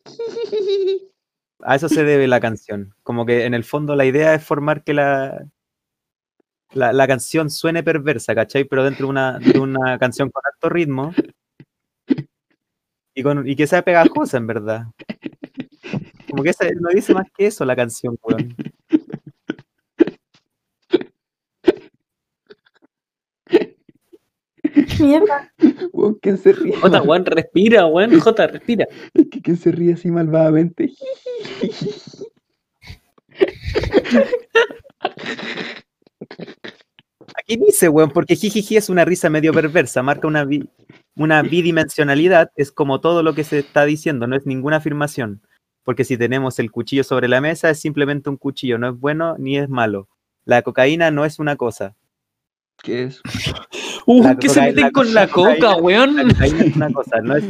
A 1.60 1.76
eso 1.76 1.88
se 1.88 2.04
debe 2.04 2.26
la 2.26 2.40
canción. 2.40 2.94
Como 3.02 3.24
que 3.24 3.44
en 3.44 3.54
el 3.54 3.64
fondo 3.64 3.96
la 3.96 4.04
idea 4.04 4.34
es 4.34 4.44
formar 4.44 4.84
que 4.84 4.92
la, 4.92 5.46
la, 6.74 7.06
canción 7.06 7.48
suene 7.48 7.82
perversa, 7.82 8.34
¿cachai? 8.34 8.64
Pero 8.64 8.84
dentro 8.84 9.06
de 9.06 9.10
una, 9.10 9.38
de 9.38 9.58
una 9.58 9.98
canción 9.98 10.30
con 10.30 10.42
alto 10.44 10.68
ritmo. 10.68 11.14
Y, 13.14 13.22
con, 13.22 13.48
y 13.48 13.56
que 13.56 13.66
sea 13.66 13.82
pegajosa, 13.82 14.36
en 14.36 14.46
verdad. 14.46 14.86
Como 16.28 16.42
que 16.42 16.52
no 16.80 16.90
dice 16.90 17.14
más 17.14 17.28
que 17.36 17.46
eso 17.46 17.64
la 17.64 17.76
canción, 17.76 18.18
weón. 18.22 18.54
Mierda. 25.00 25.52
weón, 25.92 26.18
¿quién 26.20 26.38
se 26.38 26.52
ríe? 26.52 26.76
Jota, 26.76 27.02
weón, 27.02 27.24
respira, 27.24 27.86
weón. 27.86 28.18
Jota, 28.20 28.46
respira. 28.46 28.86
Es 29.14 29.26
que 29.30 29.40
¿Quién 29.42 29.56
se 29.56 29.72
ríe 29.72 29.94
así 29.94 30.10
malvadamente? 30.10 30.92
Aquí 37.36 37.56
dice, 37.56 37.88
weón, 37.88 38.10
porque 38.10 38.36
jijiji 38.36 38.76
es 38.76 38.88
una 38.88 39.04
risa 39.04 39.28
medio 39.30 39.52
perversa, 39.52 40.02
marca 40.02 40.26
una, 40.28 40.44
bi- 40.44 40.68
una 41.16 41.42
bidimensionalidad, 41.42 42.50
es 42.56 42.70
como 42.70 43.00
todo 43.00 43.22
lo 43.22 43.34
que 43.34 43.44
se 43.44 43.58
está 43.60 43.84
diciendo, 43.84 44.26
no 44.26 44.36
es 44.36 44.46
ninguna 44.46 44.76
afirmación. 44.76 45.42
Porque 45.82 46.04
si 46.04 46.16
tenemos 46.16 46.58
el 46.58 46.70
cuchillo 46.70 47.04
sobre 47.04 47.28
la 47.28 47.40
mesa, 47.40 47.70
es 47.70 47.80
simplemente 47.80 48.30
un 48.30 48.36
cuchillo, 48.36 48.78
no 48.78 48.88
es 48.88 48.98
bueno 48.98 49.36
ni 49.38 49.58
es 49.58 49.68
malo. 49.68 50.08
La 50.44 50.62
cocaína 50.62 51.10
no 51.10 51.24
es 51.24 51.38
una 51.38 51.56
cosa. 51.56 51.96
¿Qué 52.82 53.04
es? 53.04 53.20
Uh, 54.06 54.36
que 54.38 54.48
se 54.48 54.60
meten 54.60 54.84
la 54.84 54.90
con 54.90 55.14
la 55.14 55.28
coca, 55.30 55.76
weón. 55.76 56.18
Es 56.42 56.76
una 56.76 56.92
cosa, 56.92 57.20
no 57.22 57.36
es, 57.36 57.44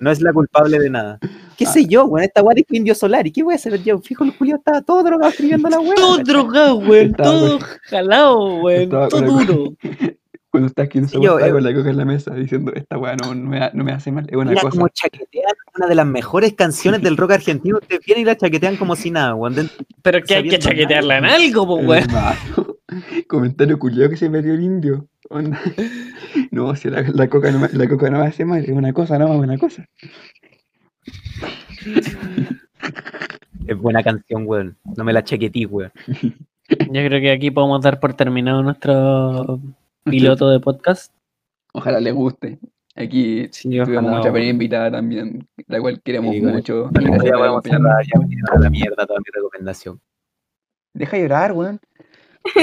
no 0.00 0.10
es 0.10 0.20
la 0.20 0.32
culpable 0.32 0.78
de 0.78 0.90
nada. 0.90 1.18
¿Qué 1.56 1.66
sé 1.66 1.86
yo, 1.86 2.04
weón? 2.04 2.24
Esta 2.24 2.42
weá 2.42 2.54
dijo 2.54 2.68
Indio 2.70 2.94
Solar, 2.94 3.26
¿y 3.26 3.32
qué 3.32 3.42
voy 3.42 3.54
a 3.54 3.56
hacer 3.56 3.82
yo? 3.82 4.00
Fijo, 4.00 4.24
el 4.24 4.32
Julio 4.32 4.56
estaba 4.56 4.82
todo 4.82 5.02
drogado 5.02 5.30
escribiendo 5.30 5.68
la 5.68 5.80
weá. 5.80 5.94
Todo 5.94 6.18
drogado, 6.18 6.76
weón. 6.76 7.12
Todo 7.14 7.58
jalado, 7.84 8.56
weón. 8.56 8.90
Todo 8.90 9.20
duro. 9.20 9.74
Cuando 10.50 10.68
estás 10.68 10.84
aquí 10.84 10.98
en 10.98 11.04
esa 11.06 11.16
Sí, 11.18 11.24
yo, 11.24 11.34
weá, 11.34 11.48
eh, 11.48 11.50
con 11.50 11.64
la 11.64 11.74
coca 11.74 11.90
en 11.90 11.96
la 11.96 12.04
mesa 12.04 12.32
diciendo, 12.32 12.72
esta 12.76 12.96
weá 12.96 13.16
no, 13.16 13.34
no, 13.34 13.50
me, 13.50 13.70
no 13.72 13.82
me 13.82 13.90
hace 13.90 14.12
mal, 14.12 14.24
es 14.28 14.36
una 14.36 14.54
cosa. 14.54 14.70
como 14.70 14.86
chaquetean 14.88 15.52
una 15.76 15.88
de 15.88 15.94
las 15.96 16.06
mejores 16.06 16.52
canciones 16.52 17.02
del 17.02 17.16
rock 17.16 17.32
argentino. 17.32 17.78
Ustedes 17.78 18.04
vienen 18.06 18.22
y 18.22 18.26
la 18.26 18.36
chaquetean 18.36 18.76
como 18.76 18.94
si 18.94 19.10
nada, 19.10 19.34
weón. 19.34 19.68
Pero 20.02 20.22
que 20.22 20.34
hay 20.36 20.48
que 20.48 20.58
chaquetearla 20.60 21.18
en 21.18 21.24
algo, 21.24 21.62
weón. 21.64 22.06
Comentario 23.28 23.78
culiado 23.78 24.10
que 24.10 24.16
se 24.16 24.28
metió 24.30 24.54
el 24.54 24.62
indio. 24.62 25.08
Onda. 25.30 25.60
No, 26.50 26.74
si 26.76 26.90
la, 26.90 27.02
la 27.02 27.28
coca 27.28 27.50
no 27.50 27.58
me, 27.60 27.68
la 27.68 27.88
coca 27.88 28.10
no 28.10 28.20
me 28.20 28.26
hace 28.26 28.44
mal, 28.44 28.62
es 28.62 28.68
una 28.70 28.92
cosa, 28.92 29.18
no 29.18 29.32
es 29.34 29.40
una 29.40 29.58
cosa. 29.58 29.86
Es 33.66 33.78
buena 33.78 34.02
canción, 34.02 34.44
weón. 34.46 34.76
No 34.96 35.04
me 35.04 35.12
la 35.12 35.24
chaquetí, 35.24 35.66
weón. 35.66 35.92
Yo 36.68 36.76
creo 36.92 37.20
que 37.20 37.30
aquí 37.32 37.50
podemos 37.50 37.82
dar 37.82 38.00
por 38.00 38.14
terminado 38.14 38.62
nuestro 38.62 39.60
piloto 40.04 40.50
de 40.50 40.60
podcast. 40.60 41.12
Ojalá 41.72 42.00
les 42.00 42.14
guste. 42.14 42.58
Aquí 42.96 43.48
Sí, 43.50 43.68
tuvimos 43.70 44.04
otra 44.04 44.20
weón. 44.20 44.22
primera 44.32 44.50
invitada 44.50 44.90
también, 44.92 45.48
la 45.66 45.80
cual 45.80 46.00
queremos 46.02 46.34
Sí, 46.34 46.42
mucho. 46.42 46.90
Ya 46.92 47.32
podemos 47.32 47.62
cerrar, 47.64 48.04
ya 48.04 48.20
me 48.20 48.36
a 48.52 48.58
la 48.60 48.70
mierda 48.70 49.06
toda 49.06 49.18
mi 49.18 49.26
recomendación. 49.34 50.00
Deja 50.92 51.18
llorar, 51.18 51.52
weón. 51.52 51.80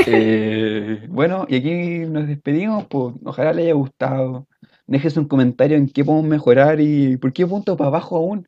Eh, 0.05 1.05
bueno, 1.09 1.45
y 1.49 1.55
aquí 1.55 1.99
nos 2.09 2.27
despedimos, 2.27 2.85
pues 2.87 3.15
ojalá 3.23 3.53
les 3.53 3.65
haya 3.65 3.73
gustado. 3.73 4.47
Déjense 4.87 5.19
un 5.19 5.27
comentario 5.27 5.77
en 5.77 5.87
qué 5.87 6.03
podemos 6.03 6.29
mejorar 6.29 6.79
y 6.79 7.17
por 7.17 7.33
qué 7.33 7.45
punto 7.47 7.77
para 7.77 7.87
abajo 7.89 8.17
aún. 8.17 8.47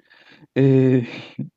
Eh, 0.55 1.07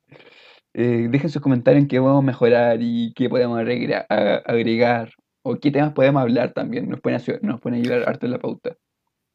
eh, 0.75 1.09
dejen 1.11 1.31
sus 1.31 1.43
comentarios 1.43 1.83
en 1.83 1.89
qué 1.89 2.01
podemos 2.01 2.25
mejorar 2.25 2.79
y 2.81 3.13
qué 3.15 3.29
podemos 3.29 3.59
agregar, 3.59 5.11
o 5.43 5.57
qué 5.57 5.71
temas 5.71 5.93
podemos 5.93 6.23
hablar 6.23 6.53
también. 6.53 6.89
Nos 6.89 7.01
pueden, 7.01 7.21
ayudar- 7.21 7.43
nos 7.43 7.61
pueden 7.61 7.81
ayudar 7.81 8.09
harto 8.09 8.27
en 8.27 8.33
la 8.33 8.39
pauta. 8.39 8.77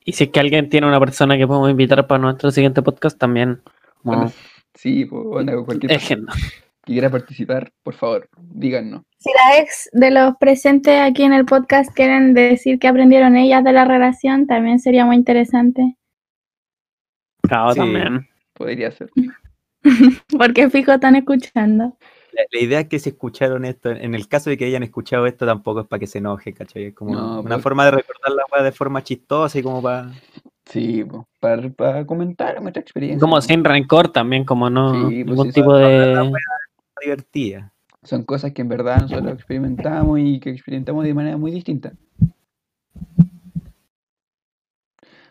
Y 0.03 0.13
si 0.13 0.23
es 0.23 0.29
que 0.31 0.39
alguien 0.39 0.69
tiene 0.69 0.87
una 0.87 0.99
persona 0.99 1.37
que 1.37 1.45
podemos 1.45 1.69
invitar 1.69 2.07
para 2.07 2.19
nuestro 2.21 2.49
siguiente 2.51 2.81
podcast, 2.81 3.17
también. 3.19 3.61
como 4.01 4.17
Bueno, 4.17 4.31
sí, 4.73 5.05
pues, 5.05 5.23
onda, 5.29 5.63
cualquier 5.63 5.91
persona. 5.91 6.33
Que 6.83 6.93
quiera 6.93 7.09
participar, 7.09 7.71
por 7.83 7.93
favor, 7.93 8.29
díganos. 8.39 9.03
Si 9.17 9.29
las 9.33 9.59
ex 9.59 9.89
de 9.93 10.11
los 10.11 10.35
presentes 10.39 10.99
aquí 10.99 11.23
en 11.23 11.33
el 11.33 11.45
podcast 11.45 11.93
quieren 11.93 12.33
decir 12.33 12.79
que 12.79 12.87
aprendieron 12.87 13.35
ellas 13.35 13.63
de 13.63 13.71
la 13.73 13.85
relación, 13.85 14.47
también 14.47 14.79
sería 14.79 15.05
muy 15.05 15.15
interesante. 15.15 15.95
Claro, 17.43 17.73
Sí. 17.73 17.79
también. 17.79 18.27
Podría 18.53 18.91
ser. 18.91 19.09
Porque 20.37 20.69
fijo 20.69 20.91
están 20.91 21.15
escuchando. 21.15 21.97
La, 22.33 22.43
la 22.51 22.59
idea 22.61 22.79
es 22.81 22.87
que 22.87 22.99
si 22.99 23.09
escucharon 23.09 23.65
esto, 23.65 23.89
en 23.91 24.15
el 24.15 24.27
caso 24.27 24.49
de 24.49 24.57
que 24.57 24.65
hayan 24.65 24.83
escuchado 24.83 25.25
esto, 25.27 25.45
tampoco 25.45 25.81
es 25.81 25.87
para 25.87 25.99
que 25.99 26.07
se 26.07 26.19
enoje, 26.19 26.53
¿cachai? 26.53 26.85
Es 26.85 26.93
como 26.93 27.13
No, 27.13 27.41
una 27.41 27.55
pues- 27.55 27.63
forma 27.63 27.85
de 27.85 27.91
recordar 27.91 28.31
la 28.31 28.43
weá 28.51 28.63
de 28.63 28.71
forma 28.71 29.03
chistosa 29.03 29.59
y 29.59 29.63
como 29.63 29.81
para 29.81 30.11
Sí, 30.65 31.03
po, 31.03 31.27
para, 31.39 31.69
para 31.71 32.05
comentar 32.05 32.61
nuestra 32.61 32.81
experiencia. 32.81 33.19
Como 33.19 33.41
sin 33.41 33.63
rencor 33.65 34.09
también, 34.09 34.45
como 34.45 34.69
no 34.69 34.93
Sí, 35.09 35.23
pues 35.23 35.25
ningún 35.25 35.51
tipo 35.51 35.75
de... 35.75 36.31
Divertida. 37.01 37.73
Son 38.03 38.23
cosas 38.23 38.53
que 38.53 38.61
en 38.61 38.69
verdad 38.69 39.01
nosotros 39.01 39.33
experimentamos 39.33 40.19
y 40.19 40.39
que 40.39 40.49
experimentamos 40.51 41.03
de 41.03 41.13
manera 41.13 41.37
muy 41.37 41.51
distinta. 41.51 41.93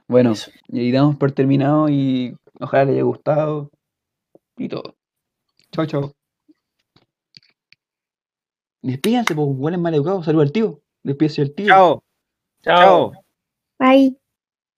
Bueno, 0.06 0.32
Eso. 0.32 0.50
y 0.68 0.90
damos 0.90 1.16
por 1.16 1.32
terminado 1.32 1.88
y 1.88 2.36
ojalá 2.58 2.84
les 2.84 2.94
haya 2.94 3.02
gustado 3.04 3.70
y 4.56 4.68
todo. 4.68 4.96
Chao, 5.72 5.86
chao. 5.86 6.12
Despídanse, 8.82 9.34
pues, 9.34 9.48
huelen 9.50 9.82
mal 9.82 9.94
educados. 9.94 10.24
Saludos 10.24 10.46
al 10.46 10.52
tío. 10.52 10.80
Despídese 11.02 11.42
al 11.42 11.54
tío. 11.54 11.66
Chao. 11.66 12.02
Chao. 12.62 13.12
Bye. 13.78 14.16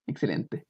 Excelente. 0.07 0.65